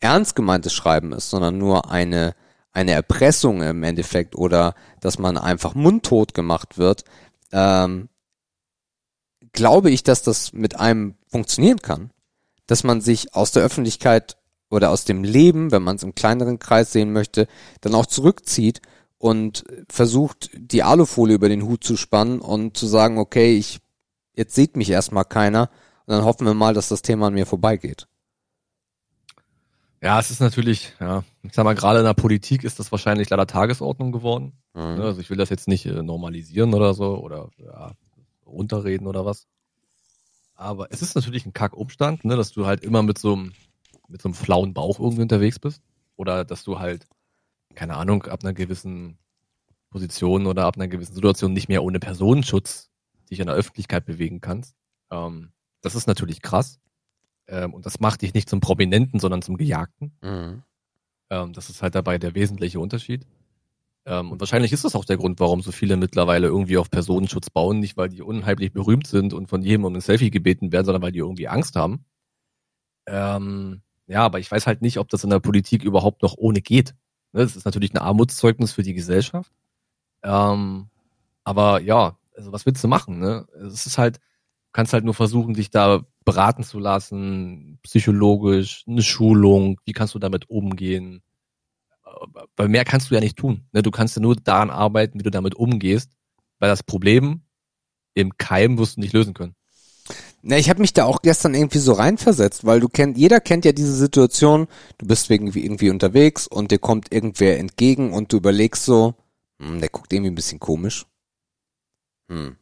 ernst 0.00 0.36
gemeintes 0.36 0.72
Schreiben 0.72 1.12
ist, 1.12 1.28
sondern 1.28 1.58
nur 1.58 1.90
eine, 1.90 2.34
eine 2.72 2.92
Erpressung 2.92 3.60
im 3.62 3.82
Endeffekt 3.82 4.36
oder 4.36 4.74
dass 5.00 5.18
man 5.18 5.36
einfach 5.36 5.74
mundtot 5.74 6.32
gemacht 6.34 6.78
wird, 6.78 7.04
ähm, 7.52 8.08
glaube 9.52 9.90
ich, 9.90 10.02
dass 10.02 10.22
das 10.22 10.52
mit 10.54 10.78
einem 10.78 11.16
funktionieren 11.26 11.80
kann. 11.80 12.10
Dass 12.66 12.84
man 12.84 13.02
sich 13.02 13.34
aus 13.34 13.52
der 13.52 13.62
Öffentlichkeit 13.62 14.37
oder 14.70 14.90
aus 14.90 15.04
dem 15.04 15.24
Leben, 15.24 15.70
wenn 15.70 15.82
man 15.82 15.96
es 15.96 16.02
im 16.02 16.14
kleineren 16.14 16.58
Kreis 16.58 16.92
sehen 16.92 17.12
möchte, 17.12 17.46
dann 17.80 17.94
auch 17.94 18.06
zurückzieht 18.06 18.80
und 19.18 19.64
versucht, 19.88 20.50
die 20.54 20.82
Alufolie 20.82 21.34
über 21.34 21.48
den 21.48 21.62
Hut 21.62 21.84
zu 21.84 21.96
spannen 21.96 22.40
und 22.40 22.76
zu 22.76 22.86
sagen, 22.86 23.18
okay, 23.18 23.56
ich, 23.56 23.80
jetzt 24.34 24.54
sieht 24.54 24.76
mich 24.76 24.90
erstmal 24.90 25.24
keiner 25.24 25.70
und 26.06 26.14
dann 26.14 26.24
hoffen 26.24 26.46
wir 26.46 26.54
mal, 26.54 26.74
dass 26.74 26.88
das 26.88 27.02
Thema 27.02 27.28
an 27.28 27.34
mir 27.34 27.46
vorbeigeht. 27.46 28.06
Ja, 30.00 30.20
es 30.20 30.30
ist 30.30 30.40
natürlich, 30.40 30.92
ja, 31.00 31.24
ich 31.42 31.52
sag 31.52 31.64
mal, 31.64 31.74
gerade 31.74 31.98
in 31.98 32.04
der 32.04 32.14
Politik 32.14 32.62
ist 32.62 32.78
das 32.78 32.92
wahrscheinlich 32.92 33.30
leider 33.30 33.48
Tagesordnung 33.48 34.12
geworden. 34.12 34.52
Mhm. 34.74 35.00
Also 35.00 35.20
ich 35.20 35.28
will 35.28 35.36
das 35.36 35.50
jetzt 35.50 35.66
nicht 35.66 35.86
äh, 35.86 36.02
normalisieren 36.02 36.72
oder 36.72 36.94
so 36.94 37.18
oder 37.18 37.50
ja, 37.58 37.92
runterreden 38.46 39.08
oder 39.08 39.24
was. 39.24 39.46
Aber 40.54 40.88
es 40.90 41.02
ist 41.02 41.14
natürlich 41.14 41.46
ein 41.46 41.52
Kackumstand, 41.52 42.24
ne, 42.24 42.36
dass 42.36 42.52
du 42.52 42.66
halt 42.66 42.84
immer 42.84 43.02
mit 43.02 43.18
so 43.18 43.32
einem, 43.32 43.52
mit 44.08 44.20
so 44.22 44.28
einem 44.28 44.34
flauen 44.34 44.74
Bauch 44.74 44.98
irgendwie 44.98 45.22
unterwegs 45.22 45.58
bist. 45.58 45.82
Oder 46.16 46.44
dass 46.44 46.64
du 46.64 46.78
halt 46.78 47.06
keine 47.78 47.96
Ahnung, 47.96 48.24
ab 48.24 48.40
einer 48.42 48.52
gewissen 48.52 49.18
Position 49.90 50.46
oder 50.46 50.66
ab 50.66 50.76
einer 50.76 50.88
gewissen 50.88 51.14
Situation 51.14 51.52
nicht 51.52 51.68
mehr 51.68 51.84
ohne 51.84 52.00
Personenschutz 52.00 52.90
dich 53.30 53.40
in 53.40 53.46
der 53.46 53.54
Öffentlichkeit 53.54 54.04
bewegen 54.04 54.40
kannst. 54.40 54.74
Ähm, 55.10 55.52
das 55.80 55.94
ist 55.94 56.08
natürlich 56.08 56.42
krass. 56.42 56.80
Ähm, 57.46 57.72
und 57.72 57.86
das 57.86 58.00
macht 58.00 58.22
dich 58.22 58.34
nicht 58.34 58.48
zum 58.48 58.60
Prominenten, 58.60 59.20
sondern 59.20 59.42
zum 59.42 59.56
Gejagten. 59.56 60.12
Mhm. 60.22 60.62
Ähm, 61.30 61.52
das 61.52 61.70
ist 61.70 61.82
halt 61.82 61.94
dabei 61.94 62.18
der 62.18 62.34
wesentliche 62.34 62.80
Unterschied. 62.80 63.26
Ähm, 64.06 64.32
und 64.32 64.40
wahrscheinlich 64.40 64.72
ist 64.72 64.84
das 64.84 64.96
auch 64.96 65.04
der 65.04 65.16
Grund, 65.16 65.38
warum 65.40 65.62
so 65.62 65.70
viele 65.70 65.96
mittlerweile 65.96 66.48
irgendwie 66.48 66.78
auf 66.78 66.90
Personenschutz 66.90 67.48
bauen. 67.48 67.78
Nicht, 67.78 67.96
weil 67.96 68.08
die 68.08 68.22
unheimlich 68.22 68.72
berühmt 68.72 69.06
sind 69.06 69.32
und 69.32 69.48
von 69.48 69.62
jedem 69.62 69.84
um 69.84 69.94
ein 69.94 70.00
Selfie 70.00 70.30
gebeten 70.30 70.72
werden, 70.72 70.86
sondern 70.86 71.02
weil 71.02 71.12
die 71.12 71.20
irgendwie 71.20 71.48
Angst 71.48 71.76
haben. 71.76 72.04
Ähm, 73.06 73.82
ja, 74.08 74.22
aber 74.24 74.40
ich 74.40 74.50
weiß 74.50 74.66
halt 74.66 74.82
nicht, 74.82 74.98
ob 74.98 75.08
das 75.08 75.22
in 75.24 75.30
der 75.30 75.40
Politik 75.40 75.84
überhaupt 75.84 76.22
noch 76.22 76.34
ohne 76.36 76.60
geht. 76.62 76.94
Ne, 77.32 77.42
das 77.42 77.56
ist 77.56 77.66
natürlich 77.66 77.92
ein 77.92 77.98
Armutszeugnis 77.98 78.72
für 78.72 78.82
die 78.82 78.94
Gesellschaft. 78.94 79.52
Ähm, 80.22 80.88
aber 81.44 81.80
ja, 81.82 82.18
also 82.34 82.52
was 82.52 82.66
willst 82.66 82.82
du 82.82 82.88
machen, 82.88 83.18
ne? 83.18 83.46
Es 83.66 83.86
ist 83.86 83.98
halt, 83.98 84.16
du 84.16 84.72
kannst 84.72 84.92
halt 84.92 85.04
nur 85.04 85.14
versuchen, 85.14 85.54
dich 85.54 85.70
da 85.70 86.02
beraten 86.24 86.62
zu 86.62 86.78
lassen, 86.78 87.78
psychologisch, 87.82 88.84
eine 88.86 89.02
Schulung, 89.02 89.78
wie 89.84 89.92
kannst 89.92 90.14
du 90.14 90.18
damit 90.18 90.48
umgehen? 90.50 91.22
Weil 92.56 92.68
mehr 92.68 92.84
kannst 92.84 93.10
du 93.10 93.14
ja 93.14 93.20
nicht 93.20 93.36
tun. 93.36 93.66
Ne? 93.72 93.82
Du 93.82 93.90
kannst 93.90 94.16
ja 94.16 94.22
nur 94.22 94.36
daran 94.36 94.70
arbeiten, 94.70 95.18
wie 95.18 95.22
du 95.22 95.30
damit 95.30 95.54
umgehst, 95.54 96.12
weil 96.58 96.68
das 96.68 96.82
Problem 96.82 97.42
im 98.14 98.36
Keim 98.36 98.78
wirst 98.78 98.96
du 98.96 99.00
nicht 99.00 99.12
lösen 99.12 99.34
können. 99.34 99.54
Na, 100.42 100.56
ich 100.56 100.70
habe 100.70 100.80
mich 100.80 100.92
da 100.92 101.04
auch 101.04 101.20
gestern 101.22 101.54
irgendwie 101.54 101.78
so 101.78 101.92
reinversetzt, 101.92 102.64
weil 102.64 102.80
du 102.80 102.88
kennt, 102.88 103.18
jeder 103.18 103.40
kennt 103.40 103.64
ja 103.64 103.72
diese 103.72 103.94
Situation, 103.94 104.68
du 104.98 105.06
bist 105.06 105.30
irgendwie, 105.30 105.64
irgendwie 105.64 105.90
unterwegs 105.90 106.46
und 106.46 106.70
dir 106.70 106.78
kommt 106.78 107.12
irgendwer 107.12 107.58
entgegen 107.58 108.12
und 108.12 108.32
du 108.32 108.36
überlegst 108.36 108.84
so, 108.84 109.14
hm, 109.60 109.80
der 109.80 109.88
guckt 109.88 110.12
irgendwie 110.12 110.30
ein 110.30 110.36
bisschen 110.36 110.60
komisch. 110.60 111.06
Hm. 112.30 112.56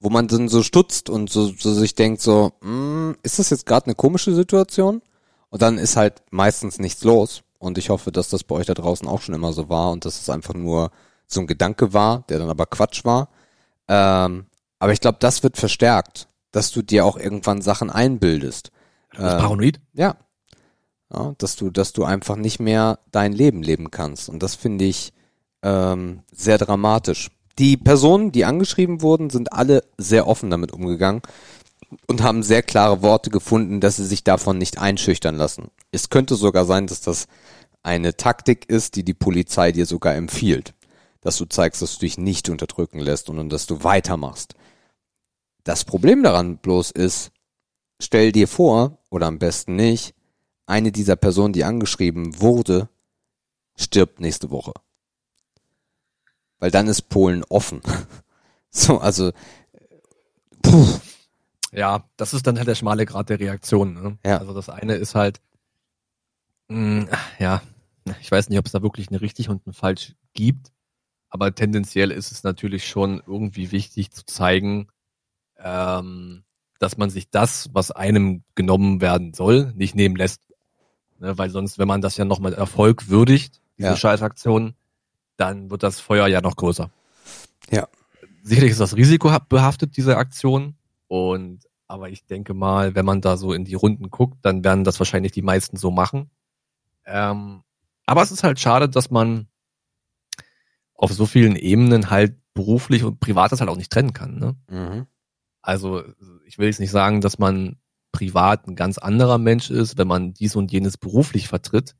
Wo 0.00 0.10
man 0.10 0.26
dann 0.28 0.48
so 0.48 0.62
stutzt 0.62 1.08
und 1.08 1.30
so, 1.30 1.46
so 1.46 1.72
sich 1.72 1.94
denkt 1.94 2.20
so, 2.20 2.52
hm, 2.60 3.16
ist 3.22 3.38
das 3.38 3.50
jetzt 3.50 3.66
gerade 3.66 3.86
eine 3.86 3.94
komische 3.94 4.34
Situation? 4.34 5.00
Und 5.50 5.62
dann 5.62 5.78
ist 5.78 5.96
halt 5.96 6.22
meistens 6.30 6.78
nichts 6.78 7.04
los. 7.04 7.42
Und 7.58 7.78
ich 7.78 7.88
hoffe, 7.88 8.12
dass 8.12 8.28
das 8.28 8.44
bei 8.44 8.56
euch 8.56 8.66
da 8.66 8.74
draußen 8.74 9.08
auch 9.08 9.22
schon 9.22 9.34
immer 9.34 9.52
so 9.52 9.68
war 9.68 9.92
und 9.92 10.04
dass 10.04 10.20
es 10.20 10.28
einfach 10.28 10.54
nur 10.54 10.90
so 11.26 11.40
ein 11.40 11.46
Gedanke 11.46 11.92
war, 11.92 12.24
der 12.28 12.38
dann 12.38 12.50
aber 12.50 12.66
Quatsch 12.66 13.04
war. 13.04 13.28
Ähm, 13.88 14.46
aber 14.78 14.92
ich 14.92 15.00
glaube, 15.00 15.18
das 15.20 15.42
wird 15.42 15.56
verstärkt, 15.56 16.28
dass 16.56 16.70
du 16.70 16.80
dir 16.80 17.04
auch 17.04 17.18
irgendwann 17.18 17.60
Sachen 17.60 17.90
einbildest. 17.90 18.70
Du 19.14 19.20
bist 19.20 19.36
paranoid? 19.36 19.78
Ja. 19.92 20.16
ja. 21.12 21.34
Dass 21.36 21.54
du, 21.54 21.68
dass 21.70 21.92
du 21.92 22.04
einfach 22.04 22.36
nicht 22.36 22.60
mehr 22.60 22.98
dein 23.12 23.34
Leben 23.34 23.62
leben 23.62 23.90
kannst. 23.90 24.30
Und 24.30 24.42
das 24.42 24.54
finde 24.54 24.86
ich 24.86 25.12
ähm, 25.62 26.22
sehr 26.32 26.56
dramatisch. 26.56 27.30
Die 27.58 27.76
Personen, 27.76 28.32
die 28.32 28.46
angeschrieben 28.46 29.02
wurden, 29.02 29.28
sind 29.28 29.52
alle 29.52 29.84
sehr 29.98 30.26
offen 30.26 30.48
damit 30.48 30.72
umgegangen 30.72 31.20
und 32.06 32.22
haben 32.22 32.42
sehr 32.42 32.62
klare 32.62 33.02
Worte 33.02 33.28
gefunden, 33.28 33.82
dass 33.82 33.96
sie 33.96 34.06
sich 34.06 34.24
davon 34.24 34.56
nicht 34.56 34.78
einschüchtern 34.78 35.36
lassen. 35.36 35.68
Es 35.92 36.08
könnte 36.08 36.36
sogar 36.36 36.64
sein, 36.64 36.86
dass 36.86 37.02
das 37.02 37.26
eine 37.82 38.16
Taktik 38.16 38.66
ist, 38.70 38.96
die 38.96 39.04
die 39.04 39.12
Polizei 39.12 39.72
dir 39.72 39.84
sogar 39.84 40.14
empfiehlt. 40.14 40.72
Dass 41.20 41.36
du 41.36 41.44
zeigst, 41.44 41.82
dass 41.82 41.98
du 41.98 42.00
dich 42.00 42.16
nicht 42.16 42.48
unterdrücken 42.48 42.98
lässt 42.98 43.28
und 43.28 43.50
dass 43.50 43.66
du 43.66 43.84
weitermachst. 43.84 44.54
Das 45.66 45.84
Problem 45.84 46.22
daran 46.22 46.58
bloß 46.58 46.92
ist, 46.92 47.32
stell 48.00 48.30
dir 48.30 48.46
vor, 48.46 48.98
oder 49.10 49.26
am 49.26 49.40
besten 49.40 49.74
nicht, 49.74 50.14
eine 50.64 50.92
dieser 50.92 51.16
Personen, 51.16 51.52
die 51.52 51.64
angeschrieben 51.64 52.40
wurde, 52.40 52.88
stirbt 53.74 54.20
nächste 54.20 54.50
Woche. 54.50 54.72
Weil 56.60 56.70
dann 56.70 56.86
ist 56.86 57.08
Polen 57.08 57.42
offen. 57.48 57.80
so, 58.70 58.98
also, 59.00 59.32
puh. 60.62 61.00
Ja, 61.72 62.08
das 62.16 62.32
ist 62.32 62.46
dann 62.46 62.58
halt 62.58 62.68
der 62.68 62.76
schmale 62.76 63.04
Grad 63.04 63.28
der 63.28 63.40
Reaktion. 63.40 63.94
Ne? 63.94 64.18
Ja. 64.24 64.38
Also 64.38 64.54
das 64.54 64.68
eine 64.68 64.94
ist 64.94 65.16
halt, 65.16 65.40
mh, 66.68 67.08
ja, 67.40 67.60
ich 68.20 68.30
weiß 68.30 68.50
nicht, 68.50 68.58
ob 68.60 68.66
es 68.66 68.72
da 68.72 68.82
wirklich 68.82 69.08
eine 69.08 69.20
richtig 69.20 69.48
und 69.48 69.66
ein 69.66 69.72
falsch 69.72 70.14
gibt, 70.32 70.70
aber 71.28 71.52
tendenziell 71.52 72.12
ist 72.12 72.30
es 72.30 72.44
natürlich 72.44 72.86
schon 72.86 73.20
irgendwie 73.26 73.72
wichtig 73.72 74.12
zu 74.12 74.24
zeigen, 74.24 74.86
ähm, 75.62 76.44
dass 76.78 76.96
man 76.96 77.10
sich 77.10 77.30
das, 77.30 77.70
was 77.72 77.90
einem 77.90 78.42
genommen 78.54 79.00
werden 79.00 79.34
soll, 79.34 79.72
nicht 79.74 79.94
nehmen 79.94 80.16
lässt. 80.16 80.40
Ne, 81.18 81.36
weil 81.38 81.50
sonst, 81.50 81.78
wenn 81.78 81.88
man 81.88 82.02
das 82.02 82.16
ja 82.16 82.24
noch 82.24 82.40
mit 82.40 82.54
Erfolg 82.54 83.08
würdigt, 83.08 83.60
diese 83.78 83.90
Ja. 83.90 83.96
Scheißaktion, 83.96 84.74
dann 85.36 85.70
wird 85.70 85.82
das 85.82 86.00
Feuer 86.00 86.26
ja 86.26 86.40
noch 86.40 86.56
größer. 86.56 86.90
Ja. 87.70 87.88
Sicherlich 88.42 88.72
ist 88.72 88.80
das 88.80 88.96
Risiko 88.96 89.34
behaftet, 89.48 89.96
diese 89.96 90.16
Aktion. 90.18 90.76
Und 91.08 91.64
aber 91.88 92.10
ich 92.10 92.26
denke 92.26 92.52
mal, 92.52 92.94
wenn 92.94 93.04
man 93.04 93.20
da 93.20 93.36
so 93.36 93.52
in 93.52 93.64
die 93.64 93.74
Runden 93.74 94.10
guckt, 94.10 94.38
dann 94.42 94.64
werden 94.64 94.84
das 94.84 94.98
wahrscheinlich 94.98 95.32
die 95.32 95.42
meisten 95.42 95.76
so 95.76 95.90
machen. 95.90 96.30
Ähm, 97.04 97.62
aber 98.06 98.22
es 98.22 98.32
ist 98.32 98.42
halt 98.42 98.58
schade, 98.58 98.88
dass 98.88 99.10
man 99.10 99.46
auf 100.94 101.12
so 101.12 101.26
vielen 101.26 101.56
Ebenen 101.56 102.10
halt 102.10 102.36
beruflich 102.54 103.04
und 103.04 103.20
privates 103.20 103.60
halt 103.60 103.70
auch 103.70 103.76
nicht 103.76 103.92
trennen 103.92 104.12
kann. 104.12 104.38
Ne? 104.38 104.56
mhm. 104.68 105.06
Also 105.66 106.04
ich 106.46 106.58
will 106.58 106.66
jetzt 106.68 106.80
nicht 106.80 106.92
sagen, 106.92 107.20
dass 107.20 107.38
man 107.38 107.76
privat 108.12 108.66
ein 108.66 108.76
ganz 108.76 108.98
anderer 108.98 109.36
Mensch 109.38 109.70
ist, 109.70 109.98
wenn 109.98 110.06
man 110.06 110.32
dies 110.32 110.56
und 110.56 110.70
jenes 110.70 110.96
beruflich 110.96 111.48
vertritt. 111.48 111.96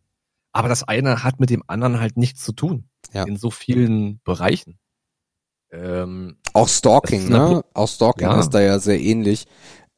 Aber 0.52 0.68
das 0.68 0.84
eine 0.84 1.22
hat 1.24 1.40
mit 1.40 1.50
dem 1.50 1.62
anderen 1.66 2.00
halt 2.00 2.16
nichts 2.16 2.42
zu 2.42 2.52
tun. 2.52 2.88
Ja. 3.12 3.24
In 3.24 3.36
so 3.36 3.50
vielen 3.50 4.20
Bereichen. 4.24 4.78
Ähm, 5.70 6.36
Auch 6.52 6.68
Stalking, 6.68 7.28
ne? 7.28 7.62
Auch 7.74 7.88
Stalking 7.88 8.28
Ja. 8.28 8.40
ist 8.40 8.50
da 8.50 8.60
ja 8.60 8.78
sehr 8.78 9.00
ähnlich. 9.00 9.46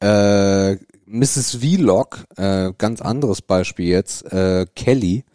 Äh, 0.01 0.75
Mrs. 1.05 1.57
Vlog, 1.61 2.25
äh, 2.37 2.73
ganz 2.77 3.01
anderes 3.01 3.41
Beispiel 3.41 3.87
jetzt, 3.87 4.31
äh, 4.33 4.65
Kelly, 4.75 5.25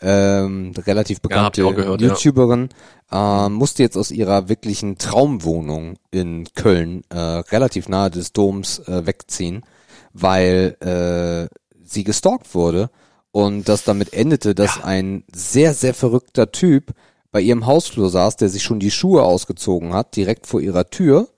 ähm, 0.00 0.72
relativ 0.76 1.20
bekannte 1.20 1.64
auch 1.64 1.74
gehört, 1.74 2.00
ja. 2.00 2.08
YouTuberin, 2.08 2.68
äh, 3.12 3.48
musste 3.48 3.82
jetzt 3.82 3.96
aus 3.96 4.10
ihrer 4.10 4.48
wirklichen 4.48 4.98
Traumwohnung 4.98 5.96
in 6.10 6.46
Köln, 6.54 7.02
äh, 7.10 7.18
relativ 7.18 7.88
nahe 7.88 8.10
des 8.10 8.32
Doms, 8.32 8.80
äh, 8.80 9.06
wegziehen, 9.06 9.62
weil 10.12 10.76
äh, 10.80 11.54
sie 11.84 12.04
gestalkt 12.04 12.54
wurde 12.54 12.90
und 13.32 13.68
das 13.68 13.84
damit 13.84 14.12
endete, 14.12 14.54
dass 14.54 14.82
ein 14.82 15.24
sehr, 15.34 15.74
sehr 15.74 15.94
verrückter 15.94 16.50
Typ 16.52 16.92
bei 17.32 17.40
ihrem 17.40 17.66
Hausflur 17.66 18.08
saß, 18.10 18.36
der 18.36 18.48
sich 18.48 18.62
schon 18.62 18.80
die 18.80 18.90
Schuhe 18.90 19.22
ausgezogen 19.22 19.92
hat, 19.92 20.16
direkt 20.16 20.46
vor 20.46 20.60
ihrer 20.60 20.88
Tür 20.88 21.28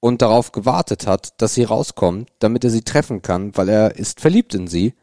und 0.00 0.20
darauf 0.22 0.52
gewartet 0.52 1.06
hat, 1.06 1.40
dass 1.40 1.54
sie 1.54 1.64
rauskommt, 1.64 2.28
damit 2.38 2.62
er 2.64 2.70
sie 2.70 2.82
treffen 2.82 3.22
kann, 3.22 3.56
weil 3.56 3.68
er 3.68 3.96
ist 3.96 4.20
verliebt 4.20 4.54
in 4.54 4.68
sie. 4.68 4.94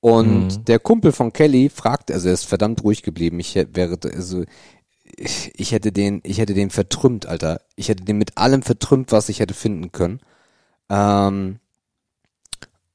Und 0.00 0.58
Mhm. 0.58 0.64
der 0.64 0.80
Kumpel 0.80 1.12
von 1.12 1.32
Kelly 1.32 1.68
fragt, 1.68 2.10
also 2.10 2.26
er 2.26 2.34
ist 2.34 2.46
verdammt 2.46 2.82
ruhig 2.82 3.02
geblieben. 3.04 3.38
Ich 3.38 3.54
wäre, 3.54 3.96
also 4.12 4.42
ich, 5.16 5.72
hätte 5.72 5.92
den, 5.92 6.20
ich 6.24 6.38
hätte 6.38 6.54
den 6.54 6.70
vertrümmt, 6.70 7.26
Alter. 7.26 7.60
Ich 7.76 7.88
hätte 7.88 8.04
den 8.04 8.18
mit 8.18 8.38
allem 8.38 8.62
vertrümmt, 8.62 9.12
was 9.12 9.28
ich 9.28 9.40
hätte 9.40 9.54
finden 9.54 9.92
können. 9.92 10.20
Ähm, 10.88 11.58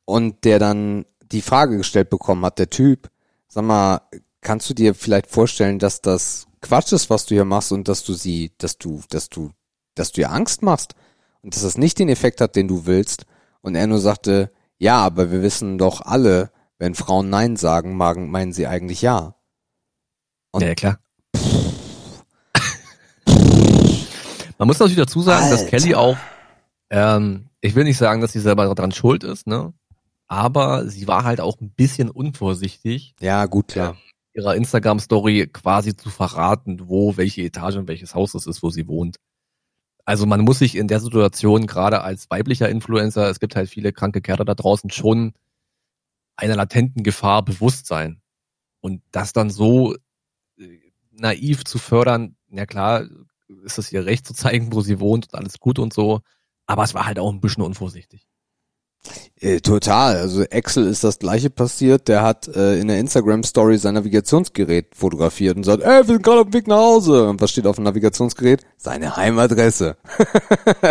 und 0.06 0.44
der 0.45 0.60
dann 0.60 1.06
die 1.31 1.41
Frage 1.41 1.77
gestellt 1.77 2.10
bekommen 2.10 2.45
hat, 2.45 2.60
der 2.60 2.69
Typ, 2.69 3.10
sag 3.48 3.64
mal, 3.65 4.02
kannst 4.41 4.69
du 4.69 4.73
dir 4.73 4.95
vielleicht 4.95 5.27
vorstellen, 5.27 5.80
dass 5.80 6.02
das 6.02 6.48
Quatsch 6.61 6.94
ist, 6.94 7.10
was 7.10 7.26
du 7.26 7.35
hier 7.35 7.45
machst 7.45 7.72
und 7.72 7.88
dass 7.88 8.03
du 8.03 8.14
sie, 8.14 8.52
dass 8.57 8.77
du, 8.77 9.02
dass 9.10 9.30
du, 9.30 9.52
dass 9.95 10.11
du 10.11 10.22
ihr 10.22 10.31
Angst 10.31 10.61
machst 10.61 10.95
und 11.41 11.56
dass 11.56 11.64
das 11.64 11.77
nicht 11.77 11.99
den 11.99 12.10
Effekt 12.10 12.41
hat, 12.41 12.56
den 12.56 12.68
du 12.68 12.85
willst? 12.85 13.26
Und 13.61 13.76
er 13.76 13.88
nur 13.88 13.99
sagte, 13.99 14.52
ja, 14.77 14.98
aber 14.99 15.31
wir 15.31 15.41
wissen 15.41 15.77
doch 15.77 16.02
alle, 16.02 16.52
wenn 16.77 16.95
Frauen 16.95 17.30
Nein 17.30 17.57
sagen, 17.57 17.98
meinen 17.98 18.53
sie 18.53 18.68
eigentlich 18.68 19.02
ja. 19.02 19.35
Und- 20.52 20.64
ja, 20.64 20.76
klar. 20.76 20.99
Man 24.57 24.67
muss 24.67 24.79
natürlich 24.79 24.97
dazu 24.97 25.21
sagen, 25.21 25.49
dass 25.49 25.61
Alter. 25.63 25.77
Kelly 25.77 25.95
auch, 25.95 26.17
ähm, 26.89 27.49
ich 27.61 27.75
will 27.75 27.84
nicht 27.84 27.97
sagen, 27.97 28.21
dass 28.21 28.31
sie 28.31 28.39
selber 28.39 28.73
daran 28.73 28.91
schuld 28.91 29.23
ist, 29.23 29.47
ne? 29.47 29.73
Aber 30.27 30.88
sie 30.88 31.07
war 31.07 31.23
halt 31.23 31.39
auch 31.39 31.59
ein 31.61 31.69
bisschen 31.71 32.09
unvorsichtig, 32.09 33.15
Ja, 33.21 33.45
gut, 33.45 33.69
klar. 33.69 33.97
ihrer 34.34 34.55
Instagram-Story 34.55 35.47
quasi 35.53 35.95
zu 35.95 36.09
verraten, 36.09 36.89
wo, 36.89 37.15
welche 37.17 37.43
Etage 37.43 37.75
und 37.77 37.88
welches 37.88 38.13
Haus 38.13 38.34
es 38.34 38.45
ist, 38.45 38.61
wo 38.63 38.69
sie 38.69 38.88
wohnt. 38.88 39.17
Also 40.05 40.25
man 40.25 40.41
muss 40.41 40.59
sich 40.59 40.75
in 40.75 40.88
der 40.88 40.99
Situation, 40.99 41.67
gerade 41.67 42.01
als 42.01 42.29
weiblicher 42.29 42.69
Influencer, 42.69 43.29
es 43.29 43.39
gibt 43.39 43.55
halt 43.55 43.69
viele 43.69 43.91
kranke 43.93 44.21
Kerle 44.21 44.45
da 44.45 44.53
draußen, 44.55 44.89
schon 44.89 45.34
einer 46.35 46.55
latenten 46.55 47.03
Gefahr 47.03 47.43
bewusst 47.43 47.88
sein. 47.88 48.21
Und 48.79 49.01
das 49.11 49.34
dann 49.34 49.49
so 49.49 49.95
äh, 50.57 50.79
naiv 51.11 51.63
zu 51.65 51.77
fördern, 51.77 52.35
na 52.47 52.65
klar, 52.65 53.03
ist 53.63 53.77
es 53.77 53.91
ihr 53.91 54.05
Recht 54.05 54.25
zu 54.25 54.33
zeigen, 54.33 54.73
wo 54.73 54.81
sie 54.81 54.99
wohnt 54.99 55.27
und 55.31 55.39
alles 55.39 55.59
gut 55.59 55.79
und 55.79 55.93
so. 55.93 56.21
Aber 56.65 56.83
es 56.83 56.93
war 56.93 57.05
halt 57.05 57.19
auch 57.19 57.31
ein 57.31 57.41
bisschen 57.41 57.63
unvorsichtig. 57.63 58.27
Äh, 59.39 59.61
total. 59.61 60.17
Also 60.17 60.43
Axel 60.51 60.85
ist 60.85 61.03
das 61.03 61.19
gleiche 61.19 61.49
passiert. 61.49 62.07
Der 62.09 62.23
hat 62.23 62.47
äh, 62.47 62.79
in 62.79 62.87
der 62.89 62.99
Instagram-Story 62.99 63.77
sein 63.77 63.93
Navigationsgerät 63.93 64.95
fotografiert 64.95 65.55
und 65.55 65.63
sagt, 65.63 65.83
ey, 65.83 66.01
wir 66.01 66.03
sind 66.05 66.23
gerade 66.23 66.41
auf 66.41 66.47
dem 66.47 66.53
Weg 66.53 66.67
nach 66.67 66.77
Hause. 66.77 67.29
Und 67.29 67.39
was 67.39 67.51
steht 67.51 67.67
auf 67.67 67.75
dem 67.75 67.85
Navigationsgerät? 67.85 68.63
Seine 68.77 69.15
Heimadresse. 69.15 69.97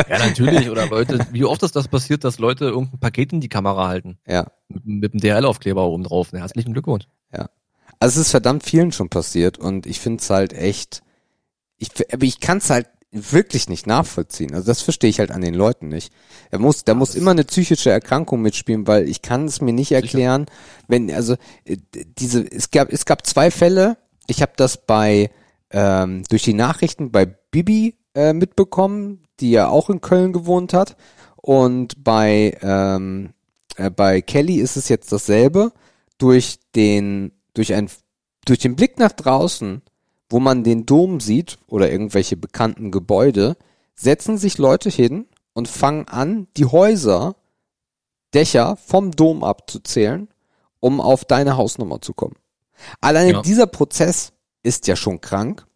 Ja, 0.08 0.18
natürlich. 0.18 0.70
Oder 0.70 0.86
Leute, 0.86 1.26
wie 1.32 1.44
oft 1.44 1.62
ist 1.62 1.76
das 1.76 1.88
passiert, 1.88 2.24
dass 2.24 2.38
Leute 2.38 2.66
irgendein 2.66 3.00
Paket 3.00 3.32
in 3.32 3.40
die 3.40 3.48
Kamera 3.48 3.88
halten? 3.88 4.18
Ja. 4.26 4.46
Mit, 4.68 4.86
mit 4.86 5.12
einem 5.12 5.20
DRL-Aufkleber 5.20 5.84
oben 5.84 6.04
drauf. 6.04 6.28
Na, 6.32 6.40
herzlichen 6.40 6.72
Glückwunsch. 6.72 7.06
Also 7.98 8.20
es 8.20 8.26
ist 8.26 8.30
verdammt 8.30 8.62
vielen 8.62 8.92
schon 8.92 9.08
passiert 9.08 9.58
und 9.58 9.86
ich 9.86 10.00
finde 10.00 10.20
es 10.20 10.30
halt 10.30 10.52
echt, 10.52 11.02
ich, 11.78 11.90
aber 12.12 12.24
ich 12.24 12.40
kann 12.40 12.58
es 12.58 12.70
halt 12.70 12.86
wirklich 13.12 13.68
nicht 13.68 13.86
nachvollziehen. 13.86 14.54
Also 14.54 14.66
das 14.66 14.82
verstehe 14.82 15.10
ich 15.10 15.20
halt 15.20 15.30
an 15.30 15.40
den 15.40 15.54
Leuten 15.54 15.88
nicht. 15.88 16.12
Er 16.50 16.58
muss, 16.58 16.84
da 16.84 16.94
muss 16.94 17.14
immer 17.14 17.30
eine 17.30 17.44
psychische 17.44 17.90
Erkrankung 17.90 18.42
mitspielen, 18.42 18.86
weil 18.86 19.08
ich 19.08 19.22
kann 19.22 19.46
es 19.46 19.60
mir 19.60 19.72
nicht 19.72 19.92
erklären, 19.92 20.46
wenn 20.88 21.10
also 21.10 21.36
äh, 21.64 21.76
diese 22.18 22.42
es 22.42 22.70
gab 22.70 22.92
es 22.92 23.06
gab 23.06 23.26
zwei 23.26 23.50
Fälle. 23.50 23.96
Ich 24.26 24.42
habe 24.42 24.52
das 24.56 24.86
bei 24.86 25.30
ähm, 25.70 26.24
durch 26.28 26.42
die 26.42 26.54
Nachrichten 26.54 27.10
bei 27.10 27.26
Bibi 27.26 27.96
äh, 28.14 28.32
mitbekommen. 28.32 29.22
die 29.40 29.50
ja 29.50 29.68
auch 29.68 29.90
in 29.90 30.00
Köln 30.00 30.32
gewohnt 30.32 30.72
hat. 30.72 30.96
Und 31.36 32.02
bei, 32.02 32.56
ähm, 32.62 33.34
äh, 33.76 33.90
bei 33.90 34.22
Kelly 34.22 34.56
ist 34.56 34.76
es 34.76 34.88
jetzt 34.88 35.12
dasselbe. 35.12 35.72
Durch 36.18 36.58
den, 36.74 37.32
durch 37.52 37.74
ein, 37.74 37.90
durch 38.46 38.58
den 38.58 38.74
Blick 38.74 38.98
nach 38.98 39.12
draußen, 39.12 39.82
wo 40.28 40.40
man 40.40 40.64
den 40.64 40.86
Dom 40.86 41.20
sieht 41.20 41.58
oder 41.66 41.90
irgendwelche 41.90 42.36
bekannten 42.36 42.90
Gebäude, 42.90 43.56
setzen 43.94 44.38
sich 44.38 44.58
Leute 44.58 44.90
hin 44.90 45.26
und 45.52 45.68
fangen 45.68 46.06
an, 46.08 46.48
die 46.56 46.66
Häuser, 46.66 47.36
Dächer 48.34 48.76
vom 48.76 49.12
Dom 49.12 49.44
abzuzählen, 49.44 50.28
um 50.80 51.00
auf 51.00 51.24
deine 51.24 51.56
Hausnummer 51.56 52.00
zu 52.00 52.12
kommen. 52.12 52.36
Alleine 53.00 53.32
Ja. 53.32 53.42
dieser 53.42 53.66
Prozess 53.66 54.32
ist 54.62 54.86
ja 54.86 54.96
schon 54.96 55.20
krank. 55.20 55.66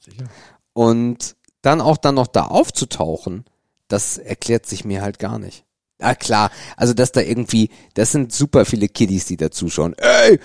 Sicher. 0.00 0.24
Und 0.72 1.36
dann 1.62 1.80
auch 1.80 1.96
dann 1.96 2.16
noch 2.16 2.26
da 2.26 2.46
aufzutauchen, 2.46 3.44
das 3.88 4.18
erklärt 4.18 4.66
sich 4.66 4.84
mir 4.84 5.02
halt 5.02 5.18
gar 5.18 5.38
nicht. 5.38 5.63
Ja 6.00 6.14
klar, 6.14 6.50
also 6.76 6.92
dass 6.92 7.12
da 7.12 7.20
irgendwie, 7.20 7.70
das 7.94 8.10
sind 8.12 8.32
super 8.32 8.64
viele 8.64 8.88
Kiddies, 8.88 9.26
die 9.26 9.36
da 9.36 9.50
zuschauen. 9.50 9.94
Ey, 9.96 10.40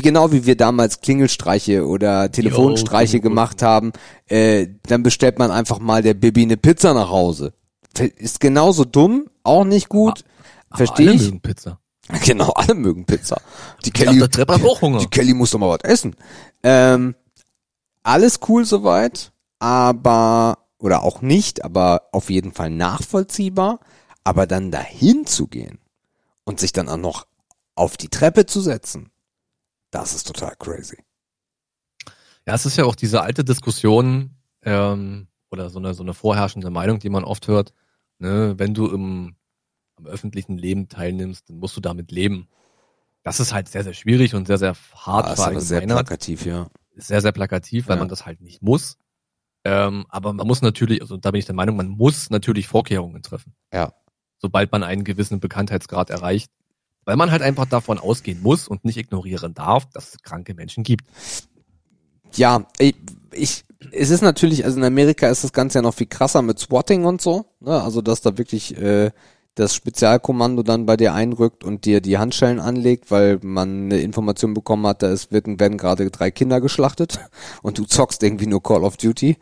genau 0.00 0.30
wie 0.30 0.46
wir 0.46 0.56
damals 0.56 1.00
Klingelstreiche 1.00 1.84
oder 1.86 2.30
Telefonstreiche 2.30 3.16
cool. 3.16 3.22
gemacht 3.22 3.60
haben, 3.62 3.92
äh, 4.28 4.68
dann 4.86 5.02
bestellt 5.02 5.38
man 5.38 5.50
einfach 5.50 5.80
mal 5.80 6.02
der 6.02 6.14
Bibi 6.14 6.42
eine 6.42 6.56
Pizza 6.56 6.94
nach 6.94 7.10
Hause. 7.10 7.52
Ist 8.16 8.38
genauso 8.38 8.84
dumm, 8.84 9.28
auch 9.42 9.64
nicht 9.64 9.88
gut. 9.88 10.24
Aber 10.70 10.78
Verstehe 10.78 11.08
alle 11.08 11.16
ich. 11.16 11.22
mögen 11.22 11.40
Pizza. 11.40 11.78
Genau, 12.24 12.50
alle 12.52 12.74
mögen 12.74 13.04
Pizza. 13.04 13.38
Die 13.84 13.90
Kelly, 13.90 14.18
der 14.18 14.30
Treppe 14.30 14.54
hat 14.54 14.64
auch 14.64 14.80
Hunger. 14.80 14.98
die 14.98 15.08
Kelly 15.08 15.34
muss 15.34 15.50
doch 15.50 15.58
mal 15.58 15.68
was 15.68 15.84
essen. 15.84 16.16
Ähm, 16.62 17.14
alles 18.02 18.40
cool 18.48 18.64
soweit, 18.64 19.32
aber, 19.58 20.58
oder 20.78 21.02
auch 21.02 21.20
nicht, 21.20 21.64
aber 21.64 22.04
auf 22.12 22.30
jeden 22.30 22.52
Fall 22.52 22.70
nachvollziehbar. 22.70 23.80
Aber 24.24 24.46
dann 24.46 24.70
dahin 24.70 25.26
zu 25.26 25.46
gehen 25.46 25.78
und 26.44 26.60
sich 26.60 26.72
dann 26.72 26.88
auch 26.88 26.96
noch 26.96 27.26
auf 27.74 27.96
die 27.96 28.08
Treppe 28.08 28.46
zu 28.46 28.60
setzen, 28.60 29.10
das 29.90 30.14
ist 30.14 30.26
total 30.26 30.54
crazy. 30.56 30.98
Ja, 32.46 32.54
es 32.54 32.66
ist 32.66 32.76
ja 32.76 32.84
auch 32.84 32.94
diese 32.94 33.22
alte 33.22 33.44
Diskussion 33.44 34.36
ähm, 34.62 35.28
oder 35.50 35.70
so 35.70 35.78
eine, 35.78 35.94
so 35.94 36.02
eine 36.02 36.14
vorherrschende 36.14 36.70
Meinung, 36.70 36.98
die 36.98 37.10
man 37.10 37.24
oft 37.24 37.48
hört. 37.48 37.72
Ne? 38.18 38.54
Wenn 38.58 38.74
du 38.74 38.86
im, 38.88 39.36
am 39.96 40.06
öffentlichen 40.06 40.58
Leben 40.58 40.88
teilnimmst, 40.88 41.48
dann 41.48 41.58
musst 41.58 41.76
du 41.76 41.80
damit 41.80 42.10
leben. 42.10 42.48
Das 43.22 43.40
ist 43.40 43.52
halt 43.52 43.68
sehr, 43.68 43.84
sehr 43.84 43.94
schwierig 43.94 44.34
und 44.34 44.46
sehr, 44.46 44.58
sehr 44.58 44.76
hart 44.94 45.26
Ah, 45.26 45.32
ist 45.32 45.40
aber 45.40 45.60
sehr 45.60 45.82
plakativ, 45.82 46.46
ja. 46.46 46.68
Ist 46.94 47.08
sehr, 47.08 47.20
sehr 47.20 47.32
plakativ, 47.32 47.88
weil 47.88 47.96
Ja. 47.96 48.00
man 48.00 48.08
das 48.08 48.24
halt 48.26 48.40
nicht 48.40 48.62
muss. 48.62 48.96
Ähm, 49.64 50.06
aber 50.08 50.32
man 50.32 50.46
muss 50.46 50.62
natürlich, 50.62 51.02
also 51.02 51.16
da 51.16 51.30
bin 51.30 51.40
ich 51.40 51.46
der 51.46 51.54
Meinung, 51.54 51.76
man 51.76 51.88
muss 51.88 52.30
natürlich 52.30 52.66
Vorkehrungen 52.68 53.22
treffen. 53.22 53.54
Ja. 53.72 53.92
Sobald 54.38 54.72
man 54.72 54.82
einen 54.82 55.04
gewissen 55.04 55.40
Bekanntheitsgrad 55.40 56.10
erreicht. 56.10 56.50
Weil 57.04 57.16
man 57.16 57.30
halt 57.30 57.42
einfach 57.42 57.66
davon 57.66 57.98
ausgehen 57.98 58.42
muss 58.42 58.68
und 58.68 58.84
nicht 58.84 58.98
ignorieren 58.98 59.54
darf, 59.54 59.86
dass 59.90 60.14
es 60.14 60.22
kranke 60.22 60.54
Menschen 60.54 60.84
gibt. 60.84 61.06
Ja, 62.34 62.66
ich, 62.78 62.94
ich, 63.32 63.64
es 63.92 64.10
ist 64.10 64.20
natürlich, 64.20 64.64
also 64.64 64.76
in 64.76 64.84
Amerika 64.84 65.28
ist 65.28 65.44
das 65.44 65.52
Ganze 65.52 65.78
ja 65.78 65.82
noch 65.82 65.94
viel 65.94 66.06
krasser 66.06 66.42
mit 66.42 66.58
Swatting 66.58 67.04
und 67.04 67.20
so, 67.20 67.46
ne? 67.60 67.82
also 67.82 68.02
dass 68.02 68.20
da 68.20 68.36
wirklich 68.36 68.76
äh, 68.76 69.10
das 69.58 69.74
Spezialkommando 69.74 70.62
dann 70.62 70.86
bei 70.86 70.96
dir 70.96 71.14
einrückt 71.14 71.64
und 71.64 71.84
dir 71.84 72.00
die 72.00 72.18
Handschellen 72.18 72.60
anlegt, 72.60 73.10
weil 73.10 73.40
man 73.42 73.86
eine 73.86 74.00
Information 74.00 74.54
bekommen 74.54 74.86
hat, 74.86 75.02
da 75.02 75.10
ist, 75.10 75.32
wird, 75.32 75.46
werden 75.46 75.78
gerade 75.78 76.10
drei 76.10 76.30
Kinder 76.30 76.60
geschlachtet 76.60 77.18
und 77.62 77.78
du 77.78 77.84
zockst 77.84 78.22
irgendwie 78.22 78.46
nur 78.46 78.62
Call 78.62 78.84
of 78.84 78.96
Duty. 78.96 79.36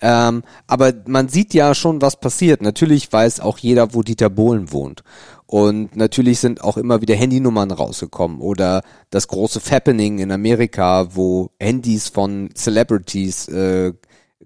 Ähm, 0.00 0.42
aber 0.66 0.92
man 1.06 1.28
sieht 1.28 1.54
ja 1.54 1.74
schon, 1.74 2.00
was 2.00 2.20
passiert. 2.20 2.62
Natürlich 2.62 3.12
weiß 3.12 3.40
auch 3.40 3.58
jeder, 3.58 3.94
wo 3.94 4.02
Dieter 4.02 4.30
Bohlen 4.30 4.72
wohnt. 4.72 5.02
Und 5.46 5.96
natürlich 5.96 6.40
sind 6.40 6.62
auch 6.62 6.76
immer 6.76 7.00
wieder 7.00 7.14
Handynummern 7.14 7.70
rausgekommen 7.70 8.40
oder 8.40 8.82
das 9.10 9.28
große 9.28 9.60
Fappening 9.60 10.18
in 10.18 10.30
Amerika, 10.30 11.16
wo 11.16 11.50
Handys 11.58 12.08
von 12.08 12.50
Celebrities 12.54 13.48
äh, 13.48 13.94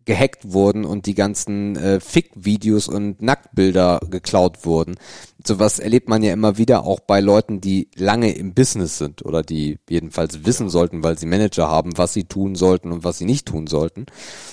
gehackt 0.04 0.52
wurden 0.52 0.84
und 0.84 1.06
die 1.06 1.14
ganzen 1.14 1.76
äh, 1.76 2.00
Fick-Videos 2.00 2.88
und 2.88 3.22
Nacktbilder 3.22 4.00
geklaut 4.10 4.64
wurden. 4.66 4.96
Sowas 5.44 5.78
erlebt 5.78 6.08
man 6.08 6.22
ja 6.22 6.32
immer 6.32 6.58
wieder 6.58 6.84
auch 6.84 7.00
bei 7.00 7.20
Leuten, 7.20 7.60
die 7.60 7.88
lange 7.96 8.32
im 8.32 8.54
Business 8.54 8.98
sind 8.98 9.24
oder 9.24 9.42
die 9.42 9.78
jedenfalls 9.88 10.44
wissen 10.44 10.68
sollten, 10.68 11.02
weil 11.02 11.18
sie 11.18 11.26
Manager 11.26 11.68
haben, 11.68 11.96
was 11.98 12.12
sie 12.12 12.24
tun 12.24 12.54
sollten 12.54 12.92
und 12.92 13.04
was 13.04 13.18
sie 13.18 13.24
nicht 13.24 13.46
tun 13.46 13.66
sollten. 13.66 14.06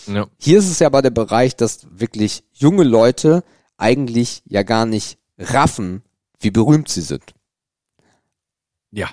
Ja. 0.07 0.27
Hier 0.37 0.59
ist 0.59 0.69
es 0.69 0.79
ja 0.79 0.87
aber 0.87 1.01
der 1.01 1.09
Bereich, 1.11 1.55
dass 1.55 1.87
wirklich 1.91 2.43
junge 2.53 2.83
Leute 2.83 3.43
eigentlich 3.77 4.41
ja 4.45 4.63
gar 4.63 4.85
nicht 4.85 5.17
raffen, 5.37 6.03
wie 6.39 6.51
berühmt 6.51 6.89
sie 6.89 7.01
sind. 7.01 7.33
Ja. 8.91 9.09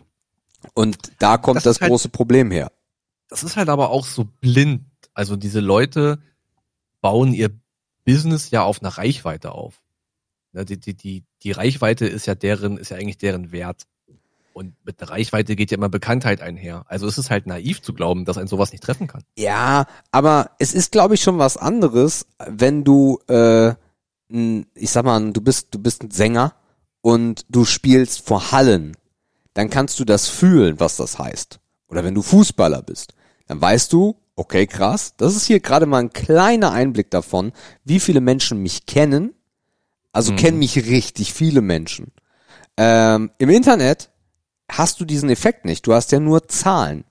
Und 0.74 0.96
da 1.18 1.38
kommt 1.38 1.58
Das 1.58 1.64
das, 1.64 1.80
halt- 1.80 1.90
große 1.90 2.08
Problem 2.08 2.50
her. 2.50 2.72
Das 3.28 3.42
ist 3.42 3.56
halt 3.56 3.68
aber 3.68 3.90
auch 3.90 4.06
so 4.06 4.24
blind. 4.40 4.82
Also 5.16 5.34
diese 5.34 5.60
Leute 5.60 6.20
bauen 7.00 7.32
ihr 7.32 7.50
Business 8.04 8.50
ja 8.50 8.62
auf 8.62 8.82
einer 8.82 8.90
Reichweite 8.90 9.52
auf. 9.52 9.80
Die, 10.52 10.78
die, 10.78 10.94
die, 10.94 11.24
die 11.42 11.52
Reichweite 11.52 12.06
ist 12.06 12.26
ja 12.26 12.34
deren, 12.34 12.76
ist 12.76 12.90
ja 12.90 12.98
eigentlich 12.98 13.18
deren 13.18 13.50
Wert. 13.50 13.86
Und 14.52 14.74
mit 14.84 15.00
der 15.00 15.10
Reichweite 15.10 15.56
geht 15.56 15.70
ja 15.70 15.78
immer 15.78 15.88
Bekanntheit 15.88 16.42
einher. 16.42 16.84
Also 16.88 17.06
es 17.06 17.16
ist 17.16 17.30
halt 17.30 17.46
naiv 17.46 17.80
zu 17.80 17.94
glauben, 17.94 18.26
dass 18.26 18.36
ein 18.36 18.46
sowas 18.46 18.72
nicht 18.72 18.84
treffen 18.84 19.06
kann. 19.06 19.22
Ja, 19.38 19.86
aber 20.10 20.50
es 20.58 20.74
ist, 20.74 20.92
glaube 20.92 21.14
ich, 21.14 21.22
schon 21.22 21.38
was 21.38 21.56
anderes, 21.56 22.26
wenn 22.46 22.84
du, 22.84 23.18
äh, 23.28 23.74
ich 24.28 24.90
sag 24.90 25.04
mal, 25.04 25.32
du 25.32 25.40
bist, 25.40 25.74
du 25.74 25.78
bist 25.78 26.02
ein 26.02 26.10
Sänger 26.10 26.54
und 27.00 27.46
du 27.48 27.64
spielst 27.64 28.26
vor 28.26 28.52
Hallen, 28.52 28.96
dann 29.54 29.70
kannst 29.70 29.98
du 29.98 30.04
das 30.04 30.28
fühlen, 30.28 30.78
was 30.78 30.96
das 30.96 31.18
heißt. 31.18 31.58
Oder 31.88 32.04
wenn 32.04 32.14
du 32.14 32.20
Fußballer 32.20 32.82
bist, 32.82 33.14
dann 33.46 33.60
weißt 33.60 33.92
du, 33.92 34.18
okay, 34.36 34.66
krass, 34.66 35.14
das 35.16 35.34
ist 35.34 35.46
hier 35.46 35.60
gerade 35.60 35.86
mal 35.86 35.98
ein 35.98 36.12
kleiner 36.12 36.70
Einblick 36.72 37.10
davon, 37.10 37.52
wie 37.84 38.00
viele 38.00 38.20
Menschen 38.20 38.62
mich 38.62 38.86
kennen. 38.86 39.34
Also 40.12 40.32
Mhm. 40.32 40.36
kennen 40.36 40.58
mich 40.58 40.76
richtig 40.86 41.32
viele 41.34 41.60
Menschen. 41.60 42.12
Ähm, 42.76 43.30
Im 43.38 43.50
Internet 43.50 44.10
hast 44.70 45.00
du 45.00 45.04
diesen 45.04 45.28
Effekt 45.30 45.64
nicht. 45.64 45.86
Du 45.86 45.92
hast 45.94 46.12
ja 46.12 46.20
nur 46.20 46.48
Zahlen. 46.48 47.04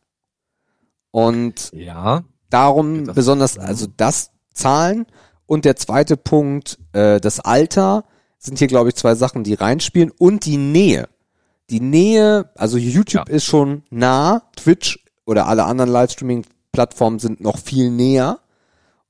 Und 1.11 1.71
Ja. 1.73 2.23
darum 2.49 3.05
Das- 3.05 3.15
besonders, 3.15 3.57
also 3.57 3.87
das 3.95 4.31
Zahlen 4.53 5.05
und 5.45 5.65
der 5.65 5.75
zweite 5.75 6.17
Punkt, 6.17 6.77
äh, 6.93 7.19
das 7.19 7.39
Alter, 7.39 8.05
sind 8.37 8.59
hier, 8.59 8.67
glaube 8.67 8.89
ich, 8.89 8.95
zwei 8.95 9.15
Sachen, 9.15 9.43
die 9.43 9.53
reinspielen 9.53 10.11
und 10.11 10.45
die 10.45 10.57
Nähe. 10.57 11.07
Die 11.69 11.79
Nähe, 11.79 12.51
also 12.55 12.77
YouTube 12.77 13.27
Ja. 13.29 13.35
ist 13.35 13.45
schon 13.45 13.83
nah, 13.89 14.43
Twitch 14.55 15.03
oder 15.25 15.47
alle 15.47 15.63
anderen 15.65 15.89
Livestreaming-Plattformen 16.75 17.19
sind 17.19 17.41
noch 17.41 17.57
viel 17.57 17.89
näher. 17.89 18.39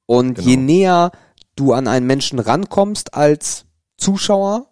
Und 0.06 0.40
je 0.40 0.56
Genau. 0.56 0.66
näher 0.66 1.12
du 1.56 1.74
an 1.74 1.88
einen 1.88 2.06
Menschen 2.06 2.40
rankommst 2.40 3.14
als 3.14 3.66
Zuschauer 3.98 4.68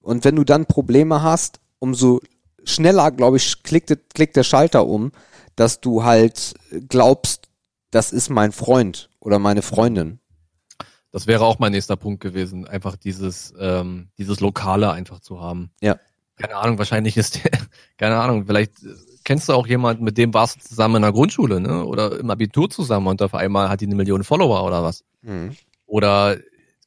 und 0.00 0.24
wenn 0.24 0.36
du 0.36 0.44
dann 0.44 0.66
Probleme 0.66 1.22
hast, 1.22 1.60
umso 1.78 2.20
schneller, 2.64 3.10
glaube 3.10 3.36
ich, 3.38 3.62
klickt, 3.62 4.14
klickt 4.14 4.36
der 4.36 4.42
Schalter 4.42 4.86
um, 4.86 5.12
dass 5.54 5.80
du 5.80 6.04
halt 6.04 6.54
glaubst, 6.88 7.48
das 7.90 8.12
ist 8.12 8.28
mein 8.28 8.52
Freund 8.52 9.08
oder 9.20 9.38
meine 9.38 9.62
Freundin. 9.62 10.18
Das 11.12 11.26
wäre 11.26 11.44
auch 11.44 11.58
mein 11.58 11.72
nächster 11.72 11.96
Punkt 11.96 12.20
gewesen, 12.20 12.66
einfach 12.66 12.96
dieses, 12.96 13.54
ähm, 13.58 14.10
dieses 14.18 14.40
Lokale 14.40 14.90
einfach 14.90 15.20
zu 15.20 15.40
haben. 15.40 15.70
Ja. 15.80 15.96
Keine 16.36 16.56
Ahnung, 16.56 16.76
wahrscheinlich 16.76 17.16
ist, 17.16 17.40
keine 17.96 18.16
Ahnung, 18.16 18.44
vielleicht 18.46 18.72
kennst 19.26 19.48
du 19.48 19.52
auch 19.52 19.66
jemanden, 19.66 20.04
mit 20.04 20.16
dem 20.16 20.32
warst 20.32 20.56
du 20.56 20.60
zusammen 20.60 20.96
in 20.96 21.02
der 21.02 21.12
Grundschule, 21.12 21.60
ne? 21.60 21.84
Oder 21.84 22.18
im 22.18 22.30
Abitur 22.30 22.70
zusammen 22.70 23.08
und 23.08 23.20
auf 23.20 23.34
einmal 23.34 23.68
hat 23.68 23.80
die 23.80 23.86
eine 23.86 23.96
Million 23.96 24.24
Follower 24.24 24.64
oder 24.64 24.82
was. 24.84 25.04
Oder, 25.84 26.38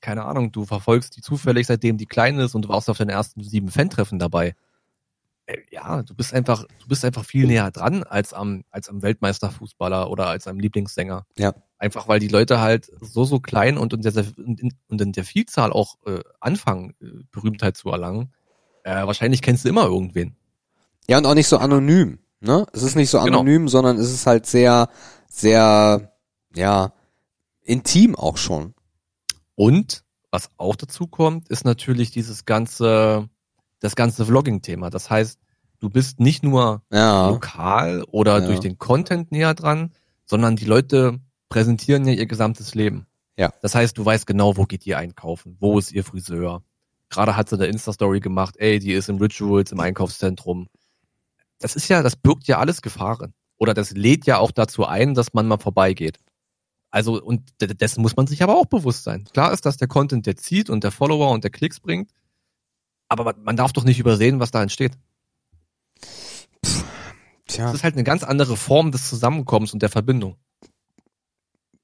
keine 0.01 0.23
Ahnung, 0.23 0.51
du 0.51 0.65
verfolgst 0.65 1.17
die 1.17 1.21
zufällig, 1.21 1.67
seitdem 1.67 1.97
die 1.97 2.05
klein 2.05 2.39
ist 2.39 2.55
und 2.55 2.63
du 2.63 2.69
warst 2.69 2.89
auf 2.89 2.97
den 2.97 3.09
ersten 3.09 3.43
sieben 3.43 3.67
Fan-Treffen 3.69 4.19
dabei. 4.19 4.55
Äh, 5.45 5.57
Ja, 5.69 6.01
du 6.01 6.15
bist 6.15 6.33
einfach, 6.33 6.65
du 6.79 6.87
bist 6.87 7.03
einfach 7.03 7.25
viel 7.25 7.45
näher 7.45 7.71
dran 7.71 8.03
als 8.03 8.33
am, 8.33 8.63
als 8.71 8.87
am 8.87 9.01
Weltmeisterfußballer 9.01 10.09
oder 10.09 10.27
als 10.27 10.47
am 10.47 10.59
Lieblingssänger. 10.59 11.25
Ja. 11.37 11.53
Einfach 11.77 12.07
weil 12.07 12.21
die 12.21 12.29
Leute 12.29 12.61
halt 12.61 12.89
so, 13.01 13.25
so 13.25 13.41
klein 13.41 13.77
und 13.77 13.93
in 13.93 14.01
der, 14.01 14.25
und 14.87 15.01
in 15.01 15.11
der 15.11 15.23
Vielzahl 15.25 15.73
auch 15.73 15.97
äh, 16.05 16.21
anfangen, 16.39 16.93
äh, 17.01 17.23
Berühmtheit 17.31 17.75
zu 17.75 17.89
erlangen. 17.89 18.33
Äh, 18.83 19.05
wahrscheinlich 19.05 19.41
kennst 19.41 19.65
du 19.65 19.69
immer 19.69 19.85
irgendwen. 19.85 20.37
Ja, 21.09 21.17
und 21.17 21.25
auch 21.25 21.33
nicht 21.33 21.47
so 21.47 21.57
anonym, 21.57 22.19
ne? 22.41 22.65
Es 22.73 22.83
ist 22.83 22.95
nicht 22.95 23.09
so 23.09 23.19
Genau. 23.19 23.39
anonym, 23.39 23.67
sondern 23.67 23.97
es 23.97 24.11
ist 24.11 24.25
halt 24.27 24.45
sehr, 24.45 24.89
sehr, 25.29 26.13
ja, 26.55 26.93
intim 27.63 28.15
auch 28.15 28.37
schon. 28.37 28.73
Und 29.55 30.03
was 30.31 30.49
auch 30.57 30.75
dazu 30.75 31.07
kommt, 31.07 31.49
ist 31.49 31.65
natürlich 31.65 32.11
dieses 32.11 32.45
ganze, 32.45 33.29
das 33.79 33.95
ganze 33.95 34.25
Vlogging-Thema. 34.25 34.89
Das 34.89 35.09
heißt, 35.09 35.39
du 35.79 35.89
bist 35.89 36.19
nicht 36.19 36.43
nur 36.43 36.81
Ja. 36.91 37.29
lokal 37.29 38.03
oder 38.11 38.39
Ja. 38.41 38.45
durch 38.47 38.59
den 38.59 38.77
Content 38.77 39.31
näher 39.31 39.53
dran, 39.53 39.91
sondern 40.25 40.55
die 40.55 40.65
Leute 40.65 41.19
präsentieren 41.49 42.05
ja 42.05 42.13
ihr 42.13 42.27
gesamtes 42.27 42.75
Leben. 42.75 43.05
Ja. 43.37 43.51
Das 43.61 43.73
heißt, 43.73 43.97
du 43.97 44.05
weißt 44.05 44.27
genau, 44.27 44.57
wo 44.57 44.65
geht 44.65 44.85
ihr 44.85 44.97
einkaufen, 44.97 45.57
wo 45.59 45.79
ist 45.79 45.91
ihr 45.91 46.03
Friseur. 46.03 46.61
Gerade 47.09 47.35
hat 47.35 47.49
sie 47.49 47.55
eine 47.55 47.65
Insta-Story 47.67 48.19
gemacht, 48.19 48.55
ey, 48.57 48.77
die 48.79 48.91
ist 48.93 49.09
im 49.09 49.17
Rituals, 49.17 49.71
im 49.71 49.79
Einkaufszentrum. 49.79 50.67
Das 51.59 51.75
ist 51.75 51.87
ja, 51.89 52.01
das 52.01 52.15
birgt 52.15 52.47
ja 52.47 52.57
alles 52.59 52.81
Gefahren. 52.81 53.33
Oder 53.57 53.73
das 53.73 53.91
lädt 53.91 54.25
ja 54.25 54.37
auch 54.37 54.51
dazu 54.51 54.85
ein, 54.85 55.13
dass 55.13 55.33
man 55.33 55.47
mal 55.47 55.59
vorbeigeht. 55.59 56.17
Also, 56.91 57.21
und 57.21 57.43
dessen 57.61 58.01
muss 58.01 58.15
man 58.15 58.25
sich 58.25 58.41
aber 58.41 58.55
auch 58.55 58.65
bewusst 58.65 59.03
sein. 59.03 59.25
Klar 59.25 59.51
ist, 59.53 59.65
dass 59.65 59.77
der 59.77 59.87
Content, 59.87 60.25
der 60.25 60.37
zieht 60.37 60.69
und 60.69 60.83
der 60.83 60.91
Follower 60.91 61.31
und 61.31 61.43
der 61.43 61.51
Klicks 61.51 61.79
bringt. 61.79 62.11
Aber 63.09 63.35
man, 63.37 63.57
darf 63.57 63.73
doch 63.73 63.83
nicht 63.83 63.99
übersehen, 63.99 64.39
was 64.39 64.51
da 64.51 64.63
entsteht. 64.63 64.93
Tja, 67.47 67.65
Das 67.65 67.75
ist 67.75 67.83
halt 67.83 67.95
eine 67.95 68.03
ganz 68.03 68.23
andere 68.23 68.55
Form 68.55 68.91
des 68.91 69.09
Zusammenkommens 69.09 69.73
und 69.73 69.81
der 69.81 69.89
Verbindung. 69.89 70.35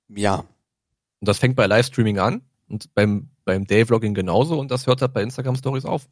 ja. 0.09 0.45
Und 1.21 1.29
das 1.29 1.39
fängt 1.39 1.55
bei 1.55 1.65
Livestreaming 1.65 2.19
an 2.19 2.41
und 2.67 2.93
beim, 2.93 3.29
beim 3.45 3.65
Day-Vlogging 3.65 4.13
genauso 4.13 4.59
und 4.59 4.69
das 4.69 4.85
hört 4.85 5.01
halt 5.01 5.13
bei 5.13 5.23
Instagram 5.23 5.55
Stories 5.55 5.85
auf. 5.85 6.07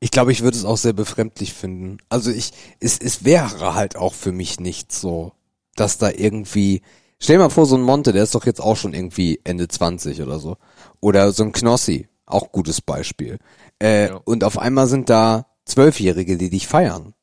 Ich 0.00 0.10
glaube, 0.10 0.32
ich 0.32 0.42
würde 0.42 0.56
es 0.56 0.64
auch 0.64 0.76
sehr 0.76 0.92
befremdlich 0.92 1.54
finden. 1.54 1.98
Also 2.08 2.30
ich, 2.30 2.52
es, 2.80 2.98
es 2.98 3.24
wäre 3.24 3.74
halt 3.74 3.96
auch 3.96 4.12
für 4.14 4.32
mich 4.32 4.60
nicht 4.60 4.92
so, 4.92 5.32
dass 5.76 5.98
da 5.98 6.10
irgendwie, 6.10 6.82
stell 7.18 7.36
dir 7.36 7.44
mal 7.44 7.50
vor, 7.50 7.66
so 7.66 7.76
ein 7.76 7.82
Monte, 7.82 8.12
der 8.12 8.22
ist 8.22 8.34
doch 8.34 8.44
jetzt 8.44 8.60
auch 8.60 8.76
schon 8.76 8.92
irgendwie 8.92 9.40
Ende 9.44 9.66
20 9.68 10.20
oder 10.22 10.38
so. 10.38 10.56
Oder 11.00 11.32
so 11.32 11.42
ein 11.42 11.52
Knossi, 11.52 12.08
auch 12.26 12.52
gutes 12.52 12.80
Beispiel. 12.80 13.38
Äh, 13.80 14.08
Ja. 14.08 14.16
Und 14.24 14.44
auf 14.44 14.58
einmal 14.58 14.86
sind 14.88 15.08
da 15.08 15.46
Zwölfjährige, 15.64 16.36
die 16.36 16.50
dich 16.50 16.66
feiern. 16.66 17.14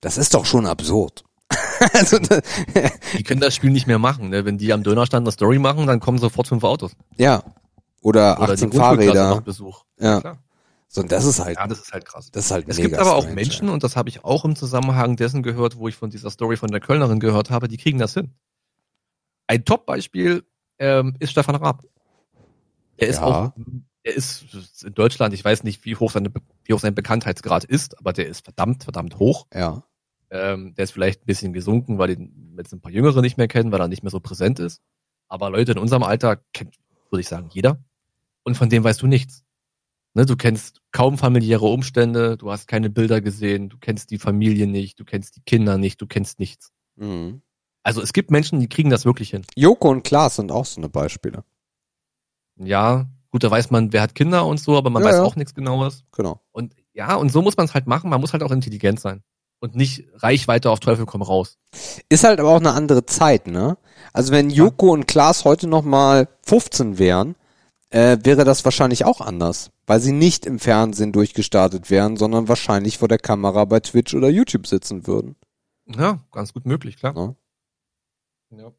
Das 0.00 0.18
ist 0.18 0.34
doch 0.34 0.44
schon 0.44 0.66
absurd. 0.66 1.24
also, 1.94 2.18
Die 3.16 3.22
können 3.22 3.40
das 3.40 3.54
Spiel 3.54 3.70
nicht 3.70 3.86
mehr 3.86 3.98
machen. 3.98 4.28
Ne? 4.28 4.44
Wenn 4.44 4.58
die 4.58 4.72
am 4.72 4.82
Dönerstand 4.82 5.24
eine 5.26 5.32
Story 5.32 5.58
machen, 5.58 5.86
dann 5.86 5.98
kommen 6.00 6.18
sofort 6.18 6.46
fünf 6.46 6.64
Autos. 6.64 6.92
ja. 7.16 7.42
Oder, 8.00 8.40
Oder 8.40 8.52
18 8.52 8.70
die 8.70 8.76
Grundschulklasse 8.76 9.18
Fahrräder. 9.18 9.40
Besuch. 9.40 9.84
Ja. 9.98 10.38
So, 10.90 11.02
und 11.02 11.12
das 11.12 11.26
ist 11.26 11.38
halt, 11.38 11.58
Ja, 11.58 11.66
das 11.66 11.80
ist 11.80 11.92
halt 11.92 12.06
krass. 12.06 12.30
das 12.32 12.46
ist 12.46 12.50
halt 12.50 12.66
Es 12.68 12.78
mega 12.78 12.88
gibt 12.88 12.98
aber 13.00 13.14
auch 13.14 13.28
Menschen, 13.28 13.68
und 13.68 13.84
das 13.84 13.94
habe 13.94 14.08
ich 14.08 14.24
auch 14.24 14.44
im 14.46 14.56
Zusammenhang 14.56 15.16
dessen 15.16 15.42
gehört, 15.42 15.76
wo 15.76 15.86
ich 15.86 15.94
von 15.94 16.08
dieser 16.08 16.30
Story 16.30 16.56
von 16.56 16.70
der 16.70 16.80
Kölnerin 16.80 17.20
gehört 17.20 17.50
habe, 17.50 17.68
die 17.68 17.76
kriegen 17.76 17.98
das 17.98 18.14
hin. 18.14 18.32
Ein 19.46 19.64
Top-Beispiel 19.64 20.44
ähm, 20.78 21.14
ist 21.18 21.30
Stefan 21.32 21.56
Raab. 21.56 21.84
Er 22.96 23.08
ist 23.08 23.16
Ja. 23.16 23.24
auch, 23.24 23.52
er 24.02 24.14
ist 24.14 24.82
in 24.82 24.94
Deutschland, 24.94 25.34
ich 25.34 25.44
weiß 25.44 25.62
nicht, 25.62 25.84
wie 25.84 25.94
hoch, 25.96 26.10
seine, 26.10 26.32
wie 26.64 26.72
hoch 26.72 26.80
sein 26.80 26.94
Bekanntheitsgrad 26.94 27.64
ist, 27.64 27.98
aber 27.98 28.12
der 28.14 28.26
ist 28.26 28.44
verdammt, 28.44 28.84
verdammt 28.84 29.18
hoch. 29.18 29.46
Ja. 29.52 29.82
Ähm, 30.30 30.74
der 30.74 30.84
ist 30.84 30.92
vielleicht 30.92 31.22
ein 31.22 31.26
bisschen 31.26 31.52
gesunken, 31.52 31.98
weil 31.98 32.10
ihn 32.10 32.54
jetzt 32.56 32.72
ein 32.72 32.80
paar 32.80 32.92
Jüngere 32.92 33.20
nicht 33.20 33.36
mehr 33.36 33.48
kennen, 33.48 33.72
weil 33.72 33.80
er 33.80 33.88
nicht 33.88 34.02
mehr 34.02 34.10
so 34.10 34.20
präsent 34.20 34.58
ist. 34.58 34.82
Aber 35.28 35.50
Leute 35.50 35.72
in 35.72 35.78
unserem 35.78 36.02
Alter 36.02 36.36
kennt, 36.54 36.76
würde 37.10 37.20
ich 37.20 37.28
sagen, 37.28 37.48
jeder. 37.52 37.78
Und 38.42 38.56
von 38.56 38.68
dem 38.70 38.84
weißt 38.84 39.00
du 39.02 39.06
nichts. 39.06 39.44
Ne, 40.18 40.26
du 40.26 40.34
kennst 40.34 40.80
kaum 40.90 41.16
familiäre 41.16 41.66
Umstände, 41.66 42.36
du 42.36 42.50
hast 42.50 42.66
keine 42.66 42.90
Bilder 42.90 43.20
gesehen, 43.20 43.68
du 43.68 43.76
kennst 43.78 44.10
die 44.10 44.18
Familie 44.18 44.66
nicht, 44.66 44.98
du 44.98 45.04
kennst 45.04 45.36
die 45.36 45.42
Kinder 45.42 45.78
nicht, 45.78 46.00
du 46.00 46.08
kennst 46.08 46.40
nichts. 46.40 46.72
Mhm. 46.96 47.40
Also 47.84 48.02
es 48.02 48.12
gibt 48.12 48.32
Menschen, 48.32 48.58
die 48.58 48.68
kriegen 48.68 48.90
das 48.90 49.04
wirklich 49.04 49.30
hin. 49.30 49.46
Joko 49.54 49.88
und 49.90 50.02
Klaas 50.02 50.34
sind 50.34 50.50
auch 50.50 50.64
so 50.64 50.80
eine 50.80 50.88
Beispiele. 50.88 51.44
Ja, 52.56 53.06
gut, 53.30 53.44
da 53.44 53.50
weiß 53.52 53.70
man, 53.70 53.92
wer 53.92 54.02
hat 54.02 54.16
Kinder 54.16 54.44
und 54.44 54.58
so, 54.58 54.76
aber 54.76 54.90
man 54.90 55.04
Ja, 55.04 55.08
weiß 55.08 55.16
ja. 55.18 55.22
auch 55.22 55.36
nichts 55.36 55.54
Genaues. 55.54 56.02
Genau. 56.10 56.40
Und 56.50 56.74
ja, 56.94 57.14
und 57.14 57.30
so 57.30 57.40
muss 57.40 57.56
man 57.56 57.66
es 57.66 57.74
halt 57.74 57.86
machen. 57.86 58.10
Man 58.10 58.20
muss 58.20 58.32
halt 58.32 58.42
auch 58.42 58.50
intelligent 58.50 58.98
sein. 58.98 59.22
Und 59.60 59.76
nicht 59.76 60.04
Reichweite 60.14 60.68
auf 60.72 60.80
Teufel 60.80 61.06
komm 61.06 61.22
raus. 61.22 61.58
Ist 62.08 62.24
halt 62.24 62.40
aber 62.40 62.48
auch 62.48 62.58
eine 62.58 62.72
andere 62.72 63.06
Zeit, 63.06 63.46
ne? 63.46 63.78
Also 64.12 64.32
wenn 64.32 64.50
Joko 64.50 64.90
und 64.90 65.06
Klaas 65.06 65.44
heute 65.44 65.68
noch 65.68 65.84
mal 65.84 66.26
15 66.44 66.98
wären, 66.98 67.36
äh, 67.90 68.18
wäre 68.24 68.42
das 68.42 68.64
wahrscheinlich 68.64 69.04
auch 69.04 69.20
anders, 69.20 69.70
weil 69.88 70.00
sie 70.00 70.12
nicht 70.12 70.44
im 70.44 70.58
Fernsehen 70.58 71.12
durchgestartet 71.12 71.88
wären, 71.88 72.18
sondern 72.18 72.46
wahrscheinlich 72.46 72.98
vor 72.98 73.08
der 73.08 73.18
Kamera 73.18 73.64
bei 73.64 73.80
Twitch 73.80 74.14
oder 74.14 74.28
YouTube 74.28 74.66
sitzen 74.66 75.06
würden. 75.06 75.34
Ja, 75.86 76.22
ganz 76.30 76.52
gut 76.52 76.66
möglich, 76.66 76.98
klar. 76.98 77.14
Ne? 77.14 77.36
Ja. 78.50 78.72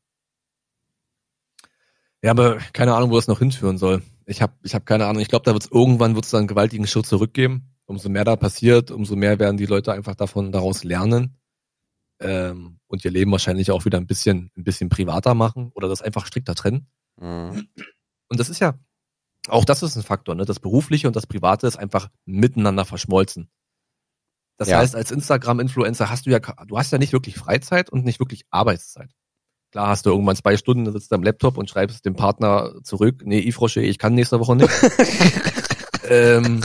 Ja, 2.21 2.31
aber 2.31 2.57
keine 2.73 2.93
Ahnung, 2.93 3.09
wo 3.09 3.15
das 3.15 3.27
noch 3.27 3.39
hinführen 3.39 3.79
soll. 3.79 4.03
Ich 4.25 4.43
habe 4.43 4.53
ich 4.61 4.75
hab 4.75 4.85
keine 4.85 5.07
Ahnung. 5.07 5.21
Ich 5.21 5.29
glaube, 5.29 5.45
da 5.45 5.53
wird 5.53 5.63
es 5.63 5.71
irgendwann 5.71 6.13
wird's 6.13 6.29
da 6.29 6.37
einen 6.37 6.47
gewaltigen 6.47 6.85
Schritt 6.85 7.07
zurückgeben. 7.07 7.73
Umso 7.85 8.09
mehr 8.09 8.25
da 8.25 8.35
passiert, 8.35 8.91
umso 8.91 9.15
mehr 9.15 9.39
werden 9.39 9.57
die 9.57 9.65
Leute 9.65 9.91
einfach 9.93 10.13
davon 10.13 10.51
daraus 10.51 10.83
lernen 10.83 11.39
ähm, 12.19 12.77
und 12.85 13.03
ihr 13.03 13.09
Leben 13.09 13.31
wahrscheinlich 13.31 13.71
auch 13.71 13.85
wieder 13.85 13.97
ein 13.97 14.05
bisschen 14.05 14.51
ein 14.55 14.63
bisschen 14.63 14.89
privater 14.89 15.33
machen 15.33 15.71
oder 15.73 15.87
das 15.87 16.03
einfach 16.03 16.27
strikter 16.27 16.53
trennen. 16.53 16.87
Mhm. 17.19 17.67
Und 18.27 18.39
das 18.39 18.49
ist 18.49 18.59
ja 18.59 18.77
auch 19.49 19.65
das 19.65 19.83
ist 19.83 19.95
ein 19.95 20.03
Faktor. 20.03 20.35
Ne? 20.35 20.45
Das 20.45 20.59
berufliche 20.59 21.07
und 21.07 21.15
das 21.15 21.27
private 21.27 21.67
ist 21.67 21.77
einfach 21.77 22.09
miteinander 22.25 22.85
verschmolzen. 22.85 23.49
Das 24.57 24.67
Ja. 24.67 24.79
heißt, 24.79 24.95
als 24.95 25.11
Instagram-Influencer 25.11 26.09
hast 26.09 26.25
du 26.25 26.29
ja 26.31 26.39
du 26.39 26.77
hast 26.77 26.91
ja 26.91 26.97
nicht 26.97 27.13
wirklich 27.13 27.35
Freizeit 27.35 27.89
und 27.89 28.03
nicht 28.05 28.19
wirklich 28.19 28.43
Arbeitszeit. 28.49 29.09
Klar 29.71 29.87
hast 29.87 30.05
du 30.05 30.09
irgendwann 30.09 30.35
zwei 30.35 30.57
Stunden, 30.57 30.91
sitzt 30.91 31.11
du 31.11 31.15
am 31.15 31.23
Laptop 31.23 31.57
und 31.57 31.69
schreibst 31.69 32.03
dem 32.05 32.15
Partner 32.15 32.73
zurück, 32.83 33.21
nee, 33.23 33.39
Yves 33.39 33.61
Rocher, 33.61 33.81
ich 33.81 33.99
kann 33.99 34.15
nächste 34.15 34.39
Woche 34.39 34.55
nicht. 34.55 34.69
ähm, 36.09 36.61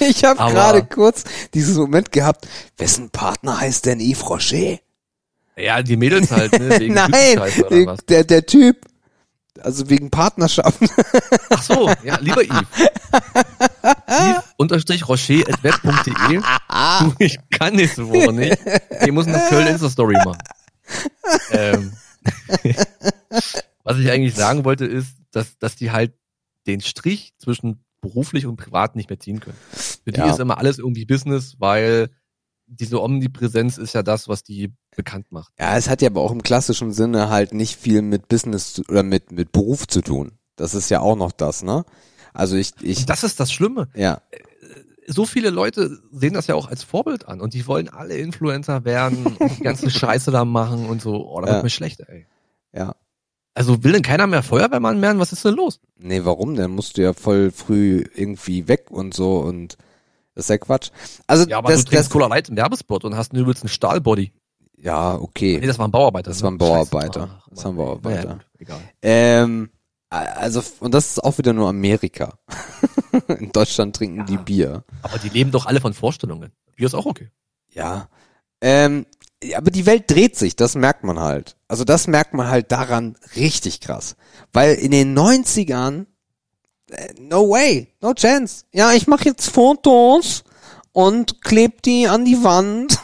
Ich 0.00 0.24
habe 0.24 0.38
gerade 0.52 0.84
kurz 0.84 1.24
diesen 1.54 1.76
Moment 1.76 2.10
gehabt, 2.12 2.48
wessen 2.76 3.10
Partner 3.10 3.60
heißt 3.60 3.86
denn 3.86 4.00
Yves 4.00 4.28
Rocher? 4.28 4.78
ja, 5.56 5.82
die 5.82 5.96
Mädels 5.96 6.30
halt, 6.32 6.52
ne? 6.58 6.78
Nein, 6.88 7.98
der, 8.08 8.24
der 8.24 8.44
Typ. 8.46 8.84
Also 9.64 9.88
wegen 9.90 10.10
Partnerschaft. 10.10 10.78
Ach 11.50 11.62
so, 11.62 11.88
ja, 12.04 12.18
lieber 12.20 12.42
Yves. 12.42 12.66
Yves 14.08 14.44
unterstrich 14.56 15.08
rocher 15.08 15.42
at 15.48 15.62
web.de. 15.62 16.42
Ich 17.18 17.38
kann 17.50 17.74
nächste 17.74 18.08
Woche 18.08 18.32
nicht. 18.32 18.58
Ich 19.04 19.12
muss 19.12 19.26
eine 19.26 19.40
Köln 19.48 19.66
Insta-Story 19.66 20.16
machen. 20.24 20.38
Ähm, 21.50 21.92
was 23.84 23.98
ich 23.98 24.10
eigentlich 24.10 24.34
sagen 24.34 24.64
wollte, 24.64 24.84
ist, 24.84 25.14
dass, 25.32 25.58
dass 25.58 25.76
die 25.76 25.90
halt 25.90 26.14
den 26.66 26.80
Strich 26.80 27.32
zwischen 27.38 27.84
beruflich 28.00 28.46
und 28.46 28.56
privat 28.56 28.96
nicht 28.96 29.08
mehr 29.10 29.20
ziehen 29.20 29.40
können. 29.40 29.56
Für 30.04 30.12
die 30.12 30.20
Ja. 30.20 30.30
ist 30.30 30.40
immer 30.40 30.58
alles 30.58 30.78
irgendwie 30.78 31.04
Business, 31.04 31.56
weil 31.58 32.10
diese 32.80 33.00
Omnipräsenz 33.02 33.78
ist 33.78 33.92
ja 33.94 34.02
das, 34.02 34.28
was 34.28 34.42
die 34.42 34.72
bekannt 34.96 35.30
macht. 35.30 35.52
Ja, 35.58 35.76
es 35.76 35.88
hat 35.88 36.02
ja 36.02 36.08
aber 36.10 36.20
auch 36.20 36.32
im 36.32 36.42
klassischen 36.42 36.92
Sinne 36.92 37.28
halt 37.28 37.54
nicht 37.54 37.76
viel 37.78 38.02
mit 38.02 38.28
Business 38.28 38.80
oder 38.88 39.02
mit, 39.02 39.32
mit 39.32 39.52
Beruf 39.52 39.86
zu 39.86 40.00
tun. 40.00 40.32
Das 40.56 40.74
ist 40.74 40.88
ja 40.90 41.00
auch 41.00 41.16
noch 41.16 41.32
das, 41.32 41.62
ne? 41.62 41.84
Also 42.34 42.56
ich, 42.56 42.72
ich, 42.80 42.98
Und 43.00 43.10
das 43.10 43.24
ist 43.24 43.38
das 43.40 43.52
Schlimme. 43.52 43.88
ja, 43.94 44.20
so 45.06 45.26
viele 45.26 45.50
Leute 45.50 45.98
sehen 46.12 46.32
das 46.34 46.46
ja 46.46 46.54
auch 46.54 46.68
als 46.68 46.84
Vorbild 46.84 47.26
an 47.26 47.40
und 47.40 47.54
die 47.54 47.66
wollen 47.66 47.88
alle 47.88 48.16
Influencer 48.16 48.84
werden 48.84 49.36
und 49.40 49.58
die 49.58 49.62
ganze 49.62 49.90
Scheiße 49.90 50.30
da 50.30 50.44
machen 50.44 50.86
und 50.86 51.02
so. 51.02 51.28
Oh, 51.28 51.40
da 51.40 51.48
Ja. 51.48 51.52
wird 51.54 51.64
mir 51.64 51.70
schlecht, 51.70 52.00
ey. 52.06 52.26
ja. 52.72 52.94
Also 53.54 53.84
will 53.84 53.92
denn 53.92 54.02
keiner 54.02 54.26
mehr 54.26 54.42
Feuerwehrmann 54.42 55.02
werden? 55.02 55.18
Was 55.18 55.32
ist 55.32 55.44
denn 55.44 55.54
los? 55.56 55.78
Nee, 55.98 56.24
warum? 56.24 56.54
Dann 56.54 56.70
musst 56.70 56.96
du 56.96 57.02
ja 57.02 57.12
voll 57.12 57.50
früh 57.50 58.02
irgendwie 58.14 58.66
weg 58.66 58.86
und 58.90 59.12
so 59.12 59.40
und 59.40 59.76
das 60.34 60.44
ist 60.46 60.48
ja 60.50 60.58
Quatsch. 60.58 60.90
Also 61.26 61.46
Ja, 61.46 61.58
aber 61.58 61.70
das, 61.70 61.84
du 61.84 61.90
trinkst 61.90 62.06
das, 62.06 62.10
Cola 62.12 62.26
Light 62.26 62.48
im 62.48 62.56
Werbespot 62.56 63.04
und 63.04 63.16
hast 63.16 63.32
einen 63.32 63.42
übelsten 63.42 63.68
Stahlbody. 63.68 64.32
ja, 64.76 65.14
Nee, 65.16 65.22
okay. 65.22 65.60
das 65.60 65.78
war 65.78 65.86
ein 65.88 65.90
Bauarbeiter. 65.90 66.30
Das 66.30 66.38
ne? 66.38 66.44
war 66.44 66.50
ein 66.52 66.58
Bauarbeiter. 66.58 67.20
Scheiße. 67.28 67.50
Das 67.50 67.64
war 67.64 67.72
ein. 67.72 67.76
Bauarbeiter. 67.76 68.34
Gut, 68.34 68.46
egal. 68.58 68.80
Ähm, 69.02 69.70
also, 70.10 70.62
und 70.80 70.92
das 70.92 71.06
ist 71.12 71.24
auch 71.24 71.38
wieder 71.38 71.52
nur 71.54 71.68
Amerika. 71.68 72.38
In 73.38 73.50
Deutschland 73.52 73.96
trinken 73.96 74.18
Ja. 74.20 74.24
die 74.24 74.36
Bier. 74.36 74.84
Aber 75.02 75.18
die 75.18 75.28
leben 75.30 75.50
doch 75.50 75.66
alle 75.66 75.80
von 75.80 75.94
Vorstellungen. 75.94 76.52
Bier 76.76 76.86
ist 76.86 76.94
auch 76.94 77.06
okay. 77.06 77.30
Ja. 77.70 78.08
Ähm, 78.60 79.06
ja, 79.42 79.58
aber 79.58 79.70
die 79.70 79.86
Welt 79.86 80.10
dreht 80.10 80.36
sich, 80.36 80.54
das 80.54 80.74
merkt 80.74 81.02
man 81.04 81.18
halt. 81.18 81.56
Also 81.66 81.84
das 81.84 82.06
merkt 82.06 82.34
man 82.34 82.48
halt 82.48 82.70
daran 82.72 83.16
richtig 83.34 83.80
krass. 83.80 84.16
Weil 84.52 84.74
in 84.74 84.90
den 84.92 85.18
90ern, 85.18 86.02
äh, 86.02 86.04
no 87.18 87.48
way, 87.48 87.88
no 88.00 88.14
chance. 88.14 88.64
Ja, 88.72 88.92
ich 88.92 89.06
mache 89.06 89.24
jetzt 89.24 89.50
Fotos 89.50 90.44
und 90.92 91.42
kleb 91.42 91.82
die 91.82 92.08
an 92.08 92.24
die 92.24 92.42
Wand. 92.44 92.98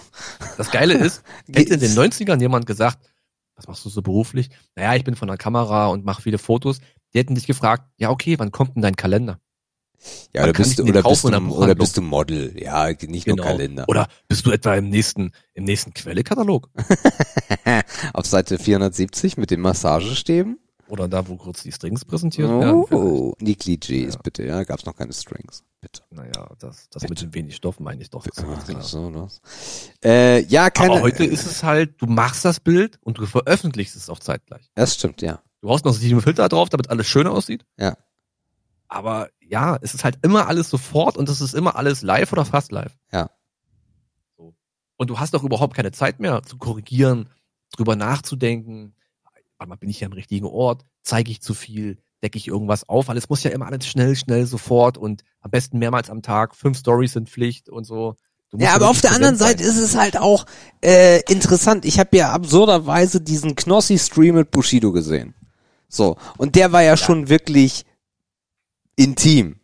Das 0.57 0.71
Geile 0.71 0.95
ist, 0.95 1.23
hätte 1.53 1.75
in 1.75 1.81
den 1.81 1.95
Geht's? 1.95 2.21
90ern 2.21 2.41
jemand 2.41 2.67
gesagt, 2.67 2.99
was 3.57 3.67
machst 3.67 3.85
du 3.85 3.89
so 3.89 4.03
beruflich? 4.03 4.51
Naja, 4.77 4.95
ich 4.95 5.05
bin 5.05 5.17
von 5.17 5.29
der 5.29 5.37
Kamera 5.37 5.89
und 5.89 6.05
mache 6.05 6.23
viele 6.23 6.39
Fotos. 6.39 6.79
Die 7.13 7.19
hätten 7.19 7.35
dich 7.35 7.47
gefragt, 7.47 7.85
ja 7.97 8.11
okay, 8.11 8.39
wann 8.39 8.53
kommt 8.53 8.77
denn 8.77 8.83
dein 8.83 8.97
Kalender? 8.97 9.41
Ja, 10.33 10.43
Man 10.43 10.51
oder 10.51 10.59
bist 10.59 10.79
du, 10.79 10.83
oder 10.85 11.03
bist 11.03 11.25
du, 11.25 11.29
oder 11.29 11.75
bist 11.75 11.97
du 11.97 12.03
Model? 12.03 12.55
Ja, 12.57 12.89
nicht 12.93 13.27
nur 13.27 13.37
Kalender. 13.37 13.85
Oder 13.89 14.09
bist 14.29 14.47
du 14.47 14.53
etwa 14.53 14.75
im 14.77 14.89
nächsten, 14.91 15.33
im 15.55 15.65
nächsten 15.65 15.93
Quellekatalog? 15.93 16.71
Auf 18.13 18.27
Seite 18.27 18.59
470 18.59 19.37
mit 19.39 19.51
den 19.51 19.61
Massagestäben. 19.61 20.61
Oder 20.89 21.07
da, 21.07 21.29
wo 21.29 21.37
kurz 21.37 21.63
die 21.63 21.73
Strings 21.73 22.05
präsentiert 22.05 22.49
werden? 22.49 22.85
Oh, 22.91 23.35
die 23.41 23.57
Klischees, 23.57 24.17
bitte, 24.17 24.45
ja, 24.45 24.65
gab's 24.65 24.87
noch 24.87 24.97
keine 24.97 25.13
Strings, 25.13 25.63
bitte. 25.81 26.03
Naja, 26.11 26.49
das, 26.59 26.89
das 26.91 27.09
mit 27.09 27.21
dem 27.21 27.35
wenig 27.35 27.57
Stoff 27.57 27.79
meine 27.79 28.01
ich 28.01 28.11
doch. 28.11 28.27
Ach, 28.37 28.83
so, 28.83 29.11
das. 29.11 29.41
Äh, 30.03 30.45
ja, 30.45 30.71
keine. 30.71 30.95
Aber 30.95 31.03
heute 31.03 31.25
ist 31.25 31.47
es 31.47 31.63
halt, 31.63 32.01
du 32.01 32.07
machst 32.07 32.45
das 32.45 32.61
Bild 32.61 32.99
und 33.03 33.19
du 33.19 33.27
veröffentlichst 33.27 33.97
es 33.97 34.09
auch 34.09 34.19
zeitgleich. 34.19 34.71
Das 34.75 34.95
stimmt, 34.95 35.21
ja. 35.21 35.43
Du 35.61 35.69
haust 35.69 35.85
noch 35.85 35.93
sieben 35.93 36.23
Filter 36.23 36.49
drauf, 36.49 36.69
damit 36.69 36.89
alles 36.91 37.07
schön 37.07 37.27
aussieht. 37.27 37.67
Ja. 37.79 37.97
Aber 38.89 39.29
ja, 39.41 39.79
es 39.83 39.95
ist 39.95 40.05
halt 40.05 40.19
immer 40.23 40.49
alles 40.49 40.71
sofort 40.71 41.17
und 41.17 41.29
es 41.29 41.41
ist 41.41 41.55
immer 41.55 41.77
alles 41.77 42.03
live 42.03 42.33
oder 42.33 42.45
fast 42.45 42.73
live. 42.73 42.97
Ja. 43.13 43.31
So. 44.37 44.55
Und 44.97 45.11
du 45.11 45.19
hast 45.19 45.35
doch 45.35 45.45
überhaupt 45.45 45.75
keine 45.75 45.93
Zeit 45.93 46.21
mehr 46.21 46.43
zu 46.43 46.57
korrigieren, 46.57 47.29
drüber 47.73 47.97
nachzudenken. 47.97 48.95
Warte 49.59 49.69
mal, 49.69 49.77
bin 49.77 49.91
ich 49.91 49.99
hier 49.99 50.07
am 50.07 50.13
richtigen 50.13 50.47
Ort? 50.47 50.85
Zeige 51.03 51.31
ich 51.31 51.43
zu 51.43 51.53
viel? 51.53 51.99
Decke 52.23 52.39
ich 52.39 52.49
irgendwas 52.49 52.89
auf? 52.89 53.09
Weil 53.09 53.17
es 53.17 53.29
muss 53.29 53.43
ja 53.43 53.51
immer 53.51 53.67
alles 53.67 53.87
schnell, 53.87 54.17
schnell, 54.17 54.47
sofort 54.47 54.97
und 54.97 55.25
am 55.41 55.51
besten 55.51 55.79
mehrmals 55.79 56.11
am 56.11 56.23
Tag. 56.23 56.55
Fünf 56.55 56.79
Stories 56.79 57.13
sind 57.13 57.29
Pflicht 57.29 57.69
und 57.69 57.85
so. 57.85 58.15
Ja, 58.57 58.75
aber 58.75 58.89
auf 58.89 59.01
der 59.01 59.13
anderen 59.13 59.37
Seite 59.37 59.63
ist 59.63 59.77
es 59.77 59.97
halt 59.97 60.17
auch 60.17 60.47
äh, 60.83 61.21
interessant. 61.31 61.85
Ich 61.85 61.99
habe 61.99 62.17
ja 62.17 62.33
absurderweise 62.33 63.21
diesen 63.21 63.57
Knossi-Stream 63.57 64.37
mit 64.37 64.51
Bushido 64.51 64.91
gesehen. 64.93 65.35
So, 65.89 66.17
und 66.39 66.55
der 66.55 66.73
war 66.73 66.83
ja, 66.83 66.97
schon 66.97 67.29
wirklich 67.29 67.85
intim. 68.97 69.57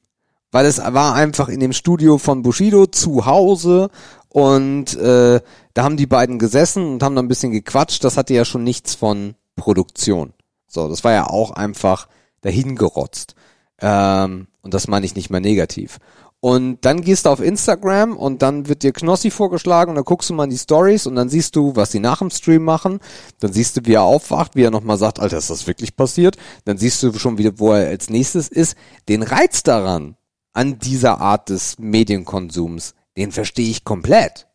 Weil 0.50 0.66
es 0.66 0.78
war 0.78 1.14
einfach 1.14 1.48
in 1.48 1.60
dem 1.60 1.72
Studio 1.72 2.18
von 2.18 2.42
Bushido 2.42 2.86
zu 2.86 3.26
Hause 3.26 3.90
und 4.28 4.94
äh, 4.96 5.40
da 5.72 5.82
haben 5.82 5.96
die 5.96 6.06
beiden 6.06 6.38
gesessen 6.38 6.84
und 6.84 7.02
haben 7.02 7.16
dann 7.16 7.24
ein 7.24 7.28
bisschen 7.28 7.52
gequatscht. 7.52 8.04
Das 8.04 8.16
hatte 8.16 8.34
ja 8.34 8.44
schon 8.44 8.64
nichts 8.64 8.94
von 8.94 9.34
Produktion. 9.56 10.32
So, 10.66 10.88
das 10.88 11.04
war 11.04 11.12
ja 11.12 11.26
auch 11.28 11.52
einfach 11.52 12.08
dahingerotzt. 12.40 13.34
Ähm, 13.80 14.48
und 14.62 14.74
das 14.74 14.88
meine 14.88 15.06
ich 15.06 15.14
nicht 15.14 15.30
mal 15.30 15.40
negativ. 15.40 15.98
Und 16.40 16.84
dann 16.84 17.00
gehst 17.00 17.24
du 17.24 17.30
auf 17.30 17.40
Instagram 17.40 18.18
und 18.18 18.42
dann 18.42 18.68
wird 18.68 18.82
dir 18.82 18.92
Knossi 18.92 19.30
vorgeschlagen 19.30 19.88
und 19.88 19.94
dann 19.94 20.04
guckst 20.04 20.28
du 20.28 20.34
mal 20.34 20.44
in 20.44 20.50
die 20.50 20.58
Stories 20.58 21.06
und 21.06 21.14
dann 21.14 21.30
siehst 21.30 21.56
du, 21.56 21.74
was 21.74 21.90
sie 21.90 22.00
nach 22.00 22.18
dem 22.18 22.28
Stream 22.28 22.64
machen. 22.64 23.00
Dann 23.40 23.50
siehst 23.50 23.78
du, 23.78 23.80
wie 23.84 23.94
er 23.94 24.02
aufwacht, 24.02 24.54
wie 24.54 24.62
er 24.62 24.70
nochmal 24.70 24.98
sagt, 24.98 25.20
Alter, 25.20 25.38
ist 25.38 25.48
das 25.48 25.66
wirklich 25.66 25.96
passiert? 25.96 26.36
Dann 26.66 26.76
siehst 26.76 27.02
du 27.02 27.14
schon 27.14 27.38
wieder, 27.38 27.58
wo 27.58 27.72
er 27.72 27.88
als 27.88 28.10
nächstes 28.10 28.48
ist. 28.48 28.76
Den 29.08 29.22
Reiz 29.22 29.62
daran, 29.62 30.16
an 30.52 30.78
dieser 30.78 31.18
Art 31.18 31.48
des 31.48 31.78
Medienkonsums, 31.78 32.94
den 33.16 33.32
verstehe 33.32 33.70
ich 33.70 33.84
komplett. 33.84 34.46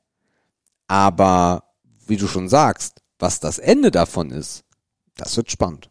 Aber, 0.87 1.63
wie 2.05 2.17
du 2.17 2.27
schon 2.27 2.49
sagst, 2.49 3.01
was 3.17 3.39
das 3.39 3.57
Ende 3.57 3.89
davon 3.89 4.29
ist, 4.29 4.63
das 5.19 5.37
wird 5.37 5.51
spannend. 5.51 5.89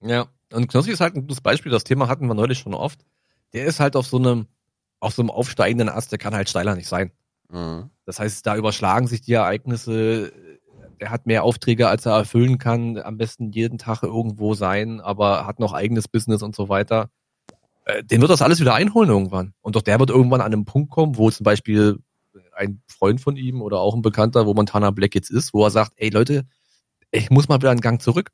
Ja, 0.00 0.28
und 0.52 0.68
Knossi 0.68 0.90
ist 0.90 1.00
halt 1.00 1.14
ein 1.14 1.22
gutes 1.22 1.40
Beispiel, 1.40 1.72
das 1.72 1.84
Thema 1.84 2.08
hatten 2.08 2.26
wir 2.26 2.34
neulich 2.34 2.58
schon 2.58 2.74
oft. 2.74 3.04
Der 3.52 3.66
ist 3.66 3.80
halt 3.80 3.96
auf 3.96 4.06
so 4.06 4.18
einem, 4.18 4.46
auf 5.00 5.14
so 5.14 5.22
einem 5.22 5.30
aufsteigenden 5.30 5.88
Ast, 5.88 6.12
der 6.12 6.18
kann 6.18 6.34
halt 6.34 6.48
steiler 6.48 6.74
nicht 6.74 6.88
sein. 6.88 7.12
Mhm. 7.50 7.90
Das 8.04 8.20
heißt, 8.20 8.46
da 8.46 8.56
überschlagen 8.56 9.06
sich 9.06 9.22
die 9.22 9.32
Ereignisse. 9.32 10.32
Er 10.98 11.10
hat 11.10 11.26
mehr 11.26 11.44
Aufträge, 11.44 11.88
als 11.88 12.06
er 12.06 12.12
erfüllen 12.12 12.58
kann. 12.58 12.98
Am 12.98 13.16
besten 13.16 13.50
jeden 13.52 13.78
Tag 13.78 14.02
irgendwo 14.02 14.54
sein, 14.54 15.00
aber 15.00 15.46
hat 15.46 15.60
noch 15.60 15.72
eigenes 15.72 16.08
Business 16.08 16.42
und 16.42 16.54
so 16.56 16.68
weiter. 16.68 17.10
Äh, 17.84 18.04
Den 18.04 18.20
wird 18.20 18.30
das 18.30 18.42
alles 18.42 18.60
wieder 18.60 18.74
einholen 18.74 19.10
irgendwann. 19.10 19.54
Und 19.60 19.76
doch 19.76 19.82
der 19.82 19.98
wird 19.98 20.10
irgendwann 20.10 20.40
an 20.40 20.52
einen 20.52 20.64
Punkt 20.64 20.90
kommen, 20.90 21.16
wo 21.16 21.30
zum 21.30 21.44
Beispiel 21.44 21.98
ein 22.54 22.82
Freund 22.86 23.20
von 23.20 23.36
ihm 23.36 23.62
oder 23.62 23.78
auch 23.78 23.94
ein 23.94 24.02
Bekannter, 24.02 24.46
wo 24.46 24.54
Montana 24.54 24.90
Black 24.90 25.14
jetzt 25.14 25.30
ist, 25.30 25.54
wo 25.54 25.64
er 25.64 25.70
sagt, 25.70 25.92
ey 25.96 26.10
Leute, 26.10 26.46
ich 27.10 27.30
muss 27.30 27.48
mal 27.48 27.58
wieder 27.58 27.70
einen 27.70 27.80
Gang 27.80 28.02
zurück. 28.02 28.30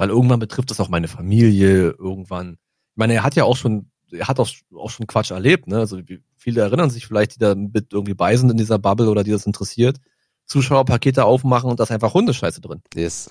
Weil 0.00 0.08
irgendwann 0.08 0.40
betrifft 0.40 0.70
das 0.70 0.80
auch 0.80 0.88
meine 0.88 1.08
Familie, 1.08 1.90
irgendwann. 1.90 2.52
Ich 2.54 2.96
meine, 2.96 3.12
er 3.12 3.22
hat 3.22 3.34
ja 3.34 3.44
auch 3.44 3.54
schon, 3.58 3.90
er 4.10 4.28
hat 4.28 4.40
auch, 4.40 4.48
auch 4.74 4.88
schon 4.88 5.06
Quatsch 5.06 5.30
erlebt, 5.30 5.66
ne? 5.66 5.76
Also 5.76 5.98
wie- 6.08 6.22
viele 6.38 6.62
erinnern 6.62 6.88
sich 6.88 7.06
vielleicht, 7.06 7.34
die 7.34 7.38
da 7.38 7.54
mit 7.54 7.92
irgendwie 7.92 8.14
bei 8.14 8.34
sind 8.34 8.48
in 8.50 8.56
dieser 8.56 8.78
Bubble 8.78 9.10
oder 9.10 9.24
die 9.24 9.30
das 9.30 9.44
interessiert. 9.44 9.98
Zuschauerpakete 10.46 11.26
aufmachen 11.26 11.68
und 11.68 11.78
da 11.80 11.84
ist 11.84 11.90
einfach 11.90 12.14
Hundescheiße 12.14 12.62
drin. 12.62 12.80
Das, 12.94 13.28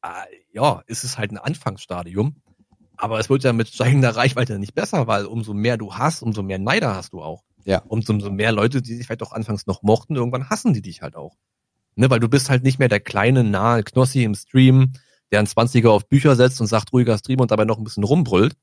Ah, 0.00 0.24
ja, 0.52 0.82
es 0.86 1.04
ist 1.04 1.18
halt 1.18 1.32
ein 1.32 1.36
Anfangsstadium. 1.36 2.36
Aber 2.96 3.18
es 3.20 3.28
wird 3.28 3.44
ja 3.44 3.52
mit 3.52 3.68
steigender 3.68 4.16
Reichweite 4.16 4.58
nicht 4.58 4.74
besser, 4.74 5.06
weil 5.06 5.26
umso 5.26 5.52
mehr 5.52 5.76
du 5.76 5.92
hast, 5.96 6.22
umso 6.22 6.42
mehr 6.42 6.58
Neider 6.58 6.94
hast 6.94 7.12
du 7.12 7.20
auch. 7.20 7.44
Ja. 7.66 7.82
Umso, 7.88 8.14
umso 8.14 8.30
mehr 8.30 8.52
Leute, 8.52 8.80
die 8.80 8.94
sich 8.94 9.04
vielleicht 9.06 9.22
auch 9.22 9.32
anfangs 9.32 9.66
noch 9.66 9.82
mochten, 9.82 10.16
irgendwann 10.16 10.48
hassen 10.48 10.72
die 10.72 10.80
dich 10.80 11.02
halt 11.02 11.14
auch. 11.14 11.36
Ne, 11.94 12.08
weil 12.08 12.20
du 12.20 12.28
bist 12.30 12.48
halt 12.48 12.62
nicht 12.62 12.78
mehr 12.78 12.88
der 12.88 13.00
kleine, 13.00 13.44
nahe 13.44 13.82
Knossi 13.82 14.24
im 14.24 14.34
Stream, 14.34 14.94
der 15.34 15.40
einen 15.40 15.48
20er 15.48 15.88
auf 15.88 16.08
Bücher 16.08 16.36
setzt 16.36 16.60
und 16.60 16.68
sagt 16.68 16.92
ruhiger 16.92 17.18
Stream 17.18 17.40
und 17.40 17.50
dabei 17.50 17.64
noch 17.64 17.78
ein 17.78 17.84
bisschen 17.84 18.04
rumbrüllt. 18.04 18.54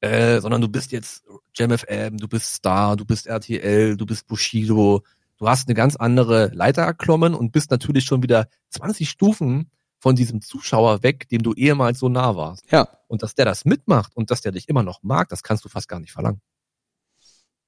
Äh, 0.00 0.40
sondern 0.40 0.60
du 0.60 0.68
bist 0.68 0.92
jetzt 0.92 1.24
JamFM, 1.54 2.18
du 2.18 2.28
bist 2.28 2.52
Star, 2.52 2.96
du 2.96 3.06
bist 3.06 3.26
RTL, 3.26 3.96
du 3.96 4.04
bist 4.04 4.26
Bushido. 4.26 5.02
Du 5.38 5.48
hast 5.48 5.68
eine 5.68 5.74
ganz 5.74 5.96
andere 5.96 6.50
Leiter 6.52 6.82
erklommen 6.82 7.34
und 7.34 7.50
bist 7.50 7.70
natürlich 7.70 8.04
schon 8.04 8.22
wieder 8.22 8.46
20 8.70 9.08
Stufen 9.08 9.70
von 9.98 10.14
diesem 10.14 10.42
Zuschauer 10.42 11.02
weg, 11.02 11.30
dem 11.30 11.42
du 11.42 11.54
ehemals 11.54 11.98
so 11.98 12.10
nah 12.10 12.36
warst. 12.36 12.70
ja. 12.70 12.88
Und 13.08 13.22
dass 13.22 13.34
der 13.34 13.46
das 13.46 13.64
mitmacht 13.64 14.14
und 14.16 14.30
dass 14.30 14.42
der 14.42 14.52
dich 14.52 14.68
immer 14.68 14.82
noch 14.82 15.02
mag, 15.02 15.30
das 15.30 15.42
kannst 15.42 15.64
du 15.64 15.68
fast 15.70 15.88
gar 15.88 16.00
nicht 16.00 16.12
verlangen. 16.12 16.42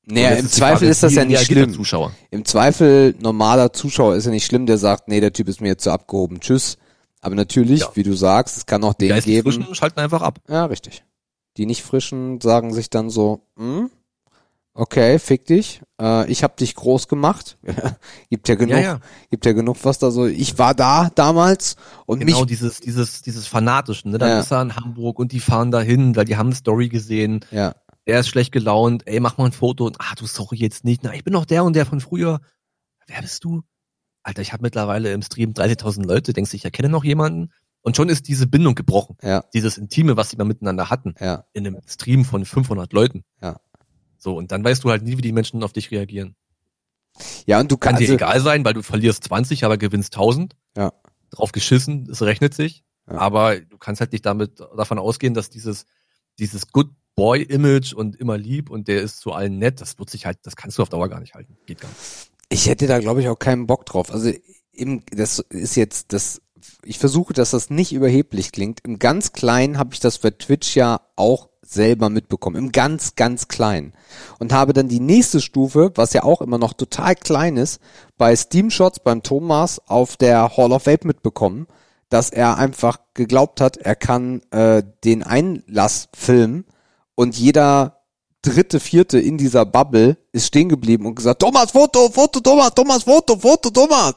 Naja, 0.04 0.30
im 0.30 0.48
Zweifel 0.48 0.78
Frage, 0.78 0.86
ist 0.90 1.02
das 1.02 1.14
ja 1.14 1.24
nicht 1.24 1.44
schlimm. 1.44 1.72
Zuschauer. 1.72 2.12
Im 2.30 2.44
Zweifel, 2.44 3.14
normaler 3.20 3.72
Zuschauer 3.72 4.16
ist 4.16 4.24
ja 4.26 4.32
nicht 4.32 4.44
schlimm, 4.44 4.66
der 4.66 4.76
sagt, 4.76 5.08
nee, 5.08 5.20
der 5.20 5.32
Typ 5.32 5.48
ist 5.48 5.60
mir 5.60 5.68
jetzt 5.68 5.84
zu 5.84 5.90
abgehoben, 5.92 6.40
tschüss. 6.40 6.76
Aber 7.20 7.34
natürlich, 7.34 7.80
Ja. 7.80 7.90
wie 7.94 8.02
du 8.04 8.12
sagst, 8.14 8.56
es 8.56 8.66
kann 8.66 8.84
auch 8.84 8.94
den 8.94 9.08
geistig 9.10 9.32
geben. 9.34 9.52
Frischen 9.52 9.74
schalten 9.74 10.00
einfach 10.00 10.22
ab. 10.22 10.38
Ja, 10.48 10.66
richtig. 10.66 11.04
Die 11.56 11.66
nicht 11.66 11.82
frischen 11.82 12.40
sagen 12.40 12.72
sich 12.72 12.90
dann 12.90 13.10
so, 13.10 13.42
hm, 13.56 13.90
okay, 14.74 15.18
fick 15.18 15.44
dich, 15.46 15.82
äh, 16.00 16.30
ich 16.30 16.44
hab 16.44 16.56
dich 16.56 16.76
groß 16.76 17.08
gemacht. 17.08 17.58
gibt 18.30 18.48
ja 18.48 18.54
genug, 18.54 18.70
Ja, 18.76 18.80
ja. 18.80 19.00
gibt 19.30 19.44
ja 19.46 19.52
genug, 19.52 19.76
was 19.82 19.98
da 19.98 20.10
so, 20.12 20.26
ich 20.26 20.58
war 20.58 20.74
da 20.74 21.10
damals 21.14 21.74
und 22.06 22.20
Genau 22.20 22.38
mich, 22.40 22.46
dieses, 22.46 22.78
dieses, 22.80 23.22
dieses 23.22 23.48
Fanatischen. 23.48 24.12
Ne? 24.12 24.18
Dann 24.18 24.28
Ja. 24.30 24.38
ist 24.40 24.52
er 24.52 24.62
in 24.62 24.76
Hamburg 24.76 25.18
und 25.18 25.32
die 25.32 25.40
fahren 25.40 25.72
dahin, 25.72 26.14
weil 26.14 26.24
die 26.26 26.36
haben 26.36 26.48
eine 26.48 26.54
Story 26.56 26.88
gesehen. 26.88 27.44
ja, 27.50 27.74
Der 28.06 28.20
ist 28.20 28.28
schlecht 28.28 28.52
gelaunt. 28.52 29.02
Ey, 29.06 29.18
mach 29.18 29.36
mal 29.36 29.46
ein 29.46 29.52
Foto. 29.52 29.84
Und, 29.86 29.96
ah, 30.00 30.14
du 30.16 30.26
sorry 30.26 30.56
jetzt 30.56 30.84
nicht. 30.84 31.02
Na, 31.02 31.12
ich 31.14 31.24
bin 31.24 31.32
doch 31.34 31.44
der 31.44 31.64
und 31.64 31.74
der 31.74 31.84
von 31.84 32.00
früher. 32.00 32.40
Wer 33.08 33.20
bist 33.22 33.42
du? 33.44 33.62
Alter, 34.28 34.42
ich 34.42 34.52
habe 34.52 34.62
mittlerweile 34.62 35.10
im 35.12 35.22
Stream 35.22 35.52
30.000 35.52 36.04
Leute. 36.06 36.34
Denkst 36.34 36.50
du, 36.50 36.56
ich 36.58 36.64
erkenne 36.66 36.90
noch 36.90 37.02
jemanden? 37.02 37.50
Und 37.80 37.96
schon 37.96 38.10
ist 38.10 38.28
diese 38.28 38.46
Bindung 38.46 38.74
gebrochen. 38.74 39.16
ja, 39.22 39.42
Dieses 39.54 39.78
Intime, 39.78 40.18
was 40.18 40.28
die 40.28 40.36
mal 40.36 40.44
miteinander 40.44 40.90
hatten. 40.90 41.14
ja, 41.18 41.44
In 41.54 41.66
einem 41.66 41.80
Stream 41.88 42.26
von 42.26 42.44
500 42.44 42.92
Leuten. 42.92 43.24
Ja. 43.40 43.58
So, 44.18 44.36
und 44.36 44.52
dann 44.52 44.62
weißt 44.62 44.84
du 44.84 44.90
halt 44.90 45.02
nie, 45.02 45.16
wie 45.16 45.22
die 45.22 45.32
Menschen 45.32 45.62
auf 45.62 45.72
dich 45.72 45.90
reagieren. 45.90 46.36
ja, 47.46 47.58
und 47.58 47.72
du 47.72 47.78
Kann 47.78 47.94
kannst, 47.94 48.06
dir 48.08 48.14
egal 48.14 48.40
sein, 48.42 48.64
weil 48.66 48.74
du 48.74 48.82
verlierst 48.82 49.24
20, 49.24 49.64
aber 49.64 49.78
gewinnst 49.78 50.14
1000. 50.14 50.54
Ja. 50.76 50.92
Drauf 51.30 51.52
geschissen, 51.52 52.06
es 52.10 52.20
rechnet 52.20 52.52
sich. 52.52 52.84
Ja. 53.08 53.16
Aber 53.16 53.58
du 53.58 53.78
kannst 53.78 54.00
halt 54.02 54.12
nicht 54.12 54.26
damit 54.26 54.60
davon 54.76 54.98
ausgehen, 54.98 55.32
dass 55.32 55.48
dieses, 55.48 55.86
dieses 56.38 56.70
Good 56.70 56.90
Boy 57.14 57.42
Image 57.42 57.94
und 57.94 58.16
immer 58.16 58.36
lieb 58.36 58.68
und 58.68 58.88
der 58.88 59.00
ist 59.00 59.20
zu 59.20 59.32
allen 59.32 59.58
nett, 59.58 59.80
das 59.80 59.98
wird 59.98 60.10
sich 60.10 60.26
halt, 60.26 60.38
das 60.42 60.54
kannst 60.56 60.76
du 60.76 60.82
auf 60.82 60.90
Dauer 60.90 61.08
gar 61.08 61.20
nicht 61.20 61.34
halten. 61.34 61.56
Geht 61.64 61.80
gar 61.80 61.88
nicht. 61.88 62.30
Ich 62.48 62.66
hätte 62.66 62.86
da 62.86 62.98
glaube 62.98 63.20
ich 63.20 63.28
auch 63.28 63.38
keinen 63.38 63.66
Bock 63.66 63.86
drauf. 63.86 64.12
Also 64.12 64.32
im, 64.72 65.02
das 65.10 65.40
ist 65.50 65.76
jetzt 65.76 66.12
das, 66.12 66.40
ich 66.84 66.98
versuche, 66.98 67.32
dass 67.34 67.50
das 67.50 67.70
nicht 67.70 67.92
überheblich 67.92 68.52
klingt. 68.52 68.80
Im 68.84 68.98
ganz 68.98 69.32
Kleinen 69.32 69.78
habe 69.78 69.92
ich 69.92 70.00
das 70.00 70.18
für 70.18 70.36
Twitch 70.36 70.76
ja 70.76 71.00
auch 71.16 71.48
selber 71.62 72.08
mitbekommen. 72.08 72.56
Im 72.56 72.72
ganz, 72.72 73.14
ganz 73.14 73.48
Kleinen. 73.48 73.92
Und 74.38 74.52
habe 74.52 74.72
dann 74.72 74.88
die 74.88 75.00
nächste 75.00 75.40
Stufe, 75.40 75.92
was 75.96 76.12
ja 76.12 76.22
auch 76.22 76.40
immer 76.40 76.58
noch 76.58 76.72
total 76.72 77.14
klein 77.14 77.56
ist, 77.56 77.80
bei 78.16 78.34
Steam 78.34 78.70
Shots 78.70 79.00
beim 79.00 79.22
Thomas 79.22 79.80
auf 79.86 80.16
der 80.16 80.56
Hall 80.56 80.72
of 80.72 80.86
Vape 80.86 81.06
mitbekommen, 81.06 81.66
dass 82.08 82.30
er 82.30 82.56
einfach 82.56 83.00
geglaubt 83.12 83.60
hat, 83.60 83.76
er 83.76 83.96
kann 83.96 84.40
äh, 84.50 84.82
den 85.04 85.22
Einlass 85.22 86.08
filmen 86.14 86.64
und 87.14 87.36
jeder 87.36 87.97
dritte, 88.42 88.80
vierte 88.80 89.18
in 89.18 89.36
dieser 89.38 89.66
Bubble 89.66 90.16
ist 90.32 90.46
stehen 90.46 90.68
geblieben 90.68 91.06
und 91.06 91.14
gesagt, 91.14 91.40
Thomas, 91.40 91.72
Foto, 91.72 92.08
Foto, 92.10 92.40
Thomas, 92.40 92.72
Thomas, 92.74 93.02
Foto, 93.02 93.36
Foto, 93.38 93.70
Thomas. 93.70 94.14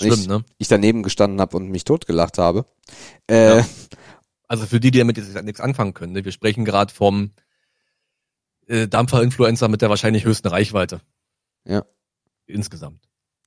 Und 0.00 0.06
Schlimm, 0.06 0.20
ich, 0.20 0.28
ne? 0.28 0.44
ich 0.58 0.68
daneben 0.68 1.02
gestanden 1.02 1.40
habe 1.40 1.56
und 1.56 1.68
mich 1.70 1.84
totgelacht 1.84 2.38
habe. 2.38 2.66
Äh, 3.28 3.58
Ja. 3.58 3.66
Also 4.50 4.64
für 4.64 4.80
die, 4.80 4.90
die 4.90 4.98
damit 4.98 5.18
jetzt 5.18 5.34
nichts 5.42 5.60
anfangen 5.60 5.92
können, 5.92 6.14
ne? 6.14 6.24
wir 6.24 6.32
sprechen 6.32 6.64
gerade 6.64 6.92
vom 6.94 7.32
äh, 8.66 8.88
Dampfer-Influencer 8.88 9.68
mit 9.68 9.82
der 9.82 9.90
wahrscheinlich 9.90 10.24
höchsten 10.24 10.48
Reichweite. 10.48 11.00
Ja. 11.66 11.84
Insgesamt. 12.46 13.02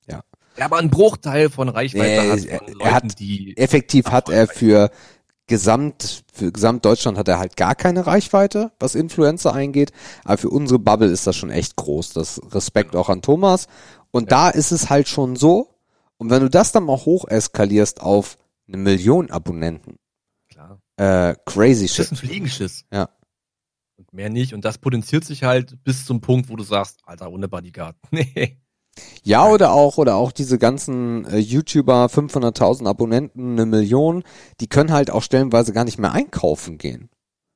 Ja. 0.08 0.22
Der 0.56 0.66
aber 0.66 0.78
einen 0.78 0.90
Bruchteil 0.90 1.50
von 1.50 1.68
Reichweite 1.68 2.04
Nee, 2.22 2.30
hat 2.30 2.44
er- 2.44 2.62
er 2.68 2.74
Leuten, 2.74 2.90
hat 2.94 3.18
die 3.18 3.56
effektiv 3.56 4.06
hat 4.06 4.28
er 4.28 4.46
für 4.46 4.90
Gesamt, 5.48 6.24
für 6.32 6.52
Gesamtdeutschland 6.52 7.18
hat 7.18 7.28
er 7.28 7.38
halt 7.38 7.56
gar 7.56 7.74
keine 7.74 8.06
Reichweite, 8.06 8.72
was 8.78 8.94
Influencer 8.94 9.52
eingeht. 9.52 9.92
Aber 10.24 10.38
für 10.38 10.50
unsere 10.50 10.78
Bubble 10.78 11.08
ist 11.08 11.26
das 11.26 11.36
schon 11.36 11.50
echt 11.50 11.76
groß. 11.76 12.10
Das 12.10 12.40
Respekt 12.52 12.94
auch 12.96 13.08
an 13.08 13.22
Thomas. 13.22 13.66
Und 14.10 14.30
da 14.32 14.50
ist 14.50 14.70
es 14.72 14.88
halt 14.88 15.08
schon 15.08 15.36
so. 15.36 15.68
Und 16.16 16.30
wenn 16.30 16.42
du 16.42 16.48
das 16.48 16.72
dann 16.72 16.84
mal 16.84 16.96
hoch 16.96 17.26
eskalierst 17.28 18.00
auf 18.00 18.38
eine 18.68 18.76
Million 18.76 19.30
Abonnenten, 19.30 19.96
klar, 20.48 20.80
äh, 20.96 21.34
crazy 21.44 21.86
das 21.86 21.90
ist 21.90 21.96
shit. 21.96 22.12
ein 22.12 22.16
Fliegenschiss. 22.16 22.84
Ja. 22.92 23.08
Und 23.96 24.12
mehr 24.12 24.30
nicht. 24.30 24.54
Und 24.54 24.64
das 24.64 24.78
potenziert 24.78 25.24
sich 25.24 25.42
halt 25.42 25.82
bis 25.82 26.06
zum 26.06 26.20
Punkt, 26.20 26.48
wo 26.48 26.56
du 26.56 26.62
sagst, 26.62 27.00
Alter, 27.04 27.30
ohne 27.30 27.48
Bodyguard. 27.48 27.96
Nee. 28.10 28.61
Ja, 29.22 29.48
oder 29.48 29.72
auch, 29.72 29.98
oder 29.98 30.16
auch 30.16 30.32
diese 30.32 30.58
ganzen 30.58 31.24
äh, 31.26 31.38
YouTuber, 31.38 32.06
500.000 32.06 32.86
Abonnenten, 32.86 33.52
eine 33.52 33.66
Million, 33.66 34.24
die 34.60 34.66
können 34.66 34.92
halt 34.92 35.10
auch 35.10 35.22
stellenweise 35.22 35.72
gar 35.72 35.84
nicht 35.84 35.98
mehr 35.98 36.12
einkaufen 36.12 36.78
gehen. 36.78 37.08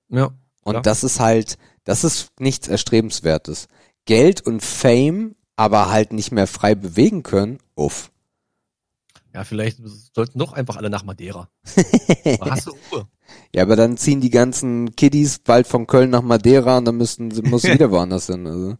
Ja. 0.08 0.30
Und 0.62 0.72
klar. 0.72 0.82
das 0.82 1.04
ist 1.04 1.20
halt, 1.20 1.58
das 1.84 2.04
ist 2.04 2.30
nichts 2.38 2.68
Erstrebenswertes. 2.68 3.68
Geld 4.06 4.40
und 4.40 4.62
Fame, 4.62 5.34
aber 5.56 5.90
halt 5.90 6.12
nicht 6.12 6.32
mehr 6.32 6.46
frei 6.46 6.74
bewegen 6.74 7.22
können, 7.22 7.58
uff. 7.74 8.10
Ja, 9.34 9.44
vielleicht 9.44 9.80
sollten 10.14 10.38
doch 10.38 10.54
einfach 10.54 10.76
alle 10.76 10.88
nach 10.88 11.04
Madeira. 11.04 11.48
Da 12.40 12.50
hast 12.50 12.66
du 12.66 12.72
Ruhe. 12.90 13.06
Ja, 13.54 13.62
aber 13.62 13.76
dann 13.76 13.96
ziehen 13.96 14.20
die 14.20 14.30
ganzen 14.30 14.96
Kiddies 14.96 15.38
bald 15.40 15.66
von 15.66 15.86
Köln 15.86 16.10
nach 16.10 16.22
Madeira 16.22 16.78
und 16.78 16.86
dann 16.86 16.96
müssen 16.96 17.30
sie, 17.30 17.42
muss 17.42 17.64
wieder 17.64 17.90
woanders 17.90 18.26
hin. 18.26 18.46
Also. 18.46 18.76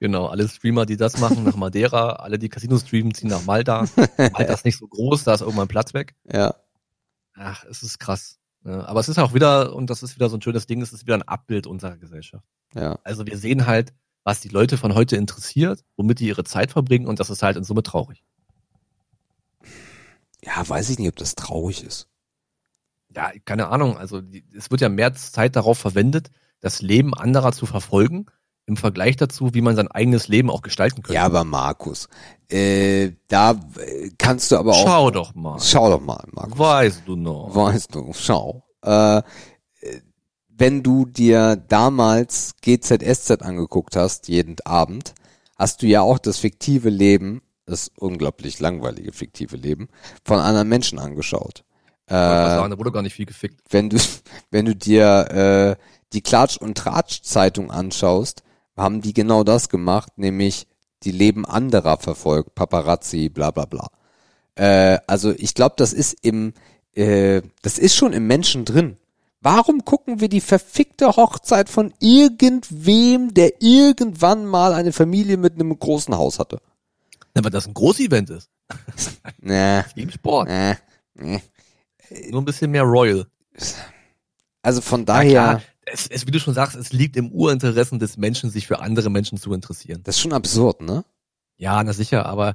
Genau, 0.00 0.26
alle 0.26 0.48
Streamer, 0.48 0.86
die 0.86 0.96
das 0.96 1.18
machen, 1.18 1.44
nach 1.44 1.56
Madeira, 1.56 2.14
alle, 2.14 2.38
die 2.38 2.48
Casino 2.48 2.78
streamen, 2.78 3.14
ziehen 3.14 3.30
nach 3.30 3.44
Malta. 3.44 3.86
Malta 4.18 4.52
ist 4.52 4.64
nicht 4.64 4.78
so 4.78 4.86
groß, 4.86 5.24
da 5.24 5.34
ist 5.34 5.40
irgendwann 5.40 5.68
Platz 5.68 5.94
weg. 5.94 6.14
Ja, 6.30 6.54
Ach, 7.34 7.64
es 7.64 7.82
ist 7.82 7.98
krass. 7.98 8.38
Ja, 8.64 8.84
aber 8.86 9.00
es 9.00 9.08
ist 9.08 9.18
auch 9.18 9.34
wieder, 9.34 9.74
und 9.74 9.90
das 9.90 10.02
ist 10.02 10.14
wieder 10.14 10.30
so 10.30 10.36
ein 10.36 10.42
schönes 10.42 10.66
Ding, 10.66 10.80
es 10.80 10.92
ist 10.92 11.04
wieder 11.04 11.16
ein 11.16 11.22
Abbild 11.22 11.66
unserer 11.66 11.96
Gesellschaft. 11.96 12.46
ja. 12.74 12.98
Also 13.04 13.26
wir 13.26 13.36
sehen 13.36 13.66
halt, 13.66 13.92
was 14.22 14.40
die 14.40 14.48
Leute 14.48 14.78
von 14.78 14.94
heute 14.94 15.16
interessiert, 15.16 15.84
womit 15.96 16.20
die 16.20 16.28
ihre 16.28 16.44
Zeit 16.44 16.70
verbringen 16.70 17.06
und 17.06 17.20
das 17.20 17.28
ist 17.28 17.42
halt 17.42 17.56
in 17.56 17.64
Summe 17.64 17.82
traurig. 17.82 18.24
Ja, 20.42 20.66
weiß 20.66 20.88
ich 20.90 20.98
nicht, 20.98 21.08
ob 21.08 21.16
das 21.16 21.34
traurig 21.34 21.84
ist. 21.84 22.08
Ja, 23.14 23.32
keine 23.44 23.68
Ahnung, 23.68 23.98
also 23.98 24.20
die, 24.20 24.46
es 24.56 24.70
wird 24.70 24.80
ja 24.80 24.88
mehr 24.88 25.12
Zeit 25.14 25.56
darauf 25.56 25.78
verwendet, 25.78 26.30
das 26.60 26.80
Leben 26.80 27.12
anderer 27.14 27.52
zu 27.52 27.66
verfolgen, 27.66 28.26
im 28.66 28.76
Vergleich 28.76 29.16
dazu, 29.16 29.52
wie 29.52 29.60
man 29.60 29.76
sein 29.76 29.88
eigenes 29.88 30.28
Leben 30.28 30.50
auch 30.50 30.62
gestalten 30.62 31.02
könnte. 31.02 31.14
Ja, 31.14 31.24
aber 31.24 31.44
Markus, 31.44 32.08
äh, 32.50 33.12
da 33.28 33.52
äh, 33.52 34.10
kannst 34.18 34.50
du 34.50 34.56
aber 34.56 34.72
auch. 34.72 34.86
Schau 34.86 35.10
doch 35.10 35.34
mal. 35.34 35.58
Schau 35.60 35.90
doch 35.90 36.00
mal, 36.00 36.24
Markus. 36.32 36.58
Weißt 36.58 37.02
du 37.06 37.16
noch. 37.16 37.54
Weißt 37.54 37.94
du, 37.94 38.12
schau. 38.14 38.64
Äh, 38.82 39.22
wenn 40.56 40.82
du 40.82 41.04
dir 41.04 41.56
damals 41.56 42.54
GZSZ 42.62 43.42
angeguckt 43.42 43.96
hast, 43.96 44.28
jeden 44.28 44.56
Abend, 44.64 45.14
hast 45.56 45.82
du 45.82 45.86
ja 45.86 46.00
auch 46.02 46.18
das 46.18 46.38
fiktive 46.38 46.90
Leben, 46.90 47.42
das 47.66 47.90
unglaublich 47.98 48.60
langweilige 48.60 49.12
fiktive 49.12 49.56
Leben, 49.56 49.88
von 50.24 50.38
anderen 50.38 50.68
Menschen 50.68 50.98
angeschaut. 50.98 51.64
Äh, 52.06 52.12
sagen, 52.12 52.70
da 52.70 52.78
wurde 52.78 52.92
gar 52.92 53.02
nicht 53.02 53.14
viel 53.14 53.26
gefickt. 53.26 53.60
wenn 53.70 53.90
du, 53.90 53.98
wenn 54.50 54.64
du 54.64 54.76
dir 54.76 55.76
äh, 55.78 55.82
die 56.12 56.22
Klatsch- 56.22 56.58
und 56.58 56.76
Tratsch-Zeitung 56.78 57.70
anschaust, 57.70 58.42
haben 58.76 59.00
die 59.02 59.12
genau 59.14 59.44
das 59.44 59.68
gemacht, 59.68 60.12
nämlich 60.16 60.66
die 61.02 61.12
Leben 61.12 61.44
anderer 61.44 61.98
verfolgt, 61.98 62.54
Paparazzi, 62.54 63.28
bla 63.28 63.50
bla 63.50 63.66
bla. 63.66 63.88
Äh, 64.56 64.98
also 65.06 65.32
ich 65.32 65.54
glaube, 65.54 65.74
das 65.78 65.92
ist 65.92 66.16
im, 66.22 66.54
äh, 66.94 67.42
das 67.62 67.78
ist 67.78 67.94
schon 67.94 68.12
im 68.12 68.26
Menschen 68.26 68.64
drin. 68.64 68.96
Warum 69.40 69.84
gucken 69.84 70.20
wir 70.20 70.28
die 70.30 70.40
verfickte 70.40 71.16
Hochzeit 71.16 71.68
von 71.68 71.92
irgendwem, 72.00 73.34
der 73.34 73.60
irgendwann 73.60 74.46
mal 74.46 74.72
eine 74.72 74.92
Familie 74.92 75.36
mit 75.36 75.54
einem 75.54 75.78
großen 75.78 76.16
Haus 76.16 76.38
hatte? 76.38 76.60
Ja, 77.36 77.44
weil 77.44 77.50
das 77.50 77.66
ein 77.66 77.74
Großevent 77.74 78.30
ist. 78.30 78.48
Nee, 79.40 79.82
Wie 79.94 80.02
im 80.02 80.10
Sport. 80.10 80.48
nee, 80.48 80.74
nee. 81.14 81.42
Nur 82.30 82.40
ein 82.40 82.44
bisschen 82.46 82.70
mehr 82.70 82.84
Royal. 82.84 83.26
Also 84.62 84.80
von 84.80 85.00
Ja, 85.00 85.04
daher, 85.04 85.30
klar, 85.30 85.62
es, 85.94 86.06
es, 86.08 86.26
wie 86.26 86.30
du 86.32 86.40
schon 86.40 86.54
sagst, 86.54 86.76
es 86.76 86.92
liegt 86.92 87.16
im 87.16 87.30
Urinteressen 87.30 87.98
des 87.98 88.16
Menschen, 88.16 88.50
sich 88.50 88.66
für 88.66 88.80
andere 88.80 89.10
Menschen 89.10 89.38
zu 89.38 89.52
interessieren. 89.52 90.00
das 90.04 90.16
ist 90.16 90.20
schon 90.20 90.32
absurd, 90.32 90.82
ne? 90.82 91.04
Ja, 91.56 91.82
na 91.84 91.92
sicher, 91.92 92.26
aber 92.26 92.54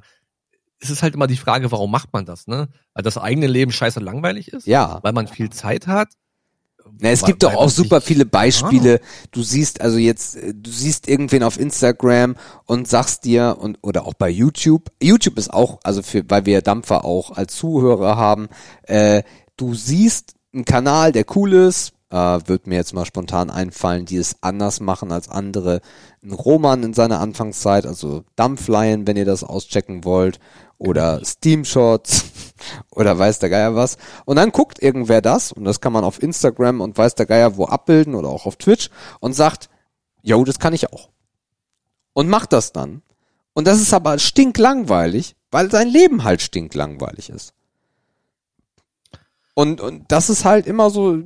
es 0.78 0.90
ist 0.90 1.02
halt 1.02 1.14
immer 1.14 1.26
die 1.26 1.36
Frage, 1.36 1.72
warum 1.72 1.90
macht 1.90 2.12
man 2.12 2.26
das, 2.26 2.46
ne? 2.46 2.68
Weil 2.94 3.02
das 3.02 3.16
eigene 3.18 3.46
Leben 3.46 3.72
scheiße 3.72 4.00
langweilig 4.00 4.48
ist? 4.52 4.66
Ja. 4.66 5.00
Weil 5.02 5.12
man 5.12 5.26
viel 5.26 5.50
Zeit 5.50 5.86
hat? 5.86 6.08
Na, 6.98 7.10
es 7.10 7.22
Weil- 7.22 7.28
gibt 7.28 7.42
doch 7.42 7.54
auch 7.54 7.68
super 7.70 8.00
viele 8.00 8.26
Beispiele. 8.26 9.00
Du 9.30 9.42
siehst 9.42 9.80
also 9.80 9.96
jetzt, 9.98 10.36
äh, 10.36 10.52
du 10.54 10.70
siehst 10.70 11.08
irgendwen 11.08 11.42
auf 11.42 11.58
Instagram 11.58 12.36
und 12.66 12.88
sagst 12.88 13.24
dir 13.24 13.56
und 13.58 13.78
oder 13.82 14.06
auch 14.06 14.14
bei 14.14 14.28
YouTube. 14.28 14.90
YouTube 15.02 15.38
ist 15.38 15.52
auch, 15.52 15.80
also 15.82 16.02
für, 16.02 16.24
weil 16.28 16.46
wir 16.46 16.62
Dampfer 16.62 17.04
auch 17.04 17.30
als 17.32 17.56
Zuhörer 17.56 18.16
haben. 18.16 18.48
Äh, 18.82 19.22
du 19.56 19.74
siehst 19.74 20.34
einen 20.52 20.64
Kanal, 20.64 21.12
der 21.12 21.24
cool 21.36 21.52
ist. 21.52 21.92
Äh, 22.10 22.40
wird 22.46 22.66
mir 22.66 22.74
jetzt 22.74 22.92
mal 22.92 23.04
spontan 23.04 23.50
einfallen, 23.50 24.04
die 24.04 24.16
es 24.16 24.36
anders 24.40 24.80
machen 24.80 25.12
als 25.12 25.28
andere. 25.28 25.80
Ein 26.22 26.32
Roman 26.32 26.82
in 26.82 26.92
seiner 26.92 27.20
Anfangszeit, 27.20 27.86
also 27.86 28.24
Dampfleihen, 28.34 29.06
wenn 29.06 29.16
ihr 29.16 29.24
das 29.24 29.44
auschecken 29.44 30.04
wollt, 30.04 30.40
oder 30.80 31.24
Steamshots 31.24 32.24
oder 32.90 33.16
weiß 33.16 33.38
der 33.38 33.50
Geier 33.50 33.76
was. 33.76 33.96
Und 34.24 34.36
dann 34.36 34.50
guckt 34.50 34.82
irgendwer 34.82 35.20
das, 35.20 35.52
und 35.52 35.64
das 35.64 35.80
kann 35.80 35.92
man 35.92 36.04
auf 36.04 36.20
Instagram 36.22 36.80
und 36.80 36.98
weiß 36.98 37.14
der 37.14 37.26
Geier 37.26 37.56
wo 37.56 37.66
abbilden 37.66 38.14
oder 38.14 38.28
auch 38.28 38.46
auf 38.46 38.56
Twitch 38.56 38.90
und 39.20 39.34
sagt, 39.34 39.68
yo, 40.22 40.42
das 40.44 40.58
kann 40.58 40.72
ich 40.72 40.92
auch. 40.92 41.10
Und 42.12 42.28
macht 42.28 42.52
das 42.52 42.72
dann. 42.72 43.02
Und 43.52 43.66
das 43.66 43.80
ist 43.80 43.94
aber 43.94 44.18
stinklangweilig, 44.18 45.36
weil 45.50 45.70
sein 45.70 45.88
Leben 45.88 46.24
halt 46.24 46.40
stinklangweilig 46.40 47.30
ist. 47.30 47.52
Und, 49.60 49.82
und 49.82 50.10
das 50.10 50.30
ist 50.30 50.46
halt 50.46 50.66
immer 50.66 50.88
so, 50.88 51.18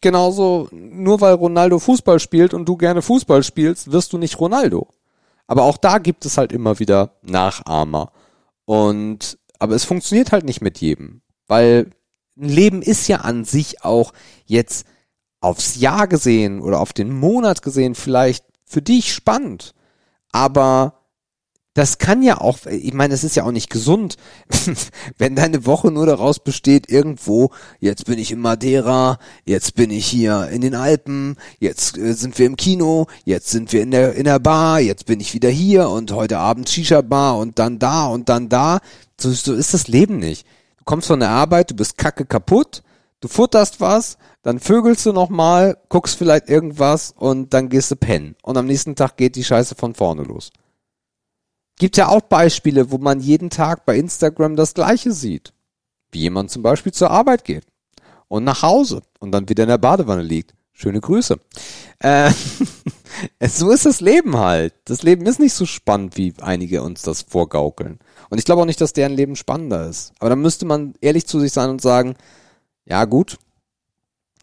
genauso, 0.00 0.70
nur 0.72 1.20
weil 1.20 1.34
Ronaldo 1.34 1.78
Fußball 1.78 2.18
spielt 2.18 2.54
und 2.54 2.66
du 2.66 2.78
gerne 2.78 3.02
Fußball 3.02 3.42
spielst, 3.42 3.92
wirst 3.92 4.14
du 4.14 4.16
nicht 4.16 4.40
Ronaldo. 4.40 4.88
Aber 5.46 5.64
auch 5.64 5.76
da 5.76 5.98
gibt 5.98 6.24
es 6.24 6.38
halt 6.38 6.50
immer 6.50 6.78
wieder 6.78 7.10
Nachahmer. 7.20 8.10
Und, 8.64 9.36
aber 9.58 9.74
es 9.74 9.84
funktioniert 9.84 10.32
halt 10.32 10.46
nicht 10.46 10.62
mit 10.62 10.78
jedem. 10.78 11.20
Weil 11.46 11.90
ein 12.38 12.48
Leben 12.48 12.80
ist 12.80 13.06
ja 13.06 13.18
an 13.18 13.44
sich 13.44 13.84
auch 13.84 14.14
jetzt 14.46 14.86
aufs 15.42 15.76
Jahr 15.76 16.08
gesehen 16.08 16.62
oder 16.62 16.80
auf 16.80 16.94
den 16.94 17.14
Monat 17.14 17.60
gesehen 17.60 17.94
vielleicht 17.94 18.46
für 18.64 18.80
dich 18.80 19.12
spannend. 19.12 19.74
Aber 20.32 21.03
das 21.74 21.98
kann 21.98 22.22
ja 22.22 22.40
auch, 22.40 22.66
ich 22.66 22.94
meine, 22.94 23.14
es 23.14 23.24
ist 23.24 23.34
ja 23.34 23.42
auch 23.44 23.50
nicht 23.50 23.68
gesund, 23.68 24.16
wenn 25.18 25.34
deine 25.34 25.66
Woche 25.66 25.90
nur 25.90 26.06
daraus 26.06 26.38
besteht, 26.38 26.88
irgendwo, 26.88 27.50
jetzt 27.80 28.06
bin 28.06 28.20
ich 28.20 28.30
in 28.30 28.38
Madeira, 28.38 29.18
jetzt 29.44 29.74
bin 29.74 29.90
ich 29.90 30.06
hier 30.06 30.48
in 30.50 30.60
den 30.60 30.76
Alpen, 30.76 31.36
jetzt 31.58 31.98
äh, 31.98 32.14
sind 32.14 32.38
wir 32.38 32.46
im 32.46 32.56
Kino, 32.56 33.08
jetzt 33.24 33.50
sind 33.50 33.72
wir 33.72 33.82
in 33.82 33.90
der, 33.90 34.14
in 34.14 34.24
der 34.24 34.38
Bar, 34.38 34.78
jetzt 34.78 35.06
bin 35.06 35.18
ich 35.18 35.34
wieder 35.34 35.50
hier 35.50 35.90
und 35.90 36.12
heute 36.12 36.38
Abend 36.38 36.68
Shisha-Bar 36.68 37.38
und 37.38 37.58
dann 37.58 37.80
da 37.80 38.06
und 38.06 38.28
dann 38.28 38.48
da. 38.48 38.78
So, 39.20 39.32
so 39.32 39.52
ist 39.52 39.74
das 39.74 39.88
Leben 39.88 40.18
nicht. 40.18 40.46
Du 40.78 40.84
kommst 40.84 41.08
von 41.08 41.20
der 41.20 41.30
Arbeit, 41.30 41.72
du 41.72 41.74
bist 41.74 41.98
kacke 41.98 42.24
kaputt, 42.24 42.84
du 43.20 43.26
futterst 43.26 43.80
was, 43.80 44.16
dann 44.44 44.60
vögelst 44.60 45.04
du 45.06 45.12
nochmal, 45.12 45.76
guckst 45.88 46.16
vielleicht 46.18 46.48
irgendwas 46.48 47.12
und 47.16 47.52
dann 47.52 47.68
gehst 47.68 47.90
du 47.90 47.96
pennen. 47.96 48.36
Und 48.42 48.56
am 48.56 48.66
nächsten 48.66 48.94
Tag 48.94 49.16
geht 49.16 49.34
die 49.34 49.42
Scheiße 49.42 49.74
von 49.74 49.94
vorne 49.94 50.22
los. 50.22 50.52
Gibt 51.76 51.96
ja 51.96 52.08
auch 52.08 52.22
Beispiele, 52.22 52.90
wo 52.90 52.98
man 52.98 53.20
jeden 53.20 53.50
Tag 53.50 53.84
bei 53.84 53.96
Instagram 53.96 54.56
das 54.56 54.74
Gleiche 54.74 55.12
sieht. 55.12 55.52
Wie 56.12 56.20
jemand 56.20 56.50
zum 56.50 56.62
Beispiel 56.62 56.92
zur 56.92 57.10
Arbeit 57.10 57.44
geht 57.44 57.66
und 58.28 58.44
nach 58.44 58.62
Hause 58.62 59.02
und 59.18 59.32
dann 59.32 59.48
wieder 59.48 59.64
in 59.64 59.68
der 59.68 59.78
Badewanne 59.78 60.22
liegt. 60.22 60.54
Schöne 60.72 61.00
Grüße. 61.00 61.38
Äh, 62.00 62.32
so 63.48 63.70
ist 63.70 63.86
das 63.86 64.00
Leben 64.00 64.36
halt. 64.36 64.74
Das 64.86 65.02
Leben 65.04 65.24
ist 65.26 65.38
nicht 65.38 65.54
so 65.54 65.66
spannend, 65.66 66.16
wie 66.16 66.34
einige 66.40 66.82
uns 66.82 67.02
das 67.02 67.22
vorgaukeln. 67.22 68.00
Und 68.28 68.38
ich 68.38 68.44
glaube 68.44 68.62
auch 68.62 68.66
nicht, 68.66 68.80
dass 68.80 68.92
deren 68.92 69.12
Leben 69.12 69.36
spannender 69.36 69.88
ist. 69.88 70.12
Aber 70.18 70.30
dann 70.30 70.40
müsste 70.40 70.66
man 70.66 70.94
ehrlich 71.00 71.26
zu 71.26 71.38
sich 71.38 71.52
sein 71.52 71.70
und 71.70 71.80
sagen, 71.80 72.16
ja 72.86 73.04
gut, 73.04 73.38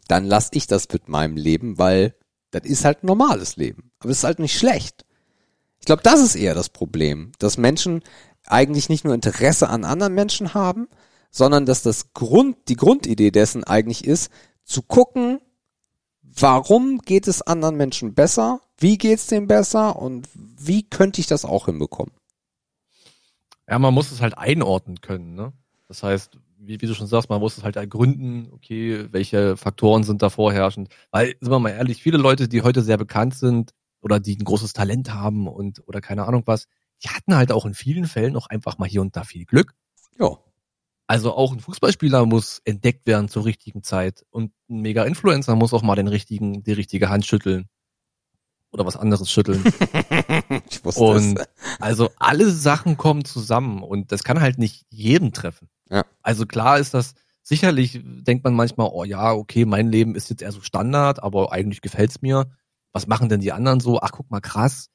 dann 0.08 0.26
lass 0.26 0.50
ich 0.54 0.68
das 0.68 0.88
mit 0.92 1.10
meinem 1.10 1.36
Leben, 1.36 1.78
weil 1.78 2.16
das 2.52 2.64
ist 2.64 2.86
halt 2.86 3.04
ein 3.04 3.08
normales 3.08 3.58
Leben. 3.58 3.92
Aber 4.00 4.12
es 4.12 4.20
ist 4.20 4.24
halt 4.24 4.40
nicht 4.40 4.58
schlecht. 4.58 5.06
Ich 5.82 5.86
glaube, 5.86 6.04
das 6.04 6.22
ist 6.22 6.36
eher 6.36 6.54
das 6.54 6.70
Problem, 6.70 7.32
dass 7.40 7.58
Menschen 7.58 8.04
eigentlich 8.46 8.88
nicht 8.88 9.04
nur 9.04 9.16
Interesse 9.16 9.68
an 9.68 9.84
anderen 9.84 10.14
Menschen 10.14 10.54
haben, 10.54 10.88
sondern 11.32 11.66
dass 11.66 11.82
das 11.82 12.14
Grund, 12.14 12.58
die 12.68 12.76
Grundidee 12.76 13.32
dessen 13.32 13.64
eigentlich 13.64 14.06
ist, 14.06 14.32
zu 14.64 14.84
gucken, 14.84 15.40
warum 16.22 17.00
geht 17.00 17.28
es 17.28 17.42
anderen 17.42 17.78
Menschen 17.78 18.14
besser, 18.14 18.62
wie 18.78 19.00
geht's 19.00 19.26
denen 19.26 19.48
besser 19.48 20.00
und 20.00 20.28
wie 20.34 20.84
könnte 20.84 21.20
ich 21.20 21.28
das 21.28 21.46
auch 21.46 21.66
hinbekommen. 21.66 22.14
Ja, 23.68 23.80
man 23.80 23.94
muss 23.94 24.12
es 24.12 24.22
halt 24.22 24.38
einordnen 24.38 25.02
können, 25.02 25.34
ne? 25.34 25.52
Das 25.88 26.04
heißt, 26.04 26.38
wie, 26.60 26.80
wie 26.80 26.86
du 26.86 26.94
schon 26.94 27.08
sagst, 27.08 27.30
man 27.30 27.40
muss 27.40 27.58
es 27.58 27.64
halt 27.64 27.76
ergründen, 27.76 28.50
okay, 28.54 29.08
welche 29.12 29.58
Faktoren 29.58 30.04
sind 30.04 30.22
da 30.22 30.30
vorherrschend. 30.30 30.90
Weil, 31.10 31.36
sind 31.40 31.52
wir 31.52 31.60
mal 31.60 31.70
ehrlich, 31.70 32.04
viele 32.04 32.18
Leute, 32.18 32.48
die 32.48 32.62
heute 32.62 32.82
sehr 32.82 32.98
bekannt 32.98 33.34
sind 33.34 33.74
oder 34.02 34.20
die 34.20 34.36
ein 34.38 34.44
großes 34.44 34.74
Talent 34.74 35.14
haben 35.14 35.48
und 35.48 35.82
oder 35.88 36.02
keine 36.02 36.26
Ahnung 36.26 36.44
was, 36.46 36.68
die 37.04 37.10
hatten 37.10 37.36
halt 37.36 37.52
auch 37.52 37.66
in 37.66 37.74
vielen 37.74 38.06
Fällen 38.06 38.36
auch 38.36 38.48
einfach 38.48 38.78
mal 38.78 38.88
hier 38.90 39.02
und 39.02 39.16
da 39.16 39.24
viel 39.24 39.46
Glück. 39.46 39.74
Ja, 40.20 40.38
Also 41.08 41.34
auch 41.34 41.52
ein 41.54 41.60
Fußballspieler 41.60 42.26
muss 42.26 42.62
entdeckt 42.66 43.06
werden 43.08 43.28
zur 43.30 43.46
richtigen 43.46 43.84
Zeit 43.84 44.26
und 44.30 44.52
ein 44.70 44.82
Mega-Influencer 44.82 45.56
muss 45.56 45.74
auch 45.74 45.82
mal 45.84 45.96
den 45.96 46.08
richtigen, 46.08 46.64
die 46.64 46.74
richtige 46.74 47.10
Hand 47.10 47.26
schütteln. 47.26 47.68
oder 48.72 48.86
was 48.86 48.98
anderes 48.98 49.30
schütteln. 49.32 49.64
Ich 50.70 50.84
wusste 50.86 51.02
Und 51.02 51.40
es. 51.40 51.48
also 51.80 52.10
alle 52.18 52.50
Sachen 52.50 52.98
kommen 52.98 53.26
zusammen 53.26 53.84
und 53.84 54.12
das 54.12 54.24
kann 54.24 54.40
halt 54.42 54.58
nicht 54.58 54.86
jeden 54.90 55.34
treffen. 55.34 55.70
Ja. 55.90 56.06
Also 56.22 56.46
klar 56.46 56.80
ist 56.80 56.94
das, 56.94 57.14
sicherlich 57.44 58.00
denkt 58.04 58.44
man 58.44 58.54
manchmal, 58.54 58.90
oh 58.94 59.04
ja, 59.04 59.34
okay, 59.34 59.66
mein 59.66 59.90
Leben 59.90 60.16
ist 60.16 60.30
jetzt 60.30 60.42
eher 60.42 60.52
so 60.52 60.62
Standard, 60.62 61.22
aber 61.22 61.52
eigentlich 61.52 61.82
gefällt's 61.82 62.22
mir. 62.22 62.50
Was 62.94 63.08
machen 63.08 63.30
denn 63.30 63.40
die 63.40 63.52
anderen 63.52 63.80
so? 63.80 64.00
Ach, 64.02 64.12
guck 64.12 64.30
mal, 64.30 64.42
krass. 64.42 64.88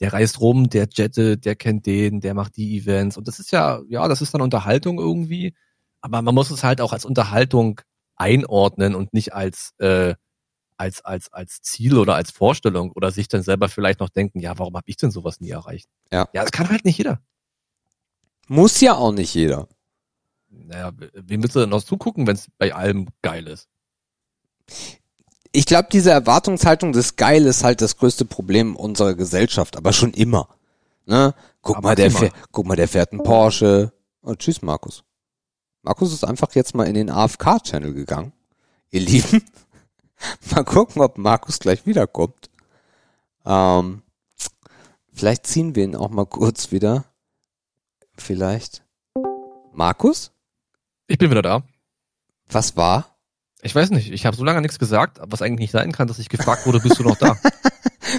Der 0.00 0.12
reist 0.12 0.40
rum, 0.40 0.68
der 0.70 0.88
jettet, 0.92 1.44
der 1.44 1.56
kennt 1.56 1.86
den, 1.86 2.20
der 2.20 2.34
macht 2.34 2.56
die 2.56 2.78
Events. 2.78 3.16
Und 3.16 3.26
das 3.26 3.40
ist 3.40 3.50
ja, 3.50 3.80
ja, 3.88 4.06
das 4.06 4.22
ist 4.22 4.32
dann 4.34 4.42
Unterhaltung 4.42 4.98
irgendwie. 4.98 5.54
Aber 6.00 6.22
man 6.22 6.34
muss 6.34 6.50
es 6.50 6.62
halt 6.62 6.80
auch 6.80 6.92
als 6.92 7.04
Unterhaltung 7.04 7.80
einordnen 8.16 8.94
und 8.94 9.12
nicht 9.12 9.32
als, 9.34 9.72
äh, 9.78 10.14
als, 10.76 11.04
als, 11.04 11.32
als 11.32 11.60
Ziel 11.62 11.98
oder 11.98 12.14
als 12.14 12.30
Vorstellung 12.30 12.92
oder 12.92 13.10
sich 13.10 13.28
dann 13.28 13.42
selber 13.42 13.68
vielleicht 13.68 14.00
noch 14.00 14.08
denken, 14.08 14.38
ja, 14.40 14.58
warum 14.58 14.76
habe 14.76 14.88
ich 14.88 14.96
denn 14.96 15.10
sowas 15.10 15.40
nie 15.40 15.50
erreicht? 15.50 15.88
Ja. 16.12 16.28
Ja, 16.32 16.42
das 16.42 16.52
kann 16.52 16.68
halt 16.68 16.84
nicht 16.84 16.98
jeder. 16.98 17.20
Muss 18.46 18.80
ja 18.80 18.94
auch 18.94 19.12
nicht 19.12 19.34
jeder. 19.34 19.68
Naja, 20.50 20.92
wem 21.12 21.42
willst 21.42 21.56
du 21.56 21.60
denn 21.60 21.68
noch 21.68 21.82
zugucken, 21.82 22.26
wenn 22.26 22.36
es 22.36 22.48
bei 22.56 22.74
allem 22.74 23.08
geil 23.22 23.46
ist? 23.46 23.68
Ich 25.52 25.66
glaube, 25.66 25.88
diese 25.90 26.10
Erwartungshaltung 26.10 26.92
des 26.92 27.16
Geil 27.16 27.46
ist 27.46 27.64
halt 27.64 27.80
das 27.80 27.96
größte 27.96 28.24
Problem 28.24 28.76
unserer 28.76 29.14
Gesellschaft, 29.14 29.76
aber 29.76 29.92
schon 29.92 30.12
immer. 30.12 30.48
Ne? 31.06 31.34
Guck 31.62 31.82
mal, 31.82 31.94
der 31.94 32.10
fährt, 32.10 32.34
guck 32.52 32.66
mal, 32.66 32.76
der 32.76 32.88
fährt 32.88 33.12
einen 33.12 33.22
Porsche. 33.22 33.92
Oh, 34.22 34.34
tschüss, 34.34 34.62
Markus. 34.62 35.04
Markus 35.82 36.12
ist 36.12 36.24
einfach 36.24 36.54
jetzt 36.54 36.74
mal 36.74 36.86
in 36.86 36.94
den 36.94 37.10
AFK-Channel 37.10 37.94
gegangen. 37.94 38.32
Ihr 38.90 39.00
Lieben, 39.00 39.42
mal 40.54 40.64
gucken, 40.64 41.00
ob 41.00 41.16
Markus 41.16 41.58
gleich 41.58 41.86
wiederkommt. 41.86 42.50
Ähm, 43.46 44.02
vielleicht 45.12 45.46
ziehen 45.46 45.74
wir 45.74 45.84
ihn 45.84 45.96
auch 45.96 46.10
mal 46.10 46.26
kurz 46.26 46.72
wieder. 46.72 47.04
Vielleicht. 48.16 48.82
Markus? 49.72 50.30
Ich 51.06 51.18
bin 51.18 51.30
wieder 51.30 51.42
da. 51.42 51.62
Was 52.48 52.76
war? 52.76 53.07
Ich 53.62 53.74
weiß 53.74 53.90
nicht, 53.90 54.12
ich 54.12 54.24
habe 54.24 54.36
so 54.36 54.44
lange 54.44 54.60
nichts 54.60 54.78
gesagt, 54.78 55.18
was 55.20 55.42
eigentlich 55.42 55.60
nicht 55.60 55.72
sein 55.72 55.92
kann, 55.92 56.06
dass 56.06 56.18
ich 56.18 56.28
gefragt 56.28 56.66
wurde, 56.66 56.80
bist 56.80 56.98
du 56.98 57.02
noch 57.02 57.16
da? 57.16 57.36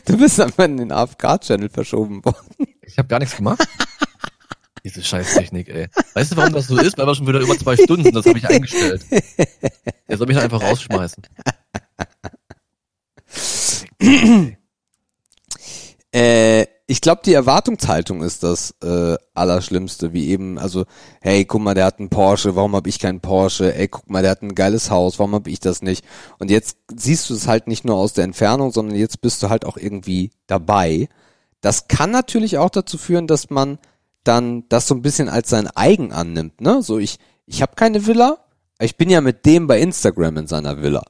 Du 0.06 0.18
bist 0.18 0.40
einfach 0.40 0.66
in 0.66 0.78
den 0.78 0.92
AFK-Channel 0.92 1.70
verschoben 1.70 2.24
worden. 2.24 2.68
Ich 2.84 3.00
habe 3.00 3.08
gar 3.08 3.18
nichts 3.18 3.36
gemacht. 3.36 3.68
Diese 4.84 5.04
Scheißtechnik, 5.04 5.68
ey. 5.68 5.88
Weißt 6.14 6.32
du, 6.32 6.38
warum 6.38 6.54
das 6.54 6.68
so 6.68 6.78
ist? 6.78 6.96
Weil 6.98 7.08
wir 7.08 7.16
schon 7.16 7.28
wieder 7.28 7.40
über 7.40 7.58
zwei 7.58 7.76
Stunden 7.76 8.12
das 8.12 8.26
habe 8.28 8.38
ich 8.38 8.48
eingestellt. 8.48 9.04
Der 10.08 10.18
soll 10.18 10.28
mich 10.28 10.36
dann 10.36 10.44
einfach 10.44 10.62
rausschmeißen. 10.62 11.24
Äh, 16.12 16.66
ich 16.90 17.02
glaube, 17.02 17.22
die 17.24 17.34
Erwartungshaltung 17.34 18.24
ist 18.24 18.42
das 18.42 18.74
äh, 18.82 19.16
Allerschlimmste, 19.36 20.12
wie 20.12 20.30
eben, 20.30 20.58
also, 20.58 20.86
hey, 21.22 21.46
guck 21.46 21.62
mal, 21.62 21.76
der 21.76 21.86
hat 21.86 22.00
einen 22.00 22.10
Porsche, 22.10 22.56
warum 22.56 22.76
habe 22.76 22.90
ich 22.90 22.98
keinen 22.98 23.20
Porsche? 23.20 23.76
Ey, 23.76 23.88
guck 23.88 24.10
mal, 24.10 24.24
der 24.24 24.32
hat 24.32 24.42
ein 24.42 24.56
geiles 24.56 24.90
Haus, 24.90 25.20
warum 25.20 25.36
habe 25.36 25.52
ich 25.52 25.60
das 25.60 25.84
nicht? 25.84 26.04
Und 26.40 26.50
jetzt 26.50 26.78
siehst 26.96 27.30
du 27.30 27.36
es 27.36 27.48
halt 27.48 27.68
nicht 27.68 27.86
nur 27.86 27.96
aus 27.96 28.14
der 28.14 28.24
Entfernung, 28.24 28.72
sondern 28.72 28.98
jetzt 28.98 29.22
bist 29.22 29.44
du 29.44 29.50
halt 29.50 29.66
auch 29.66 29.78
irgendwie 29.78 30.32
dabei. 30.48 31.10
Das 31.62 31.88
kann 31.90 32.10
natürlich 32.10 32.58
auch 32.58 32.72
dazu 32.72 32.98
führen, 32.98 33.28
dass 33.28 33.52
man 33.52 33.78
dann 34.24 34.64
das 34.70 34.88
so 34.88 34.96
ein 34.96 35.04
bisschen 35.04 35.30
als 35.30 35.50
sein 35.50 35.68
eigen 35.68 36.12
annimmt, 36.12 36.60
ne? 36.60 36.82
So 36.82 36.98
ich 36.98 37.20
ich 37.46 37.62
habe 37.62 37.76
keine 37.76 38.08
Villa, 38.08 38.40
ich 38.80 38.98
bin 38.98 39.12
ja 39.12 39.22
mit 39.22 39.46
dem 39.46 39.68
bei 39.68 39.80
Instagram 39.80 40.38
in 40.38 40.48
seiner 40.48 40.82
Villa. 40.82 41.04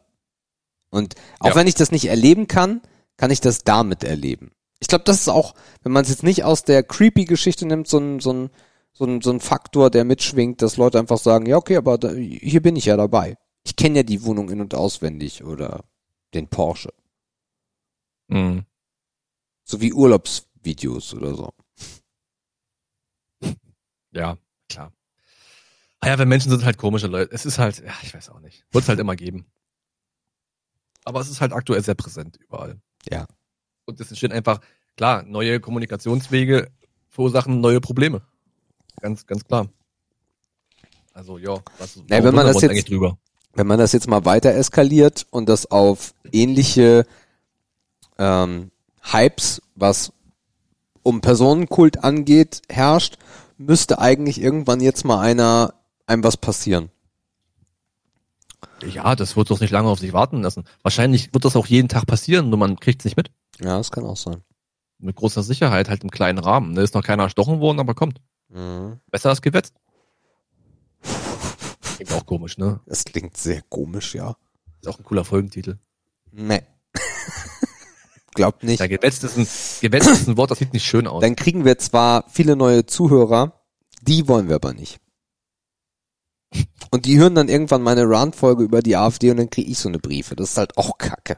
Und 0.89 1.15
auch 1.39 1.49
Ja. 1.49 1.55
wenn 1.55 1.67
ich 1.67 1.75
das 1.75 1.91
nicht 1.91 2.05
erleben 2.09 2.47
kann, 2.47 2.81
kann 3.15 3.31
ich 3.31 3.39
das 3.39 3.63
damit 3.63 4.03
erleben. 4.03 4.51
Ich 4.79 4.87
glaube, 4.87 5.03
das 5.03 5.21
ist 5.21 5.29
auch, 5.29 5.55
wenn 5.83 5.91
man 5.91 6.03
es 6.03 6.09
jetzt 6.09 6.23
nicht 6.23 6.43
aus 6.43 6.63
der 6.63 6.83
creepy 6.83 7.25
Geschichte 7.25 7.65
nimmt, 7.65 7.87
so 7.87 7.99
ein 7.99 8.19
so 8.19 8.31
ein 8.31 8.49
so 8.93 9.05
ein 9.05 9.21
so 9.21 9.31
ein 9.31 9.39
Faktor, 9.39 9.89
der 9.89 10.05
mitschwingt, 10.05 10.61
dass 10.61 10.77
Leute 10.77 10.99
einfach 10.99 11.17
sagen, 11.17 11.45
ja, 11.45 11.57
okay, 11.57 11.75
aber 11.77 11.97
da, 11.97 12.11
hier 12.13 12.61
bin 12.61 12.75
ich 12.75 12.85
ja 12.85 12.95
dabei. 12.97 13.37
Ich 13.63 13.75
kenne 13.75 13.97
ja 13.99 14.03
die 14.03 14.23
Wohnung 14.23 14.49
in 14.49 14.61
und 14.61 14.73
auswendig 14.75 15.43
oder 15.43 15.83
den 16.33 16.47
Porsche, 16.47 16.93
Mhm. 18.29 18.65
so 19.63 19.81
wie 19.81 19.91
Urlaubsvideos 19.93 21.13
oder 21.13 21.35
so. 21.35 21.53
Ja, 24.11 24.37
klar. 24.69 24.91
Ah 25.99 26.07
ja, 26.07 26.17
wenn 26.17 26.29
Menschen 26.29 26.49
sind 26.51 26.63
halt 26.65 26.77
komische 26.77 27.07
Leute. 27.07 27.31
Es 27.33 27.45
ist 27.45 27.59
halt, 27.59 27.79
ja, 27.79 27.93
ich 28.03 28.13
weiß 28.13 28.29
auch 28.29 28.39
nicht. 28.39 28.65
Wird 28.71 28.83
es 28.83 28.89
halt 28.89 28.99
immer 28.99 29.15
geben. 29.15 29.45
Aber 31.05 31.19
es 31.19 31.29
ist 31.29 31.41
halt 31.41 31.51
aktuell 31.53 31.83
sehr 31.83 31.95
präsent 31.95 32.37
überall. 32.37 32.79
Ja. 33.09 33.27
Und 33.89 33.99
es 33.99 34.09
entstehen 34.09 34.31
einfach, 34.31 34.61
klar, 34.95 35.23
neue 35.23 35.59
Kommunikationswege 35.59 36.69
verursachen 37.09 37.59
neue 37.59 37.81
Probleme. 37.81 38.21
Ganz, 39.01 39.25
ganz 39.25 39.43
klar. 39.43 39.67
Also, 41.13 41.37
ja, 41.37 41.55
was, 41.79 41.95
Ja, 42.09 42.23
wenn 42.23 42.35
man 42.35 42.45
das 42.45 42.61
jetzt- 42.61 42.71
eigentlich 42.71 42.85
drüber? 42.85 43.17
wenn 43.55 43.67
man 43.67 43.79
das 43.79 43.91
jetzt 43.91 44.07
mal 44.07 44.23
weiter 44.25 44.53
eskaliert 44.53 45.25
und 45.31 45.49
das 45.49 45.69
auf 45.69 46.13
ähnliche 46.31 47.05
ähm, 48.17 48.71
Hypes, 49.01 49.61
was 49.75 50.13
um 51.03 51.19
Personenkult 51.21 52.03
angeht, 52.03 52.61
herrscht, 52.69 53.17
müsste 53.57 53.99
eigentlich 53.99 54.39
irgendwann 54.39 54.81
jetzt 54.81 55.03
mal 55.03 55.19
einer 55.19 55.73
einem 56.05 56.23
was 56.23 56.37
passieren. 56.37 56.89
Ja, 58.85 59.15
das 59.15 59.35
wird 59.35 59.49
doch 59.49 59.59
nicht 59.59 59.71
lange 59.71 59.89
auf 59.89 59.99
sich 59.99 60.13
warten 60.13 60.41
lassen. 60.41 60.63
Wahrscheinlich 60.83 61.33
wird 61.33 61.43
das 61.43 61.55
auch 61.55 61.65
jeden 61.67 61.89
Tag 61.89 62.05
passieren, 62.05 62.49
nur 62.49 62.59
man 62.59 62.79
kriegt 62.79 63.01
es 63.01 63.05
nicht 63.05 63.17
mit. 63.17 63.31
Ja, 63.61 63.77
das 63.77 63.91
kann 63.91 64.05
auch 64.05 64.17
sein. 64.17 64.43
Mit 64.97 65.15
großer 65.15 65.43
Sicherheit, 65.43 65.89
halt 65.89 66.03
im 66.03 66.11
kleinen 66.11 66.39
Rahmen. 66.39 66.75
Da 66.75 66.81
ist 66.81 66.93
noch 66.93 67.03
keiner 67.03 67.23
erstochen 67.23 67.59
worden, 67.59 67.79
aber 67.79 67.93
kommt. 67.93 68.21
Mhm. 68.49 68.99
Besser 69.11 69.29
als 69.29 69.41
gewetzt. 69.41 69.73
Klingt 71.95 72.13
auch 72.13 72.25
komisch, 72.25 72.57
ne? 72.57 72.79
Das 72.85 73.05
klingt 73.05 73.37
sehr 73.37 73.61
komisch, 73.63 74.15
ja. 74.15 74.35
Ist 74.81 74.87
auch 74.87 74.97
ein 74.97 75.03
cooler 75.03 75.25
Folgentitel. 75.25 75.77
Nee. 76.31 76.61
Glaubt 78.33 78.63
nicht. 78.63 78.79
Ja, 78.79 78.87
gewetzt 78.87 79.23
ist 79.23 79.37
ein, 79.37 79.47
gewetzt 79.81 80.09
ist 80.09 80.27
ein 80.27 80.37
Wort, 80.37 80.51
das 80.51 80.59
sieht 80.59 80.73
nicht 80.73 80.85
schön 80.85 81.07
aus. 81.07 81.21
Dann 81.21 81.35
kriegen 81.35 81.65
wir 81.65 81.77
zwar 81.77 82.25
viele 82.29 82.55
neue 82.55 82.85
Zuhörer, 82.85 83.53
die 84.01 84.27
wollen 84.27 84.47
wir 84.47 84.55
aber 84.55 84.73
nicht. 84.73 84.99
Und 86.91 87.05
die 87.05 87.19
hören 87.19 87.35
dann 87.35 87.49
irgendwann 87.49 87.81
meine 87.83 88.09
Rant-Folge 88.09 88.63
über 88.63 88.81
die 88.81 88.95
AfD 88.95 89.29
und 89.29 89.37
dann 89.37 89.49
kriege 89.49 89.69
ich 89.69 89.77
so 89.77 89.89
eine 89.89 89.99
Briefe. 89.99 90.35
Das 90.35 90.51
ist 90.51 90.57
halt 90.57 90.77
auch 90.77 90.97
kacke. 90.97 91.37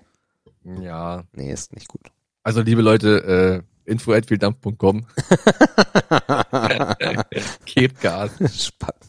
Ja, 0.63 1.23
Nee, 1.33 1.51
ist 1.51 1.73
nicht 1.73 1.87
gut. 1.87 2.01
also 2.43 2.61
liebe 2.61 2.81
Leute, 2.81 3.63
äh, 3.85 3.91
info.vieldampf.com. 3.91 5.05
Gebt 7.65 8.01
Gas. 8.01 8.31
Spannend. 8.65 9.05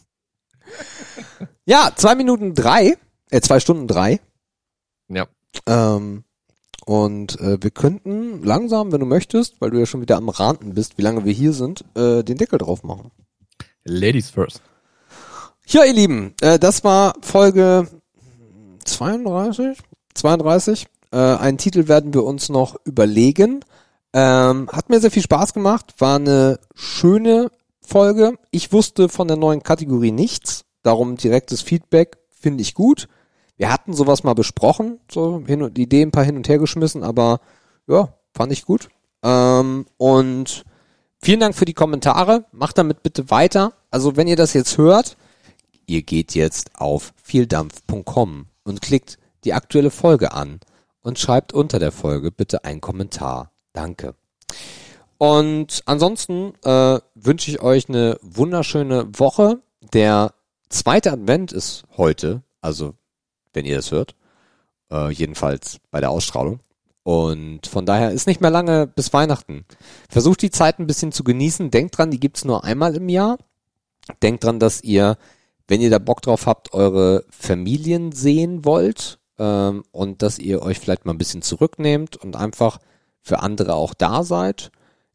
Ja, 1.65 1.91
zwei 1.95 2.15
Minuten 2.15 2.53
drei, 2.53 2.97
äh, 3.29 3.41
zwei 3.41 3.59
Stunden 3.59 3.87
drei. 3.87 4.19
Ja. 5.07 5.27
Ähm, 5.67 6.23
und 6.85 7.39
äh, 7.39 7.61
wir 7.61 7.71
könnten 7.71 8.43
langsam, 8.43 8.91
wenn 8.91 8.99
du 8.99 9.05
möchtest, 9.05 9.61
weil 9.61 9.71
du 9.71 9.79
ja 9.79 9.85
schon 9.85 10.01
wieder 10.01 10.17
am 10.17 10.29
Ranten 10.29 10.73
bist, 10.73 10.97
wie 10.97 11.01
lange 11.03 11.23
wir 11.23 11.31
hier 11.33 11.53
sind, 11.53 11.85
äh, 11.95 12.23
den 12.23 12.37
Deckel 12.37 12.59
drauf 12.59 12.83
machen. 12.83 13.11
Ladies 13.85 14.29
first. 14.31 14.61
Ja, 15.67 15.85
ihr 15.85 15.93
Lieben, 15.93 16.33
äh, 16.41 16.59
das 16.59 16.83
war 16.83 17.13
Folge 17.21 17.87
32, 18.83 19.77
32. 20.13 20.87
Äh, 21.13 21.17
einen 21.17 21.59
Titel 21.59 21.87
werden 21.87 22.13
wir 22.13 22.23
uns 22.23 22.49
noch 22.49 22.75
überlegen. 22.85 23.63
Ähm, 24.13 24.67
hat 24.71 24.89
mir 24.89 24.99
sehr 24.99 25.11
viel 25.11 25.21
Spaß 25.21 25.53
gemacht, 25.53 25.93
war 25.99 26.15
eine 26.15 26.59
schöne 26.75 27.51
Folge. 27.81 28.33
Ich 28.51 28.73
wusste 28.73 29.09
von 29.09 29.27
der 29.27 29.37
neuen 29.37 29.63
Kategorie 29.63 30.11
nichts, 30.11 30.65
darum 30.81 31.15
direktes 31.15 31.61
Feedback 31.61 32.17
finde 32.29 32.61
ich 32.63 32.73
gut. 32.73 33.07
Wir 33.57 33.71
hatten 33.71 33.93
sowas 33.93 34.23
mal 34.23 34.33
besprochen, 34.33 34.99
so 35.09 35.43
hin 35.45 35.61
und 35.61 35.77
die 35.77 35.83
Idee 35.83 36.01
ein 36.01 36.11
paar 36.11 36.23
hin 36.23 36.35
und 36.35 36.49
her 36.49 36.57
geschmissen, 36.57 37.03
aber 37.03 37.39
ja, 37.87 38.13
fand 38.35 38.51
ich 38.51 38.65
gut. 38.65 38.89
Ähm, 39.23 39.85
und 39.97 40.63
vielen 41.21 41.39
Dank 41.39 41.55
für 41.55 41.65
die 41.65 41.75
Kommentare. 41.75 42.45
Macht 42.51 42.77
damit 42.79 43.03
bitte 43.03 43.29
weiter. 43.29 43.73
Also 43.91 44.15
wenn 44.15 44.27
ihr 44.27 44.35
das 44.35 44.53
jetzt 44.53 44.77
hört, 44.79 45.15
ihr 45.85 46.01
geht 46.01 46.33
jetzt 46.33 46.71
auf 46.75 47.13
vieldampf.com 47.21 48.47
und 48.63 48.81
klickt 48.81 49.19
die 49.43 49.53
aktuelle 49.53 49.91
Folge 49.91 50.33
an 50.33 50.59
und 51.03 51.19
schreibt 51.19 51.53
unter 51.53 51.77
der 51.77 51.91
Folge 51.91 52.31
bitte 52.31 52.65
einen 52.65 52.81
Kommentar. 52.81 53.51
Danke. 53.73 54.15
Und 55.17 55.83
ansonsten 55.85 56.53
äh, 56.63 56.99
wünsche 57.15 57.51
ich 57.51 57.61
euch 57.61 57.87
eine 57.87 58.17
wunderschöne 58.21 59.07
Woche. 59.17 59.61
Der 59.93 60.33
zweite 60.69 61.11
Advent 61.11 61.51
ist 61.51 61.83
heute, 61.97 62.41
also 62.61 62.95
wenn 63.53 63.65
ihr 63.65 63.75
das 63.75 63.91
hört, 63.91 64.15
äh, 64.91 65.11
jedenfalls 65.11 65.77
bei 65.91 65.99
der 65.99 66.09
Ausstrahlung. 66.09 66.61
Und 67.03 67.67
von 67.67 67.85
daher 67.85 68.11
ist 68.11 68.27
nicht 68.27 68.41
mehr 68.41 68.49
lange 68.49 68.87
bis 68.87 69.11
Weihnachten. 69.11 69.65
Versucht 70.09 70.41
die 70.41 70.51
Zeit 70.51 70.79
ein 70.79 70.87
bisschen 70.87 71.11
zu 71.11 71.23
genießen. 71.23 71.69
Denkt 71.69 71.97
dran, 71.97 72.11
die 72.11 72.19
gibt's 72.19 72.45
nur 72.45 72.63
einmal 72.63 72.95
im 72.95 73.09
Jahr. 73.09 73.37
Denkt 74.21 74.45
dran, 74.45 74.59
dass 74.59 74.81
ihr, 74.81 75.17
wenn 75.67 75.81
ihr 75.81 75.89
da 75.89 75.99
Bock 75.99 76.21
drauf 76.21 76.47
habt, 76.47 76.73
eure 76.73 77.25
Familien 77.29 78.13
sehen 78.13 78.63
wollt 78.63 79.19
ähm, 79.39 79.83
und 79.91 80.21
dass 80.21 80.39
ihr 80.39 80.61
euch 80.61 80.79
vielleicht 80.79 81.05
mal 81.05 81.13
ein 81.13 81.17
bisschen 81.17 81.41
zurücknehmt 81.41 82.17
und 82.17 82.35
einfach 82.35 82.79
für 83.21 83.39
andere 83.39 83.75
auch 83.75 83.93
da 83.93 84.23
seid 84.23 84.71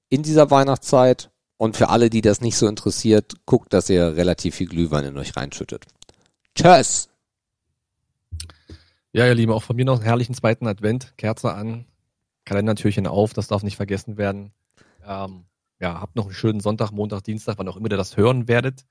in 0.09 0.23
dieser 0.23 0.51
Weihnachtszeit. 0.51 1.31
Und 1.61 1.77
für 1.77 1.89
alle, 1.89 2.09
die 2.09 2.21
das 2.21 2.41
nicht 2.41 2.57
so 2.57 2.69
interessiert, 2.69 3.35
guckt, 3.45 3.73
dass 3.73 3.91
ihr 3.91 4.15
relativ 4.17 4.55
viel 4.55 4.69
Glühwein 4.69 5.05
in 5.05 5.19
euch 5.19 5.37
reinschüttet. 5.37 5.87
Tschüss! 6.55 7.09
Ja, 9.13 9.27
ihr 9.27 9.35
Lieben, 9.35 9.51
auch 9.51 9.65
von 9.65 9.75
mir 9.75 9.85
noch 9.85 9.97
einen 9.97 10.05
herrlichen 10.05 10.35
zweiten 10.35 10.69
Advent. 10.69 11.15
Kerze 11.17 11.53
an, 11.53 11.87
Kalendertürchen 12.45 13.09
auf, 13.09 13.33
das 13.33 13.49
darf 13.49 13.65
nicht 13.65 13.77
vergessen 13.77 14.17
werden. 14.17 14.53
Ähm, 15.05 15.47
ja, 15.81 16.01
habt 16.01 16.15
noch 16.15 16.27
einen 16.27 16.35
schönen 16.35 16.61
Sonntag, 16.61 16.93
Montag, 16.93 17.25
Dienstag, 17.25 17.59
wann 17.59 17.67
auch 17.67 17.77
immer 17.77 17.91
ihr 17.91 17.97
das 17.97 18.17
hören 18.17 18.47
werdet. 18.47 18.85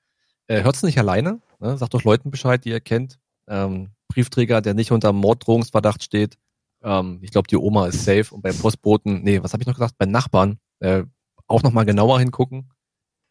Äh, 0.46 0.62
hört's 0.62 0.82
nicht 0.82 0.98
alleine. 0.98 1.40
Ne? 1.60 1.78
Sagt 1.78 1.94
doch 1.94 2.04
Leuten 2.04 2.30
Bescheid, 2.30 2.64
die 2.64 2.70
ihr 2.70 2.80
kennt. 2.80 3.18
Ähm, 3.46 3.90
Briefträger, 4.08 4.60
der 4.60 4.74
nicht 4.74 4.92
unter 4.92 5.12
Morddrohungsverdacht 5.12 6.02
steht. 6.02 6.38
Ähm, 6.82 7.18
ich 7.22 7.30
glaube, 7.30 7.48
die 7.48 7.56
Oma 7.56 7.86
ist 7.86 8.04
safe. 8.04 8.34
Und 8.34 8.42
beim 8.42 8.56
Postboten, 8.56 9.22
nee, 9.22 9.42
was 9.42 9.52
habe 9.52 9.62
ich 9.62 9.66
noch 9.66 9.74
gesagt? 9.74 9.96
Bei 9.98 10.06
Nachbarn 10.06 10.58
äh, 10.80 11.04
auch 11.46 11.62
nochmal 11.62 11.86
genauer 11.86 12.18
hingucken. 12.18 12.70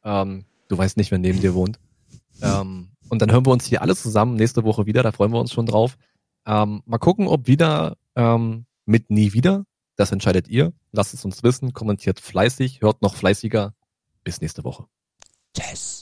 Ähm, 0.04 0.46
du 0.68 0.78
weißt 0.78 0.98
nicht, 0.98 1.12
wer 1.12 1.20
neben 1.20 1.40
dir 1.40 1.54
wohnt. 1.54 1.80
Ähm, 2.42 2.90
und 3.10 3.22
dann 3.22 3.32
hören 3.32 3.46
wir 3.46 3.52
uns 3.52 3.66
hier 3.66 3.82
alle 3.82 3.96
zusammen 3.96 4.36
nächste 4.36 4.64
Woche 4.64 4.86
wieder. 4.86 5.04
Da 5.04 5.12
freuen 5.12 5.32
wir 5.32 5.40
uns 5.40 5.52
schon 5.52 5.66
drauf. 5.66 5.98
Ähm, 6.46 6.82
mal 6.86 6.98
gucken, 6.98 7.28
ob 7.28 7.48
wieder 7.48 7.98
ähm, 8.16 8.66
mit 8.86 9.10
nie 9.10 9.34
wieder. 9.34 9.66
Das 9.96 10.12
entscheidet 10.12 10.48
ihr. 10.48 10.74
Lasst 10.92 11.14
es 11.14 11.26
uns 11.26 11.44
wissen. 11.44 11.74
Kommentiert 11.74 12.20
fleißig. 12.20 12.82
Hört 12.82 13.02
noch 13.02 13.16
fleißiger. 13.16 13.74
Bis 14.24 14.42
nächste 14.42 14.64
Woche. 14.64 14.86
Tschüss! 15.56 15.97